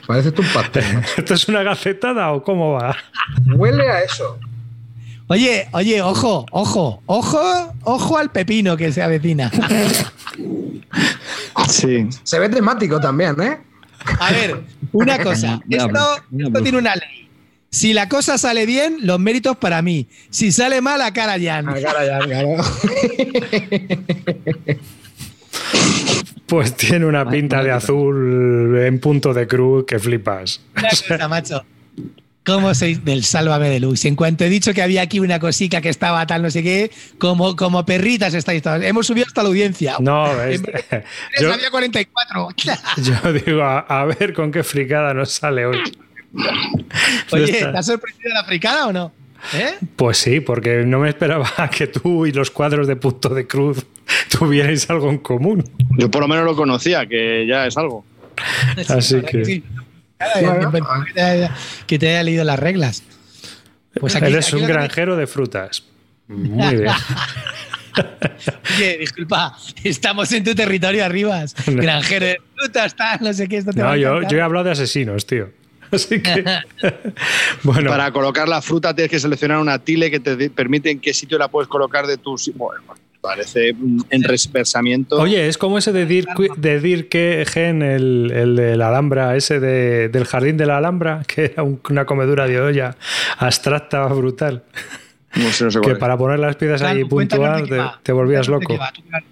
Parece 0.07 0.29
un 0.29 0.47
pastel. 0.53 0.83
¿Esto 1.17 1.33
es 1.33 1.47
una 1.47 1.63
gacetada 1.63 2.31
o 2.31 2.43
cómo 2.43 2.73
va? 2.73 2.95
Huele 3.53 3.89
a 3.89 4.01
eso. 4.01 4.39
Oye, 5.27 5.67
oye, 5.71 6.01
ojo, 6.01 6.45
ojo, 6.51 7.01
ojo, 7.05 7.73
ojo 7.83 8.17
al 8.17 8.31
pepino 8.31 8.75
que 8.75 8.91
se 8.91 9.01
avecina. 9.01 9.49
Sí. 11.69 12.07
Se 12.23 12.37
ve 12.37 12.49
temático 12.49 12.99
también, 12.99 13.39
¿eh? 13.41 13.57
A 14.19 14.31
ver, 14.31 14.61
una 14.91 15.23
cosa. 15.23 15.61
Esto, 15.69 16.17
esto 16.37 16.61
tiene 16.61 16.77
una 16.77 16.95
ley. 16.95 17.20
Si 17.73 17.93
la 17.93 18.09
cosa 18.09 18.37
sale 18.37 18.65
bien, 18.65 18.97
los 19.01 19.17
méritos 19.17 19.55
para 19.55 19.81
mí. 19.81 20.07
Si 20.29 20.51
sale 20.51 20.81
mal, 20.81 20.99
a 21.01 21.13
cara 21.13 21.37
ya. 21.37 21.59
Ah, 21.65 21.75
cara, 21.81 22.05
ya, 22.05 22.19
claro. 22.19 22.57
Pues 26.47 26.75
tiene 26.75 27.05
una 27.05 27.29
pinta 27.29 27.63
de 27.63 27.71
azul 27.71 28.77
en 28.77 28.99
punto 28.99 29.33
de 29.33 29.47
cruz 29.47 29.85
que 29.87 29.99
flipas. 29.99 30.59
Una 30.75 30.89
cosa, 30.89 31.27
macho. 31.29 31.65
¿Cómo 32.45 32.73
sois 32.75 33.05
del 33.05 33.23
Sálvame 33.23 33.69
de 33.69 33.79
Luz? 33.79 34.03
En 34.03 34.17
cuanto 34.17 34.43
he 34.43 34.49
dicho 34.49 34.73
que 34.73 34.81
había 34.81 35.01
aquí 35.03 35.19
una 35.21 35.39
cosica 35.39 35.79
que 35.79 35.87
estaba 35.87 36.25
tal, 36.27 36.41
no 36.41 36.51
sé 36.51 36.61
qué, 36.63 36.91
como, 37.19 37.55
como 37.55 37.85
perritas 37.85 38.33
estáis 38.33 38.61
todas. 38.63 38.83
Hemos 38.83 39.07
subido 39.07 39.27
hasta 39.27 39.43
la 39.43 39.49
audiencia. 39.49 39.95
No, 40.01 40.41
es- 40.43 40.61
yo, 41.39 41.53
había 41.53 41.69
44. 41.71 42.49
yo 42.97 43.33
digo, 43.33 43.61
a, 43.63 43.79
a 43.79 44.03
ver 44.05 44.33
con 44.33 44.51
qué 44.51 44.63
fricada 44.63 45.13
nos 45.13 45.31
sale 45.31 45.65
hoy. 45.67 45.77
Oye, 47.31 47.47
¿te 47.51 47.63
ha 47.65 47.83
sorprendido 47.83 48.33
la 48.33 48.43
fricada 48.43 48.87
o 48.87 48.93
no? 48.93 49.11
¿Eh? 49.53 49.73
Pues 49.95 50.17
sí, 50.17 50.39
porque 50.39 50.83
no 50.85 50.99
me 50.99 51.09
esperaba 51.09 51.49
que 51.75 51.87
tú 51.87 52.25
y 52.25 52.31
los 52.31 52.51
cuadros 52.51 52.87
de 52.87 52.95
punto 52.95 53.29
de 53.29 53.47
cruz 53.47 53.85
tuvierais 54.39 54.89
algo 54.89 55.09
en 55.09 55.17
común. 55.17 55.63
Yo 55.97 56.09
por 56.11 56.21
lo 56.21 56.27
menos 56.27 56.45
lo 56.45 56.55
conocía, 56.55 57.05
que 57.07 57.45
ya 57.47 57.65
es 57.65 57.75
algo. 57.77 58.05
Así 58.89 59.15
¿verdad 59.15 59.29
que- 59.29 59.45
sí? 59.45 59.63
Bueno, 60.41 60.71
que, 61.07 61.13
te 61.13 61.21
haya, 61.21 61.55
que 61.87 61.97
te 61.97 62.09
haya 62.09 62.21
leído 62.23 62.43
las 62.43 62.59
reglas. 62.59 63.01
Pues 63.99 64.15
aquí- 64.15 64.25
Él 64.27 64.35
es 64.35 64.47
aquí 64.47 64.57
un 64.57 64.67
granjero 64.67 65.15
de 65.17 65.25
frutas. 65.25 65.83
Muy 66.27 66.75
bien. 66.75 66.91
Oye, 68.77 68.97
disculpa, 68.99 69.57
estamos 69.83 70.31
en 70.31 70.43
tu 70.43 70.53
territorio 70.55 71.03
arribas. 71.03 71.55
Granjero 71.65 72.25
de 72.27 72.37
frutas, 72.55 72.95
tal, 72.95 73.19
no 73.21 73.33
sé 73.33 73.47
qué. 73.47 73.57
Esto 73.57 73.71
te 73.73 73.81
va 73.81 73.87
No, 73.87 73.93
a 73.93 73.97
yo, 73.97 74.21
yo 74.29 74.37
he 74.37 74.41
hablado 74.41 74.65
de 74.65 74.71
asesinos, 74.71 75.25
tío. 75.25 75.49
Así 75.95 76.21
que. 76.21 76.43
bueno, 77.63 77.89
Para 77.89 78.11
colocar 78.11 78.47
la 78.47 78.61
fruta 78.61 78.93
tienes 78.95 79.11
que 79.11 79.19
seleccionar 79.19 79.57
una 79.59 79.79
tile 79.79 80.09
que 80.11 80.19
te 80.19 80.49
permite 80.49 80.89
en 80.91 80.99
qué 80.99 81.13
sitio 81.13 81.37
la 81.37 81.47
puedes 81.47 81.67
colocar 81.67 82.07
de 82.07 82.17
tu. 82.17 82.37
si- 82.37 82.51
Bueno, 82.51 82.81
parece 83.21 83.71
un 83.73 84.03
enreversamiento. 84.09 85.17
oye, 85.21 85.47
es 85.47 85.57
como 85.57 85.77
ese 85.77 85.91
de 85.91 86.05
Dir, 86.07 86.25
de 86.57 87.45
Gen, 87.47 87.81
el, 87.83 88.31
el 88.33 88.55
de 88.55 88.75
la 88.77 88.87
Alhambra, 88.89 89.35
ese 89.35 89.59
de- 89.59 90.09
del 90.09 90.25
jardín 90.25 90.57
de 90.57 90.65
la 90.65 90.77
Alhambra, 90.77 91.23
que 91.27 91.45
era 91.45 91.63
un- 91.63 91.79
una 91.89 92.05
comedura 92.05 92.47
de 92.47 92.59
olla 92.59 92.95
abstracta, 93.37 94.05
brutal. 94.07 94.63
no 95.35 95.49
sé, 95.51 95.65
no 95.65 95.71
sé 95.71 95.81
Que 95.81 95.95
para 95.95 96.17
poner 96.17 96.39
las 96.39 96.55
piezas 96.55 96.81
Claro, 96.81 96.95
ahí 96.97 97.03
qué 97.03 97.09
te, 97.69 97.81
te 98.03 98.11
volvías 98.11 98.47
loco. 98.47 98.67
qué 98.67 98.77
va, 98.77 98.91
tú, 98.91 99.01
claro. 99.07 99.25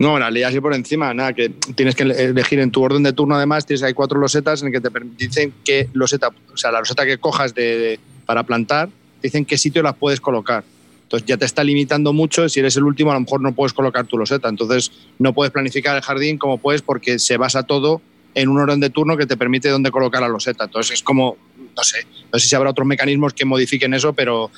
No, 0.00 0.18
la 0.18 0.30
leí 0.30 0.42
así 0.42 0.58
por 0.60 0.74
encima, 0.74 1.12
nada, 1.12 1.34
que 1.34 1.50
tienes 1.76 1.94
que 1.94 2.04
elegir 2.04 2.58
en 2.58 2.70
tu 2.70 2.82
orden 2.82 3.02
de 3.02 3.12
turno, 3.12 3.34
además, 3.36 3.66
tienes 3.66 3.82
hay 3.82 3.92
cuatro 3.92 4.18
losetas 4.18 4.62
en 4.62 4.72
que 4.72 4.80
te 4.80 4.88
dicen 5.18 5.52
qué 5.62 5.90
loseta, 5.92 6.28
o 6.28 6.56
sea, 6.56 6.72
la 6.72 6.78
loseta 6.78 7.04
que 7.04 7.18
cojas 7.18 7.54
de, 7.54 7.78
de- 7.78 8.00
para 8.24 8.42
plantar, 8.44 8.88
dicen 9.22 9.44
qué 9.44 9.58
sitio 9.58 9.82
las 9.82 9.94
puedes 9.94 10.18
colocar. 10.18 10.64
Entonces 11.02 11.26
ya 11.28 11.36
te 11.36 11.44
está 11.44 11.62
limitando 11.62 12.14
mucho, 12.14 12.48
si 12.48 12.60
eres 12.60 12.78
el 12.78 12.84
último 12.84 13.10
a 13.10 13.14
lo 13.14 13.20
mejor 13.20 13.42
no 13.42 13.52
puedes 13.52 13.74
colocar 13.74 14.06
tu 14.06 14.16
loseta, 14.16 14.48
entonces 14.48 14.90
no 15.18 15.34
puedes 15.34 15.52
planificar 15.52 15.94
el 15.96 16.02
jardín 16.02 16.38
como 16.38 16.56
puedes 16.56 16.80
porque 16.80 17.18
se 17.18 17.36
basa 17.36 17.64
todo 17.64 18.00
en 18.34 18.48
un 18.48 18.58
orden 18.58 18.80
de 18.80 18.88
turno 18.88 19.18
que 19.18 19.26
te 19.26 19.36
permite 19.36 19.68
dónde 19.68 19.90
colocar 19.90 20.22
la 20.22 20.28
loseta. 20.28 20.64
Entonces 20.64 20.94
es 20.94 21.02
como, 21.02 21.36
no 21.76 21.82
sé, 21.82 22.06
no 22.32 22.38
sé 22.38 22.48
si 22.48 22.54
habrá 22.54 22.70
otros 22.70 22.86
mecanismos 22.86 23.34
que 23.34 23.44
modifiquen 23.44 23.92
eso, 23.92 24.14
pero 24.14 24.50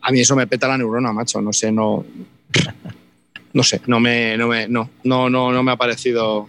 a 0.00 0.10
mí 0.10 0.18
eso 0.18 0.34
me 0.34 0.48
peta 0.48 0.66
la 0.66 0.76
neurona, 0.76 1.12
macho, 1.12 1.40
no 1.40 1.52
sé, 1.52 1.70
no... 1.70 2.04
No 3.52 3.62
sé, 3.62 3.80
no 3.86 4.00
me, 4.00 4.36
no 4.36 4.48
me, 4.48 4.68
no, 4.68 4.88
no, 5.04 5.28
no, 5.28 5.52
no 5.52 5.62
me 5.62 5.72
ha 5.72 5.76
parecido. 5.76 6.48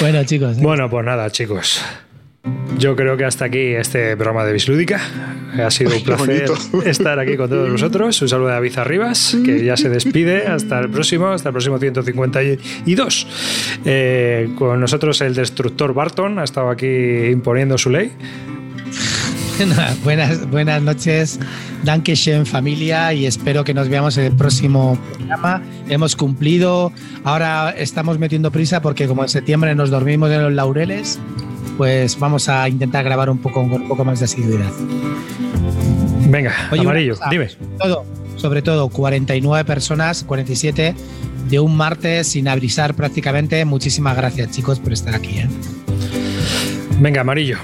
Bueno, 0.00 0.24
chicos. 0.24 0.58
Bueno, 0.58 0.88
pues 0.88 1.04
nada, 1.04 1.30
chicos. 1.30 1.82
Yo 2.76 2.96
creo 2.96 3.16
que 3.16 3.24
hasta 3.24 3.44
aquí 3.44 3.58
este 3.58 4.16
programa 4.16 4.44
de 4.44 4.52
Bislúdica. 4.52 5.00
Ha 5.62 5.70
sido 5.70 5.94
un 5.94 6.02
placer 6.02 6.50
estar 6.86 7.18
aquí 7.20 7.36
con 7.36 7.48
todos 7.48 7.70
vosotros. 7.70 8.20
Un 8.20 8.28
saludo 8.28 8.48
de 8.48 8.54
David 8.54 8.78
Arribas, 8.78 9.36
que 9.44 9.64
ya 9.64 9.76
se 9.76 9.88
despide. 9.88 10.46
Hasta 10.48 10.80
el 10.80 10.90
próximo, 10.90 11.28
hasta 11.28 11.50
el 11.50 11.52
próximo 11.52 11.78
152. 11.78 13.26
Eh, 13.84 14.50
con 14.58 14.80
nosotros 14.80 15.20
el 15.20 15.34
destructor 15.34 15.94
Barton 15.94 16.38
ha 16.40 16.44
estado 16.44 16.70
aquí 16.70 17.26
imponiendo 17.26 17.78
su 17.78 17.90
ley. 17.90 18.10
Buenas, 20.04 20.50
buenas 20.50 20.82
noches, 20.82 21.38
Dankeschön 21.84 22.46
familia 22.46 23.12
y 23.12 23.26
espero 23.26 23.62
que 23.62 23.72
nos 23.74 23.88
veamos 23.88 24.16
en 24.18 24.24
el 24.24 24.32
próximo 24.32 24.98
programa. 25.14 25.62
Hemos 25.88 26.16
cumplido, 26.16 26.92
ahora 27.22 27.70
estamos 27.70 28.18
metiendo 28.18 28.50
prisa 28.50 28.82
porque 28.82 29.06
como 29.06 29.22
en 29.22 29.28
septiembre 29.28 29.74
nos 29.74 29.90
dormimos 29.90 30.30
en 30.30 30.42
los 30.42 30.52
laureles, 30.52 31.20
pues 31.76 32.18
vamos 32.18 32.48
a 32.48 32.68
intentar 32.68 33.04
grabar 33.04 33.30
un 33.30 33.38
poco 33.38 33.60
un 33.60 33.86
poco 33.86 34.04
más 34.04 34.18
de 34.18 34.24
asiduidad. 34.24 34.72
Venga, 36.28 36.52
Oye, 36.72 36.80
amarillo, 36.80 37.14
cosa, 37.14 37.30
dime. 37.30 37.48
Todo, 37.78 38.04
sobre 38.36 38.62
todo 38.62 38.88
49 38.88 39.64
personas, 39.64 40.24
47 40.24 40.94
de 41.48 41.60
un 41.60 41.76
martes 41.76 42.28
sin 42.28 42.48
avisar 42.48 42.94
prácticamente. 42.94 43.64
Muchísimas 43.64 44.16
gracias 44.16 44.50
chicos 44.50 44.80
por 44.80 44.92
estar 44.92 45.14
aquí. 45.14 45.38
¿eh? 45.38 45.48
Venga, 46.98 47.20
amarillo. 47.20 47.58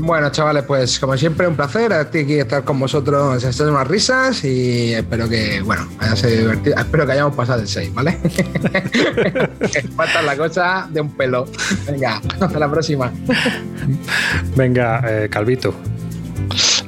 Bueno, 0.00 0.30
chavales, 0.30 0.64
pues 0.64 0.98
como 0.98 1.16
siempre, 1.16 1.46
un 1.46 1.56
placer 1.56 1.92
aquí 1.92 2.34
estar 2.34 2.62
con 2.64 2.78
vosotros, 2.78 3.42
echar 3.42 3.68
unas 3.68 3.86
risas 3.86 4.44
y 4.44 4.94
espero 4.94 5.28
que, 5.28 5.60
bueno, 5.60 5.88
haya 5.98 6.16
sido 6.16 6.30
divertido. 6.30 6.76
Espero 6.78 7.06
que 7.06 7.12
hayamos 7.12 7.34
pasado 7.34 7.60
el 7.60 7.68
6, 7.68 7.94
¿vale? 7.94 8.12
Falta 9.96 10.22
la 10.22 10.36
cosa 10.36 10.88
de 10.90 11.00
un 11.00 11.10
pelo. 11.10 11.46
Venga, 11.86 12.20
hasta 12.40 12.58
la 12.58 12.70
próxima. 12.70 13.12
Venga, 14.56 15.02
eh, 15.06 15.28
Calvito. 15.28 15.74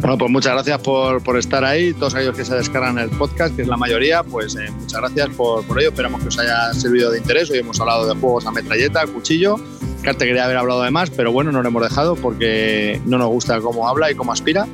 Bueno, 0.01 0.17
pues 0.17 0.31
muchas 0.31 0.53
gracias 0.55 0.79
por, 0.79 1.23
por, 1.23 1.37
estar 1.37 1.65
ahí. 1.65 1.93
Todos 1.93 2.15
aquellos 2.15 2.37
que 2.37 2.45
se 2.45 2.55
descargan 2.55 2.99
el 2.99 3.11
podcast, 3.11 3.55
que 3.55 3.63
es 3.63 3.69
la 3.69 3.77
mayoría, 3.77 4.23
pues 4.23 4.57
eh, 4.57 4.71
muchas 4.71 5.01
gracias 5.01 5.29
por, 5.31 5.65
por, 5.67 5.79
ello. 5.79 5.91
Esperamos 5.91 6.23
que 6.23 6.29
os 6.29 6.39
haya 6.39 6.73
servido 6.73 7.11
de 7.11 7.19
interés. 7.19 7.51
Hoy 7.51 7.59
hemos 7.59 7.79
hablado 7.81 8.07
de 8.07 8.19
juegos 8.19 8.47
a 8.47 8.53
metralleta, 8.53 9.07
cuchillo. 9.07 9.57
Carte 10.03 10.27
quería 10.27 10.45
haber 10.45 10.57
hablado 10.57 10.83
de 10.83 10.91
más, 10.91 11.11
pero 11.11 11.33
bueno, 11.33 11.53
no 11.53 11.63
lo 11.63 11.69
hemos 11.69 11.83
dejado 11.83 12.17
porque 12.17 13.01
no 13.07 13.19
nos 13.19 13.29
gusta 13.29 13.61
cómo 13.61 13.89
habla 13.89 14.11
y 14.11 14.15
cómo 14.15 14.33
aspira. 14.33 14.67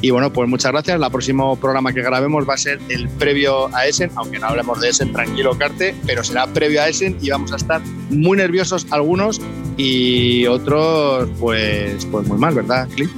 Y 0.00 0.10
bueno, 0.10 0.32
pues 0.32 0.48
muchas 0.48 0.72
gracias. 0.72 1.00
El 1.00 1.10
próximo 1.10 1.54
programa 1.56 1.92
que 1.92 2.02
grabemos 2.02 2.48
va 2.48 2.54
a 2.54 2.58
ser 2.58 2.80
el 2.88 3.08
previo 3.08 3.74
a 3.74 3.86
Essen, 3.86 4.10
aunque 4.16 4.40
no 4.40 4.48
hablemos 4.48 4.80
de 4.80 4.88
Essen, 4.88 5.12
tranquilo, 5.12 5.56
Carte, 5.56 5.94
pero 6.04 6.24
será 6.24 6.48
previo 6.48 6.82
a 6.82 6.88
Essen 6.88 7.16
y 7.20 7.30
vamos 7.30 7.52
a 7.52 7.56
estar 7.56 7.80
muy 8.10 8.36
nerviosos 8.36 8.86
algunos 8.90 9.40
y 9.76 10.44
otros, 10.46 11.28
pues, 11.38 12.04
pues 12.06 12.26
muy 12.26 12.38
mal, 12.38 12.54
¿verdad, 12.54 12.88
Cliff? 12.94 13.12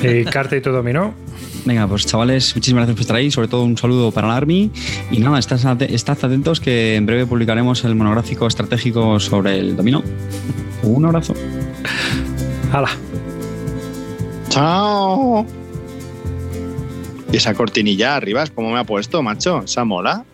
¿Y 0.00 0.24
Carte 0.24 0.58
y 0.58 0.60
tu 0.60 0.70
dominó? 0.70 1.12
Venga, 1.64 1.86
pues 1.86 2.06
chavales, 2.06 2.54
muchísimas 2.56 2.80
gracias 2.80 2.96
por 2.96 3.00
estar 3.02 3.16
ahí. 3.16 3.30
Sobre 3.30 3.48
todo 3.48 3.62
un 3.62 3.76
saludo 3.76 4.10
para 4.10 4.28
la 4.28 4.36
Army. 4.36 4.70
Y 5.10 5.18
nada, 5.18 5.38
estad, 5.38 5.60
atentos 6.24 6.60
que 6.60 6.96
en 6.96 7.06
breve 7.06 7.26
publicaremos 7.26 7.84
el 7.84 7.94
monográfico 7.94 8.46
estratégico 8.46 9.20
sobre 9.20 9.58
el 9.58 9.76
dominó. 9.76 10.02
Un 10.82 11.04
abrazo. 11.04 11.34
¡Hala! 12.72 12.90
¡Chao! 14.48 15.46
Y 17.30 17.36
esa 17.36 17.54
cortinilla 17.54 18.16
arriba, 18.16 18.44
¿cómo 18.54 18.72
me 18.72 18.80
ha 18.80 18.84
puesto, 18.84 19.22
macho? 19.22 19.62
Esa 19.62 19.84
mola. 19.84 20.24